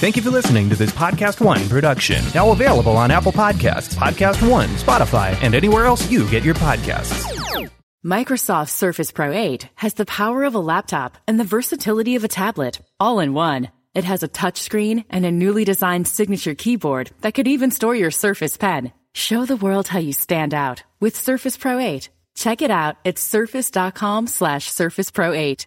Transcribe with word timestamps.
Thank 0.00 0.16
you 0.16 0.22
for 0.22 0.30
listening 0.30 0.70
to 0.70 0.76
this 0.76 0.90
Podcast 0.92 1.44
One 1.44 1.68
production. 1.68 2.24
Now 2.34 2.52
available 2.52 2.96
on 2.96 3.10
Apple 3.10 3.32
Podcasts, 3.32 3.94
Podcast 3.94 4.50
One, 4.50 4.68
Spotify, 4.70 5.36
and 5.42 5.54
anywhere 5.54 5.84
else 5.84 6.10
you 6.10 6.26
get 6.30 6.42
your 6.42 6.54
podcasts. 6.54 7.70
Microsoft 8.02 8.70
Surface 8.70 9.12
Pro 9.12 9.30
8 9.30 9.68
has 9.74 9.92
the 9.92 10.06
power 10.06 10.44
of 10.44 10.54
a 10.54 10.58
laptop 10.58 11.18
and 11.28 11.38
the 11.38 11.44
versatility 11.44 12.16
of 12.16 12.24
a 12.24 12.28
tablet, 12.28 12.80
all 12.98 13.20
in 13.20 13.34
one. 13.34 13.68
It 13.94 14.04
has 14.04 14.22
a 14.22 14.28
touchscreen 14.28 15.04
and 15.10 15.26
a 15.26 15.30
newly 15.30 15.66
designed 15.66 16.08
signature 16.08 16.54
keyboard 16.54 17.10
that 17.20 17.34
could 17.34 17.46
even 17.46 17.70
store 17.70 17.94
your 17.94 18.10
Surface 18.10 18.56
Pen. 18.56 18.92
Show 19.12 19.44
the 19.44 19.56
world 19.56 19.86
how 19.86 19.98
you 19.98 20.14
stand 20.14 20.54
out 20.54 20.82
with 20.98 21.14
Surface 21.14 21.58
Pro 21.58 21.78
8. 21.78 22.08
Check 22.36 22.62
it 22.62 22.70
out 22.70 22.96
at 23.04 23.18
surface.com 23.18 24.28
slash 24.28 24.70
surface 24.70 25.10
pro 25.10 25.34
8. 25.34 25.66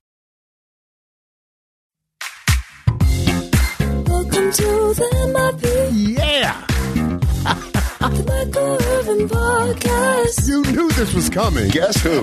To 4.53 4.93
the 4.93 5.09
MIP, 5.33 6.17
Yeah! 6.17 6.65
the 7.99 8.23
Michael 8.27 8.77
Irvin 8.83 9.29
Podcast. 9.29 10.47
You 10.47 10.63
knew 10.63 10.89
this 10.91 11.13
was 11.13 11.29
coming. 11.29 11.69
Guess 11.69 12.01
who? 12.01 12.19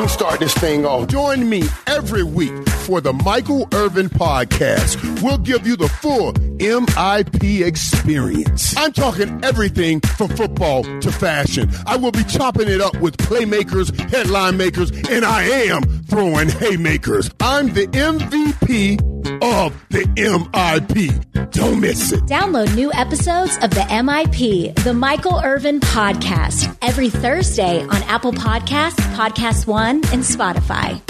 We 0.00 0.08
start 0.08 0.40
this 0.40 0.52
thing 0.54 0.84
off. 0.84 1.08
Join 1.08 1.48
me 1.48 1.62
every 1.86 2.22
week 2.22 2.68
for 2.68 3.00
the 3.00 3.12
Michael 3.12 3.66
Irvin 3.72 4.08
Podcast. 4.10 4.96
We'll 5.22 5.38
give 5.38 5.66
you 5.66 5.76
the 5.76 5.88
full 5.88 6.32
MIP 6.32 7.66
experience. 7.66 8.76
I'm 8.76 8.92
talking 8.92 9.42
everything 9.44 10.00
from 10.00 10.28
football 10.28 10.82
to 11.00 11.10
fashion. 11.12 11.70
I 11.86 11.96
will 11.96 12.12
be 12.12 12.24
chopping 12.24 12.68
it 12.68 12.80
up 12.80 12.96
with 13.00 13.16
playmakers, 13.16 13.98
headline 14.10 14.56
makers, 14.56 14.90
and 15.10 15.24
I 15.24 15.42
am 15.44 15.82
throwing 16.04 16.48
haymakers. 16.48 17.30
I'm 17.40 17.72
the 17.72 17.86
MVP 17.88 19.00
of 19.42 19.74
the 19.90 20.04
MIP. 20.16 21.50
Don't 21.52 21.80
miss 21.80 22.12
it. 22.12 22.20
Download 22.24 22.74
new 22.74 22.92
episodes 22.92 23.56
of 23.62 23.70
the 23.70 23.80
MIP, 23.88 24.74
the 24.84 24.94
Michael 24.94 25.40
Irvin 25.42 25.80
Podcast, 25.80 26.76
every 26.82 27.08
Thursday 27.08 27.82
on 27.82 28.02
Apple 28.04 28.32
Podcasts, 28.32 29.00
Podcast 29.16 29.66
One, 29.66 29.96
and 30.12 30.22
Spotify. 30.22 31.00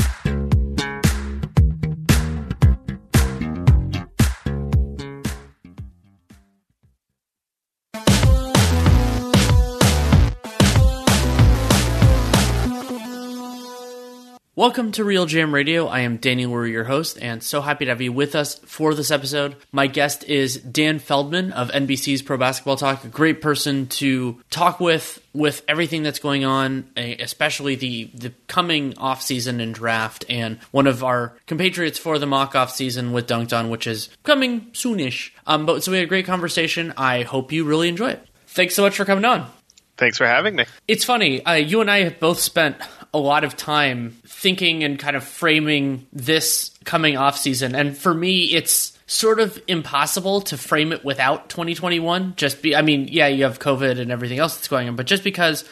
Welcome 14.58 14.92
to 14.92 15.04
RealGM 15.04 15.52
Radio. 15.52 15.86
I 15.86 16.00
am 16.00 16.16
Danny 16.16 16.46
Leroux, 16.46 16.64
your 16.64 16.84
host, 16.84 17.18
and 17.20 17.42
so 17.42 17.60
happy 17.60 17.84
to 17.84 17.90
have 17.90 18.00
you 18.00 18.10
with 18.10 18.34
us 18.34 18.54
for 18.60 18.94
this 18.94 19.10
episode. 19.10 19.54
My 19.70 19.86
guest 19.86 20.24
is 20.24 20.56
Dan 20.56 20.98
Feldman 20.98 21.52
of 21.52 21.70
NBC's 21.72 22.22
Pro 22.22 22.38
Basketball 22.38 22.78
Talk, 22.78 23.04
a 23.04 23.08
great 23.08 23.42
person 23.42 23.86
to 23.88 24.40
talk 24.48 24.80
with 24.80 25.20
with 25.34 25.62
everything 25.68 26.02
that's 26.02 26.20
going 26.20 26.46
on, 26.46 26.88
eh, 26.96 27.16
especially 27.20 27.74
the 27.74 28.04
the 28.14 28.32
coming 28.46 28.96
off 28.96 29.20
season 29.20 29.60
and 29.60 29.74
draft, 29.74 30.24
and 30.30 30.58
one 30.70 30.86
of 30.86 31.04
our 31.04 31.36
compatriots 31.46 31.98
for 31.98 32.18
the 32.18 32.24
mock 32.24 32.54
off 32.54 32.70
season 32.72 33.12
with 33.12 33.26
Dunc'd 33.26 33.52
On, 33.52 33.68
which 33.68 33.86
is 33.86 34.08
coming 34.22 34.70
soonish. 34.72 35.32
Um, 35.46 35.66
but 35.66 35.84
so 35.84 35.90
we 35.90 35.98
had 35.98 36.04
a 36.04 36.08
great 36.08 36.24
conversation. 36.24 36.94
I 36.96 37.24
hope 37.24 37.52
you 37.52 37.64
really 37.64 37.90
enjoy 37.90 38.12
it. 38.12 38.26
Thanks 38.46 38.74
so 38.74 38.84
much 38.84 38.96
for 38.96 39.04
coming 39.04 39.26
on. 39.26 39.50
Thanks 39.96 40.18
for 40.18 40.26
having 40.26 40.56
me. 40.56 40.66
It's 40.86 41.04
funny. 41.04 41.44
Uh, 41.44 41.54
you 41.54 41.80
and 41.80 41.90
I 41.90 42.04
have 42.04 42.20
both 42.20 42.38
spent 42.40 42.76
a 43.14 43.18
lot 43.18 43.44
of 43.44 43.56
time 43.56 44.16
thinking 44.26 44.84
and 44.84 44.98
kind 44.98 45.16
of 45.16 45.24
framing 45.24 46.06
this 46.12 46.70
coming 46.84 47.16
off 47.16 47.38
season, 47.38 47.74
and 47.74 47.96
for 47.96 48.12
me, 48.12 48.44
it's 48.44 48.96
sort 49.06 49.40
of 49.40 49.60
impossible 49.68 50.40
to 50.42 50.58
frame 50.58 50.92
it 50.92 51.04
without 51.04 51.48
2021. 51.48 52.34
Just 52.36 52.60
be, 52.60 52.74
I 52.74 52.82
mean, 52.82 53.08
yeah, 53.08 53.28
you 53.28 53.44
have 53.44 53.58
COVID 53.58 54.00
and 54.00 54.10
everything 54.10 54.38
else 54.38 54.56
that's 54.56 54.68
going 54.68 54.88
on, 54.88 54.96
but 54.96 55.06
just 55.06 55.24
because 55.24 55.64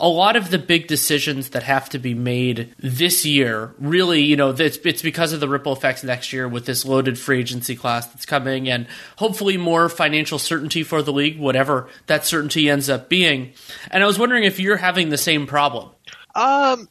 a 0.00 0.08
lot 0.08 0.36
of 0.36 0.50
the 0.50 0.58
big 0.58 0.86
decisions 0.86 1.50
that 1.50 1.64
have 1.64 1.88
to 1.90 1.98
be 1.98 2.14
made 2.14 2.72
this 2.78 3.26
year 3.26 3.74
really 3.78 4.22
you 4.22 4.36
know 4.36 4.50
it's, 4.50 4.76
it's 4.84 5.02
because 5.02 5.32
of 5.32 5.40
the 5.40 5.48
ripple 5.48 5.72
effects 5.72 6.04
next 6.04 6.32
year 6.32 6.46
with 6.48 6.64
this 6.66 6.84
loaded 6.84 7.18
free 7.18 7.40
agency 7.40 7.74
class 7.76 8.06
that's 8.06 8.24
coming 8.24 8.68
and 8.68 8.86
hopefully 9.16 9.56
more 9.56 9.88
financial 9.88 10.38
certainty 10.38 10.82
for 10.82 11.02
the 11.02 11.12
league 11.12 11.38
whatever 11.38 11.88
that 12.06 12.24
certainty 12.24 12.70
ends 12.70 12.88
up 12.88 13.08
being 13.08 13.52
and 13.90 14.02
i 14.02 14.06
was 14.06 14.18
wondering 14.18 14.44
if 14.44 14.60
you're 14.60 14.76
having 14.76 15.08
the 15.08 15.18
same 15.18 15.46
problem 15.46 15.90
Um, 16.34 16.88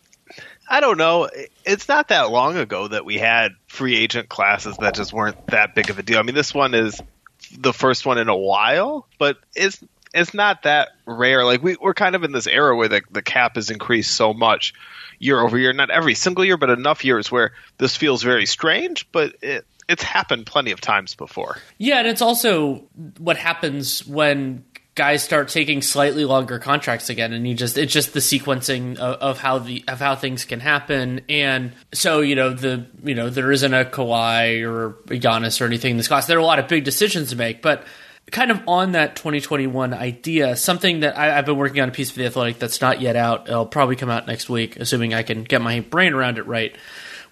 I 0.70 0.82
don't 0.82 0.98
know. 0.98 1.30
It's 1.64 1.88
not 1.88 2.10
that 2.10 2.30
long 2.30 2.58
ago 2.58 2.90
that 2.90 3.06
we 3.06 3.18
had 3.18 3.54
free 3.68 3.96
agent 3.96 4.28
classes 4.28 4.76
that 4.82 4.96
just 4.96 5.14
weren't 5.14 5.48
that 5.48 5.74
big 5.74 5.90
of 5.90 5.98
a 5.98 6.04
deal. 6.04 6.20
I 6.20 6.24
mean, 6.24 6.36
this 6.36 6.54
one 6.54 6.74
is 6.74 7.00
the 7.58 7.72
first 7.72 8.06
one 8.06 8.18
in 8.18 8.28
a 8.28 8.36
while, 8.36 9.08
but 9.18 9.38
it's 9.56 9.82
it's 10.18 10.34
not 10.34 10.64
that 10.64 10.90
rare. 11.06 11.46
Like 11.46 11.62
we 11.64 11.78
we're 11.82 11.94
kind 11.94 12.16
of 12.16 12.24
in 12.24 12.32
this 12.32 12.48
era 12.48 12.76
where 12.76 12.88
the 12.88 13.02
the 13.12 13.22
cap 13.22 13.56
has 13.56 13.70
increased 13.70 14.16
so 14.16 14.34
much 14.34 14.74
year 15.20 15.40
over 15.40 15.58
year. 15.58 15.74
Not 15.74 15.90
every 15.90 16.16
single 16.16 16.44
year, 16.46 16.58
but 16.58 16.70
enough 16.70 17.04
years 17.06 17.32
where 17.32 17.54
this 17.78 17.96
feels 17.96 18.24
very 18.24 18.46
strange. 18.46 19.10
But 19.12 19.36
it 19.42 19.66
it's 19.88 20.04
happened 20.04 20.46
plenty 20.46 20.72
of 20.72 20.82
times 20.82 21.16
before. 21.16 21.58
yeah 21.78 22.00
and 22.00 22.08
it's 22.08 22.22
also 22.22 22.84
what 23.18 23.38
happens 23.38 24.06
when 24.06 24.64
guys 24.96 25.24
start 25.24 25.48
taking 25.48 25.82
slightly 25.82 26.26
longer 26.26 26.58
contracts 26.58 27.10
again 27.10 27.32
and 27.32 27.48
you 27.48 27.54
just 27.54 27.78
it's 27.78 27.94
just 27.94 28.14
the 28.14 28.20
sequencing 28.20 28.98
of, 28.98 29.16
of 29.22 29.40
how 29.40 29.60
the 29.60 29.84
of 29.88 30.00
how 30.00 30.16
things 30.16 30.44
can 30.44 30.60
happen 30.60 31.22
and 31.30 31.72
so 31.94 32.20
you 32.22 32.36
know 32.36 32.50
the 32.50 32.86
you 33.04 33.14
know 33.14 33.30
there 33.30 33.52
isn't 33.52 33.76
a 33.76 33.86
Kawhi 33.86 34.68
or 34.68 34.88
a 35.14 35.20
Giannis 35.20 35.62
or 35.62 35.66
anything 35.66 35.92
in 35.92 35.98
this 35.98 36.08
class 36.08 36.26
there 36.26 36.38
are 36.38 36.42
a 36.42 36.46
lot 36.46 36.58
of 36.58 36.68
big 36.68 36.84
decisions 36.84 37.30
to 37.30 37.36
make 37.36 37.62
but 37.62 37.86
kind 38.32 38.52
of 38.52 38.62
on 38.68 38.92
that 38.92 39.16
2021 39.16 39.94
idea 39.94 40.56
something 40.56 41.02
that 41.02 41.18
I, 41.18 41.38
I've 41.38 41.46
been 41.46 41.58
working 41.58 41.82
on 41.82 41.90
a 41.90 41.92
piece 41.92 42.12
for 42.12 42.20
the 42.20 42.26
athletic 42.26 42.60
that's 42.60 42.82
not 42.82 43.00
yet 43.02 43.16
out 43.16 43.48
it'll 43.48 43.66
probably 43.66 43.96
come 43.96 44.10
out 44.10 44.28
next 44.28 44.50
week 44.50 44.76
assuming 44.78 45.14
I 45.14 45.24
can 45.24 45.44
get 45.44 45.62
my 45.62 45.80
brain 45.80 46.14
around 46.14 46.38
it 46.38 46.46
right 46.46 46.76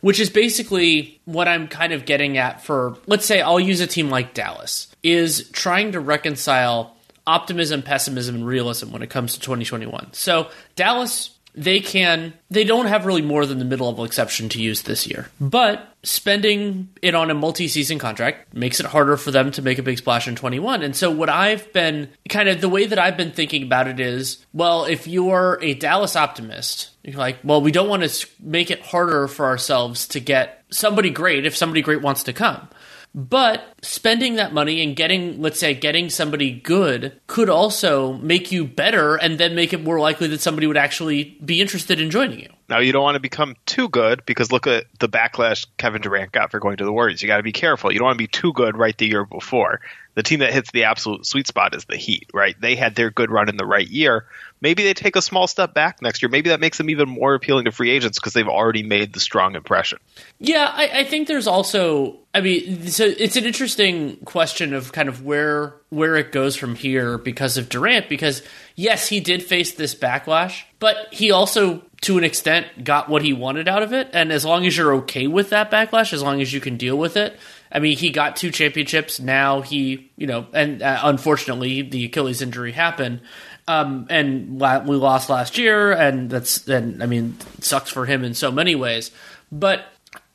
which 0.02 0.20
is 0.20 0.30
basically 0.30 1.20
what 1.26 1.48
I'm 1.48 1.68
kind 1.68 1.92
of 1.92 2.06
getting 2.06 2.38
at 2.38 2.64
for 2.64 2.98
let's 3.08 3.26
say 3.26 3.42
I'll 3.42 3.60
use 3.60 3.82
a 3.82 3.88
team 3.88 4.10
like 4.10 4.34
Dallas 4.34 4.88
is 5.04 5.50
trying 5.52 5.92
to 5.94 6.00
reconcile 6.00 6.96
optimism, 7.28 7.82
pessimism, 7.82 8.36
and 8.36 8.46
realism 8.46 8.92
when 8.92 9.02
it 9.02 9.10
comes 9.10 9.34
to 9.34 9.40
2021. 9.40 10.14
So 10.14 10.50
Dallas, 10.76 11.32
they 11.56 11.80
can 11.80 12.34
they 12.50 12.64
don't 12.64 12.88
have 12.88 13.06
really 13.06 13.22
more 13.22 13.46
than 13.46 13.60
the 13.60 13.66
mid 13.66 13.80
level 13.80 14.04
exception 14.04 14.50
to 14.50 14.62
use 14.62 14.84
this 14.84 15.08
year. 15.08 15.30
But 15.40 15.88
spending 16.04 16.90
it 17.02 17.16
on 17.16 17.32
a 17.32 17.34
multi 17.34 17.68
season 17.68 17.98
contract 17.98 18.54
makes 18.54 18.80
it 18.80 18.86
harder 18.86 19.18
for 19.18 19.32
them 19.32 19.52
to 19.52 19.62
make 19.62 19.80
a 19.80 19.84
big 19.84 19.98
splash 19.98 20.28
in 20.28 20.36
21. 20.36 20.84
And 20.84 20.96
so 20.96 21.10
what 21.10 21.30
I've 21.30 21.72
been 21.74 22.10
kind 22.30 22.50
of 22.50 22.62
the 22.62 22.70
way 22.70 22.86
that 22.86 23.00
I've 23.00 23.18
been 23.18 23.32
thinking 23.32 23.64
about 23.64 23.88
it 23.88 24.00
is, 24.00 24.46
well, 24.54 24.86
if 24.86 25.08
you're 25.08 25.60
a 25.62 25.74
Dallas 25.74 26.16
optimist, 26.16 26.92
you're 27.04 27.18
like, 27.18 27.38
well, 27.44 27.62
we 27.62 27.72
don't 27.72 27.90
want 27.90 28.04
to 28.04 28.28
make 28.40 28.70
it 28.70 28.82
harder 28.82 29.28
for 29.28 29.46
ourselves 29.46 30.08
to 30.10 30.20
get 30.20 30.64
somebody 30.70 31.10
great 31.10 31.46
if 31.46 31.56
somebody 31.56 31.82
great 31.82 32.02
wants 32.02 32.24
to 32.24 32.34
come. 32.34 32.68
But 33.16 33.64
spending 33.82 34.36
that 34.36 34.54
money 34.54 34.84
and 34.84 34.94
getting, 34.94 35.42
let's 35.42 35.58
say, 35.58 35.74
getting 35.74 36.10
somebody 36.10 36.52
good 36.52 37.18
could 37.28 37.48
also 37.48 38.14
make 38.14 38.52
you 38.52 38.66
better 38.66 39.16
and 39.16 39.38
then 39.38 39.56
make 39.56 39.72
it 39.72 39.82
more 39.82 40.02
likely 40.02 40.28
that 40.28 40.42
somebody 40.42 40.68
would 40.68 40.76
actually 40.76 41.38
be 41.44 41.62
interested 41.62 42.02
in 42.02 42.12
joining 42.12 42.40
you. 42.40 42.50
Now 42.68 42.80
you 42.80 42.92
don't 42.92 43.04
want 43.04 43.16
to 43.16 43.22
become 43.22 43.56
too 43.66 43.88
good 43.88 44.26
because 44.26 44.52
look 44.52 44.68
at 44.68 44.88
the 45.00 45.08
backlash 45.08 45.66
Kevin 45.78 46.02
Durant 46.02 46.34
got 46.34 46.52
for 46.52 46.60
going 46.60 46.76
to 46.76 46.84
the 46.84 46.92
Warriors. 46.92 47.22
You 47.22 47.28
got 47.28 47.38
to 47.38 47.44
be 47.44 47.54
careful. 47.54 47.90
You 47.90 48.00
don't 48.00 48.08
want 48.08 48.18
to 48.18 48.24
be 48.24 48.28
too 48.28 48.52
good 48.52 48.76
right 48.76 48.98
the 48.98 49.08
year 49.08 49.24
before. 49.24 49.80
The 50.16 50.24
team 50.24 50.40
that 50.40 50.54
hits 50.54 50.72
the 50.72 50.86
absolute 50.86 51.26
sweet 51.26 51.46
spot 51.46 51.76
is 51.76 51.86
the 51.86 51.98
Heat, 51.98 52.30
right? 52.34 52.56
They 52.60 52.76
had 52.76 52.96
their 52.96 53.12
good 53.12 53.30
run 53.30 53.50
in 53.50 53.58
the 53.58 53.66
right 53.66 53.88
year. 53.88 54.26
Maybe 54.62 54.84
they 54.84 54.94
take 54.94 55.18
a 55.18 55.22
small 55.22 55.46
step 55.46 55.74
back 55.74 56.02
next 56.02 56.22
year. 56.22 56.30
Maybe 56.30 56.50
that 56.50 56.62
makes 56.62 56.78
them 56.78 56.90
even 56.90 57.10
more 57.10 57.36
appealing 57.36 57.66
to 57.66 57.72
free 57.72 57.92
agents 57.92 58.18
because 58.18 58.32
they've 58.34 58.48
already 58.48 58.82
made 58.82 59.14
the 59.14 59.20
strong 59.20 59.56
impression. 59.56 60.00
Yeah, 60.40 60.72
I, 60.74 61.00
I 61.00 61.04
think 61.04 61.28
there's 61.28 61.48
also. 61.48 62.20
I 62.34 62.42
mean, 62.42 62.88
so 62.88 63.06
it's 63.06 63.36
an 63.36 63.46
interesting 63.46 64.18
question 64.26 64.74
of 64.74 64.92
kind 64.92 65.08
of 65.10 65.24
where 65.24 65.76
where 65.90 66.16
it 66.16 66.32
goes 66.32 66.56
from 66.56 66.76
here 66.76 67.18
because 67.18 67.58
of 67.58 67.70
Durant. 67.70 68.08
Because 68.10 68.42
yes, 68.76 69.08
he 69.08 69.20
did 69.20 69.44
face 69.44 69.74
this 69.74 69.94
backlash, 69.94 70.64
but 70.80 70.96
he 71.12 71.32
also, 71.32 71.84
to 72.02 72.18
an 72.18 72.24
extent, 72.24 72.84
got 72.84 73.10
what 73.10 73.22
he 73.22 73.34
wanted 73.34 73.68
out 73.68 73.84
of 73.84 73.92
it. 73.94 74.10
And 74.14 74.32
as 74.32 74.46
long 74.46 74.66
as 74.66 74.78
you're 74.78 74.96
okay 74.96 75.28
with 75.28 75.50
that 75.50 75.70
backlash, 75.70 76.14
as 76.14 76.24
long 76.24 76.42
as 76.42 76.54
you 76.54 76.62
can 76.62 76.78
deal 76.78 76.98
with 76.98 77.18
it, 77.18 77.38
I 77.76 77.80
mean, 77.80 77.98
he 77.98 78.10
got 78.10 78.38
two 78.38 78.52
championships. 78.52 79.20
Now 79.20 79.60
he, 79.60 80.10
you 80.16 80.28
know, 80.28 80.48
and 80.54 80.82
uh, 80.82 81.02
unfortunately, 81.04 81.82
the 81.82 82.06
Achilles 82.06 82.42
injury 82.42 82.72
happened. 82.72 83.20
Um, 83.68 84.08
and 84.10 84.60
la- 84.60 84.80
we 84.80 84.96
lost 84.96 85.30
last 85.30 85.58
year, 85.58 85.92
and 85.92 86.30
that's, 86.30 86.66
and 86.70 87.04
I 87.04 87.06
mean, 87.06 87.36
sucks 87.60 87.90
for 87.90 88.06
him 88.06 88.24
in 88.24 88.34
so 88.34 88.50
many 88.50 88.76
ways. 88.76 89.12
But 89.52 89.86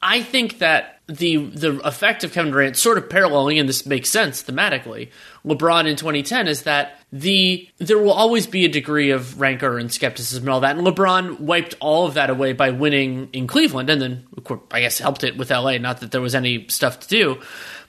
I 0.03 0.23
think 0.23 0.59
that 0.59 1.01
the 1.07 1.37
the 1.37 1.81
effect 1.81 2.25
of 2.25 2.33
Kevin 2.33 2.53
Durant 2.53 2.77
sort 2.77 2.99
of 2.99 3.09
paralleling, 3.09 3.59
and 3.59 3.67
this 3.67 3.87
makes 3.87 4.11
sense 4.11 4.43
thematically. 4.43 5.09
LeBron 5.47 5.87
in 5.87 5.97
2010 5.97 6.47
is 6.47 6.65
that 6.65 7.00
the 7.13 7.69
there 7.79 7.99
will 7.99 8.13
always 8.13 8.47
be 8.47 8.65
a 8.65 8.69
degree 8.69 9.11
of 9.11 9.41
rancor 9.41 9.79
and 9.79 9.93
skepticism 9.93 10.45
and 10.45 10.51
all 10.51 10.61
that, 10.61 10.77
and 10.77 10.87
LeBron 10.87 11.41
wiped 11.41 11.75
all 11.81 12.07
of 12.07 12.15
that 12.15 12.31
away 12.31 12.53
by 12.53 12.71
winning 12.71 13.29
in 13.33 13.47
Cleveland, 13.47 13.91
and 13.91 14.01
then 14.01 14.27
course, 14.45 14.61
I 14.71 14.81
guess 14.81 14.99
helped 14.99 15.25
it 15.25 15.37
with 15.37 15.51
LA. 15.51 15.79
Not 15.79 16.01
that 16.01 16.13
there 16.13 16.21
was 16.21 16.35
any 16.35 16.69
stuff 16.69 17.01
to 17.01 17.09
do, 17.09 17.41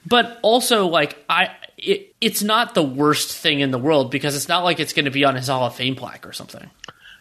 but 0.06 0.38
also 0.42 0.86
like 0.86 1.22
I. 1.28 1.50
It, 1.78 2.14
it's 2.20 2.44
not 2.44 2.74
the 2.74 2.82
worst 2.82 3.36
thing 3.36 3.58
in 3.58 3.72
the 3.72 3.78
world 3.78 4.12
because 4.12 4.36
it's 4.36 4.48
not 4.48 4.62
like 4.62 4.78
it's 4.78 4.92
going 4.92 5.06
to 5.06 5.10
be 5.10 5.24
on 5.24 5.34
his 5.34 5.48
Hall 5.48 5.66
of 5.66 5.74
Fame 5.74 5.96
plaque 5.96 6.24
or 6.24 6.32
something. 6.32 6.70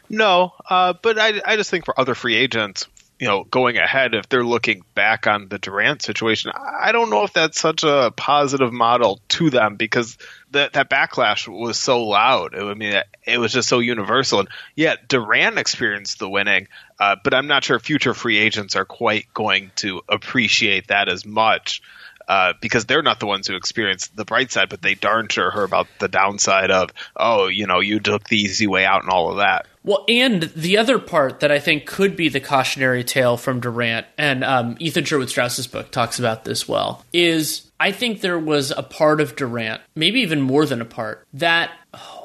No, 0.07 0.53
uh, 0.69 0.93
but 1.01 1.17
I, 1.17 1.41
I 1.43 1.55
just 1.55 1.71
think 1.71 1.85
for 1.85 1.99
other 1.99 2.13
free 2.13 2.35
agents, 2.35 2.87
you 3.21 3.27
know, 3.27 3.43
going 3.43 3.77
ahead, 3.77 4.15
if 4.15 4.27
they're 4.29 4.43
looking 4.43 4.83
back 4.95 5.27
on 5.27 5.47
the 5.47 5.59
Durant 5.59 6.01
situation, 6.01 6.51
I 6.55 6.91
don't 6.91 7.11
know 7.11 7.23
if 7.23 7.31
that's 7.31 7.61
such 7.61 7.83
a 7.83 8.11
positive 8.17 8.73
model 8.73 9.21
to 9.29 9.51
them 9.51 9.75
because 9.75 10.17
that 10.49 10.73
that 10.73 10.89
backlash 10.89 11.47
was 11.47 11.77
so 11.77 12.03
loud. 12.03 12.55
I 12.55 12.73
mean, 12.73 12.99
it 13.27 13.37
was 13.37 13.53
just 13.53 13.69
so 13.69 13.77
universal. 13.77 14.39
And 14.39 14.49
yet 14.75 15.07
Durant 15.07 15.59
experienced 15.59 16.17
the 16.17 16.27
winning, 16.27 16.67
uh, 16.99 17.15
but 17.23 17.35
I'm 17.35 17.45
not 17.45 17.63
sure 17.63 17.77
future 17.79 18.15
free 18.15 18.39
agents 18.39 18.75
are 18.75 18.85
quite 18.85 19.31
going 19.35 19.69
to 19.75 20.01
appreciate 20.09 20.87
that 20.87 21.07
as 21.07 21.23
much. 21.23 21.83
Uh, 22.27 22.53
because 22.61 22.85
they're 22.85 23.01
not 23.03 23.19
the 23.19 23.25
ones 23.27 23.47
who 23.47 23.55
experienced 23.55 24.15
the 24.15 24.25
bright 24.25 24.51
side, 24.51 24.69
but 24.69 24.81
they 24.81 24.95
darn 24.95 25.27
sure 25.27 25.51
heard 25.51 25.65
about 25.65 25.87
the 25.99 26.07
downside 26.07 26.71
of, 26.71 26.89
oh, 27.15 27.47
you 27.47 27.67
know, 27.67 27.81
you 27.81 27.99
took 27.99 28.23
the 28.23 28.37
easy 28.37 28.67
way 28.67 28.85
out 28.85 29.03
and 29.03 29.11
all 29.11 29.31
of 29.31 29.37
that. 29.37 29.67
Well, 29.83 30.05
and 30.07 30.43
the 30.55 30.77
other 30.77 30.99
part 30.99 31.39
that 31.39 31.51
I 31.51 31.59
think 31.59 31.85
could 31.85 32.15
be 32.15 32.29
the 32.29 32.39
cautionary 32.39 33.03
tale 33.03 33.35
from 33.35 33.59
Durant, 33.59 34.05
and 34.17 34.43
um, 34.43 34.75
Ethan 34.79 35.05
Sherwood 35.05 35.29
Strauss's 35.29 35.67
book 35.67 35.91
talks 35.91 36.19
about 36.19 36.45
this 36.45 36.67
well, 36.67 37.03
is 37.11 37.71
I 37.79 37.91
think 37.91 38.21
there 38.21 38.37
was 38.37 38.69
a 38.69 38.83
part 38.83 39.19
of 39.21 39.35
Durant, 39.35 39.81
maybe 39.95 40.19
even 40.19 40.39
more 40.39 40.67
than 40.67 40.81
a 40.81 40.85
part, 40.85 41.25
that 41.33 41.71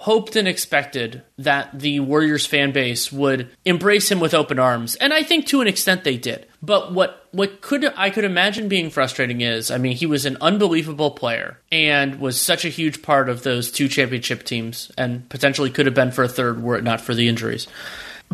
hoped 0.06 0.36
and 0.36 0.46
expected 0.46 1.20
that 1.36 1.80
the 1.80 1.98
Warriors 1.98 2.46
fan 2.46 2.70
base 2.70 3.10
would 3.10 3.50
embrace 3.64 4.08
him 4.08 4.20
with 4.20 4.34
open 4.34 4.56
arms, 4.56 4.94
and 4.94 5.12
I 5.12 5.24
think 5.24 5.48
to 5.48 5.60
an 5.60 5.66
extent 5.66 6.04
they 6.04 6.16
did. 6.16 6.46
But 6.62 6.92
what 6.92 7.26
what 7.32 7.60
could 7.60 7.84
I 7.96 8.10
could 8.10 8.24
imagine 8.24 8.68
being 8.68 8.88
frustrating 8.88 9.40
is, 9.40 9.68
I 9.68 9.78
mean, 9.78 9.96
he 9.96 10.06
was 10.06 10.24
an 10.24 10.36
unbelievable 10.40 11.10
player 11.10 11.58
and 11.72 12.20
was 12.20 12.40
such 12.40 12.64
a 12.64 12.68
huge 12.68 13.02
part 13.02 13.28
of 13.28 13.42
those 13.42 13.72
two 13.72 13.88
championship 13.88 14.44
teams, 14.44 14.92
and 14.96 15.28
potentially 15.28 15.70
could 15.70 15.86
have 15.86 15.94
been 15.96 16.12
for 16.12 16.22
a 16.22 16.28
third 16.28 16.62
were 16.62 16.76
it 16.76 16.84
not 16.84 17.00
for 17.00 17.12
the 17.12 17.26
injuries. 17.26 17.66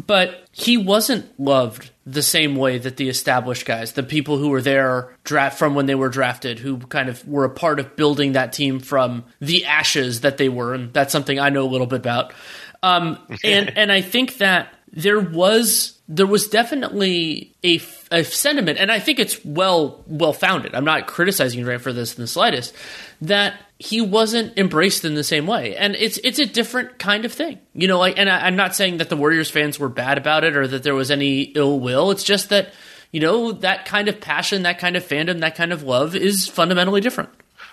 But 0.06 0.46
he 0.52 0.76
wasn't 0.76 1.38
loved 1.38 1.90
the 2.06 2.22
same 2.22 2.56
way 2.56 2.78
that 2.78 2.96
the 2.96 3.08
established 3.08 3.66
guys, 3.66 3.92
the 3.92 4.02
people 4.02 4.38
who 4.38 4.48
were 4.48 4.62
there 4.62 5.16
draft 5.22 5.58
from 5.58 5.74
when 5.74 5.86
they 5.86 5.94
were 5.94 6.08
drafted, 6.08 6.58
who 6.58 6.78
kind 6.78 7.08
of 7.08 7.26
were 7.28 7.44
a 7.44 7.50
part 7.50 7.78
of 7.78 7.94
building 7.94 8.32
that 8.32 8.52
team 8.52 8.80
from 8.80 9.24
the 9.40 9.64
ashes 9.66 10.22
that 10.22 10.38
they 10.38 10.48
were, 10.48 10.74
and 10.74 10.92
that's 10.92 11.12
something 11.12 11.38
I 11.38 11.50
know 11.50 11.64
a 11.64 11.70
little 11.70 11.86
bit 11.86 12.00
about. 12.00 12.32
Um, 12.82 13.18
and 13.44 13.70
and 13.76 13.92
I 13.92 14.00
think 14.00 14.38
that 14.38 14.74
there 14.92 15.20
was 15.20 15.98
there 16.08 16.26
was 16.26 16.48
definitely 16.48 17.54
a, 17.64 17.80
a 18.10 18.22
sentiment, 18.22 18.78
and 18.78 18.92
I 18.92 18.98
think 18.98 19.18
it's 19.18 19.42
well 19.44 20.04
well 20.06 20.32
founded. 20.32 20.74
I'm 20.74 20.84
not 20.84 21.06
criticizing 21.06 21.62
Durant 21.64 21.82
for 21.82 21.92
this 21.92 22.14
in 22.16 22.20
the 22.20 22.26
slightest. 22.26 22.74
That 23.22 23.54
he 23.78 24.00
wasn't 24.00 24.58
embraced 24.58 25.04
in 25.04 25.14
the 25.14 25.24
same 25.24 25.46
way, 25.46 25.76
and 25.76 25.96
it's 25.96 26.18
it's 26.18 26.38
a 26.38 26.46
different 26.46 26.98
kind 26.98 27.24
of 27.24 27.32
thing, 27.32 27.58
you 27.72 27.88
know. 27.88 27.98
Like, 27.98 28.18
and 28.18 28.28
I, 28.28 28.46
I'm 28.46 28.56
not 28.56 28.76
saying 28.76 28.98
that 28.98 29.08
the 29.08 29.16
Warriors 29.16 29.50
fans 29.50 29.78
were 29.78 29.88
bad 29.88 30.18
about 30.18 30.44
it 30.44 30.56
or 30.56 30.66
that 30.66 30.82
there 30.82 30.94
was 30.94 31.10
any 31.10 31.42
ill 31.42 31.80
will. 31.80 32.10
It's 32.10 32.24
just 32.24 32.50
that 32.50 32.74
you 33.10 33.20
know 33.20 33.52
that 33.52 33.86
kind 33.86 34.08
of 34.08 34.20
passion, 34.20 34.64
that 34.64 34.78
kind 34.78 34.96
of 34.96 35.04
fandom, 35.04 35.40
that 35.40 35.54
kind 35.54 35.72
of 35.72 35.82
love 35.82 36.14
is 36.14 36.46
fundamentally 36.46 37.00
different. 37.00 37.30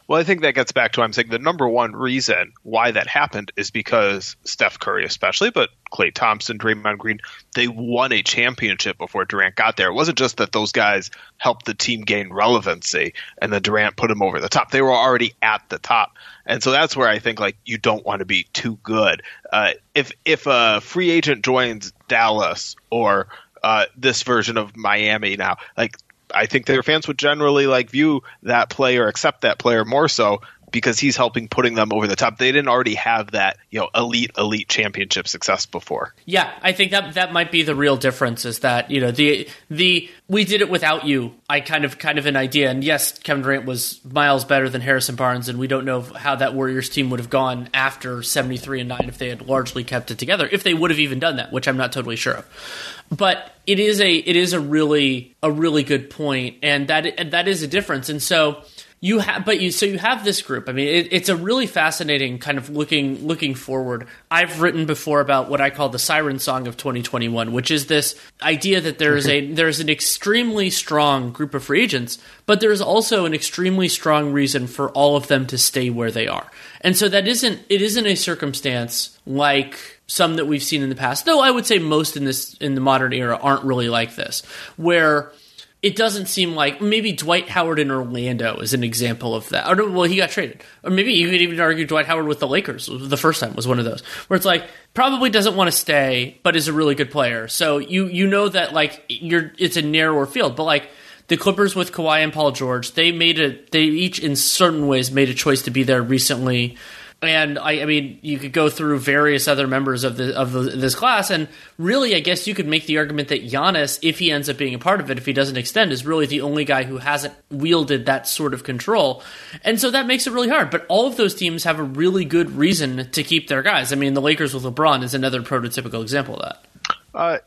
Well, 0.10 0.20
I 0.20 0.24
think 0.24 0.42
that 0.42 0.56
gets 0.56 0.72
back 0.72 0.94
to 0.94 1.02
what 1.02 1.06
I'm 1.06 1.14
saying 1.14 1.30
the 1.30 1.38
number 1.38 1.70
one 1.70 1.96
reason 1.96 2.54
why 2.64 2.90
that 2.90 3.06
happened 3.06 3.52
is 3.56 3.70
because 3.70 4.36
Steph 4.44 4.80
Curry, 4.80 5.06
especially, 5.06 5.52
but 5.52 5.70
Klay 5.94 6.12
Thompson, 6.12 6.58
Draymond 6.58 6.98
Green, 6.98 7.20
they 7.54 7.68
won 7.68 8.12
a 8.12 8.24
championship 8.24 8.98
before 8.98 9.26
Durant 9.26 9.54
got 9.54 9.78
there. 9.78 9.90
It 9.90 9.94
wasn't 9.94 10.18
just 10.18 10.38
that 10.38 10.52
those 10.52 10.72
guys 10.72 11.12
helped 11.38 11.68
the 11.68 11.76
team 11.76 12.02
gain 12.02 12.34
relevancy 12.34 13.14
and 13.40 13.54
then 13.54 13.62
Durant 13.62 13.98
put 13.98 14.08
them 14.08 14.24
over 14.24 14.40
the 14.40 14.50
top. 14.50 14.72
They 14.72 14.82
were 14.82 14.92
already 14.92 15.36
at 15.44 15.62
the 15.70 15.78
top. 15.78 16.14
And 16.44 16.64
so 16.64 16.72
that's 16.72 16.98
where 16.98 17.08
I 17.08 17.20
think 17.20 17.40
like 17.40 17.58
you 17.64 17.78
don't 17.78 18.04
want 18.04 18.22
to 18.22 18.26
be 18.26 18.48
too 18.52 18.80
good. 18.82 19.22
Uh, 19.54 19.74
if 19.94 20.12
if 20.26 20.48
a 20.48 20.82
free 20.82 21.12
agent 21.12 21.46
joins 21.46 21.94
Dallas 22.08 22.76
or 22.90 23.28
uh, 23.62 23.86
this 23.96 24.24
version 24.24 24.58
of 24.58 24.76
Miami 24.76 25.38
now, 25.38 25.58
like 25.78 25.98
I 26.34 26.46
think 26.46 26.66
their 26.66 26.84
fans 26.84 27.08
would 27.08 27.18
generally 27.18 27.68
like 27.68 27.90
view 27.90 28.24
that 28.44 28.70
player, 28.70 29.08
accept 29.08 29.42
that 29.42 29.60
player 29.60 29.86
more 29.86 30.08
so 30.08 30.42
because 30.72 31.00
he's 31.00 31.18
helping 31.18 31.48
putting 31.48 31.76
them 31.76 31.92
over 31.92 32.08
the 32.08 32.16
top. 32.16 32.38
They 32.38 32.52
didn't 32.52 32.68
already 32.68 32.96
have 32.96 33.32
that, 33.32 33.58
you 33.70 33.80
know, 33.80 33.90
elite 33.96 34.32
elite 34.38 34.68
championship 34.68 35.28
success 35.28 35.66
before. 35.66 36.14
Yeah, 36.26 36.52
I 36.62 36.72
think 36.72 36.92
that 36.92 37.16
that 37.16 37.34
might 37.34 37.52
be 37.52 37.64
the 37.64 37.76
real 37.76 37.98
difference 37.98 38.46
is 38.46 38.60
that, 38.60 38.92
you 38.92 39.02
know, 39.02 39.12
the 39.12 39.48
the 39.70 40.10
we 40.28 40.46
did 40.46 40.62
it 40.62 40.70
without 40.70 41.06
you. 41.06 41.34
I 41.50 41.62
kind 41.62 41.86
of 41.86 41.98
kind 41.98 42.20
of 42.20 42.26
an 42.26 42.36
idea. 42.36 42.70
And 42.70 42.84
yes, 42.84 43.18
Kevin 43.20 43.44
Durant 43.44 43.66
was 43.66 44.00
miles 44.06 44.46
better 44.46 44.70
than 44.70 44.82
Harrison 44.82 45.16
Barnes 45.16 45.50
and 45.50 45.60
we 45.60 45.68
don't 45.68 45.86
know 45.86 46.02
how 46.02 46.36
that 46.36 46.54
Warriors 46.54 46.90
team 46.90 47.10
would 47.10 47.20
have 47.20 47.30
gone 47.30 47.70
after 47.74 48.22
73 48.22 48.82
and 48.82 48.90
9 48.90 49.06
if 49.08 49.18
they 49.18 49.30
had 49.30 49.48
largely 49.48 49.84
kept 49.84 50.12
it 50.12 50.18
together. 50.18 50.48
If 50.52 50.64
they 50.64 50.74
would 50.74 50.92
have 50.92 51.00
even 51.00 51.20
done 51.20 51.38
that, 51.38 51.52
which 51.52 51.68
I'm 51.68 51.78
not 51.78 51.92
totally 51.92 52.16
sure 52.16 52.36
of. 52.36 53.06
But 53.12 53.52
it 53.66 53.80
is 53.80 54.02
a 54.02 54.16
it 54.16 54.36
is 54.36 54.54
a 54.54 54.60
really 54.60 55.36
a 55.42 55.52
really 55.52 55.84
good 55.84 56.10
point 56.10 56.58
and 56.64 56.88
that 56.88 57.32
that 57.32 57.48
is 57.48 57.64
a 57.64 57.68
difference. 57.68 58.10
And 58.10 58.22
so 58.22 58.64
you 59.02 59.20
have 59.20 59.46
but 59.46 59.62
you 59.62 59.72
so 59.72 59.86
you 59.86 59.98
have 59.98 60.26
this 60.26 60.42
group. 60.42 60.68
I 60.68 60.74
mean 60.74 60.88
it, 60.88 61.08
it's 61.12 61.30
a 61.30 61.36
really 61.36 61.68
fascinating 61.68 62.38
kind 62.38 62.58
of 62.58 62.70
looking 62.70 63.26
looking 63.26 63.56
forward. 63.56 64.08
I've 64.30 64.62
written 64.62 64.86
before 64.86 65.22
about 65.22 65.50
what 65.50 65.62
i 65.62 65.70
call 65.70 65.90
the 65.90 66.00
siren 66.00 66.40
song 66.40 66.68
of 66.68 66.76
2021 66.76 67.52
which 67.52 67.72
is 67.72 67.88
this 67.88 68.20
idea 68.42 68.82
that 68.82 69.00
there's 69.00 69.28
a 69.28 69.42
mm-hmm. 69.42 69.56
there's 69.56 69.80
an 69.80 69.90
extremely 69.90 70.70
strong 70.70 71.32
group 71.32 71.54
of 71.54 71.64
free 71.64 71.82
agents 71.82 72.20
but 72.46 72.60
there's 72.60 72.82
also 72.82 73.26
an 73.26 73.34
extremely 73.34 73.88
strong 73.88 74.34
reason 74.34 74.68
for 74.68 74.90
all 74.92 75.16
of 75.16 75.28
them 75.28 75.48
to 75.48 75.58
stay 75.58 75.90
where 75.90 76.12
they 76.12 76.28
are. 76.28 76.50
And 76.82 76.98
so 76.98 77.08
that 77.10 77.28
isn't 77.28 77.62
it 77.70 77.82
isn't 77.82 78.06
a 78.06 78.16
circumstance 78.16 79.18
like 79.26 80.00
some 80.08 80.36
that 80.36 80.48
we've 80.48 80.64
seen 80.64 80.82
in 80.82 80.90
the 80.90 80.96
past 80.96 81.26
though 81.26 81.40
i 81.40 81.52
would 81.52 81.66
say 81.66 81.78
most 81.78 82.18
in 82.18 82.26
this 82.26 82.56
in 82.56 82.74
the 82.74 82.82
modern 82.82 83.14
era 83.14 83.38
aren't 83.40 83.64
really 83.64 83.90
like 83.90 84.16
this 84.16 84.44
where 84.76 85.32
it 85.82 85.96
doesn't 85.96 86.26
seem 86.26 86.56
like 86.56 86.82
maybe 86.82 87.14
Dwight 87.14 87.48
Howard 87.48 87.80
in 87.80 87.90
Orlando 87.90 88.58
is 88.58 88.74
an 88.74 88.84
example 88.84 89.34
of 89.34 89.48
that. 89.50 89.68
Or 89.68 89.90
well, 89.90 90.04
he 90.04 90.18
got 90.18 90.30
traded, 90.30 90.62
or 90.84 90.90
maybe 90.90 91.14
you 91.14 91.30
could 91.30 91.42
even 91.42 91.60
argue 91.60 91.86
Dwight 91.86 92.06
Howard 92.06 92.28
with 92.28 92.40
the 92.40 92.48
Lakers 92.48 92.90
the 92.92 93.18
first 93.18 93.40
time 93.40 93.56
was 93.56 93.68
one 93.68 93.80
of 93.80 93.86
those 93.86 94.02
where 94.28 94.36
it's 94.36 94.46
like 94.46 94.66
probably 94.94 95.30
doesn't 95.30 95.56
want 95.56 95.72
to 95.72 95.78
stay, 95.78 96.40
but 96.44 96.58
is 96.58 96.68
a 96.68 96.74
really 96.74 96.96
good 96.96 97.12
player. 97.12 97.48
So 97.48 97.78
you 97.78 98.08
you 98.08 98.28
know 98.28 98.50
that 98.50 98.74
like 98.74 99.06
you're 99.08 99.54
it's 99.58 99.78
a 99.78 99.82
narrower 99.82 100.26
field, 100.26 100.58
but 100.58 100.66
like 100.66 100.90
the 101.28 101.38
Clippers 101.38 101.76
with 101.76 101.94
Kawhi 101.94 102.24
and 102.24 102.34
Paul 102.34 102.52
George, 102.52 102.92
they 102.94 103.14
made 103.14 103.40
a 103.40 103.58
they 103.72 103.84
each 103.84 104.20
in 104.20 104.36
certain 104.36 104.88
ways 104.88 105.12
made 105.12 105.30
a 105.30 105.34
choice 105.34 105.62
to 105.62 105.72
be 105.72 105.84
there 105.84 106.02
recently 106.02 106.76
and 107.22 107.60
I, 107.60 107.82
I, 107.82 107.86
mean, 107.86 108.20
you 108.22 108.40
could 108.40 108.54
go 108.54 108.70
through 108.70 109.00
various 109.00 109.48
other 109.48 109.68
members 109.68 110.04
of 110.04 110.16
the 110.16 110.38
of 110.38 110.54
the, 110.54 110.62
this 110.62 110.96
class, 110.96 111.30
and 111.30 111.50
really, 111.78 112.16
I 112.16 112.22
guess 112.22 112.48
you 112.48 112.56
could 112.56 112.68
make 112.68 112.86
the 112.86 112.98
argument 112.98 113.28
that 113.28 113.46
Giannis, 113.46 114.00
if 114.02 114.20
he 114.20 114.32
ends 114.32 114.48
up 114.48 114.58
being 114.58 114.74
a 114.74 114.80
part 114.80 115.02
of 115.02 115.12
it, 115.12 115.18
if 115.18 115.26
he 115.26 115.34
doesn't 115.34 115.58
extend, 115.58 115.92
is 115.92 116.06
really 116.06 116.26
the 116.26 116.42
only 116.42 116.64
guy 116.64 116.84
who 116.84 116.98
hasn't 116.98 117.34
wielded 117.52 118.06
that 118.06 118.28
sort 118.28 118.54
of 118.54 118.64
control, 118.64 119.22
and 119.64 119.80
so 119.82 119.92
that 119.92 120.08
makes 120.08 120.28
it 120.28 120.34
really 120.34 120.50
hard. 120.50 120.70
But 120.70 120.86
all 120.88 121.08
of 121.08 121.18
those 121.18 121.36
teams 121.36 121.66
have 121.66 121.80
a 121.80 121.84
really 121.84 122.24
good 122.24 122.52
reason 122.52 123.12
to 123.12 123.24
keep 123.24 123.50
their 123.50 123.64
guys. 123.64 123.92
I 123.92 123.96
mean, 123.96 124.14
the 124.14 124.22
Lakers 124.22 124.54
with 124.54 124.64
LeBron 124.64 125.04
is 125.04 125.14
another 125.14 125.42
prototypical 125.42 126.02
example 126.02 126.38
of 126.38 126.42
that. 126.42 126.66
Uh, 127.14 127.38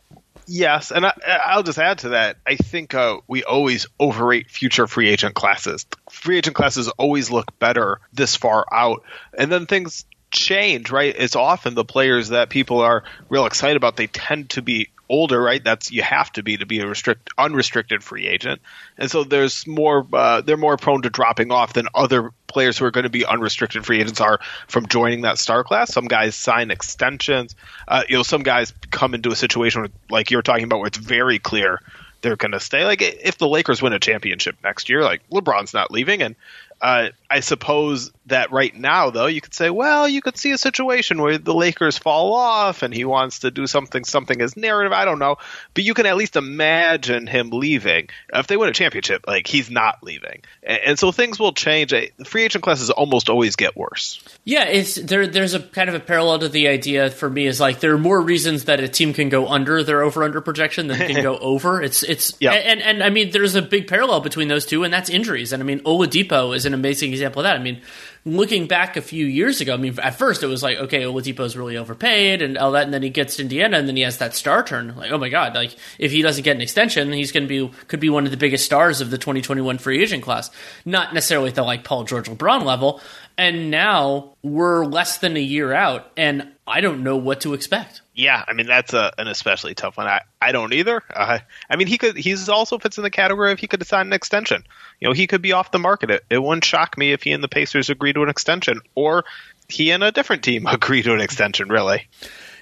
Yes, 0.46 0.90
and 0.90 1.06
I, 1.06 1.12
I'll 1.44 1.62
just 1.62 1.78
add 1.78 1.98
to 1.98 2.10
that. 2.10 2.36
I 2.46 2.56
think 2.56 2.94
uh, 2.94 3.18
we 3.26 3.44
always 3.44 3.86
overrate 3.98 4.50
future 4.50 4.86
free 4.86 5.08
agent 5.08 5.34
classes. 5.34 5.86
Free 6.10 6.38
agent 6.38 6.56
classes 6.56 6.88
always 6.88 7.30
look 7.30 7.58
better 7.58 8.00
this 8.12 8.36
far 8.36 8.66
out, 8.72 9.04
and 9.36 9.50
then 9.50 9.66
things 9.66 10.04
change. 10.30 10.90
Right? 10.90 11.14
It's 11.16 11.36
often 11.36 11.74
the 11.74 11.84
players 11.84 12.30
that 12.30 12.48
people 12.48 12.80
are 12.80 13.04
real 13.28 13.46
excited 13.46 13.76
about. 13.76 13.96
They 13.96 14.08
tend 14.08 14.50
to 14.50 14.62
be 14.62 14.88
older, 15.12 15.40
right? 15.40 15.62
That's 15.62 15.92
you 15.92 16.02
have 16.02 16.32
to 16.32 16.42
be 16.42 16.56
to 16.56 16.66
be 16.66 16.80
a 16.80 16.86
restrict 16.86 17.28
unrestricted 17.36 18.02
free 18.02 18.26
agent, 18.26 18.62
and 18.96 19.10
so 19.10 19.22
there's 19.22 19.66
more. 19.66 20.06
Uh, 20.12 20.40
they're 20.40 20.56
more 20.56 20.76
prone 20.76 21.02
to 21.02 21.10
dropping 21.10 21.52
off 21.52 21.74
than 21.74 21.86
other 21.94 22.30
players 22.46 22.78
who 22.78 22.86
are 22.86 22.90
going 22.90 23.04
to 23.04 23.10
be 23.10 23.24
unrestricted 23.24 23.84
free 23.84 24.00
agents 24.00 24.20
are 24.20 24.40
from 24.66 24.86
joining 24.86 25.22
that 25.22 25.38
star 25.38 25.62
class. 25.64 25.92
Some 25.92 26.06
guys 26.06 26.34
sign 26.34 26.70
extensions. 26.70 27.54
Uh, 27.86 28.02
you 28.08 28.16
know, 28.16 28.22
some 28.22 28.42
guys 28.42 28.72
come 28.90 29.14
into 29.14 29.30
a 29.30 29.36
situation 29.36 29.82
where, 29.82 29.90
like 30.10 30.30
you're 30.30 30.42
talking 30.42 30.64
about, 30.64 30.78
where 30.78 30.88
it's 30.88 30.98
very 30.98 31.38
clear 31.38 31.80
they're 32.22 32.36
going 32.36 32.52
to 32.52 32.60
stay. 32.60 32.84
Like 32.84 33.02
if 33.02 33.36
the 33.36 33.48
Lakers 33.48 33.82
win 33.82 33.92
a 33.92 33.98
championship 33.98 34.56
next 34.64 34.88
year, 34.88 35.02
like 35.02 35.28
LeBron's 35.30 35.74
not 35.74 35.90
leaving, 35.90 36.22
and 36.22 36.36
uh, 36.82 37.08
I 37.30 37.40
suppose 37.40 38.10
that 38.26 38.52
right 38.52 38.74
now, 38.74 39.10
though, 39.10 39.26
you 39.26 39.40
could 39.40 39.54
say, 39.54 39.70
well, 39.70 40.06
you 40.08 40.20
could 40.20 40.36
see 40.36 40.50
a 40.52 40.58
situation 40.58 41.20
where 41.22 41.38
the 41.38 41.54
Lakers 41.54 41.96
fall 41.98 42.34
off 42.34 42.82
and 42.82 42.92
he 42.92 43.04
wants 43.04 43.40
to 43.40 43.50
do 43.50 43.66
something, 43.66 44.04
something 44.04 44.40
as 44.40 44.56
narrative. 44.56 44.92
I 44.92 45.04
don't 45.04 45.18
know, 45.18 45.36
but 45.74 45.84
you 45.84 45.94
can 45.94 46.06
at 46.06 46.16
least 46.16 46.36
imagine 46.36 47.26
him 47.26 47.50
leaving. 47.50 48.08
If 48.32 48.46
they 48.48 48.56
win 48.56 48.68
a 48.68 48.72
championship, 48.72 49.24
like 49.26 49.46
he's 49.46 49.70
not 49.70 50.02
leaving, 50.02 50.42
and, 50.62 50.80
and 50.86 50.98
so 50.98 51.10
things 51.12 51.38
will 51.38 51.52
change. 51.52 51.90
The 51.90 52.10
free 52.24 52.44
agent 52.44 52.64
classes 52.64 52.90
almost 52.90 53.28
always 53.28 53.56
get 53.56 53.76
worse. 53.76 54.22
Yeah, 54.44 54.64
it's 54.64 54.96
there. 54.96 55.26
There's 55.26 55.54
a 55.54 55.60
kind 55.60 55.88
of 55.88 55.94
a 55.94 56.00
parallel 56.00 56.40
to 56.40 56.48
the 56.48 56.68
idea 56.68 57.10
for 57.10 57.30
me 57.30 57.46
is 57.46 57.60
like 57.60 57.80
there 57.80 57.92
are 57.94 57.98
more 57.98 58.20
reasons 58.20 58.64
that 58.64 58.80
a 58.80 58.88
team 58.88 59.12
can 59.14 59.28
go 59.28 59.48
under 59.48 59.82
their 59.82 60.02
over 60.02 60.22
under 60.24 60.40
projection 60.40 60.88
than 60.88 60.98
can 60.98 61.22
go 61.22 61.38
over. 61.40 61.80
It's 61.82 62.02
it's 62.02 62.34
Yeah. 62.40 62.52
and, 62.52 62.82
and 62.82 63.02
I 63.02 63.10
mean 63.10 63.30
there's 63.30 63.54
a 63.54 63.62
big 63.62 63.86
parallel 63.88 64.20
between 64.20 64.48
those 64.48 64.66
two, 64.66 64.84
and 64.84 64.92
that's 64.92 65.10
injuries. 65.10 65.52
And 65.52 65.62
I 65.62 65.66
mean 65.66 65.80
Oladipo 65.80 66.54
is 66.54 66.66
an 66.66 66.71
amazing 66.74 67.12
example 67.12 67.40
of 67.40 67.44
that. 67.44 67.56
I 67.56 67.62
mean, 67.62 67.80
looking 68.24 68.66
back 68.66 68.96
a 68.96 69.02
few 69.02 69.26
years 69.26 69.60
ago, 69.60 69.74
I 69.74 69.76
mean 69.76 69.98
at 70.00 70.16
first 70.16 70.42
it 70.42 70.46
was 70.46 70.62
like 70.62 70.78
okay, 70.78 71.02
Oladipo's 71.02 71.56
really 71.56 71.76
overpaid 71.76 72.42
and 72.42 72.56
all 72.58 72.72
that, 72.72 72.84
and 72.84 72.94
then 72.94 73.02
he 73.02 73.10
gets 73.10 73.36
to 73.36 73.42
Indiana, 73.42 73.78
and 73.78 73.88
then 73.88 73.96
he 73.96 74.02
has 74.02 74.18
that 74.18 74.34
star 74.34 74.62
turn. 74.62 74.94
Like 74.96 75.10
oh 75.10 75.18
my 75.18 75.28
god, 75.28 75.54
like 75.54 75.76
if 75.98 76.12
he 76.12 76.22
doesn't 76.22 76.44
get 76.44 76.56
an 76.56 76.62
extension, 76.62 77.12
he's 77.12 77.32
going 77.32 77.44
to 77.44 77.48
be 77.48 77.74
could 77.88 78.00
be 78.00 78.10
one 78.10 78.24
of 78.24 78.30
the 78.30 78.36
biggest 78.36 78.64
stars 78.64 79.00
of 79.00 79.10
the 79.10 79.18
2021 79.18 79.78
free 79.78 80.02
agent 80.02 80.22
class. 80.22 80.50
Not 80.84 81.14
necessarily 81.14 81.48
at 81.48 81.54
the 81.54 81.62
like 81.62 81.84
Paul 81.84 82.04
George 82.04 82.28
LeBron 82.28 82.64
level. 82.64 83.00
And 83.38 83.70
now 83.70 84.34
we're 84.42 84.84
less 84.84 85.18
than 85.18 85.36
a 85.36 85.40
year 85.40 85.72
out, 85.72 86.12
and 86.18 86.52
I 86.66 86.80
don't 86.80 87.02
know 87.02 87.16
what 87.16 87.40
to 87.40 87.54
expect. 87.54 88.02
Yeah, 88.14 88.44
I 88.46 88.52
mean 88.52 88.66
that's 88.66 88.92
a, 88.92 89.12
an 89.16 89.26
especially 89.26 89.74
tough 89.74 89.96
one. 89.96 90.06
I, 90.06 90.20
I 90.40 90.52
don't 90.52 90.72
either. 90.74 91.02
Uh, 91.14 91.38
I 91.70 91.76
mean 91.76 91.86
he 91.86 91.96
could 91.96 92.16
he's 92.16 92.48
also 92.48 92.78
fits 92.78 92.98
in 92.98 93.04
the 93.04 93.10
category 93.10 93.50
of 93.50 93.58
he 93.58 93.66
could 93.66 93.84
sign 93.86 94.06
an 94.06 94.12
extension. 94.12 94.64
You 95.00 95.08
know 95.08 95.12
he 95.12 95.26
could 95.26 95.40
be 95.40 95.52
off 95.52 95.70
the 95.70 95.78
market. 95.78 96.10
It, 96.10 96.24
it 96.28 96.42
wouldn't 96.42 96.64
shock 96.64 96.98
me 96.98 97.12
if 97.12 97.22
he 97.22 97.32
and 97.32 97.42
the 97.42 97.48
Pacers 97.48 97.88
agree 98.12 98.20
to 98.20 98.22
an 98.22 98.28
extension, 98.28 98.80
or 98.94 99.24
he 99.68 99.90
and 99.90 100.02
a 100.02 100.12
different 100.12 100.42
team 100.42 100.66
agree 100.70 101.02
to 101.02 101.12
an 101.12 101.20
extension. 101.20 101.68
Really, 101.68 102.08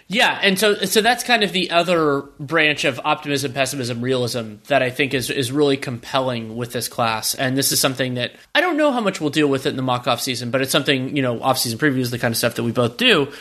Yeah, 0.09 0.39
and 0.43 0.59
so 0.59 0.75
so 0.75 1.01
that's 1.03 1.23
kind 1.25 1.43
of 1.43 1.53
the 1.53 1.71
other 1.71 2.23
branch 2.39 2.85
of 2.85 3.01
optimism, 3.05 3.53
pessimism, 3.53 4.01
realism 4.01 4.57
that 4.69 4.83
I 4.83 4.91
think 4.91 5.15
is 5.15 5.31
is 5.31 5.53
really 5.53 5.77
compelling 5.77 6.57
with 6.57 6.73
this 6.73 6.89
class. 6.89 7.35
And 7.35 7.57
this 7.57 7.73
is 7.73 7.81
something 7.81 8.15
that 8.15 8.33
I 8.55 8.61
don't 8.61 8.77
know 8.77 8.93
how 8.93 9.01
much 9.01 9.21
we'll 9.21 9.31
deal 9.31 9.49
with 9.49 9.67
it 9.67 9.71
in 9.71 9.77
the 9.77 9.83
mock 9.83 10.07
off 10.07 10.21
season, 10.21 10.51
but 10.51 10.63
it's 10.63 10.73
something 10.73 11.17
you 11.17 11.23
know 11.23 11.41
off 11.43 11.59
season 11.59 11.79
previews, 11.79 12.11
the 12.11 12.19
kind 12.19 12.33
of 12.33 12.39
stuff 12.39 12.57
that 12.57 12.65
we 12.65 12.73
both 12.73 12.97
do. 12.97 13.33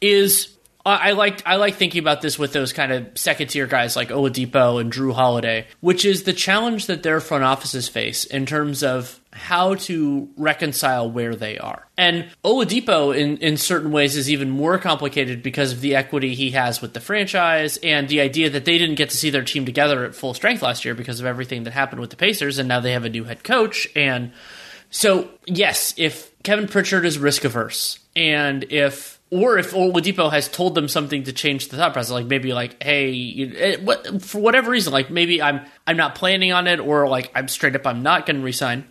Is 0.00 0.52
I 0.84 1.12
like 1.12 1.46
I 1.46 1.56
like 1.56 1.76
thinking 1.76 2.00
about 2.00 2.22
this 2.22 2.38
with 2.38 2.52
those 2.52 2.72
kind 2.72 2.92
of 2.92 3.16
second 3.16 3.48
tier 3.48 3.68
guys 3.68 3.94
like 3.94 4.08
Oladipo 4.08 4.80
and 4.80 4.92
Jrue 4.92 5.14
Holiday, 5.14 5.66
which 5.80 6.04
is 6.04 6.24
the 6.24 6.32
challenge 6.32 6.86
that 6.86 7.04
their 7.04 7.20
front 7.20 7.44
offices 7.44 7.88
face 7.88 8.24
in 8.24 8.46
terms 8.46 8.82
of 8.82 9.20
how 9.32 9.74
to 9.74 10.28
reconcile 10.36 11.10
where 11.10 11.34
they 11.34 11.58
are. 11.58 11.86
And 11.96 12.28
Oladipo, 12.44 13.16
in, 13.16 13.38
in 13.38 13.56
certain 13.56 13.90
ways, 13.90 14.16
is 14.16 14.30
even 14.30 14.50
more 14.50 14.78
complicated 14.78 15.42
because 15.42 15.72
of 15.72 15.80
the 15.80 15.94
equity 15.96 16.34
he 16.34 16.50
has 16.50 16.82
with 16.82 16.92
the 16.92 17.00
franchise 17.00 17.78
and 17.82 18.08
the 18.08 18.20
idea 18.20 18.50
that 18.50 18.64
they 18.64 18.76
didn't 18.76 18.96
get 18.96 19.10
to 19.10 19.16
see 19.16 19.30
their 19.30 19.44
team 19.44 19.64
together 19.64 20.04
at 20.04 20.14
full 20.14 20.34
strength 20.34 20.62
last 20.62 20.84
year 20.84 20.94
because 20.94 21.18
of 21.18 21.26
everything 21.26 21.62
that 21.64 21.72
happened 21.72 22.00
with 22.00 22.10
the 22.10 22.16
Pacers, 22.16 22.58
and 22.58 22.68
now 22.68 22.80
they 22.80 22.92
have 22.92 23.04
a 23.04 23.10
new 23.10 23.24
head 23.24 23.42
coach. 23.42 23.88
And 23.96 24.32
so, 24.90 25.30
yes, 25.46 25.94
if 25.96 26.30
Kevin 26.42 26.68
Pritchard 26.68 27.06
is 27.06 27.18
risk 27.18 27.44
averse, 27.44 27.98
and 28.14 28.64
if 28.70 29.18
or 29.32 29.56
if 29.56 29.70
Oladipo 29.70 30.30
has 30.30 30.46
told 30.46 30.74
them 30.74 30.88
something 30.88 31.22
to 31.22 31.32
change 31.32 31.68
the 31.68 31.78
thought 31.78 31.94
process, 31.94 32.10
like 32.10 32.26
maybe 32.26 32.52
like, 32.52 32.82
hey, 32.82 33.08
you, 33.12 33.54
eh, 33.56 33.76
what, 33.76 34.20
for 34.20 34.42
whatever 34.42 34.70
reason, 34.70 34.92
like 34.92 35.10
maybe 35.10 35.40
I'm 35.40 35.62
I'm 35.86 35.96
not 35.96 36.14
planning 36.14 36.52
on 36.52 36.66
it, 36.66 36.80
or 36.80 37.08
like 37.08 37.32
I'm 37.34 37.48
straight 37.48 37.74
up 37.74 37.86
I'm 37.86 38.02
not 38.02 38.26
going 38.26 38.36
to 38.36 38.42
resign, 38.42 38.86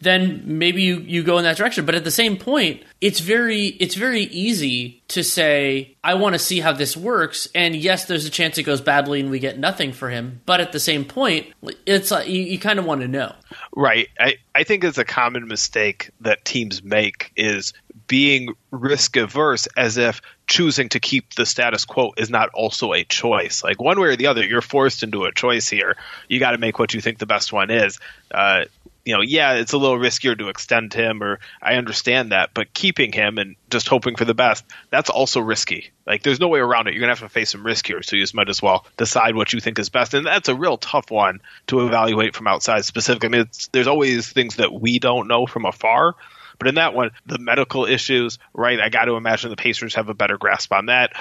then 0.00 0.42
maybe 0.44 0.82
you, 0.82 0.98
you 1.00 1.22
go 1.22 1.38
in 1.38 1.44
that 1.44 1.56
direction. 1.56 1.86
But 1.86 1.94
at 1.94 2.04
the 2.04 2.10
same 2.10 2.36
point, 2.36 2.82
it's 3.00 3.20
very 3.20 3.66
it's 3.66 3.94
very 3.94 4.22
easy 4.22 5.02
to 5.08 5.22
say 5.22 5.96
I 6.04 6.14
want 6.14 6.34
to 6.34 6.38
see 6.38 6.60
how 6.60 6.72
this 6.72 6.96
works, 6.96 7.48
and 7.54 7.74
yes, 7.74 8.04
there's 8.04 8.24
a 8.24 8.30
chance 8.30 8.58
it 8.58 8.64
goes 8.64 8.80
badly 8.80 9.20
and 9.20 9.30
we 9.30 9.38
get 9.38 9.58
nothing 9.58 9.92
for 9.92 10.10
him. 10.10 10.40
But 10.46 10.60
at 10.60 10.72
the 10.72 10.80
same 10.80 11.04
point, 11.04 11.46
it's 11.86 12.10
like 12.10 12.28
you, 12.28 12.42
you 12.42 12.58
kind 12.58 12.78
of 12.78 12.84
want 12.84 13.00
to 13.00 13.08
know. 13.08 13.34
right? 13.74 14.08
I 14.18 14.36
I 14.54 14.64
think 14.64 14.84
it's 14.84 14.98
a 14.98 15.04
common 15.04 15.48
mistake 15.48 16.10
that 16.20 16.44
teams 16.44 16.82
make 16.82 17.32
is 17.36 17.72
being 18.06 18.54
risk 18.70 19.16
averse 19.16 19.66
as 19.76 19.96
if 19.96 20.20
choosing 20.46 20.88
to 20.90 21.00
keep 21.00 21.34
the 21.34 21.44
status 21.44 21.84
quo 21.84 22.12
is 22.16 22.30
not 22.30 22.50
also 22.50 22.92
a 22.92 23.02
choice. 23.04 23.64
Like 23.64 23.80
one 23.80 23.98
way 24.00 24.08
or 24.08 24.16
the 24.16 24.28
other, 24.28 24.44
you're 24.44 24.62
forced 24.62 25.02
into 25.02 25.24
a 25.24 25.32
choice 25.32 25.68
here. 25.68 25.96
You 26.28 26.38
got 26.38 26.52
to 26.52 26.58
make 26.58 26.78
what 26.78 26.94
you 26.94 27.00
think 27.00 27.18
the 27.18 27.26
best 27.26 27.52
one 27.52 27.70
is. 27.70 27.98
Uh, 28.30 28.66
you 29.06 29.14
know, 29.14 29.22
yeah, 29.22 29.54
it's 29.54 29.72
a 29.72 29.78
little 29.78 29.96
riskier 29.96 30.36
to 30.36 30.48
extend 30.48 30.92
him, 30.92 31.22
or 31.22 31.38
I 31.62 31.76
understand 31.76 32.32
that, 32.32 32.50
but 32.52 32.74
keeping 32.74 33.12
him 33.12 33.38
and 33.38 33.54
just 33.70 33.88
hoping 33.88 34.16
for 34.16 34.24
the 34.24 34.34
best, 34.34 34.64
that's 34.90 35.10
also 35.10 35.40
risky. 35.40 35.92
Like, 36.04 36.24
there's 36.24 36.40
no 36.40 36.48
way 36.48 36.58
around 36.58 36.88
it. 36.88 36.94
You're 36.94 37.00
going 37.00 37.14
to 37.14 37.20
have 37.20 37.30
to 37.30 37.32
face 37.32 37.50
some 37.50 37.64
risk 37.64 37.86
here, 37.86 38.02
so 38.02 38.16
you 38.16 38.22
just 38.22 38.34
might 38.34 38.48
as 38.48 38.60
well 38.60 38.84
decide 38.96 39.36
what 39.36 39.52
you 39.52 39.60
think 39.60 39.78
is 39.78 39.90
best. 39.90 40.12
And 40.12 40.26
that's 40.26 40.48
a 40.48 40.56
real 40.56 40.76
tough 40.76 41.12
one 41.12 41.40
to 41.68 41.86
evaluate 41.86 42.34
from 42.34 42.48
outside 42.48 42.84
specifically. 42.84 43.28
I 43.28 43.30
mean, 43.30 43.50
there's 43.70 43.86
always 43.86 44.28
things 44.28 44.56
that 44.56 44.72
we 44.72 44.98
don't 44.98 45.28
know 45.28 45.46
from 45.46 45.66
afar. 45.66 46.16
But 46.58 46.68
in 46.68 46.74
that 46.76 46.94
one, 46.94 47.10
the 47.26 47.38
medical 47.38 47.84
issues, 47.84 48.38
right? 48.54 48.80
I 48.80 48.88
got 48.88 49.04
to 49.04 49.14
imagine 49.14 49.50
the 49.50 49.56
Pacers 49.56 49.94
have 49.94 50.08
a 50.08 50.14
better 50.14 50.38
grasp 50.38 50.72
on 50.72 50.86
that. 50.86 51.12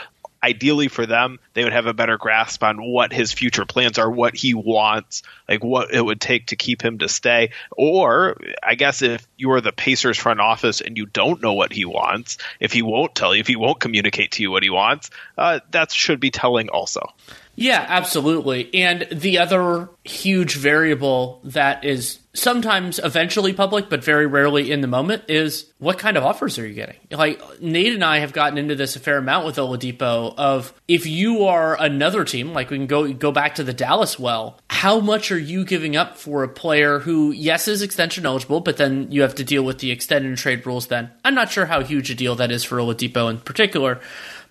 Ideally 0.46 0.90
for 0.90 1.08
them, 1.08 1.40
they 1.56 1.64
would 1.64 1.74
have 1.74 1.88
a 1.88 1.94
better 1.94 2.20
grasp 2.20 2.62
on 2.62 2.78
what 2.78 3.12
his 3.12 3.34
future 3.34 3.66
plans 3.66 3.98
are, 3.98 4.10
what 4.10 4.36
he 4.36 4.54
wants, 4.54 5.24
like 5.50 5.64
what 5.64 5.92
it 5.92 6.00
would 6.00 6.22
take 6.22 6.48
to 6.48 6.56
keep 6.56 6.84
him 6.84 7.00
to 7.00 7.10
stay. 7.10 7.50
Or 7.72 8.38
I 8.62 8.76
guess 8.76 9.02
if 9.02 9.28
you 9.38 9.52
are 9.54 9.62
the 9.62 9.72
Pacers 9.72 10.20
front 10.20 10.40
office 10.40 10.82
and 10.82 10.98
you 10.98 11.08
don't 11.08 11.42
know 11.42 11.54
what 11.54 11.74
he 11.74 11.84
wants, 11.84 12.38
if 12.60 12.74
he 12.74 12.84
won't 12.84 13.16
tell 13.16 13.34
you, 13.34 13.42
if 13.42 13.48
he 13.48 13.56
won't 13.56 13.80
communicate 13.80 14.34
to 14.34 14.44
you 14.44 14.52
what 14.52 14.62
he 14.62 14.70
wants, 14.70 15.10
uh, 15.36 15.62
that 15.72 15.92
should 15.92 16.20
be 16.20 16.30
telling 16.30 16.70
also. 16.70 17.02
Yeah, 17.56 17.86
absolutely. 17.88 18.74
And 18.74 19.08
the 19.12 19.40
other 19.40 19.90
huge 20.04 20.56
variable 20.56 21.42
that 21.46 21.84
is 21.86 22.20
sometimes 22.34 23.00
eventually 23.00 23.54
public, 23.54 23.90
but 23.90 24.04
very 24.04 24.28
rarely 24.28 24.72
in 24.72 24.82
the 24.82 24.88
moment, 24.88 25.24
is 25.30 25.72
what 25.80 25.98
kind 25.98 26.18
of 26.18 26.24
offers 26.24 26.60
are 26.60 26.68
you 26.68 26.74
getting? 26.74 26.98
Like 27.10 27.42
Nate 27.62 27.94
and 27.94 28.04
I 28.04 28.20
have 28.20 28.34
gotten 28.34 28.58
into 28.58 28.76
this 28.76 28.96
a 28.96 29.00
fair 29.00 29.18
amount 29.18 29.46
with 29.46 29.56
Oladipo. 29.56 30.36
Of 30.38 30.74
if 30.88 31.06
you 31.06 31.46
are 31.46 31.82
another 31.82 32.26
team, 32.26 32.54
like 32.54 32.70
we 32.70 32.78
can 32.78 32.88
go 32.88 33.12
go 33.14 33.32
back 33.32 33.56
to 33.56 33.64
the 33.64 33.74
Dallas 33.74 34.20
well, 34.20 34.60
how 34.70 35.00
much 35.00 35.32
are 35.32 35.40
you 35.40 35.64
giving 35.66 35.96
up 35.96 36.18
for 36.18 36.44
a 36.44 36.50
player 36.50 37.00
who, 37.00 37.32
yes, 37.32 37.68
is 37.68 37.82
extension 37.82 38.26
eligible, 38.26 38.60
but 38.60 38.78
then 38.78 39.12
you 39.12 39.22
have 39.22 39.36
to 39.36 39.44
deal 39.44 39.64
with 39.64 39.80
the 39.80 39.92
extended 39.92 40.38
trade 40.38 40.66
rules? 40.66 40.88
Then 40.88 41.12
I'm 41.24 41.36
not 41.36 41.52
sure 41.52 41.66
how 41.66 41.82
huge 41.82 42.12
a 42.12 42.16
deal 42.16 42.36
that 42.36 42.52
is 42.52 42.64
for 42.64 42.78
Oladipo 42.78 43.30
in 43.30 43.40
particular. 43.40 44.02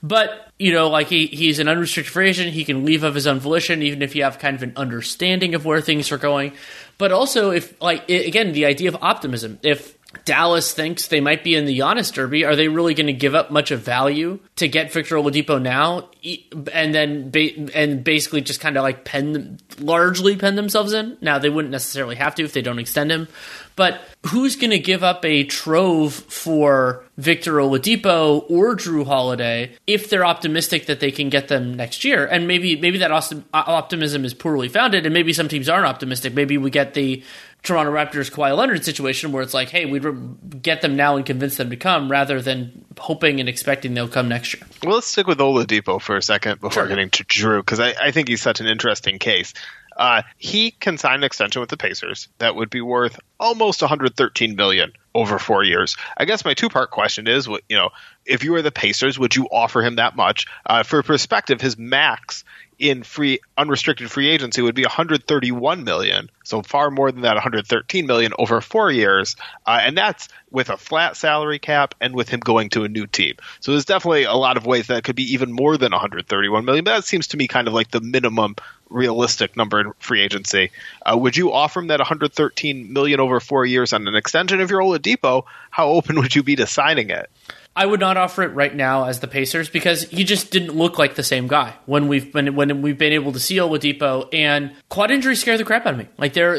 But 0.04 0.52
you 0.58 0.70
know, 0.70 0.90
like 0.90 1.06
he 1.08 1.26
he's 1.28 1.58
an 1.58 1.66
unrestricted 1.66 2.12
free 2.12 2.28
agent. 2.28 2.52
He 2.52 2.66
can 2.66 2.84
leave 2.84 3.04
of 3.04 3.14
his 3.14 3.26
own 3.26 3.40
volition, 3.40 3.82
even 3.82 4.02
if 4.02 4.14
you 4.14 4.22
have 4.22 4.38
kind 4.38 4.54
of 4.54 4.62
an 4.62 4.74
understanding 4.76 5.54
of 5.54 5.64
where 5.64 5.80
things 5.80 6.12
are 6.12 6.18
going. 6.18 6.52
But 6.98 7.10
also, 7.10 7.50
if 7.50 7.80
like 7.80 8.02
i 8.10 8.12
again, 8.12 8.52
the 8.52 8.66
idea 8.66 8.90
of 8.90 8.98
optimism. 9.00 9.58
If 9.62 9.96
Dallas 10.26 10.74
thinks 10.74 11.08
they 11.08 11.20
might 11.20 11.42
be 11.42 11.54
in 11.54 11.64
the 11.64 11.78
Giannis 11.78 12.12
Derby, 12.12 12.44
are 12.44 12.54
they 12.54 12.68
really 12.68 12.92
going 12.92 13.06
to 13.06 13.14
give 13.14 13.34
up 13.34 13.50
much 13.50 13.70
of 13.70 13.80
value 13.80 14.38
to 14.56 14.68
get 14.68 14.92
Victor 14.92 15.16
Oladipo 15.16 15.60
now, 15.60 16.10
and 16.70 16.94
then 16.94 17.30
ba- 17.30 17.74
and 17.74 18.04
basically 18.04 18.42
just 18.42 18.60
kind 18.60 18.76
of 18.76 18.82
like 18.82 19.04
pen 19.04 19.32
them, 19.32 19.56
largely 19.78 20.36
pen 20.36 20.54
themselves 20.54 20.92
in? 20.92 21.16
Now 21.22 21.38
they 21.38 21.48
wouldn't 21.48 21.72
necessarily 21.72 22.16
have 22.16 22.34
to 22.34 22.44
if 22.44 22.52
they 22.52 22.62
don't 22.62 22.78
extend 22.78 23.10
him, 23.10 23.26
but 23.76 24.00
who's 24.26 24.56
going 24.56 24.70
to 24.70 24.78
give 24.78 25.02
up 25.02 25.24
a 25.24 25.44
trove 25.44 26.14
for 26.14 27.04
Victor 27.16 27.54
Oladipo 27.54 28.48
or 28.50 28.76
Jrue 28.76 29.06
Holiday 29.06 29.76
if 29.86 30.08
they're 30.08 30.24
optimistic 30.24 30.86
that 30.86 31.00
they 31.00 31.10
can 31.10 31.28
get 31.28 31.48
them 31.48 31.74
next 31.74 32.04
year? 32.04 32.24
And 32.26 32.46
maybe 32.46 32.76
maybe 32.80 32.98
that 32.98 33.10
optimism 33.52 34.24
is 34.24 34.34
poorly 34.34 34.68
founded, 34.68 35.06
and 35.06 35.12
maybe 35.12 35.32
some 35.32 35.48
teams 35.48 35.68
aren't 35.68 35.86
optimistic. 35.86 36.34
Maybe 36.34 36.58
we 36.58 36.70
get 36.70 36.94
the 36.94 37.22
Toronto 37.62 37.90
Raptors 37.92 38.30
Kawhi 38.30 38.54
Leonard 38.56 38.84
situation 38.84 39.32
where 39.32 39.42
it's 39.42 39.54
like, 39.54 39.70
hey, 39.70 39.86
we'd 39.86 40.04
re- 40.04 40.58
get 40.60 40.82
them 40.82 40.96
now 40.96 41.16
and 41.16 41.24
convince 41.24 41.56
them 41.56 41.70
to 41.70 41.76
come 41.76 42.10
rather 42.10 42.42
than 42.42 42.84
hoping 42.98 43.40
and 43.40 43.48
expecting 43.48 43.94
they'll 43.94 44.06
come 44.06 44.28
next 44.28 44.54
year. 44.54 44.62
Well, 44.84 44.96
let's 44.96 45.06
stick 45.06 45.26
with 45.26 45.38
Oladipo 45.38 45.98
for 46.00 46.16
a 46.16 46.22
second 46.22 46.60
before 46.60 46.82
Sure. 46.82 46.88
getting 46.88 47.08
to 47.10 47.24
Jrue 47.24 47.60
because 47.60 47.80
I, 47.80 47.94
I 48.00 48.10
think 48.10 48.28
he's 48.28 48.42
such 48.42 48.60
an 48.60 48.66
interesting 48.66 49.18
case. 49.18 49.54
Uh, 49.96 50.22
he 50.38 50.70
can 50.70 50.98
sign 50.98 51.16
an 51.16 51.24
extension 51.24 51.60
with 51.60 51.70
the 51.70 51.76
Pacers 51.76 52.28
that 52.38 52.56
would 52.56 52.70
be 52.70 52.80
worth 52.80 53.18
almost 53.38 53.82
113 53.82 54.56
million 54.56 54.92
over 55.14 55.38
four 55.38 55.62
years. 55.62 55.96
I 56.16 56.24
guess 56.24 56.44
my 56.44 56.54
two 56.54 56.68
part 56.68 56.90
question 56.90 57.28
is, 57.28 57.46
you 57.46 57.76
know, 57.76 57.90
if 58.26 58.42
you 58.42 58.52
were 58.52 58.62
the 58.62 58.72
Pacers, 58.72 59.18
would 59.18 59.36
you 59.36 59.46
offer 59.50 59.82
him 59.82 59.96
that 59.96 60.16
much? 60.16 60.46
Uh, 60.66 60.82
for 60.82 61.02
perspective, 61.02 61.60
his 61.60 61.78
max 61.78 62.44
in 62.78 63.02
free 63.02 63.38
unrestricted 63.56 64.10
free 64.10 64.28
agency 64.28 64.60
would 64.60 64.74
be 64.74 64.82
131 64.82 65.84
million, 65.84 66.28
so 66.42 66.62
far 66.62 66.90
more 66.90 67.12
than 67.12 67.22
that 67.22 67.34
113 67.34 68.06
million 68.06 68.32
over 68.38 68.60
four 68.60 68.90
years, 68.90 69.36
uh, 69.66 69.80
and 69.82 69.96
that's 69.96 70.28
with 70.50 70.70
a 70.70 70.76
flat 70.76 71.16
salary 71.16 71.58
cap 71.58 71.94
and 72.00 72.14
with 72.14 72.28
him 72.28 72.40
going 72.40 72.70
to 72.70 72.84
a 72.84 72.88
new 72.88 73.06
team. 73.06 73.34
So 73.60 73.72
there's 73.72 73.84
definitely 73.84 74.24
a 74.24 74.34
lot 74.34 74.56
of 74.56 74.66
ways 74.66 74.88
that 74.88 75.04
could 75.04 75.16
be 75.16 75.34
even 75.34 75.52
more 75.52 75.76
than 75.76 75.92
131 75.92 76.64
million. 76.64 76.84
But 76.84 76.96
that 76.96 77.04
seems 77.04 77.28
to 77.28 77.36
me 77.36 77.48
kind 77.48 77.68
of 77.68 77.74
like 77.74 77.90
the 77.90 78.00
minimum 78.00 78.56
realistic 78.94 79.56
number 79.56 79.80
in 79.80 79.92
free 79.98 80.22
agency. 80.22 80.70
Uh, 81.04 81.16
would 81.18 81.36
you 81.36 81.52
offer 81.52 81.80
him 81.80 81.88
that 81.88 81.98
113 82.00 82.92
million 82.92 83.20
over 83.20 83.40
four 83.40 83.66
years 83.66 83.92
on 83.92 84.06
an 84.08 84.14
extension 84.14 84.60
of 84.60 84.70
your 84.70 84.80
Oladipo? 84.80 85.44
How 85.70 85.88
open 85.88 86.16
would 86.20 86.34
you 86.34 86.42
be 86.42 86.56
to 86.56 86.66
signing 86.66 87.10
it? 87.10 87.30
I 87.76 87.86
would 87.86 87.98
not 87.98 88.16
offer 88.16 88.44
it 88.44 88.54
right 88.54 88.72
now 88.72 89.06
as 89.06 89.18
the 89.18 89.26
Pacers 89.26 89.68
because 89.68 90.04
he 90.04 90.22
just 90.22 90.52
didn't 90.52 90.76
look 90.76 90.96
like 90.96 91.16
the 91.16 91.24
same 91.24 91.48
guy 91.48 91.74
when 91.86 92.06
we've 92.06 92.32
been 92.32 92.54
when 92.54 92.82
we've 92.82 92.96
been 92.96 93.12
able 93.12 93.32
to 93.32 93.40
see 93.40 93.56
Oladipo 93.56 94.28
and 94.32 94.72
quad 94.88 95.10
injuries 95.10 95.40
scare 95.40 95.58
the 95.58 95.64
crap 95.64 95.84
out 95.84 95.94
of 95.94 95.98
me. 95.98 96.06
Like 96.16 96.34
there, 96.34 96.56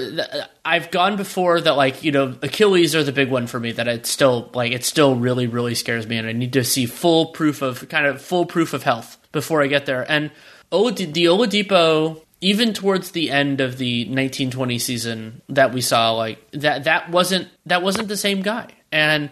I've 0.66 0.92
gone 0.92 1.16
before 1.16 1.62
that 1.62 1.78
like 1.78 2.04
you 2.04 2.12
know 2.12 2.36
Achilles 2.42 2.96
are 2.96 3.04
the 3.04 3.14
big 3.14 3.32
one 3.32 3.48
for 3.48 3.62
me 3.62 3.72
that 3.72 3.88
it 3.88 4.06
still 4.06 4.52
like 4.54 4.74
it 4.74 4.84
still 4.84 5.16
really 5.16 5.48
really 5.48 5.74
scares 5.74 6.06
me 6.06 6.18
and 6.18 6.28
I 6.28 6.34
need 6.34 6.52
to 6.52 6.66
see 6.66 6.86
full 6.86 7.28
proof 7.28 7.62
of 7.62 7.88
kind 7.88 8.06
of 8.06 8.22
full 8.22 8.46
proof 8.46 8.74
of 8.74 8.84
health 8.84 9.18
before 9.32 9.62
I 9.64 9.68
get 9.68 9.86
there. 9.86 10.06
And 10.12 10.32
Olad- 10.70 11.14
the 11.14 11.26
Oladipo 11.26 12.25
even 12.46 12.74
towards 12.74 13.10
the 13.10 13.32
end 13.32 13.60
of 13.60 13.80
the 13.80 14.04
1920 14.04 14.78
season 14.78 15.42
that 15.50 15.74
we 15.74 15.82
saw 15.82 16.12
like 16.12 16.38
that 16.52 16.84
that 16.84 17.10
wasn't 17.10 17.48
that 17.66 17.82
wasn't 17.82 18.08
the 18.08 18.16
same 18.16 18.44
guy. 18.44 18.68
And 18.92 19.32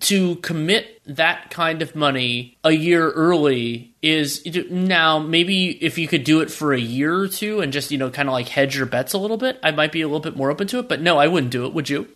to 0.00 0.34
commit 0.36 1.00
that 1.06 1.50
kind 1.50 1.82
of 1.82 1.94
money 1.94 2.58
a 2.64 2.72
year 2.72 3.12
early 3.12 3.94
is 4.02 4.44
now 4.70 5.20
maybe 5.20 5.70
if 5.70 5.98
you 5.98 6.08
could 6.08 6.24
do 6.24 6.40
it 6.40 6.50
for 6.50 6.72
a 6.72 6.80
year 6.80 7.14
or 7.14 7.28
two 7.28 7.60
and 7.60 7.72
just 7.72 7.92
you 7.92 7.98
know 7.98 8.10
kind 8.10 8.28
of 8.28 8.32
like 8.32 8.48
hedge 8.48 8.76
your 8.76 8.86
bets 8.86 9.12
a 9.12 9.18
little 9.18 9.36
bit 9.36 9.58
i 9.62 9.70
might 9.70 9.90
be 9.90 10.02
a 10.02 10.06
little 10.06 10.20
bit 10.20 10.36
more 10.36 10.50
open 10.50 10.68
to 10.68 10.78
it 10.78 10.88
but 10.88 11.00
no 11.00 11.18
i 11.18 11.26
wouldn't 11.26 11.50
do 11.50 11.66
it 11.66 11.72
would 11.72 11.88
you 11.88 12.06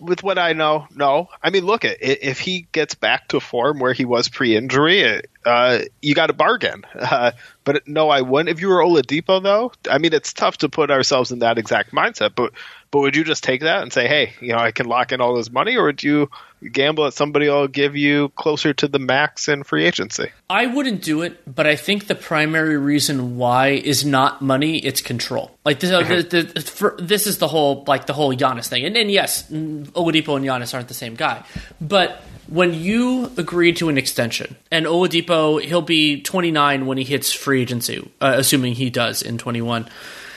with 0.00 0.22
what 0.22 0.38
I 0.38 0.52
know, 0.52 0.86
no. 0.94 1.28
I 1.42 1.50
mean, 1.50 1.64
look, 1.64 1.84
at 1.84 1.98
if 2.00 2.40
he 2.40 2.66
gets 2.72 2.94
back 2.94 3.28
to 3.28 3.40
form 3.40 3.78
where 3.78 3.92
he 3.92 4.04
was 4.04 4.28
pre-injury, 4.28 5.22
uh, 5.44 5.80
you 6.00 6.14
got 6.14 6.30
a 6.30 6.34
bargain. 6.34 6.84
Uh, 7.14 7.32
but 7.64 7.86
no, 7.86 8.08
I 8.08 8.22
wouldn't. 8.22 8.48
If 8.48 8.60
you 8.60 8.68
were 8.68 8.82
Oladipo, 8.82 9.42
though, 9.42 9.72
I 9.88 9.98
mean, 9.98 10.12
it's 10.12 10.32
tough 10.32 10.58
to 10.58 10.68
put 10.68 10.90
ourselves 10.90 11.32
in 11.32 11.40
that 11.40 11.58
exact 11.58 11.92
mindset. 11.92 12.34
But 12.34 12.52
but 12.94 13.00
would 13.00 13.16
you 13.16 13.24
just 13.24 13.42
take 13.42 13.62
that 13.62 13.82
and 13.82 13.92
say, 13.92 14.06
hey, 14.06 14.34
you 14.40 14.52
know, 14.52 14.58
I 14.58 14.70
can 14.70 14.86
lock 14.86 15.10
in 15.10 15.20
all 15.20 15.34
this 15.34 15.50
money, 15.50 15.76
or 15.76 15.86
would 15.86 16.04
you 16.04 16.30
gamble 16.70 17.02
that 17.02 17.14
somebody 17.14 17.48
will 17.48 17.66
give 17.66 17.96
you 17.96 18.28
closer 18.36 18.72
to 18.72 18.86
the 18.86 19.00
max 19.00 19.48
in 19.48 19.64
free 19.64 19.84
agency? 19.84 20.30
I 20.48 20.66
wouldn't 20.66 21.02
do 21.02 21.22
it, 21.22 21.40
but 21.52 21.66
I 21.66 21.74
think 21.74 22.06
the 22.06 22.14
primary 22.14 22.78
reason 22.78 23.36
why 23.36 23.70
is 23.70 24.04
not 24.04 24.42
money; 24.42 24.78
it's 24.78 25.00
control. 25.00 25.50
Like 25.64 25.80
this, 25.80 25.90
mm-hmm. 25.90 26.28
the, 26.28 26.42
the, 26.42 26.60
for, 26.60 26.94
this 27.00 27.26
is 27.26 27.38
the 27.38 27.48
whole 27.48 27.82
like 27.88 28.06
the 28.06 28.12
whole 28.12 28.32
Giannis 28.32 28.68
thing. 28.68 28.84
And, 28.84 28.96
and 28.96 29.10
yes, 29.10 29.50
Oladipo 29.50 30.36
and 30.36 30.46
Giannis 30.46 30.72
aren't 30.72 30.86
the 30.86 30.94
same 30.94 31.16
guy, 31.16 31.42
but 31.80 32.22
when 32.46 32.74
you 32.74 33.32
agree 33.36 33.72
to 33.72 33.88
an 33.88 33.98
extension, 33.98 34.54
and 34.70 34.86
Oladipo, 34.86 35.60
he'll 35.60 35.82
be 35.82 36.22
29 36.22 36.86
when 36.86 36.98
he 36.98 37.02
hits 37.02 37.32
free 37.32 37.62
agency, 37.62 38.08
uh, 38.20 38.34
assuming 38.36 38.74
he 38.74 38.88
does 38.88 39.20
in 39.20 39.36
21. 39.36 39.88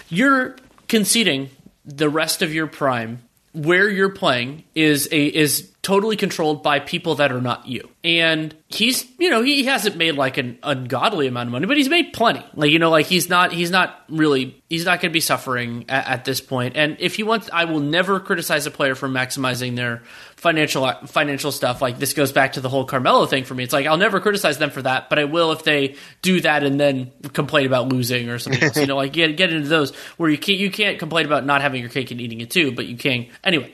You're 0.10 0.56
conceding 0.88 1.52
the 1.88 2.10
rest 2.10 2.42
of 2.42 2.54
your 2.54 2.68
prime 2.68 3.24
where 3.54 3.90
you're 3.90 4.14
playing 4.14 4.66
is 4.76 5.08
a 5.12 5.26
is 5.26 5.72
totally 5.88 6.18
controlled 6.18 6.62
by 6.62 6.82
people 6.82 7.16
that 7.16 7.32
are 7.32 7.40
not 7.40 7.66
you. 7.66 7.90
And 8.04 8.54
he's, 8.68 9.06
you 9.20 9.30
know, 9.30 9.42
he 9.42 9.64
hasn't 9.64 9.96
made 9.96 10.16
like 10.16 10.36
an 10.36 10.60
ungodly 10.62 11.28
amount 11.28 11.48
of 11.48 11.54
money, 11.54 11.66
but 11.66 11.78
he's 11.78 11.88
made 11.88 12.12
plenty. 12.12 12.46
Like, 12.56 12.72
you 12.72 12.78
know, 12.78 12.90
like 12.90 13.06
he's 13.06 13.30
not, 13.30 13.54
he's 13.54 13.72
not 13.72 14.04
really, 14.10 14.62
he's 14.68 14.84
not 14.84 15.00
going 15.00 15.12
to 15.12 15.14
be 15.14 15.22
suffering 15.22 15.86
at, 15.88 16.08
at, 16.08 16.26
this 16.26 16.42
point. 16.42 16.76
And 16.76 16.98
if 17.00 17.16
he 17.16 17.24
wants, 17.24 17.50
I 17.54 17.64
will 17.64 17.80
never 17.80 18.20
criticize 18.20 18.66
a 18.66 18.72
player 18.72 18.96
for 18.96 19.08
maximizing 19.08 19.78
their 19.78 20.04
financial, 20.36 20.92
financial 21.06 21.54
stuff. 21.54 21.82
Like 21.82 22.00
this 22.00 22.12
goes 22.12 22.34
back 22.34 22.54
to 22.54 22.60
the 22.60 22.68
whole 22.68 22.84
Carmelo 22.84 23.26
thing 23.26 23.46
for 23.46 23.56
me. 23.56 23.64
It's 23.64 23.72
like, 23.72 23.86
I'll 23.86 23.96
never 23.96 24.20
criticize 24.20 24.58
them 24.58 24.72
for 24.72 24.82
that, 24.82 25.10
but 25.10 25.20
I 25.20 25.24
will 25.24 25.54
if 25.54 25.64
they 25.64 25.96
do 26.22 26.42
that 26.42 26.66
and 26.66 26.78
then 26.78 27.14
complain 27.32 27.66
about 27.66 27.88
losing 27.88 28.28
or 28.28 28.40
something 28.40 28.62
else. 28.62 28.76
you 28.76 28.88
know, 28.88 28.98
like 28.98 29.14
get, 29.14 29.38
get 29.38 29.54
into 29.54 29.70
those 29.70 29.96
where 30.18 30.30
you 30.30 30.38
can't, 30.38 30.60
you 30.60 30.70
can't 30.70 31.00
complain 31.00 31.26
about 31.26 31.46
not 31.46 31.62
having 31.62 31.80
your 31.80 31.90
cake 31.90 32.12
and 32.12 32.20
eating 32.20 32.42
it 32.42 32.52
too, 32.52 32.74
but 32.74 32.88
you 32.88 32.98
can. 32.98 33.28
Anyway. 33.42 33.74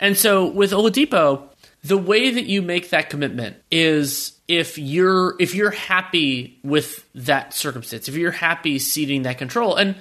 And 0.00 0.16
so 0.16 0.46
with 0.46 0.72
Oladipo, 0.72 1.48
the 1.84 1.98
way 1.98 2.30
that 2.30 2.46
you 2.46 2.62
make 2.62 2.90
that 2.90 3.10
commitment 3.10 3.56
is 3.70 4.40
if 4.48 4.78
you're 4.78 5.36
if 5.38 5.54
you're 5.54 5.70
happy 5.70 6.58
with 6.64 7.06
that 7.14 7.52
circumstance, 7.52 8.08
if 8.08 8.16
you're 8.16 8.30
happy 8.30 8.78
ceding 8.78 9.22
that 9.22 9.38
control, 9.38 9.76
and 9.76 9.94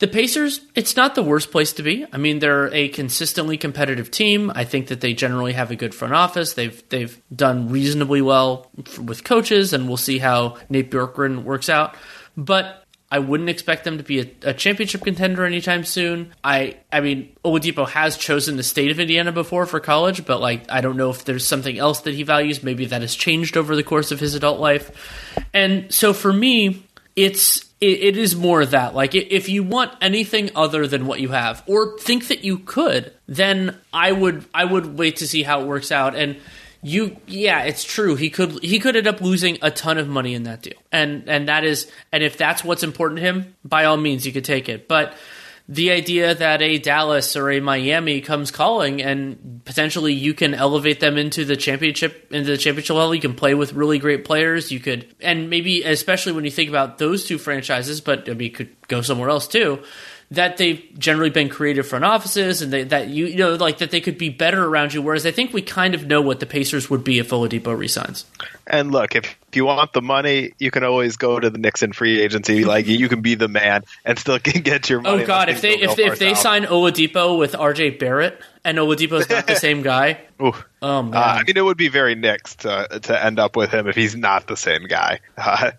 the 0.00 0.08
Pacers, 0.08 0.60
it's 0.74 0.96
not 0.96 1.14
the 1.14 1.22
worst 1.22 1.50
place 1.50 1.72
to 1.74 1.82
be. 1.82 2.06
I 2.12 2.18
mean, 2.18 2.38
they're 2.38 2.72
a 2.72 2.88
consistently 2.88 3.56
competitive 3.56 4.10
team. 4.10 4.52
I 4.54 4.64
think 4.64 4.88
that 4.88 5.00
they 5.00 5.12
generally 5.12 5.52
have 5.54 5.70
a 5.70 5.76
good 5.76 5.94
front 5.94 6.14
office. 6.14 6.54
They've 6.54 6.82
they've 6.88 7.20
done 7.34 7.68
reasonably 7.68 8.20
well 8.20 8.70
with 9.00 9.22
coaches, 9.22 9.72
and 9.72 9.86
we'll 9.86 9.96
see 9.96 10.18
how 10.18 10.56
Nate 10.68 10.90
Bjorkgren 10.90 11.44
works 11.44 11.68
out. 11.68 11.96
But 12.36 12.84
I 13.10 13.20
wouldn't 13.20 13.48
expect 13.48 13.84
them 13.84 13.96
to 13.98 14.04
be 14.04 14.20
a, 14.20 14.50
a, 14.50 14.54
championship 14.54 15.02
contender 15.02 15.44
anytime 15.44 15.84
soon. 15.84 16.34
I 16.44 16.76
I 16.92 17.00
mean, 17.00 17.34
Oladipo 17.42 17.88
has 17.88 18.18
chosen 18.18 18.56
the 18.56 18.62
state 18.62 18.90
of 18.90 19.00
Indiana 19.00 19.32
before 19.32 19.64
for 19.64 19.80
college, 19.80 20.26
but 20.26 20.40
like 20.40 20.70
I 20.70 20.82
don't 20.82 20.96
know 20.98 21.08
if 21.08 21.24
there's 21.24 21.46
something 21.46 21.78
else 21.78 22.00
that 22.00 22.14
he 22.14 22.22
values. 22.22 22.62
Maybe 22.62 22.84
that 22.86 23.00
has 23.00 23.14
changed 23.14 23.56
over 23.56 23.74
the 23.74 23.82
course 23.82 24.12
of 24.12 24.20
his 24.20 24.34
adult 24.34 24.60
life. 24.60 25.34
And 25.54 25.92
so 25.92 26.12
for 26.12 26.32
me, 26.32 26.84
it's 27.16 27.64
it, 27.80 28.02
it 28.02 28.16
is 28.18 28.36
more 28.36 28.66
that. 28.66 28.94
Like 28.94 29.14
if 29.14 29.48
you 29.48 29.62
want 29.62 29.94
anything 30.02 30.50
other 30.54 30.86
than 30.86 31.06
what 31.06 31.20
you 31.20 31.30
have, 31.30 31.62
or 31.66 31.98
think 31.98 32.28
that 32.28 32.44
you 32.44 32.58
could, 32.58 33.12
then 33.26 33.76
I 33.90 34.12
would 34.12 34.44
I 34.52 34.66
would 34.66 34.98
wait 34.98 35.16
to 35.16 35.26
see 35.26 35.42
how 35.42 35.62
it 35.62 35.66
works 35.66 35.90
out 35.90 36.14
and 36.14 36.36
you 36.82 37.16
yeah 37.26 37.62
it's 37.62 37.84
true. 37.84 38.14
He 38.14 38.30
could 38.30 38.62
he 38.62 38.78
could 38.78 38.96
end 38.96 39.06
up 39.06 39.20
losing 39.20 39.58
a 39.62 39.70
ton 39.70 39.98
of 39.98 40.08
money 40.08 40.34
in 40.34 40.44
that 40.44 40.62
deal. 40.62 40.78
And 40.92 41.28
and 41.28 41.48
that 41.48 41.64
is 41.64 41.90
and 42.12 42.22
if 42.22 42.36
that's 42.36 42.62
what's 42.62 42.82
important 42.82 43.18
to 43.18 43.26
him 43.26 43.56
by 43.64 43.84
all 43.84 43.96
means 43.96 44.26
you 44.26 44.32
could 44.32 44.44
take 44.44 44.68
it. 44.68 44.88
But 44.88 45.14
the 45.70 45.90
idea 45.90 46.34
that 46.34 46.62
a 46.62 46.78
Dallas 46.78 47.36
or 47.36 47.50
a 47.50 47.60
Miami 47.60 48.22
comes 48.22 48.50
calling 48.50 49.02
and 49.02 49.60
potentially 49.66 50.14
you 50.14 50.32
can 50.32 50.54
elevate 50.54 50.98
them 51.00 51.18
into 51.18 51.44
the 51.44 51.56
championship 51.56 52.32
into 52.32 52.50
the 52.50 52.56
championship 52.56 52.96
level 52.96 53.14
you 53.14 53.20
can 53.20 53.34
play 53.34 53.54
with 53.54 53.74
really 53.74 53.98
great 53.98 54.24
players 54.24 54.72
you 54.72 54.80
could 54.80 55.14
and 55.20 55.50
maybe 55.50 55.82
especially 55.82 56.32
when 56.32 56.44
you 56.44 56.50
think 56.50 56.70
about 56.70 56.96
those 56.96 57.26
two 57.26 57.36
franchises 57.36 58.00
but 58.00 58.30
I 58.30 58.34
mean 58.34 58.52
could 58.52 58.74
go 58.88 59.02
somewhere 59.02 59.28
else 59.28 59.46
too 59.46 59.82
that 60.30 60.58
they've 60.58 60.84
generally 60.98 61.30
been 61.30 61.48
creative 61.48 61.86
front 61.86 62.04
offices 62.04 62.60
and 62.60 62.70
they, 62.70 62.84
that 62.84 63.08
you, 63.08 63.26
you 63.26 63.36
know 63.36 63.54
like 63.54 63.78
that 63.78 63.90
they 63.90 64.00
could 64.00 64.18
be 64.18 64.28
better 64.28 64.62
around 64.62 64.92
you. 64.92 65.00
Whereas 65.00 65.24
I 65.24 65.30
think 65.30 65.54
we 65.54 65.62
kind 65.62 65.94
of 65.94 66.06
know 66.06 66.20
what 66.20 66.40
the 66.40 66.46
Pacers 66.46 66.90
would 66.90 67.02
be 67.02 67.18
if 67.18 67.30
Oladipo 67.30 67.76
resigns. 67.76 68.26
And 68.66 68.92
look, 68.92 69.14
if, 69.14 69.24
if 69.24 69.56
you 69.56 69.64
want 69.64 69.94
the 69.94 70.02
money, 70.02 70.52
you 70.58 70.70
can 70.70 70.84
always 70.84 71.16
go 71.16 71.40
to 71.40 71.48
the 71.48 71.56
Knicks 71.56 71.82
free 71.94 72.20
agency. 72.20 72.66
Like 72.66 72.86
you 72.86 73.08
can 73.08 73.22
be 73.22 73.36
the 73.36 73.48
man 73.48 73.84
and 74.04 74.18
still 74.18 74.38
get 74.42 74.90
your 74.90 75.00
money. 75.00 75.22
Oh 75.22 75.26
God, 75.26 75.48
if 75.48 75.62
they 75.62 75.74
if 75.74 75.96
they, 75.96 76.04
if 76.04 76.18
they 76.18 76.34
sign 76.34 76.64
Oladipo 76.64 77.38
with 77.38 77.54
R.J. 77.54 77.90
Barrett 77.90 78.38
and 78.64 78.76
Oladipo's 78.76 79.30
not 79.30 79.46
the 79.46 79.56
same 79.56 79.80
guy. 79.80 80.20
Ooh. 80.42 80.52
Oh 80.82 81.02
man. 81.02 81.14
Uh, 81.14 81.38
I 81.40 81.42
mean, 81.44 81.56
it 81.56 81.64
would 81.64 81.78
be 81.78 81.88
very 81.88 82.14
Knicks 82.14 82.56
to 82.56 83.00
to 83.02 83.24
end 83.24 83.38
up 83.38 83.56
with 83.56 83.72
him 83.72 83.86
if 83.88 83.96
he's 83.96 84.14
not 84.14 84.46
the 84.46 84.56
same 84.56 84.84
guy. 84.84 85.20
Uh, 85.38 85.70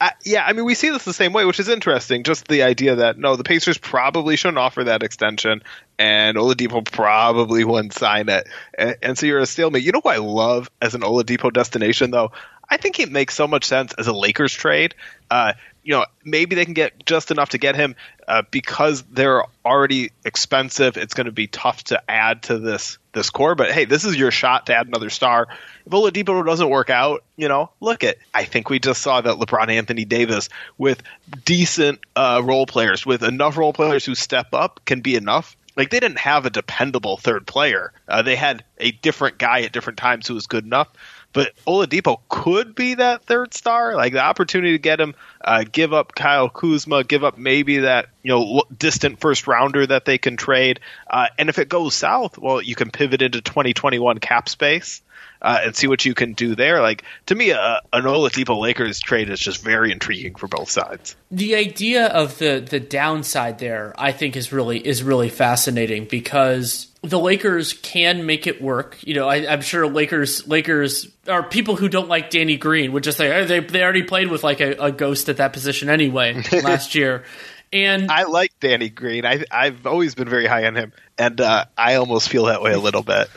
I, 0.00 0.12
yeah, 0.24 0.44
I 0.46 0.54
mean, 0.54 0.64
we 0.64 0.74
see 0.74 0.88
this 0.88 1.04
the 1.04 1.12
same 1.12 1.34
way, 1.34 1.44
which 1.44 1.60
is 1.60 1.68
interesting. 1.68 2.22
Just 2.22 2.48
the 2.48 2.62
idea 2.62 2.96
that 2.96 3.18
no, 3.18 3.36
the 3.36 3.44
Pacers 3.44 3.76
probably 3.76 4.36
shouldn't 4.36 4.56
offer 4.56 4.84
that 4.84 5.02
extension, 5.02 5.62
and 5.98 6.38
Oladipo 6.38 6.90
probably 6.90 7.64
wouldn't 7.64 7.92
sign 7.92 8.30
it, 8.30 8.48
and, 8.78 8.96
and 9.02 9.18
so 9.18 9.26
you're 9.26 9.40
a 9.40 9.46
stalemate. 9.46 9.82
You 9.82 9.92
know 9.92 10.00
what 10.00 10.14
I 10.14 10.18
love 10.18 10.70
as 10.80 10.94
an 10.94 11.02
Oladipo 11.02 11.52
destination, 11.52 12.10
though? 12.10 12.32
I 12.70 12.78
think 12.78 13.00
it 13.00 13.10
makes 13.10 13.34
so 13.34 13.46
much 13.46 13.64
sense 13.64 13.92
as 13.94 14.06
a 14.06 14.12
Lakers 14.12 14.54
trade. 14.54 14.94
Uh, 15.30 15.54
you 15.82 15.94
know, 15.94 16.06
maybe 16.24 16.54
they 16.54 16.64
can 16.64 16.74
get 16.74 17.04
just 17.04 17.30
enough 17.30 17.50
to 17.50 17.58
get 17.58 17.74
him 17.74 17.96
uh, 18.28 18.42
because 18.50 19.02
they're 19.10 19.44
already 19.64 20.12
expensive. 20.24 20.96
It's 20.96 21.14
going 21.14 21.26
to 21.26 21.32
be 21.32 21.46
tough 21.46 21.84
to 21.84 22.02
add 22.08 22.44
to 22.44 22.58
this 22.58 22.98
this 23.12 23.30
core. 23.30 23.54
But 23.54 23.72
hey, 23.72 23.86
this 23.86 24.04
is 24.04 24.16
your 24.16 24.30
shot 24.30 24.66
to 24.66 24.74
add 24.74 24.86
another 24.86 25.10
star. 25.10 25.48
Oladipo 25.90 26.44
doesn't 26.44 26.68
work 26.68 26.90
out, 26.90 27.24
you 27.36 27.48
know, 27.48 27.70
look 27.80 28.04
at. 28.04 28.16
I 28.32 28.44
think 28.44 28.70
we 28.70 28.78
just 28.78 29.02
saw 29.02 29.20
that 29.20 29.36
LeBron 29.36 29.70
Anthony 29.70 30.04
Davis 30.04 30.48
with 30.78 31.02
decent 31.44 32.00
uh, 32.16 32.42
role 32.44 32.66
players, 32.66 33.04
with 33.04 33.22
enough 33.22 33.56
role 33.56 33.72
players 33.72 34.04
who 34.04 34.14
step 34.14 34.48
up, 34.52 34.80
can 34.84 35.00
be 35.00 35.16
enough. 35.16 35.56
Like 35.76 35.90
they 35.90 36.00
didn't 36.00 36.18
have 36.18 36.46
a 36.46 36.50
dependable 36.50 37.16
third 37.16 37.46
player. 37.46 37.92
Uh, 38.08 38.22
they 38.22 38.36
had 38.36 38.64
a 38.78 38.90
different 38.90 39.38
guy 39.38 39.62
at 39.62 39.72
different 39.72 39.98
times 39.98 40.26
who 40.26 40.34
was 40.34 40.46
good 40.46 40.64
enough. 40.64 40.88
But 41.32 41.52
Oladipo 41.66 42.20
could 42.28 42.74
be 42.74 42.94
that 42.94 43.24
third 43.24 43.54
star. 43.54 43.94
Like 43.94 44.12
the 44.12 44.22
opportunity 44.22 44.72
to 44.72 44.78
get 44.78 45.00
him, 45.00 45.14
uh, 45.42 45.64
give 45.70 45.92
up 45.92 46.14
Kyle 46.14 46.48
Kuzma, 46.48 47.04
give 47.04 47.24
up 47.24 47.38
maybe 47.38 47.78
that 47.78 48.08
you 48.22 48.30
know 48.30 48.64
distant 48.76 49.20
first 49.20 49.46
rounder 49.46 49.86
that 49.86 50.04
they 50.04 50.18
can 50.18 50.36
trade. 50.36 50.80
Uh, 51.08 51.28
and 51.38 51.48
if 51.48 51.58
it 51.58 51.68
goes 51.68 51.94
south, 51.94 52.38
well, 52.38 52.60
you 52.60 52.74
can 52.74 52.90
pivot 52.90 53.22
into 53.22 53.40
2021 53.40 54.18
cap 54.18 54.48
space. 54.48 55.02
Uh, 55.42 55.58
and 55.64 55.74
see 55.74 55.86
what 55.86 56.04
you 56.04 56.12
can 56.12 56.34
do 56.34 56.54
there. 56.54 56.82
Like 56.82 57.02
to 57.26 57.34
me, 57.34 57.50
uh, 57.50 57.80
an 57.94 58.04
Oladipo 58.04 58.60
Lakers 58.60 59.00
trade 59.00 59.30
is 59.30 59.40
just 59.40 59.64
very 59.64 59.90
intriguing 59.90 60.34
for 60.34 60.48
both 60.48 60.68
sides. 60.68 61.16
The 61.30 61.54
idea 61.54 62.08
of 62.08 62.36
the 62.36 62.60
the 62.60 62.78
downside 62.78 63.58
there, 63.58 63.94
I 63.96 64.12
think, 64.12 64.36
is 64.36 64.52
really 64.52 64.86
is 64.86 65.02
really 65.02 65.30
fascinating 65.30 66.04
because 66.04 66.90
the 67.02 67.18
Lakers 67.18 67.72
can 67.72 68.26
make 68.26 68.46
it 68.46 68.60
work. 68.60 68.98
You 69.02 69.14
know, 69.14 69.28
I, 69.28 69.36
am 69.36 69.62
sure 69.62 69.86
Lakers 69.86 70.46
Lakers 70.46 71.08
are 71.26 71.42
people 71.42 71.76
who 71.76 71.88
don't 71.88 72.08
like 72.08 72.28
Danny 72.28 72.56
Green 72.56 72.92
would 72.92 73.04
just 73.04 73.16
say 73.16 73.28
hey, 73.28 73.44
they 73.46 73.60
they 73.60 73.82
already 73.82 74.02
played 74.02 74.28
with 74.28 74.44
like 74.44 74.60
a, 74.60 74.72
a 74.72 74.92
ghost 74.92 75.29
at 75.30 75.38
that 75.38 75.52
position 75.52 75.88
anyway 75.88 76.34
last 76.52 76.94
year, 76.94 77.24
And 77.72 78.10
I 78.10 78.24
like 78.24 78.52
Danny 78.60 78.88
Green. 78.88 79.24
I 79.24 79.44
I've 79.50 79.86
always 79.86 80.14
been 80.14 80.28
very 80.28 80.46
high 80.46 80.66
on 80.66 80.74
him, 80.76 80.92
and 81.18 81.40
uh, 81.40 81.64
I 81.78 81.94
almost 81.94 82.28
feel 82.28 82.46
that 82.46 82.62
way 82.62 82.72
a 82.72 82.78
little 82.78 83.02
bit. 83.02 83.28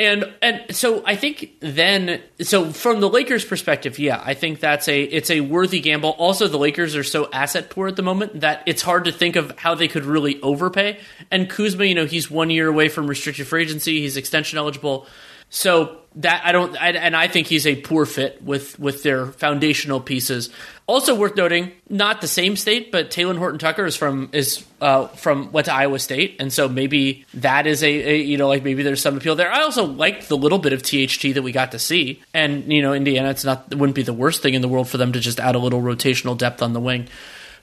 And 0.00 0.32
and 0.40 0.76
so 0.76 1.02
I 1.04 1.16
think 1.16 1.54
then 1.58 2.22
so 2.40 2.70
from 2.70 3.00
the 3.00 3.08
Lakers 3.08 3.44
perspective, 3.44 3.98
yeah, 3.98 4.22
I 4.24 4.34
think 4.34 4.60
that's 4.60 4.86
a 4.86 5.02
it's 5.02 5.28
a 5.28 5.40
worthy 5.40 5.80
gamble. 5.80 6.10
Also, 6.10 6.46
the 6.46 6.56
Lakers 6.56 6.94
are 6.94 7.02
so 7.02 7.28
asset 7.32 7.68
poor 7.68 7.88
at 7.88 7.96
the 7.96 8.02
moment 8.02 8.42
that 8.42 8.62
it's 8.64 8.80
hard 8.80 9.06
to 9.06 9.12
think 9.12 9.34
of 9.34 9.58
how 9.58 9.74
they 9.74 9.88
could 9.88 10.04
really 10.04 10.40
overpay. 10.40 11.00
And 11.32 11.50
Kuzma, 11.50 11.84
you 11.84 11.96
know, 11.96 12.06
he's 12.06 12.30
one 12.30 12.48
year 12.48 12.68
away 12.68 12.88
from 12.88 13.08
restricted 13.08 13.48
free 13.48 13.62
agency. 13.62 14.00
He's 14.00 14.16
extension 14.16 14.56
eligible. 14.56 15.08
So 15.50 15.98
that 16.16 16.42
I 16.44 16.52
don't, 16.52 16.80
I, 16.80 16.90
and 16.90 17.16
I 17.16 17.26
think 17.26 17.48
he's 17.48 17.66
a 17.66 17.74
poor 17.74 18.06
fit 18.06 18.40
with 18.40 18.78
with 18.78 19.02
their 19.02 19.26
foundational 19.26 20.00
pieces. 20.00 20.50
Also 20.88 21.14
worth 21.14 21.36
noting, 21.36 21.72
not 21.90 22.22
the 22.22 22.26
same 22.26 22.56
state, 22.56 22.90
but 22.90 23.10
Talen 23.10 23.36
Horton 23.36 23.58
Tucker 23.58 23.84
is 23.84 23.94
from 23.94 24.30
is 24.32 24.64
uh, 24.80 25.08
from 25.08 25.52
went 25.52 25.66
to 25.66 25.74
Iowa 25.74 25.98
State, 25.98 26.36
and 26.40 26.50
so 26.50 26.66
maybe 26.66 27.26
that 27.34 27.66
is 27.66 27.82
a, 27.82 27.88
a, 27.88 28.16
you 28.16 28.38
know 28.38 28.48
like 28.48 28.64
maybe 28.64 28.82
there's 28.82 29.02
some 29.02 29.14
appeal 29.18 29.36
there. 29.36 29.52
I 29.52 29.60
also 29.60 29.84
liked 29.84 30.30
the 30.30 30.36
little 30.38 30.58
bit 30.58 30.72
of 30.72 30.80
THT 30.82 31.34
that 31.34 31.42
we 31.42 31.52
got 31.52 31.72
to 31.72 31.78
see, 31.78 32.22
and 32.32 32.72
you 32.72 32.80
know 32.80 32.94
Indiana, 32.94 33.28
it's 33.28 33.44
not 33.44 33.66
it 33.70 33.76
wouldn't 33.76 33.96
be 33.96 34.02
the 34.02 34.14
worst 34.14 34.40
thing 34.40 34.54
in 34.54 34.62
the 34.62 34.68
world 34.68 34.88
for 34.88 34.96
them 34.96 35.12
to 35.12 35.20
just 35.20 35.38
add 35.38 35.54
a 35.54 35.58
little 35.58 35.82
rotational 35.82 36.38
depth 36.38 36.62
on 36.62 36.72
the 36.72 36.80
wing. 36.80 37.06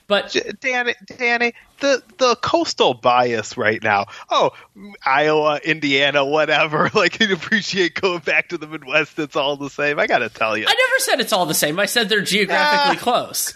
But 0.08 0.36
Danny, 0.62 0.94
Danny, 1.18 1.54
the 1.80 2.04
the 2.18 2.36
coastal 2.36 2.94
bias 2.94 3.58
right 3.58 3.82
now. 3.82 4.06
Oh, 4.30 4.52
Iowa, 5.04 5.60
Indiana, 5.64 6.24
whatever. 6.24 6.90
Like 6.96 7.20
you 7.20 7.34
appreciate 7.34 8.00
going 8.00 8.20
back 8.20 8.50
to 8.50 8.58
the 8.58 8.68
Midwest. 8.68 9.20
It's 9.20 9.36
all 9.36 9.58
the 9.58 9.70
same. 9.70 10.00
I 10.00 10.08
got 10.08 10.20
to 10.20 10.30
tell 10.30 10.56
you. 10.58 10.66
I 10.68 10.74
never 10.74 11.00
said 11.00 11.20
it's 11.20 11.34
all 11.34 11.46
the 11.46 11.54
same. 11.54 11.78
I 11.80 11.88
said 11.88 12.08
they're 12.08 12.22
geographically 12.22 12.98
close. 13.02 13.54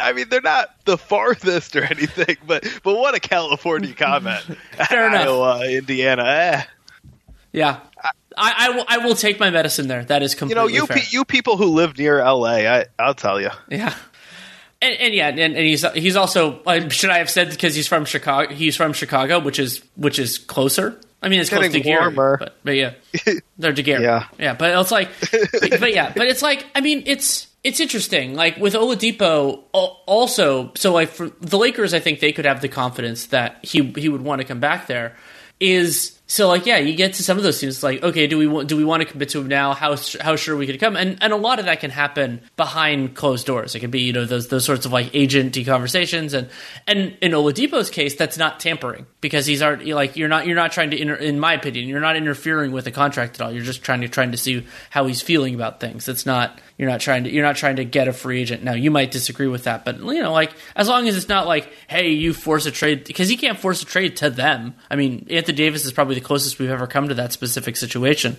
I 0.00 0.12
mean, 0.12 0.28
they're 0.30 0.40
not 0.40 0.68
the 0.84 0.96
farthest 0.96 1.76
or 1.76 1.84
anything, 1.90 2.36
but 2.46 2.64
but 2.82 2.96
what 2.96 3.14
a 3.14 3.20
California 3.20 3.92
comment. 3.94 4.42
Fair 4.88 5.08
enough. 5.08 5.26
Iowa, 5.26 5.66
Indiana. 5.68 6.24
Eh. 6.24 6.62
Yeah. 7.52 7.80
I, 8.38 8.52
I, 8.58 8.70
will, 8.70 8.84
I 8.88 8.98
will 8.98 9.14
take 9.14 9.40
my 9.40 9.50
medicine 9.50 9.88
there. 9.88 10.04
That 10.04 10.22
is 10.22 10.32
You 10.34 10.38
completely 10.38 10.62
know, 10.62 10.68
you 10.68 10.86
pe- 10.86 11.00
you 11.10 11.24
people 11.24 11.56
who 11.56 11.66
live 11.66 11.96
near 11.98 12.18
LA, 12.22 12.56
I 12.68 12.86
I'll 12.98 13.14
tell 13.14 13.40
you. 13.40 13.50
Yeah. 13.70 13.94
And, 14.82 15.00
and 15.00 15.14
yeah, 15.14 15.28
and, 15.28 15.38
and 15.38 15.56
he's 15.56 15.90
he's 15.92 16.16
also 16.16 16.60
uh, 16.64 16.88
should 16.90 17.10
I 17.10 17.18
have 17.18 17.30
said 17.30 17.50
because 17.50 17.74
he's 17.74 17.88
from 17.88 18.04
Chicago? 18.04 18.52
He's 18.52 18.76
from 18.76 18.92
Chicago, 18.92 19.38
which 19.38 19.58
is 19.58 19.82
which 19.96 20.18
is 20.18 20.38
closer. 20.38 21.00
I 21.22 21.28
mean, 21.28 21.40
it's 21.40 21.50
close 21.50 21.64
to 21.64 21.80
Getting 21.80 21.82
Gary, 21.82 22.12
but, 22.12 22.56
but 22.62 22.76
yeah, 22.76 22.92
they're 23.58 23.72
to 23.72 23.82
Gary. 23.82 24.04
Yeah. 24.04 24.26
yeah. 24.38 24.54
But 24.54 24.78
it's 24.78 24.90
like, 24.90 25.08
but, 25.30 25.80
but 25.80 25.94
yeah, 25.94 26.12
but 26.14 26.26
it's 26.26 26.42
like, 26.42 26.66
I 26.74 26.80
mean, 26.82 27.04
it's 27.06 27.48
it's 27.64 27.80
interesting. 27.80 28.34
Like 28.34 28.58
with 28.58 28.74
Oladipo, 28.74 29.64
also, 29.72 30.72
so 30.76 30.92
like 30.92 31.08
for 31.08 31.30
the 31.40 31.58
Lakers, 31.58 31.94
I 31.94 31.98
think 31.98 32.20
they 32.20 32.32
could 32.32 32.44
have 32.44 32.60
the 32.60 32.68
confidence 32.68 33.26
that 33.26 33.64
he 33.64 33.92
he 33.96 34.08
would 34.08 34.22
want 34.22 34.40
to 34.40 34.46
come 34.46 34.60
back 34.60 34.86
there. 34.86 35.16
Is 35.58 36.18
so 36.28 36.48
like 36.48 36.66
yeah, 36.66 36.78
you 36.78 36.96
get 36.96 37.14
to 37.14 37.22
some 37.22 37.36
of 37.36 37.44
those 37.44 37.60
teams 37.60 37.84
like 37.84 38.02
okay, 38.02 38.26
do 38.26 38.36
we 38.36 38.48
want 38.48 38.68
do 38.68 38.76
we 38.76 38.84
want 38.84 39.02
to 39.02 39.08
commit 39.08 39.28
to 39.30 39.40
him 39.40 39.46
now? 39.46 39.74
How 39.74 39.96
how 40.20 40.34
sure 40.34 40.56
we 40.56 40.66
could 40.66 40.80
come? 40.80 40.96
And 40.96 41.18
and 41.20 41.32
a 41.32 41.36
lot 41.36 41.60
of 41.60 41.66
that 41.66 41.78
can 41.78 41.90
happen 41.92 42.40
behind 42.56 43.14
closed 43.14 43.46
doors. 43.46 43.76
It 43.76 43.80
can 43.80 43.92
be 43.92 44.00
you 44.00 44.12
know 44.12 44.24
those 44.24 44.48
those 44.48 44.64
sorts 44.64 44.86
of 44.86 44.92
like 44.92 45.10
agent 45.14 45.56
conversations 45.64 46.34
and 46.34 46.48
and 46.88 47.16
in 47.20 47.30
Oladipo's 47.30 47.90
case, 47.90 48.16
that's 48.16 48.36
not 48.36 48.58
tampering 48.58 49.06
because 49.20 49.46
he's 49.46 49.62
already 49.62 49.94
like 49.94 50.16
you're 50.16 50.28
not 50.28 50.48
you're 50.48 50.56
not 50.56 50.72
trying 50.72 50.90
to 50.90 51.00
inter, 51.00 51.14
in 51.14 51.38
my 51.38 51.52
opinion 51.52 51.86
you're 51.86 52.00
not 52.00 52.16
interfering 52.16 52.72
with 52.72 52.86
the 52.86 52.90
contract 52.90 53.40
at 53.40 53.46
all. 53.46 53.52
You're 53.52 53.62
just 53.62 53.84
trying 53.84 54.00
to 54.00 54.08
trying 54.08 54.32
to 54.32 54.38
see 54.38 54.66
how 54.90 55.06
he's 55.06 55.22
feeling 55.22 55.54
about 55.54 55.78
things. 55.78 56.08
It's 56.08 56.26
not 56.26 56.60
you're 56.76 56.90
not 56.90 57.00
trying 57.00 57.24
to 57.24 57.30
you're 57.30 57.44
not 57.44 57.56
trying 57.56 57.76
to 57.76 57.84
get 57.84 58.08
a 58.08 58.12
free 58.12 58.40
agent. 58.40 58.64
Now 58.64 58.74
you 58.74 58.90
might 58.90 59.12
disagree 59.12 59.46
with 59.46 59.64
that, 59.64 59.84
but 59.84 59.98
you 60.00 60.22
know 60.22 60.32
like 60.32 60.52
as 60.74 60.88
long 60.88 61.06
as 61.06 61.16
it's 61.16 61.28
not 61.28 61.46
like 61.46 61.72
hey 61.86 62.10
you 62.10 62.34
force 62.34 62.66
a 62.66 62.72
trade 62.72 63.04
because 63.04 63.28
he 63.28 63.36
can't 63.36 63.58
force 63.58 63.80
a 63.82 63.86
trade 63.86 64.16
to 64.16 64.28
them. 64.28 64.74
I 64.90 64.96
mean 64.96 65.28
Anthony 65.30 65.56
Davis 65.56 65.84
is 65.84 65.92
probably 65.92 66.15
the 66.16 66.20
closest 66.20 66.58
we've 66.58 66.70
ever 66.70 66.88
come 66.88 67.08
to 67.08 67.14
that 67.14 67.32
specific 67.32 67.76
situation, 67.76 68.36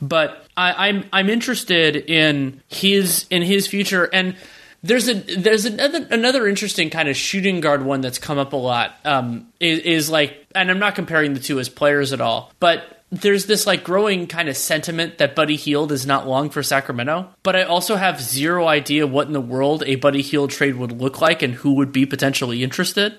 but 0.00 0.46
I, 0.56 0.88
I'm 0.88 1.04
I'm 1.12 1.28
interested 1.28 1.96
in 1.96 2.62
his 2.68 3.26
in 3.30 3.42
his 3.42 3.66
future 3.66 4.08
and. 4.12 4.36
There's 4.86 5.08
a 5.08 5.14
there's 5.14 5.64
another 5.64 6.06
another 6.10 6.46
interesting 6.46 6.90
kind 6.90 7.08
of 7.08 7.16
shooting 7.16 7.62
guard 7.62 7.86
one 7.86 8.02
that's 8.02 8.18
come 8.18 8.36
up 8.36 8.52
a 8.52 8.56
lot. 8.56 8.94
Um, 9.06 9.46
is, 9.58 9.78
is 9.78 10.10
like, 10.10 10.46
and 10.54 10.70
I'm 10.70 10.78
not 10.78 10.94
comparing 10.94 11.32
the 11.32 11.40
two 11.40 11.58
as 11.58 11.70
players 11.70 12.12
at 12.12 12.20
all, 12.20 12.52
but 12.60 13.02
there's 13.20 13.46
this 13.46 13.66
like 13.66 13.84
growing 13.84 14.26
kind 14.26 14.48
of 14.48 14.56
sentiment 14.56 15.18
that 15.18 15.34
Buddy 15.34 15.56
Hield 15.56 15.92
is 15.92 16.06
not 16.06 16.26
long 16.26 16.50
for 16.50 16.62
Sacramento. 16.62 17.28
But 17.42 17.56
I 17.56 17.62
also 17.62 17.96
have 17.96 18.20
zero 18.20 18.66
idea 18.66 19.06
what 19.06 19.26
in 19.26 19.32
the 19.32 19.40
world 19.40 19.84
a 19.86 19.96
Buddy 19.96 20.22
Hield 20.22 20.50
trade 20.50 20.76
would 20.76 20.92
look 20.92 21.20
like 21.20 21.42
and 21.42 21.54
who 21.54 21.74
would 21.74 21.92
be 21.92 22.06
potentially 22.06 22.62
interested. 22.62 23.14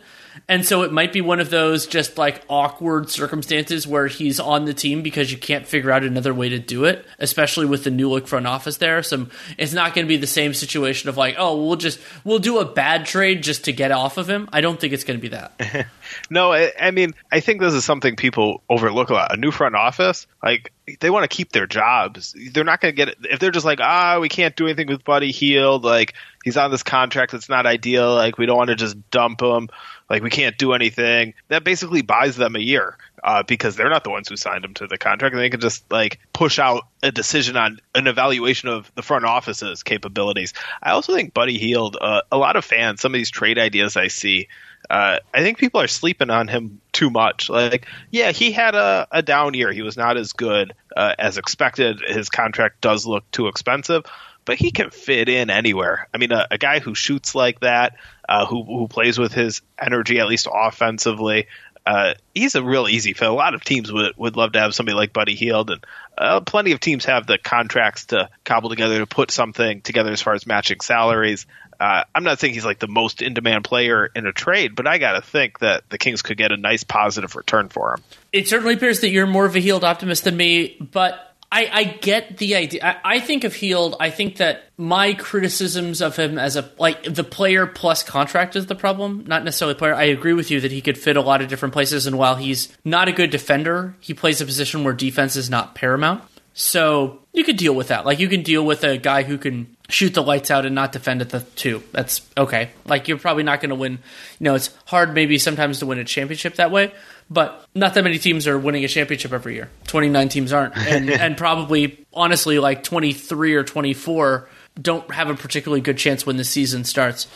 And 0.48 0.66
so 0.66 0.84
it 0.84 0.92
might 0.92 1.14
be 1.14 1.22
one 1.22 1.40
of 1.40 1.50
those 1.50 1.88
just 1.88 2.18
like 2.18 2.42
awkward 2.50 3.10
circumstances 3.10 3.88
where 3.88 4.08
he's 4.08 4.40
on 4.40 4.66
the 4.66 4.74
team 4.74 5.02
because 5.02 5.32
you 5.32 5.38
can't 5.38 5.66
figure 5.66 5.92
out 5.92 6.04
another 6.04 6.34
way 6.34 6.50
to 6.50 6.60
do 6.60 6.86
it, 6.86 7.06
especially 7.20 7.66
with 7.66 7.84
the 7.84 7.92
new 7.92 8.10
look 8.10 8.28
front 8.28 8.48
office 8.48 8.78
there. 8.78 9.02
So 9.04 9.28
it's 9.58 9.74
not 9.74 9.94
going 9.94 10.06
to 10.06 10.10
be 10.10 10.18
the 10.18 10.28
same 10.28 10.54
situation 10.54 11.10
of 11.10 11.18
like, 11.18 11.36
oh, 11.38 11.66
we'll 11.66 11.76
just 11.76 12.00
we'll 12.24 12.40
do 12.40 12.60
a 12.60 12.66
bad 12.66 13.06
trade 13.06 13.44
just 13.44 13.66
to 13.66 13.74
get 13.74 13.92
off 13.92 14.18
of 14.18 14.30
him. 14.30 14.50
I 14.52 14.62
don't 14.62 14.80
think 14.80 14.94
it's 14.94 15.04
going 15.04 15.20
to 15.20 15.22
be 15.22 15.30
that. 15.30 15.88
No, 16.30 16.54
I, 16.54 16.72
I 16.80 16.92
mean, 16.92 17.14
I 17.32 17.40
think 17.40 17.60
this 17.60 17.74
is 17.74 17.84
something 17.84 18.16
people 18.16 18.62
overlook 18.70 19.10
a 19.10 19.14
lot. 19.14 19.34
A 19.34 19.38
new 19.38 19.52
front 19.52 19.76
office, 19.76 20.28
like 20.44 20.72
they 21.00 21.10
want 21.10 21.30
to 21.30 21.36
keep 21.36 21.52
their 21.52 21.66
jobs. 21.66 22.36
They're 22.54 22.64
not 22.64 22.80
going 22.80 22.94
to 22.94 22.96
get 22.96 23.10
it 23.10 23.18
if 23.24 23.40
they're 23.40 23.52
just 23.52 23.66
like, 23.66 23.80
ah, 23.82 24.20
we 24.20 24.30
can't 24.30 24.56
do 24.56 24.66
anything 24.66 24.88
with 24.88 25.04
Buddy 25.04 25.32
Hield. 25.32 25.84
Like 25.84 26.14
he's 26.44 26.58
on 26.58 26.72
this 26.72 26.84
contract 26.84 27.32
that's 27.32 27.50
not 27.50 27.66
ideal. 27.66 28.14
Like 28.14 28.38
we 28.38 28.46
don't 28.46 28.58
want 28.58 28.70
to 28.70 28.76
just 28.76 29.10
dump 29.10 29.42
him. 29.42 29.70
Like 30.10 30.22
we 30.22 30.30
can't 30.30 30.58
do 30.58 30.74
anything. 30.74 31.34
That 31.48 31.64
basically 31.64 32.04
buys 32.04 32.36
them 32.36 32.56
a 32.56 32.60
year 32.60 32.98
uh, 33.24 33.42
because 33.42 33.76
they're 33.76 33.90
not 33.90 34.04
the 34.04 34.12
ones 34.12 34.30
who 34.30 34.36
signed 34.36 34.64
him 34.64 34.76
to 34.76 34.86
the 34.86 35.00
contract, 35.00 35.34
and 35.34 35.42
they 35.42 35.50
can 35.50 35.60
just 35.60 35.92
like 35.92 36.20
push 36.32 36.60
out 36.60 36.88
a 37.02 37.12
decision 37.12 37.58
on 37.58 37.80
an 37.96 38.06
evaluation 38.06 38.70
of 38.70 38.92
the 38.94 39.02
front 39.02 39.26
office's 39.26 39.82
capabilities. 39.82 40.54
I 40.84 40.92
also 40.92 41.16
think 41.16 41.34
Buddy 41.34 41.58
Hield. 41.58 41.98
Uh, 42.00 42.22
a 42.32 42.38
lot 42.38 42.56
of 42.56 42.64
fans, 42.64 43.02
some 43.02 43.14
of 43.14 43.18
these 43.18 43.32
trade 43.32 43.58
ideas 43.58 43.98
I 43.98 44.10
see. 44.10 44.48
Uh, 44.90 45.20
I 45.34 45.42
think 45.42 45.58
people 45.58 45.82
are 45.82 45.88
sleeping 45.88 46.30
on 46.30 46.48
him 46.48 46.82
too 46.92 47.10
much. 47.10 47.50
Like, 47.50 47.88
yeah, 48.12 48.32
he 48.32 48.52
had 48.52 48.76
a, 48.76 49.08
a 49.12 49.22
down 49.22 49.54
year. 49.54 49.72
He 49.72 49.82
was 49.82 49.98
not 49.98 50.18
as 50.18 50.34
good 50.34 50.74
uh, 50.96 51.16
as 51.18 51.38
expected. 51.38 52.02
His 52.02 52.30
contract 52.30 52.82
does 52.82 53.06
look 53.06 53.30
too 53.32 53.48
expensive, 53.48 54.04
but 54.46 54.58
he 54.58 54.72
can 54.72 54.92
fit 54.92 55.30
in 55.30 55.50
anywhere. 55.50 56.08
I 56.14 56.18
mean, 56.18 56.32
a, 56.32 56.48
a 56.52 56.58
guy 56.58 56.80
who 56.80 56.96
shoots 56.96 57.36
like 57.36 57.62
that, 57.62 57.96
uh, 58.28 58.46
who 58.46 58.64
who 58.64 58.88
plays 58.88 59.18
with 59.18 59.34
his 59.34 59.62
energy 59.80 60.20
at 60.20 60.28
least 60.28 60.48
offensively, 60.52 61.48
uh, 61.86 62.16
he's 62.34 62.56
a 62.56 62.64
real 62.64 62.88
easy 62.88 63.14
fit. 63.14 63.28
A 63.28 63.32
lot 63.32 63.54
of 63.54 63.64
teams 63.64 63.92
would 63.92 64.18
would 64.18 64.36
love 64.36 64.54
to 64.54 64.60
have 64.60 64.74
somebody 64.74 64.96
like 64.96 65.14
Buddy 65.14 65.36
Hield, 65.36 65.70
and 65.70 65.86
uh, 66.18 66.42
plenty 66.42 66.72
of 66.72 66.80
teams 66.80 67.06
have 67.06 67.28
the 67.28 67.38
contracts 67.38 68.06
to 68.08 68.30
cobble 68.44 68.70
together 68.70 69.00
to 69.00 69.06
put 69.06 69.30
something 69.30 69.82
together 69.82 70.12
as 70.12 70.22
far 70.22 70.34
as 70.34 70.48
matching 70.48 70.80
salaries. 70.80 71.46
Uh, 71.80 72.04
I'm 72.14 72.24
not 72.24 72.40
saying 72.40 72.54
he's 72.54 72.66
like 72.66 72.80
the 72.80 72.88
most 72.88 73.22
in 73.22 73.34
demand 73.34 73.64
player 73.64 74.10
in 74.16 74.26
a 74.26 74.32
trade, 74.32 74.76
but 74.76 74.88
I 74.88 74.98
got 74.98 75.14
to 75.14 75.22
think 75.22 75.60
that 75.60 75.90
the 75.90 75.98
Kings 75.98 76.22
could 76.22 76.38
get 76.38 76.52
a 76.52 76.58
nice 76.58 76.84
positive 76.84 77.36
return 77.36 77.70
for 77.70 77.94
him. 77.94 78.04
It 78.32 78.48
certainly 78.48 78.76
appears 78.76 79.02
that 79.02 79.10
you're 79.10 79.28
more 79.28 79.46
of 79.46 79.56
a 79.56 79.60
Hield 79.60 79.84
optimist 79.84 80.24
than 80.24 80.38
me, 80.38 80.78
but 80.80 81.36
I, 81.52 81.70
I 81.72 81.84
get 81.84 82.38
the 82.38 82.56
idea. 82.56 82.86
I, 82.86 83.16
I 83.16 83.20
think 83.20 83.44
of 83.44 83.54
Hield. 83.54 83.96
I 84.00 84.10
think 84.10 84.38
that 84.38 84.64
my 84.78 85.14
criticisms 85.14 86.02
of 86.02 86.16
him 86.18 86.38
as 86.38 86.58
a 86.58 86.70
like 86.78 87.04
the 87.04 87.24
player 87.24 87.66
plus 87.66 88.04
contract 88.04 88.56
is 88.56 88.66
the 88.66 88.76
problem, 88.76 89.24
not 89.28 89.44
necessarily 89.44 89.76
player. 89.76 89.94
I 89.94 90.06
agree 90.06 90.34
with 90.34 90.52
you 90.52 90.60
that 90.62 90.72
he 90.72 90.82
could 90.82 90.98
fit 90.98 91.18
a 91.18 91.22
lot 91.22 91.42
of 91.42 91.48
different 91.48 91.74
places, 91.74 92.08
and 92.08 92.18
while 92.18 92.36
he's 92.36 92.76
not 92.84 93.08
a 93.08 93.14
good 93.14 93.30
defender, 93.30 93.96
he 94.00 94.14
plays 94.14 94.42
a 94.42 94.46
position 94.46 94.84
where 94.84 94.94
defense 94.94 95.36
is 95.36 95.50
not 95.50 95.76
paramount. 95.76 96.24
So 96.54 97.20
you 97.34 97.44
could 97.44 97.58
deal 97.58 97.76
with 97.76 97.90
that. 97.90 98.06
Like 98.06 98.20
you 98.20 98.30
can 98.30 98.42
deal 98.42 98.66
with 98.66 98.84
a 98.84 98.98
guy 98.98 99.24
who 99.24 99.38
can 99.38 99.75
shoot 99.90 100.14
the 100.14 100.24
lights 100.24 100.50
out 100.50 100.66
and 100.66 100.74
not 100.74 100.92
defend 100.92 101.22
at 101.22 101.30
the 101.30 101.42
two. 101.56 101.84
That's 101.92 102.22
okay. 102.38 102.72
Like 102.86 103.08
you're 103.08 103.18
probably 103.18 103.44
not 103.44 103.62
going 103.62 103.70
to 103.70 103.76
win. 103.76 103.94
You 104.40 104.44
know, 104.44 104.56
it's 104.56 104.76
hard 104.86 105.14
maybe 105.14 105.38
sometimes 105.38 105.80
to 105.80 105.86
win 105.86 106.00
a 106.00 106.04
championship 106.04 106.56
that 106.56 106.72
way, 106.72 106.94
but 107.30 107.66
not 107.76 107.94
that 107.94 108.04
many 108.04 108.18
teams 108.18 108.48
are 108.48 108.58
winning 108.58 108.84
a 108.84 108.88
championship 108.88 109.32
every 109.32 109.56
year. 109.56 109.70
29 109.88 110.30
teams 110.30 110.54
aren't. 110.54 110.76
And, 110.78 111.10
and 111.12 111.38
probably, 111.38 112.06
honestly, 112.14 112.60
like 112.60 112.84
23 112.84 113.56
or 113.56 113.64
24 113.64 114.50
don't 114.82 115.10
have 115.12 115.30
a 115.30 115.36
particularly 115.36 115.82
good 115.82 115.98
chance 115.98 116.26
when 116.26 116.38
the 116.38 116.44
season 116.44 116.84
starts. 116.84 117.28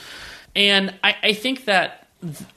And 0.55 0.93
I, 1.03 1.15
I 1.23 1.33
think 1.33 1.65
that 1.65 2.07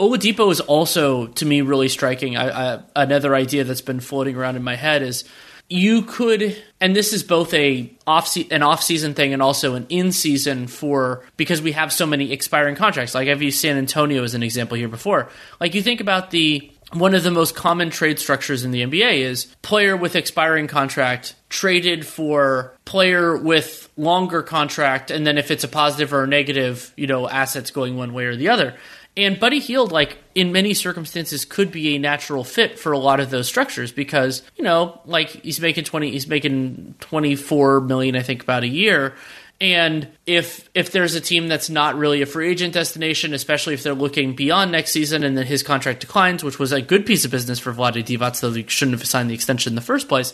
Oladipo 0.00 0.50
is 0.50 0.60
also, 0.60 1.28
to 1.28 1.46
me, 1.46 1.60
really 1.60 1.88
striking. 1.88 2.36
I, 2.36 2.74
I, 2.74 2.82
another 2.96 3.34
idea 3.34 3.64
that's 3.64 3.80
been 3.80 4.00
floating 4.00 4.36
around 4.36 4.56
in 4.56 4.62
my 4.64 4.74
head 4.74 5.02
is 5.02 5.24
you 5.72 6.02
could 6.02 6.54
and 6.80 6.94
this 6.94 7.14
is 7.14 7.22
both 7.22 7.54
a 7.54 7.90
off 8.06 8.36
an 8.50 8.62
off 8.62 8.82
season 8.82 9.14
thing 9.14 9.32
and 9.32 9.40
also 9.40 9.74
an 9.74 9.86
in 9.88 10.12
season 10.12 10.66
for 10.66 11.24
because 11.38 11.62
we 11.62 11.72
have 11.72 11.90
so 11.90 12.04
many 12.04 12.30
expiring 12.30 12.76
contracts 12.76 13.14
like 13.14 13.28
I've 13.28 13.40
used 13.40 13.58
San 13.58 13.78
Antonio 13.78 14.22
as 14.22 14.34
an 14.34 14.42
example 14.42 14.76
here 14.76 14.88
before 14.88 15.30
like 15.60 15.74
you 15.74 15.82
think 15.82 16.02
about 16.02 16.30
the 16.30 16.70
one 16.92 17.14
of 17.14 17.22
the 17.22 17.30
most 17.30 17.54
common 17.56 17.88
trade 17.88 18.18
structures 18.18 18.64
in 18.64 18.70
the 18.70 18.82
NBA 18.82 19.20
is 19.20 19.46
player 19.62 19.96
with 19.96 20.14
expiring 20.14 20.66
contract 20.66 21.34
traded 21.48 22.06
for 22.06 22.76
player 22.84 23.36
with 23.36 23.88
longer 23.96 24.42
contract, 24.42 25.10
and 25.10 25.26
then 25.26 25.38
if 25.38 25.50
it's 25.50 25.64
a 25.64 25.68
positive 25.68 26.12
or 26.12 26.24
a 26.24 26.26
negative, 26.26 26.92
you 26.96 27.06
know, 27.06 27.28
assets 27.28 27.70
going 27.70 27.96
one 27.96 28.12
way 28.12 28.26
or 28.26 28.36
the 28.36 28.48
other. 28.48 28.74
And 29.14 29.38
Buddy 29.38 29.58
Hield, 29.58 29.92
like 29.92 30.16
in 30.34 30.52
many 30.52 30.72
circumstances, 30.72 31.44
could 31.44 31.70
be 31.70 31.94
a 31.94 31.98
natural 31.98 32.44
fit 32.44 32.78
for 32.78 32.92
a 32.92 32.98
lot 32.98 33.20
of 33.20 33.28
those 33.28 33.46
structures 33.46 33.92
because 33.92 34.42
you 34.56 34.64
know, 34.64 35.00
like 35.04 35.28
he's 35.28 35.60
making 35.60 35.84
twenty, 35.84 36.10
he's 36.10 36.26
making 36.26 36.94
twenty 37.00 37.36
four 37.36 37.80
million, 37.80 38.16
I 38.16 38.22
think, 38.22 38.42
about 38.42 38.62
a 38.62 38.68
year. 38.68 39.14
And 39.60 40.08
if 40.26 40.68
if 40.74 40.90
there's 40.90 41.14
a 41.14 41.20
team 41.20 41.46
that's 41.46 41.70
not 41.70 41.94
really 41.94 42.20
a 42.20 42.26
free 42.26 42.48
agent 42.48 42.74
destination, 42.74 43.32
especially 43.34 43.74
if 43.74 43.82
they're 43.84 43.94
looking 43.94 44.34
beyond 44.34 44.72
next 44.72 44.90
season, 44.90 45.22
and 45.22 45.36
then 45.38 45.46
his 45.46 45.62
contract 45.62 46.00
declines, 46.00 46.42
which 46.42 46.58
was 46.58 46.72
a 46.72 46.82
good 46.82 47.06
piece 47.06 47.24
of 47.24 47.30
business 47.30 47.60
for 47.60 47.72
Vlade 47.72 48.02
Divac, 48.04 48.40
though 48.40 48.50
he 48.50 48.64
shouldn't 48.66 48.98
have 48.98 49.06
signed 49.06 49.30
the 49.30 49.34
extension 49.34 49.70
in 49.70 49.74
the 49.76 49.80
first 49.80 50.08
place. 50.08 50.32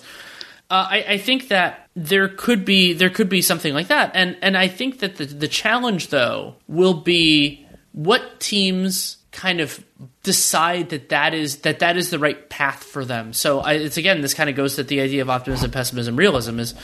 Uh, 0.70 0.86
I, 0.90 1.04
I, 1.08 1.18
think 1.18 1.48
that 1.48 1.88
there 1.96 2.28
could 2.28 2.64
be 2.64 2.92
there 2.92 3.10
could 3.10 3.28
be 3.28 3.42
something 3.42 3.74
like 3.74 3.88
that, 3.88 4.12
and 4.14 4.36
and 4.40 4.56
I 4.56 4.68
think 4.68 5.00
that 5.00 5.16
the 5.16 5.26
the 5.26 5.48
challenge 5.48 6.08
though 6.08 6.54
will 6.66 6.94
be 6.94 7.66
what 7.98 8.38
teams 8.38 9.16
kind 9.32 9.60
of 9.60 9.84
decide 10.22 10.90
that 10.90 11.08
that 11.08 11.34
is 11.34 11.58
that 11.58 11.80
that 11.80 11.96
is 11.96 12.10
the 12.10 12.18
right 12.18 12.48
path 12.48 12.84
for 12.84 13.04
them. 13.04 13.32
So 13.32 13.58
I, 13.58 13.72
it's 13.72 13.96
again, 13.96 14.20
this 14.20 14.34
kind 14.34 14.48
of 14.48 14.54
goes 14.54 14.76
to 14.76 14.84
the 14.84 15.00
idea 15.00 15.20
of 15.20 15.28
optimism, 15.28 15.72
pessimism, 15.72 16.14
realism. 16.14 16.60
Is 16.60 16.74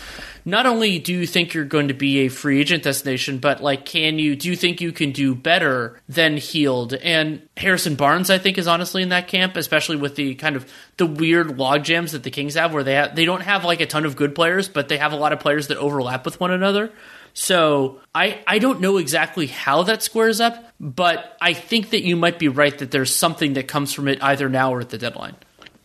not 0.45 0.67
only 0.67 0.99
do 0.99 1.13
you 1.13 1.25
think 1.25 1.55
you're 1.55 1.65
going 1.65 1.87
to 1.87 1.95
be 1.95 2.27
a 2.27 2.29
free 2.29 2.61
agent 2.61 2.83
destination, 2.83 3.39
but 3.39 3.63
like, 3.63 3.85
can 3.85 4.19
you 4.19 4.35
do 4.35 4.49
you 4.49 4.57
think 4.57 4.81
you 4.81 4.91
can 4.91 5.13
do 5.13 5.37
better 5.37 6.01
than 6.09 6.37
Hield 6.37 6.95
and 6.95 7.49
Harrison 7.57 7.95
Barnes? 7.95 8.29
I 8.29 8.39
think 8.39 8.59
is 8.59 8.67
honestly 8.67 9.01
in 9.01 9.11
that 9.11 9.29
camp, 9.29 9.57
especially 9.57 9.97
with 9.97 10.17
the 10.17 10.35
kind 10.35 10.57
of 10.57 10.69
the 10.97 11.07
weird 11.07 11.57
log 11.57 11.85
jams 11.85 12.11
that 12.11 12.25
the 12.25 12.31
Kings 12.33 12.55
have, 12.55 12.75
where 12.75 12.83
they 12.83 12.95
have, 12.95 13.15
they 13.15 13.25
don't 13.25 13.43
have 13.43 13.65
like 13.65 13.81
a 13.81 13.87
ton 13.87 14.05
of 14.05 14.17
good 14.17 14.35
players, 14.35 14.69
but 14.69 14.89
they 14.89 14.99
have 14.99 15.13
a 15.13 15.17
lot 15.17 15.33
of 15.33 15.39
players 15.39 15.69
that 15.69 15.79
overlap 15.79 16.25
with 16.25 16.41
one 16.41 16.51
another. 16.51 16.91
So 17.35 18.01
I 18.15 18.43
I 18.47 18.59
don't 18.59 18.81
know 18.81 18.97
exactly 18.97 19.49
how 19.49 19.83
that 19.83 20.03
squares 20.03 20.41
up, 20.41 20.73
but 20.81 21.37
I 21.41 21.53
think 21.53 21.91
that 21.91 22.03
you 22.03 22.17
might 22.17 22.39
be 22.39 22.49
right 22.49 22.77
that 22.79 22.93
there's 22.93 23.15
something 23.15 23.55
that 23.55 23.69
comes 23.69 23.93
from 23.93 24.09
it 24.09 24.23
either 24.23 24.49
now 24.49 24.73
or 24.73 24.81
at 24.81 24.91
the 24.91 24.99
deadline. 24.99 25.37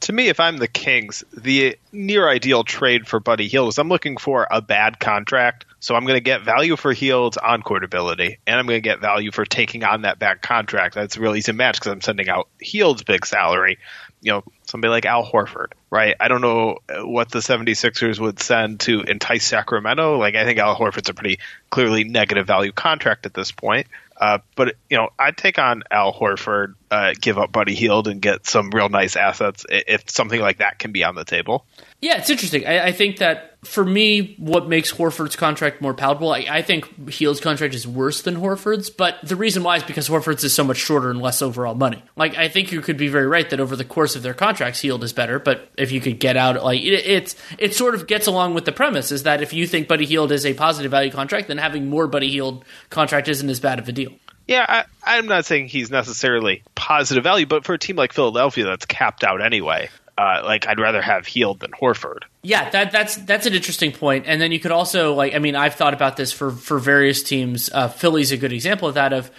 To 0.02 0.14
me, 0.14 0.30
if 0.30 0.40
I'm 0.40 0.58
the 0.58 0.68
Kings, 0.68 1.26
the 1.36 1.78
near 1.92 2.30
ideal 2.30 2.64
trade 2.64 3.06
for 3.06 3.20
Buddy 3.20 3.50
Hield 3.50 3.68
is 3.70 3.78
I'm 3.78 3.90
looking 3.90 4.16
for 4.16 4.48
a 4.50 4.62
bad 4.62 5.00
contract. 5.00 5.66
So 5.82 5.96
I'm 5.96 6.04
going 6.04 6.16
to 6.16 6.22
get 6.22 6.44
value 6.44 6.76
for 6.76 6.94
Hield's 6.94 7.38
on 7.38 7.62
court 7.62 7.84
ability, 7.84 8.38
and 8.46 8.60
I'm 8.60 8.66
going 8.66 8.78
to 8.78 8.88
get 8.88 9.00
value 9.00 9.32
for 9.32 9.46
taking 9.46 9.84
on 9.84 10.02
that 10.02 10.20
bad 10.20 10.42
contract. 10.42 10.96
That's 10.96 11.18
a 11.18 11.22
real 11.22 11.36
easy 11.36 11.54
match 11.54 11.80
because 11.80 11.92
I'm 11.92 12.02
sending 12.02 12.30
out 12.30 12.50
Hield's 12.60 13.04
big 13.04 13.26
salary 13.26 13.78
you 14.22 14.32
know, 14.32 14.44
somebody 14.66 14.90
like 14.90 15.06
Al 15.06 15.26
Horford, 15.26 15.74
right? 15.90 16.16
I 16.20 16.28
don't 16.28 16.42
know 16.42 16.78
what 17.04 17.32
the 17.32 17.40
76ers 17.40 18.20
would 18.20 18.40
send 18.40 18.82
to 18.82 19.02
entice 19.02 19.46
Sacramento. 19.46 20.18
Like, 20.18 20.36
I 20.36 20.46
think 20.46 20.60
Al 20.60 20.76
Horford's 20.76 21.10
a 21.10 21.14
pretty 21.14 21.40
clearly 21.70 22.04
negative 22.04 22.48
value 22.48 22.72
contract 22.72 23.26
at 23.26 23.34
this 23.34 23.52
point. 23.52 23.88
Uh, 24.20 24.40
but, 24.56 24.76
you 24.90 24.98
know, 24.98 25.10
I'd 25.18 25.38
take 25.38 25.58
on 25.58 25.84
Al 25.90 26.14
Horford, 26.14 26.76
uh, 26.92 27.14
give 27.20 27.38
up 27.38 27.52
Buddy 27.52 27.76
Hield, 27.76 28.08
and 28.08 28.22
get 28.22 28.46
some 28.48 28.72
real 28.72 28.90
nice 28.90 29.16
assets 29.16 29.66
if 29.70 30.10
something 30.10 30.42
like 30.42 30.58
that 30.58 30.80
can 30.80 30.92
be 30.92 31.04
on 31.04 31.16
the 31.16 31.26
table. 31.26 31.66
Yeah, 32.02 32.18
it's 32.18 32.30
interesting. 32.30 32.66
I, 32.66 32.88
I, 32.88 32.92
think 32.94 33.18
that 33.18 33.58
for 33.64 33.84
me, 33.84 34.36
what 34.38 34.70
makes 34.70 34.92
Horford's 34.92 35.36
contract 35.36 35.82
more 35.82 35.94
palatable, 35.94 36.32
I, 36.32 36.46
I, 36.50 36.62
think 36.62 37.10
Hield's 37.10 37.42
contract 37.42 37.74
is 37.74 37.86
worse 37.86 38.22
than 38.22 38.36
Horford's, 38.36 38.90
but 38.90 39.18
the 39.22 39.36
reason 39.36 39.64
why 39.64 39.76
is 39.76 39.84
because 39.84 40.08
Horford's 40.08 40.46
is 40.46 40.54
so 40.54 40.64
much 40.64 40.78
shorter 40.78 41.12
and 41.12 41.22
less 41.22 41.42
overall 41.42 41.76
money. 41.76 42.02
Like, 42.16 42.38
I 42.38 42.48
think 42.48 42.72
you 42.72 42.80
could 42.80 42.96
be 42.96 43.10
very 43.10 43.28
right 43.28 43.50
that 43.50 43.60
over 43.60 43.76
the 43.76 43.84
course 43.84 44.16
of 44.16 44.24
their 44.24 44.34
contracts, 44.34 44.80
Hield 44.80 45.04
is 45.04 45.12
better, 45.12 45.40
but 45.40 45.70
if 45.78 45.92
you 45.92 46.00
could 46.00 46.20
get 46.20 46.38
out, 46.38 46.64
like, 46.64 46.82
it, 46.82 47.06
it's, 47.06 47.36
it 47.58 47.76
sort 47.76 47.96
of 47.96 48.08
gets 48.08 48.28
along 48.28 48.54
with 48.54 48.64
the 48.64 48.72
premise 48.72 49.12
is 49.12 49.24
that 49.24 49.42
if 49.42 49.52
you 49.52 49.68
think 49.68 49.90
Buddy 49.90 50.06
Hield 50.06 50.32
is 50.32 50.46
a 50.46 50.54
positive 50.54 50.92
value 50.92 51.12
contract, 51.12 51.50
then 51.50 51.58
having 51.58 51.90
more 51.90 52.08
Buddy 52.08 52.30
Hield 52.30 52.64
contract 52.90 53.28
isn't 53.28 53.50
as 53.50 53.60
bad 53.60 53.78
of 53.78 53.90
a 53.90 53.92
deal. 53.92 54.14
Yeah, 54.50 54.86
I, 55.06 55.18
am 55.20 55.28
not 55.28 55.46
saying 55.46 55.68
he's 55.68 55.92
necessarily 55.92 56.64
positive 56.74 57.24
value, 57.24 57.46
but 57.46 57.66
for 57.66 57.76
a 57.76 57.78
team 57.78 57.96
like 57.96 58.14
Philadelphia 58.14 58.66
that's 58.66 58.88
capped 58.88 59.24
out 59.24 59.44
anyway, 59.44 59.92
uh, 60.18 60.42
like 60.44 60.66
I'd 60.66 60.80
rather 60.80 61.04
have 61.04 61.28
Hield 61.28 61.60
than 61.60 61.70
Horford. 61.70 62.24
Yeah, 62.42 62.68
that, 62.72 62.92
that's 62.92 63.16
that's 63.16 63.46
an 63.46 63.54
interesting 63.54 63.92
point. 63.92 64.26
And 64.26 64.42
then 64.42 64.52
you 64.52 64.60
could 64.60 64.72
also 64.72 65.14
like, 65.14 65.36
I 65.36 65.38
mean, 65.38 65.56
I've 65.56 65.76
thought 65.76 65.94
about 65.94 66.18
this 66.18 66.32
for 66.32 66.50
for 66.50 66.80
various 66.80 67.22
teams. 67.22 67.70
Uh, 67.72 67.90
Philly's 67.90 68.32
a 68.32 68.38
good 68.38 68.52
example 68.52 68.88
of 68.88 68.96
that. 68.96 69.14
Of 69.14 69.30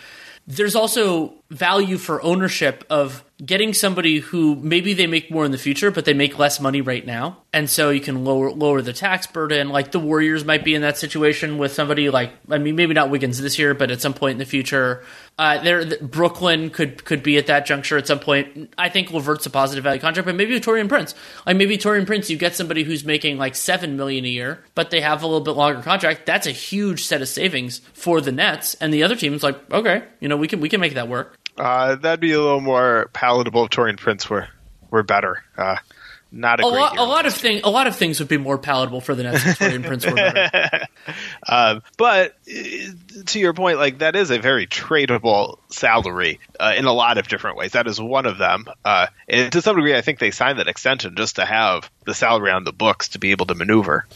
there's 0.47 0.77
also 0.77 1.35
value 1.51 1.99
for 1.99 2.23
ownership 2.23 2.85
of 2.89 3.25
getting 3.45 3.73
somebody 3.73 4.19
who 4.19 4.57
maybe 4.57 4.93
they 4.93 5.07
make 5.07 5.31
more 5.31 5.45
in 5.45 5.51
the 5.51 5.59
future, 5.59 5.91
but 5.91 6.05
they 6.05 6.13
make 6.13 6.39
less 6.39 6.61
money 6.61 6.81
right 6.81 7.05
now, 7.05 7.39
and 7.53 7.69
so 7.69 7.91
you 7.91 8.01
can 8.01 8.25
lower 8.25 8.51
lower 8.51 8.83
the 8.83 8.93
tax 8.93 9.27
burden. 9.27 9.69
Like 9.71 9.93
the 9.93 9.99
Warriors 9.99 10.45
might 10.45 10.65
be 10.65 10.75
in 10.75 10.83
that 10.83 10.99
situation 10.99 11.59
with 11.59 11.73
somebody 11.73 12.11
like 12.11 12.33
I 12.51 12.59
mean 12.59 12.77
maybe 12.77 12.95
not 12.95 13.11
Wiggins 13.11 13.41
this 13.41 13.59
year, 13.59 13.75
but 13.75 13.91
at 13.91 14.01
some 14.01 14.15
point 14.15 14.33
in 14.33 14.39
the 14.39 14.45
future, 14.45 15.05
uh, 15.39 15.63
there 15.63 15.85
Brooklyn 15.99 16.71
could 16.71 17.05
could 17.05 17.23
be 17.23 17.39
at 17.39 17.47
that 17.47 17.67
juncture 17.67 17.97
at 17.97 18.07
some 18.07 18.19
point. 18.19 18.75
I 18.77 18.89
think 18.89 19.11
Levert's 19.11 19.47
a 19.47 19.51
positive 19.51 19.85
value 19.85 20.01
contract, 20.01 20.27
but 20.27 20.35
maybe 20.35 20.59
Taurean 20.61 20.89
Prince, 20.89 21.15
like 21.47 21.57
maybe 21.57 21.79
Taurean 21.79 22.07
Prince, 22.07 22.31
you 22.31 22.37
get 22.37 22.55
somebody 22.55 22.83
who's 22.83 23.05
making 23.05 23.39
like 23.39 23.55
seven 23.55 23.97
million 23.97 24.25
a 24.25 24.29
year, 24.29 24.65
but 24.75 24.91
they 24.91 25.01
have 25.01 25.23
a 25.23 25.27
little 25.27 25.41
bit 25.41 25.53
longer 25.53 25.83
contract. 25.83 26.27
That's 26.27 26.47
a 26.47 26.53
huge 26.53 27.05
set 27.05 27.23
of 27.23 27.29
savings 27.29 27.81
for 27.95 28.21
the 28.21 28.33
Nets, 28.33 28.75
and 28.75 28.93
the 28.93 29.03
other 29.03 29.17
team's 29.17 29.43
like, 29.43 29.59
okay, 29.73 30.05
you 30.21 30.29
know 30.29 30.37
we 30.37 30.49
can 30.49 30.61
we 30.61 30.69
can 30.69 30.81
make 30.81 30.95
that 30.95 31.09
work. 31.09 31.37
Uh, 31.57 31.97
that'd 31.97 32.21
be 32.21 32.33
a 32.33 32.41
little 32.41 32.61
more 32.61 33.11
palatable 33.13 33.65
if 33.65 33.71
Taurean 33.71 33.99
Prince 33.99 34.29
were 34.29 34.49
were 34.91 35.03
better. 35.03 35.43
Uh, 35.57 35.77
not 36.33 36.61
a, 36.61 36.65
a 36.65 36.69
lot. 36.69 36.99
A 36.99 37.03
lot 37.03 37.27
of 37.27 37.35
things. 37.35 37.63
A 37.65 37.71
lot 37.71 37.87
of 37.87 37.97
things 37.97 38.21
would 38.21 38.29
be 38.29 38.37
more 38.37 38.57
palatable 38.57 39.01
for 39.01 39.15
the 39.15 39.25
Nets 39.25 39.45
if 39.45 39.59
Taurean 39.59 39.85
Prince 39.85 40.07
were 40.07 40.15
better. 40.15 40.87
um, 41.49 41.83
but 41.97 42.37
uh, 42.49 43.23
to 43.27 43.41
your 43.41 43.53
point, 43.53 43.79
like 43.79 43.99
that 43.99 44.15
is 44.15 44.31
a 44.31 44.39
very 44.39 44.67
tradable 44.67 45.59
salary 45.71 46.39
uh, 46.59 46.75
in 46.77 46.85
a 46.85 46.93
lot 46.93 47.19
of 47.19 47.27
different 47.27 47.57
ways. 47.57 47.73
That 47.73 47.89
is 47.89 48.01
one 48.01 48.27
of 48.27 48.39
them. 48.39 48.67
Uh, 48.85 49.09
and 49.29 49.53
to 49.53 49.61
some 49.61 49.77
degree, 49.77 49.97
I 49.97 50.03
think 50.03 50.21
they 50.21 50.31
signed 50.31 50.59
that 50.61 50.69
extension 50.69 51.17
just 51.17 51.37
to 51.37 51.45
have 51.45 51.91
the 52.05 52.15
salary 52.15 52.53
on 52.53 52.65
the 52.65 52.73
books 52.73 53.09
to 53.11 53.19
be 53.19 53.33
able 53.33 53.47
to 53.47 53.55
maneuver. 53.55 54.07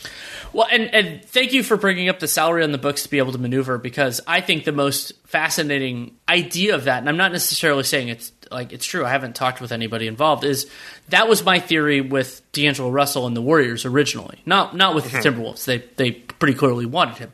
Well, 0.53 0.68
and, 0.70 0.94
and 0.94 1.24
thank 1.24 1.53
you 1.53 1.62
for 1.62 1.77
bringing 1.77 2.09
up 2.09 2.20
the 2.20 2.29
salary 2.29 2.62
on 2.62 2.70
the 2.70 2.79
books 2.79 3.03
to 3.03 3.11
be 3.11 3.18
able 3.18 3.33
to 3.33 3.38
maneuver 3.38 3.77
because 3.79 4.20
I 4.27 4.40
think 4.40 4.64
the 4.64 4.72
most 4.72 5.12
fascinating 5.27 6.16
idea 6.29 6.77
of 6.77 6.85
that, 6.85 6.98
and 6.98 7.09
I'm 7.09 7.16
not 7.16 7.33
necessarily 7.33 7.83
saying 7.83 8.09
it's 8.09 8.33
like 8.55 8.73
it's 8.73 8.87
true. 8.87 9.05
I 9.05 9.11
haven't 9.11 9.37
talked 9.37 9.61
with 9.61 9.73
anybody 9.73 10.07
involved. 10.07 10.45
Is 10.45 10.71
that 11.11 11.29
was 11.29 11.45
my 11.45 11.61
theory 11.61 12.01
with 12.01 12.40
D'Angelo 12.53 12.90
Russell 12.90 13.27
and 13.27 13.37
the 13.37 13.43
Warriors 13.43 13.85
originally, 13.85 14.38
not 14.47 14.75
not 14.75 14.95
with 14.95 15.05
mm-hmm. 15.05 15.17
the 15.21 15.29
Timberwolves. 15.29 15.64
They 15.67 15.79
they 15.97 16.12
pretty 16.12 16.55
clearly 16.55 16.87
wanted 16.87 17.19
him, 17.19 17.33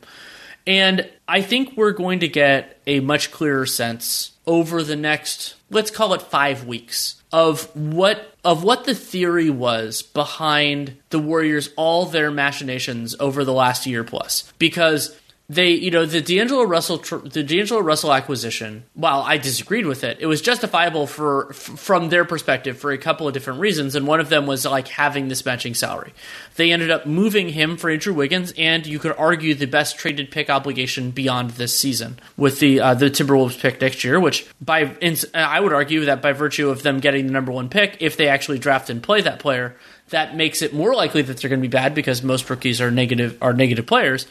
and 0.67 1.09
I 1.27 1.41
think 1.41 1.77
we're 1.77 1.93
going 1.93 2.19
to 2.19 2.27
get 2.27 2.77
a 2.85 2.99
much 2.99 3.31
clearer 3.31 3.65
sense 3.65 4.31
over 4.45 4.83
the 4.83 4.95
next 4.95 5.55
let's 5.69 5.91
call 5.91 6.13
it 6.13 6.21
five 6.21 6.65
weeks 6.65 7.21
of 7.31 7.73
what 7.75 8.33
of 8.43 8.63
what 8.63 8.83
the 8.85 8.95
theory 8.95 9.49
was 9.49 10.01
behind 10.01 10.97
the 11.09 11.19
Warriors 11.19 11.69
all 11.77 12.05
their 12.05 12.31
machinations 12.31 13.15
over 13.19 13.43
the 13.45 13.53
last 13.53 13.85
year 13.85 14.03
plus 14.03 14.51
because 14.57 15.17
they, 15.51 15.71
you 15.71 15.91
know, 15.91 16.05
the 16.05 16.21
D'Angelo 16.21 16.63
Russell, 16.63 16.97
the 16.97 17.43
D'Angelo 17.43 17.81
Russell 17.81 18.13
acquisition. 18.13 18.85
While 18.93 19.19
I 19.21 19.37
disagreed 19.37 19.85
with 19.85 20.05
it, 20.05 20.17
it 20.21 20.25
was 20.25 20.41
justifiable 20.41 21.07
for 21.07 21.49
f- 21.49 21.57
from 21.57 22.07
their 22.07 22.23
perspective 22.23 22.77
for 22.77 22.91
a 22.91 22.97
couple 22.97 23.27
of 23.27 23.33
different 23.33 23.59
reasons, 23.59 23.93
and 23.93 24.07
one 24.07 24.21
of 24.21 24.29
them 24.29 24.47
was 24.47 24.65
like 24.65 24.87
having 24.87 25.27
this 25.27 25.45
matching 25.45 25.73
salary. 25.73 26.13
They 26.55 26.71
ended 26.71 26.89
up 26.89 27.05
moving 27.05 27.49
him 27.49 27.75
for 27.75 27.89
Andrew 27.89 28.13
Wiggins, 28.13 28.53
and 28.57 28.87
you 28.87 28.97
could 28.97 29.13
argue 29.17 29.53
the 29.53 29.65
best 29.65 29.97
traded 29.97 30.31
pick 30.31 30.49
obligation 30.49 31.11
beyond 31.11 31.51
this 31.51 31.77
season 31.77 32.17
with 32.37 32.61
the 32.61 32.79
uh, 32.79 32.93
the 32.93 33.09
Timberwolves 33.09 33.59
pick 33.59 33.81
next 33.81 34.05
year. 34.05 34.21
Which 34.21 34.47
by 34.61 34.95
I 35.33 35.59
would 35.59 35.73
argue 35.73 36.05
that 36.05 36.21
by 36.21 36.31
virtue 36.31 36.69
of 36.69 36.81
them 36.83 37.01
getting 37.01 37.27
the 37.27 37.33
number 37.33 37.51
one 37.51 37.67
pick, 37.67 37.97
if 37.99 38.15
they 38.15 38.29
actually 38.29 38.59
draft 38.59 38.89
and 38.89 39.03
play 39.03 39.19
that 39.19 39.39
player, 39.39 39.75
that 40.11 40.33
makes 40.33 40.61
it 40.61 40.73
more 40.73 40.95
likely 40.95 41.23
that 41.23 41.37
they're 41.37 41.49
going 41.49 41.59
to 41.59 41.67
be 41.67 41.71
bad 41.71 41.93
because 41.93 42.23
most 42.23 42.49
rookies 42.49 42.79
are 42.79 42.89
negative 42.89 43.37
are 43.41 43.51
negative 43.51 43.85
players 43.85 44.27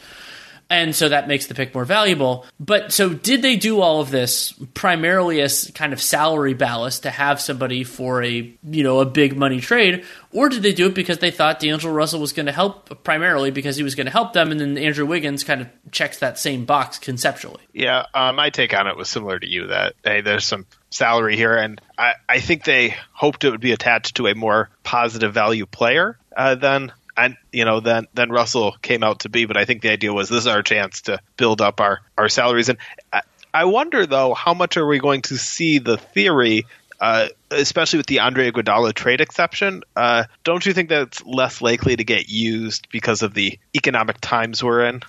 and 0.71 0.95
so 0.95 1.09
that 1.09 1.27
makes 1.27 1.47
the 1.47 1.53
pick 1.53 1.75
more 1.75 1.83
valuable. 1.83 2.45
But 2.59 2.93
so 2.93 3.09
did 3.09 3.41
they 3.41 3.57
do 3.57 3.81
all 3.81 3.99
of 3.99 4.09
this 4.09 4.53
primarily 4.73 5.41
as 5.41 5.69
kind 5.75 5.91
of 5.91 6.01
salary 6.01 6.53
ballast 6.53 7.03
to 7.03 7.09
have 7.09 7.41
somebody 7.41 7.83
for 7.83 8.23
a 8.23 8.53
you 8.63 8.83
know 8.83 8.99
a 8.99 9.05
big 9.05 9.37
money 9.37 9.59
trade, 9.59 10.05
or 10.31 10.47
did 10.47 10.63
they 10.63 10.73
do 10.73 10.87
it 10.87 10.95
because 10.95 11.17
they 11.17 11.29
thought 11.29 11.59
D'Angelo 11.59 11.93
Russell 11.93 12.21
was 12.21 12.31
going 12.31 12.45
to 12.45 12.53
help 12.53 13.03
primarily 13.03 13.51
because 13.51 13.75
he 13.75 13.83
was 13.83 13.95
going 13.95 14.05
to 14.05 14.11
help 14.11 14.31
them, 14.31 14.49
and 14.49 14.59
then 14.59 14.77
Andrew 14.77 15.05
Wiggins 15.05 15.43
kind 15.43 15.61
of 15.61 15.67
checks 15.91 16.19
that 16.19 16.39
same 16.39 16.63
box 16.63 16.97
conceptually? 16.97 17.61
Yeah, 17.73 18.05
uh, 18.13 18.31
my 18.31 18.49
take 18.49 18.73
on 18.73 18.87
it 18.87 18.95
was 18.95 19.09
similar 19.09 19.37
to 19.37 19.47
you 19.47 19.67
that 19.67 19.95
hey, 20.05 20.21
there's 20.21 20.45
some 20.45 20.65
salary 20.89 21.35
here, 21.35 21.57
and 21.57 21.81
I, 21.97 22.13
I 22.29 22.39
think 22.39 22.63
they 22.63 22.95
hoped 23.11 23.43
it 23.43 23.51
would 23.51 23.59
be 23.59 23.73
attached 23.73 24.15
to 24.15 24.27
a 24.27 24.35
more 24.35 24.69
positive 24.83 25.33
value 25.33 25.65
player 25.65 26.17
uh, 26.35 26.55
than 26.55 26.93
and 27.17 27.35
you 27.51 27.65
know 27.65 27.79
then 27.79 28.07
then 28.13 28.29
Russell 28.29 28.75
came 28.81 29.03
out 29.03 29.21
to 29.21 29.29
be. 29.29 29.45
But 29.45 29.57
I 29.57 29.65
think 29.65 29.81
the 29.81 29.89
idea 29.89 30.13
was 30.13 30.29
this 30.29 30.39
is 30.39 30.47
our 30.47 30.63
chance 30.63 31.01
to 31.01 31.19
build 31.37 31.61
up 31.61 31.81
our 31.81 32.01
our 32.17 32.29
salaries. 32.29 32.69
And 32.69 32.77
I, 33.11 33.21
I 33.53 33.65
wonder 33.65 34.05
though, 34.05 34.33
how 34.33 34.53
much 34.53 34.77
are 34.77 34.85
we 34.85 34.99
going 34.99 35.23
to 35.23 35.37
see 35.37 35.79
the 35.79 35.97
theory 35.97 36.65
uh, 37.01 37.29
especially 37.49 37.97
with 37.97 38.05
the 38.05 38.19
Andre 38.19 38.51
Iguodala 38.51 38.93
trade 38.93 39.21
exception. 39.21 39.81
Uh, 39.95 40.25
don't 40.43 40.63
you 40.63 40.71
think 40.71 40.89
that's 40.89 41.25
less 41.25 41.59
likely 41.59 41.95
to 41.95 42.03
get 42.03 42.29
used 42.29 42.87
because 42.91 43.23
of 43.23 43.33
the 43.33 43.57
economic 43.75 44.21
times 44.21 44.63
we're 44.63 44.85
in? 44.85 45.01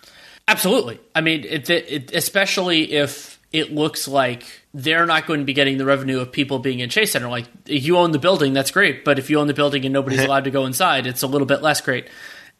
Absolutely. 0.48 0.98
I 1.14 1.20
mean, 1.20 1.44
it, 1.44 1.68
it, 1.68 2.14
especially 2.14 2.92
if 2.92 3.38
it 3.52 3.72
looks 3.72 4.08
like 4.08 4.62
they're 4.72 5.06
not 5.06 5.26
going 5.26 5.40
to 5.40 5.44
be 5.44 5.52
getting 5.52 5.76
the 5.76 5.84
revenue 5.84 6.20
of 6.20 6.32
people 6.32 6.58
being 6.58 6.80
in 6.80 6.88
Chase 6.88 7.12
Center. 7.12 7.28
Like, 7.28 7.46
if 7.66 7.84
you 7.84 7.98
own 7.98 8.12
the 8.12 8.18
building, 8.18 8.52
that's 8.52 8.70
great. 8.70 9.04
But 9.04 9.18
if 9.18 9.28
you 9.28 9.38
own 9.38 9.46
the 9.46 9.54
building 9.54 9.84
and 9.84 9.92
nobody's 9.92 10.20
allowed 10.20 10.44
to 10.44 10.50
go 10.50 10.64
inside, 10.64 11.06
it's 11.06 11.22
a 11.22 11.26
little 11.26 11.46
bit 11.46 11.62
less 11.62 11.80
great. 11.80 12.08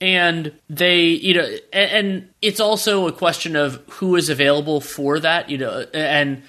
And 0.01 0.53
they, 0.69 1.05
you 1.05 1.35
know, 1.35 1.49
and, 1.73 1.91
and 1.91 2.29
it's 2.43 2.61
also 2.61 3.07
a 3.07 3.13
question 3.13 3.57
of 3.57 3.83
who 3.89 4.17
is 4.17 4.29
available 4.29 4.81
for 4.81 5.21
that, 5.21 5.49
you 5.49 5.59
know, 5.59 5.87
and 5.95 6.43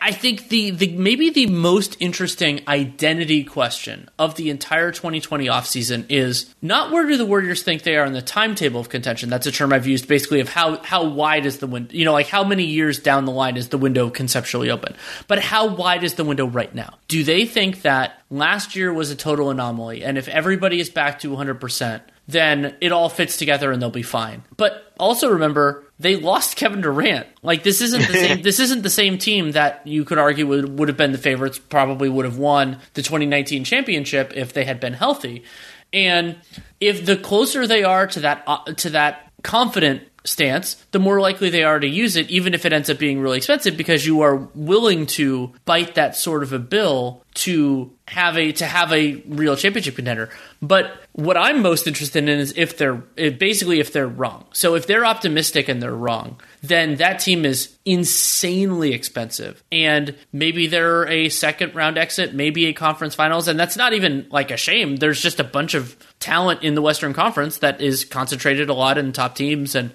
I 0.00 0.12
think 0.12 0.48
the, 0.48 0.70
the 0.70 0.96
maybe 0.96 1.30
the 1.30 1.46
most 1.46 1.96
interesting 2.00 2.62
identity 2.66 3.44
question 3.44 4.08
of 4.18 4.34
the 4.34 4.50
entire 4.50 4.90
2020 4.90 5.46
offseason 5.46 6.06
is 6.08 6.54
not 6.60 6.90
where 6.90 7.06
do 7.06 7.16
the 7.16 7.26
Warriors 7.26 7.62
think 7.62 7.82
they 7.82 7.96
are 7.96 8.04
in 8.04 8.12
the 8.12 8.22
timetable 8.22 8.80
of 8.80 8.88
contention. 8.88 9.28
That's 9.28 9.46
a 9.46 9.52
term 9.52 9.72
I've 9.72 9.86
used 9.86 10.08
basically 10.08 10.40
of 10.40 10.48
how 10.48 10.82
how 10.82 11.04
wide 11.04 11.46
is 11.46 11.58
the 11.58 11.66
window, 11.66 11.94
you 11.94 12.04
know, 12.04 12.12
like 12.12 12.26
how 12.26 12.42
many 12.42 12.64
years 12.64 12.98
down 12.98 13.24
the 13.24 13.32
line 13.32 13.56
is 13.56 13.68
the 13.68 13.78
window 13.78 14.10
conceptually 14.10 14.70
open. 14.70 14.96
But 15.28 15.40
how 15.40 15.66
wide 15.74 16.04
is 16.04 16.14
the 16.14 16.24
window 16.24 16.46
right 16.46 16.74
now? 16.74 16.98
Do 17.08 17.22
they 17.22 17.44
think 17.44 17.82
that 17.82 18.20
last 18.30 18.74
year 18.76 18.92
was 18.92 19.10
a 19.10 19.16
total 19.16 19.50
anomaly 19.50 20.02
and 20.02 20.18
if 20.18 20.28
everybody 20.28 20.80
is 20.80 20.90
back 20.90 21.20
to 21.20 21.30
100%, 21.30 22.00
then 22.28 22.76
it 22.80 22.92
all 22.92 23.08
fits 23.08 23.36
together 23.36 23.70
and 23.70 23.80
they'll 23.80 23.90
be 23.90 24.02
fine. 24.02 24.42
But 24.56 24.92
also 24.98 25.30
remember 25.30 25.85
they 25.98 26.16
lost 26.16 26.56
Kevin 26.56 26.80
Durant. 26.80 27.26
Like 27.42 27.62
this 27.62 27.80
isn't 27.80 28.06
the 28.06 28.12
same. 28.12 28.42
this 28.42 28.60
isn't 28.60 28.82
the 28.82 28.90
same 28.90 29.18
team 29.18 29.52
that 29.52 29.86
you 29.86 30.04
could 30.04 30.18
argue 30.18 30.46
would 30.46 30.78
would 30.78 30.88
have 30.88 30.96
been 30.96 31.12
the 31.12 31.18
favorites. 31.18 31.58
Probably 31.58 32.08
would 32.08 32.24
have 32.24 32.38
won 32.38 32.78
the 32.94 33.02
2019 33.02 33.64
championship 33.64 34.32
if 34.34 34.52
they 34.52 34.64
had 34.64 34.80
been 34.80 34.92
healthy. 34.92 35.44
And 35.92 36.36
if 36.80 37.06
the 37.06 37.16
closer 37.16 37.66
they 37.66 37.84
are 37.84 38.06
to 38.08 38.20
that 38.20 38.44
uh, 38.46 38.64
to 38.74 38.90
that 38.90 39.32
confident 39.42 40.02
stance, 40.26 40.74
the 40.90 40.98
more 40.98 41.20
likely 41.20 41.50
they 41.50 41.64
are 41.64 41.78
to 41.78 41.88
use 41.88 42.16
it, 42.16 42.30
even 42.30 42.54
if 42.54 42.64
it 42.64 42.72
ends 42.72 42.90
up 42.90 42.98
being 42.98 43.20
really 43.20 43.38
expensive, 43.38 43.76
because 43.76 44.06
you 44.06 44.20
are 44.20 44.36
willing 44.54 45.06
to 45.06 45.52
bite 45.64 45.94
that 45.94 46.16
sort 46.16 46.42
of 46.42 46.52
a 46.52 46.58
bill 46.58 47.22
to 47.34 47.92
have 48.08 48.38
a 48.38 48.52
to 48.52 48.64
have 48.64 48.92
a 48.92 49.16
real 49.26 49.56
championship 49.56 49.96
contender. 49.96 50.30
But 50.62 50.90
what 51.12 51.36
I'm 51.36 51.60
most 51.60 51.86
interested 51.86 52.28
in 52.28 52.38
is 52.38 52.54
if 52.56 52.78
they're 52.78 52.94
basically 52.94 53.80
if 53.80 53.92
they're 53.92 54.06
wrong. 54.06 54.46
So 54.52 54.74
if 54.74 54.86
they're 54.86 55.04
optimistic 55.04 55.68
and 55.68 55.82
they're 55.82 55.94
wrong, 55.94 56.40
then 56.62 56.96
that 56.96 57.20
team 57.20 57.44
is 57.44 57.76
insanely 57.84 58.92
expensive. 58.94 59.62
And 59.70 60.16
maybe 60.32 60.66
they're 60.66 61.06
a 61.08 61.28
second 61.28 61.74
round 61.74 61.98
exit, 61.98 62.34
maybe 62.34 62.66
a 62.66 62.72
conference 62.72 63.14
finals, 63.14 63.48
and 63.48 63.58
that's 63.60 63.76
not 63.76 63.92
even 63.92 64.26
like 64.30 64.50
a 64.50 64.56
shame. 64.56 64.96
There's 64.96 65.20
just 65.20 65.40
a 65.40 65.44
bunch 65.44 65.74
of 65.74 65.96
talent 66.26 66.64
in 66.64 66.74
the 66.74 66.82
Western 66.82 67.14
Conference 67.14 67.58
that 67.58 67.80
is 67.80 68.04
concentrated 68.04 68.68
a 68.68 68.74
lot 68.74 68.98
in 68.98 69.12
top 69.12 69.36
teams 69.36 69.76
and 69.76 69.92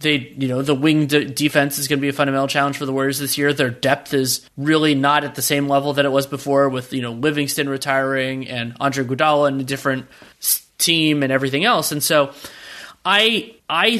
they, 0.00 0.34
you 0.36 0.48
know, 0.48 0.60
the 0.62 0.74
wing 0.74 1.06
de- 1.06 1.24
defense 1.24 1.78
is 1.78 1.88
going 1.88 1.98
to 1.98 2.00
be 2.00 2.08
a 2.08 2.12
fundamental 2.12 2.48
challenge 2.48 2.78
for 2.78 2.86
the 2.86 2.92
Warriors 2.92 3.18
this 3.18 3.38
year. 3.38 3.52
Their 3.52 3.70
depth 3.70 4.12
is 4.12 4.48
really 4.56 4.94
not 4.94 5.24
at 5.24 5.34
the 5.34 5.42
same 5.42 5.68
level 5.68 5.92
that 5.94 6.04
it 6.04 6.10
was 6.10 6.26
before, 6.26 6.68
with 6.68 6.92
you 6.92 7.00
know 7.00 7.12
Livingston 7.12 7.68
retiring 7.68 8.48
and 8.48 8.76
Andre 8.80 9.04
Iguodala 9.04 9.48
in 9.48 9.60
a 9.60 9.64
different 9.64 10.06
team 10.78 11.22
and 11.22 11.30
everything 11.30 11.64
else. 11.64 11.92
And 11.92 12.02
so, 12.02 12.32
I 13.04 13.54
I 13.68 13.98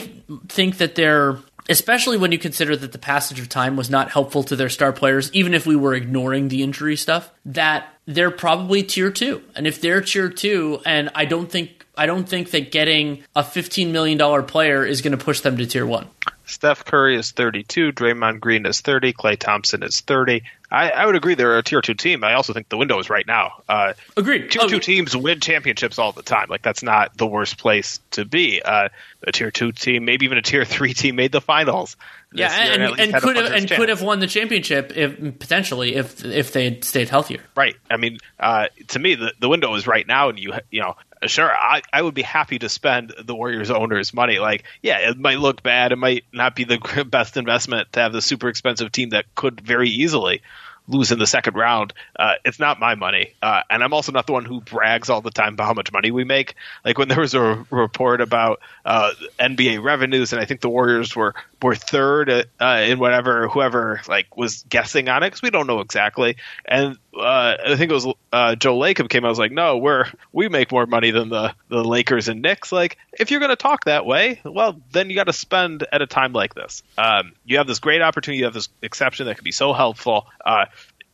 think 0.49 0.79
that 0.79 0.97
they're 0.97 1.39
especially 1.69 2.19
when 2.19 2.33
you 2.33 2.39
consider 2.39 2.77
that 2.77 2.93
the 2.93 2.99
passage 2.99 3.41
of 3.41 3.49
time 3.49 3.77
was 3.77 3.89
not 3.89 4.11
helpful 4.11 4.43
to 4.45 4.57
their 4.57 4.69
star 4.69 4.93
players, 4.93 5.33
even 5.33 5.55
if 5.55 5.65
we 5.65 5.77
were 5.77 5.95
ignoring 5.95 6.49
the 6.49 6.63
injury 6.63 6.97
stuff, 6.97 7.31
that 7.47 7.89
they're 8.07 8.31
probably 8.31 8.83
tier 8.83 9.11
two. 9.11 9.43
And 9.55 9.67
if 9.67 9.81
they're 9.81 10.01
tier 10.01 10.29
two, 10.29 10.81
and 10.85 11.11
I 11.15 11.25
don't 11.25 11.51
think 11.51 11.85
I 11.97 12.07
don't 12.07 12.29
think 12.29 12.51
that 12.51 12.73
getting 12.73 13.23
a 13.37 13.43
$15 13.43 13.93
million 13.93 14.45
player 14.47 14.85
is 14.85 15.01
going 15.01 15.17
to 15.17 15.25
push 15.25 15.41
them 15.41 15.57
to 15.59 15.67
tier 15.67 15.87
one. 15.87 16.09
Steph 16.47 16.85
Curry 16.85 17.17
is 17.17 17.31
32, 17.31 17.93
Draymond 17.93 18.41
Green 18.41 18.67
is 18.67 18.81
30, 18.81 19.13
Klay 19.15 19.39
Thompson 19.39 19.83
is 19.83 20.01
30. 20.01 20.43
I, 20.71 20.91
I 20.91 21.07
would 21.07 21.15
agree 21.15 21.37
they're 21.37 21.57
a 21.57 21.63
tier 21.63 21.81
two 21.81 21.95
team. 21.95 22.25
I 22.25 22.35
also 22.35 22.53
think 22.53 22.69
the 22.69 22.77
window 22.77 22.99
is 22.99 23.09
right 23.09 23.27
now. 23.27 23.63
Uh, 23.69 23.93
Agreed. 24.17 24.51
Tier 24.51 24.63
Oh, 24.65 24.69
two 24.69 24.81
teams 24.81 25.17
win 25.17 25.41
championships 25.41 25.99
all 25.99 26.13
the 26.13 26.23
time. 26.23 26.49
Like 26.51 26.63
that's 26.63 26.83
not 26.83 27.17
the 27.17 27.27
worst 27.27 27.59
place 27.59 28.01
to 28.11 28.25
be. 28.25 28.61
Uh, 28.61 28.89
a 29.23 29.33
tier 29.33 29.51
two 29.51 29.73
team, 29.73 30.05
maybe 30.05 30.27
even 30.27 30.37
a 30.37 30.43
tier 30.43 30.65
three 30.65 30.93
team, 30.93 31.17
made 31.17 31.33
the 31.33 31.41
finals. 31.41 31.97
Yeah, 32.35 32.65
year 32.65 32.73
and, 32.73 32.93
least 32.93 33.13
and 33.15 33.23
could 33.23 33.37
have 33.37 33.53
and 33.53 33.69
chance. 33.69 33.79
could 33.79 33.89
have 33.89 34.03
won 34.03 34.19
the 34.21 34.27
championship 34.27 34.93
if 34.97 35.39
potentially 35.39 35.95
if 35.95 36.25
if 36.25 36.53
they 36.53 36.65
had 36.65 36.85
stayed 36.85 37.09
healthier. 37.09 37.41
Right. 37.57 37.77
I 37.89 37.97
mean, 37.97 38.19
uh, 38.39 38.67
to 38.89 38.99
me, 38.99 39.15
the, 39.15 39.33
the 39.39 39.49
window 39.49 39.75
is 39.75 39.87
right 39.87 40.07
now, 40.07 40.31
and 40.31 40.39
you 40.39 40.55
you 40.71 40.81
know, 40.81 40.97
sure, 41.27 41.51
I, 41.51 41.83
I 41.93 42.03
would 42.03 42.15
be 42.15 42.23
happy 42.23 42.59
to 42.59 42.69
spend 42.69 43.15
the 43.25 43.35
Warriors 43.35 43.71
owners' 43.71 44.13
money. 44.13 44.39
Like, 44.39 44.65
yeah, 44.83 45.11
it 45.11 45.19
might 45.19 45.39
look 45.39 45.63
bad, 45.63 45.93
it 45.93 45.97
might 45.97 46.25
not 46.33 46.55
be 46.55 46.65
the 46.65 47.05
best 47.09 47.37
investment 47.37 47.93
to 47.93 48.01
have 48.01 48.13
the 48.13 48.23
super 48.23 48.49
expensive 48.49 48.93
team 48.93 49.11
that 49.11 49.35
could 49.35 49.61
very 49.61 49.91
easily 49.91 50.43
lose 50.87 51.13
in 51.13 51.19
the 51.19 51.27
second 51.27 51.55
round. 51.55 51.95
Uh, 52.15 52.35
it's 52.45 52.59
not 52.59 52.79
my 52.79 52.95
money, 52.95 53.35
uh, 53.43 53.63
and 53.71 53.83
I'm 53.83 53.93
also 53.93 54.13
not 54.13 54.27
the 54.27 54.33
one 54.33 54.45
who 54.45 54.61
brags 54.61 55.09
all 55.09 55.21
the 55.21 55.31
time 55.31 55.55
about 55.55 55.67
how 55.67 55.75
much 55.75 55.93
money 55.93 56.11
we 56.11 56.25
make. 56.25 56.55
Like 56.85 56.99
when 56.99 57.09
there 57.09 57.21
was 57.21 57.35
a 57.35 57.65
report 57.71 58.21
about 58.21 58.61
uh, 58.85 59.13
NBA 59.39 59.83
revenues, 59.83 60.33
and 60.33 60.43
I 60.43 60.45
think 60.45 60.61
the 60.61 60.69
Warriors 60.69 61.17
were 61.17 61.35
were 61.65 61.75
third 61.75 62.29
uh, 62.61 62.85
in 62.87 62.99
whatever 62.99 63.49
whoever 63.49 64.03
like 64.07 64.37
was 64.37 64.67
guessing 64.69 65.09
on 65.09 65.23
it 65.23 65.29
because 65.29 65.41
we 65.41 65.49
don't 65.49 65.67
know 65.67 65.81
exactly. 65.81 66.37
And 66.67 66.99
uh, 67.17 67.57
I 67.67 67.77
think 67.77 67.91
it 67.91 67.95
was 67.95 68.07
uh, 68.35 68.55
Joe 68.55 68.79
Lacob 68.79 69.09
came 69.09 69.25
out 69.25 69.31
was 69.31 69.39
like, 69.39 69.51
no, 69.51 69.79
we're 69.79 70.05
we 70.31 70.51
make 70.51 70.71
more 70.71 70.85
money 70.85 71.11
than 71.11 71.31
the 71.31 71.55
the 71.71 71.83
Lakers 71.83 72.29
and 72.29 72.43
Knicks. 72.43 72.71
Like 72.71 72.99
if 73.15 73.31
you're 73.31 73.41
going 73.41 73.49
to 73.49 73.57
talk 73.57 73.87
that 73.87 74.05
way, 74.05 74.43
well 74.45 74.79
then 74.93 75.09
you 75.09 75.17
got 75.17 75.25
to 75.25 75.33
spend 75.33 75.87
at 75.91 76.03
a 76.03 76.07
time 76.07 76.35
like 76.35 76.55
this. 76.55 76.83
Um, 76.99 77.33
you 77.47 77.57
have 77.57 77.67
this 77.67 77.79
great 77.79 78.03
opportunity, 78.03 78.41
you 78.41 78.45
have 78.45 78.53
this 78.53 78.69
exception 78.83 79.25
that 79.25 79.37
could 79.37 79.45
be 79.45 79.53
so 79.53 79.73
helpful. 79.73 80.27
Uh, 80.45 80.67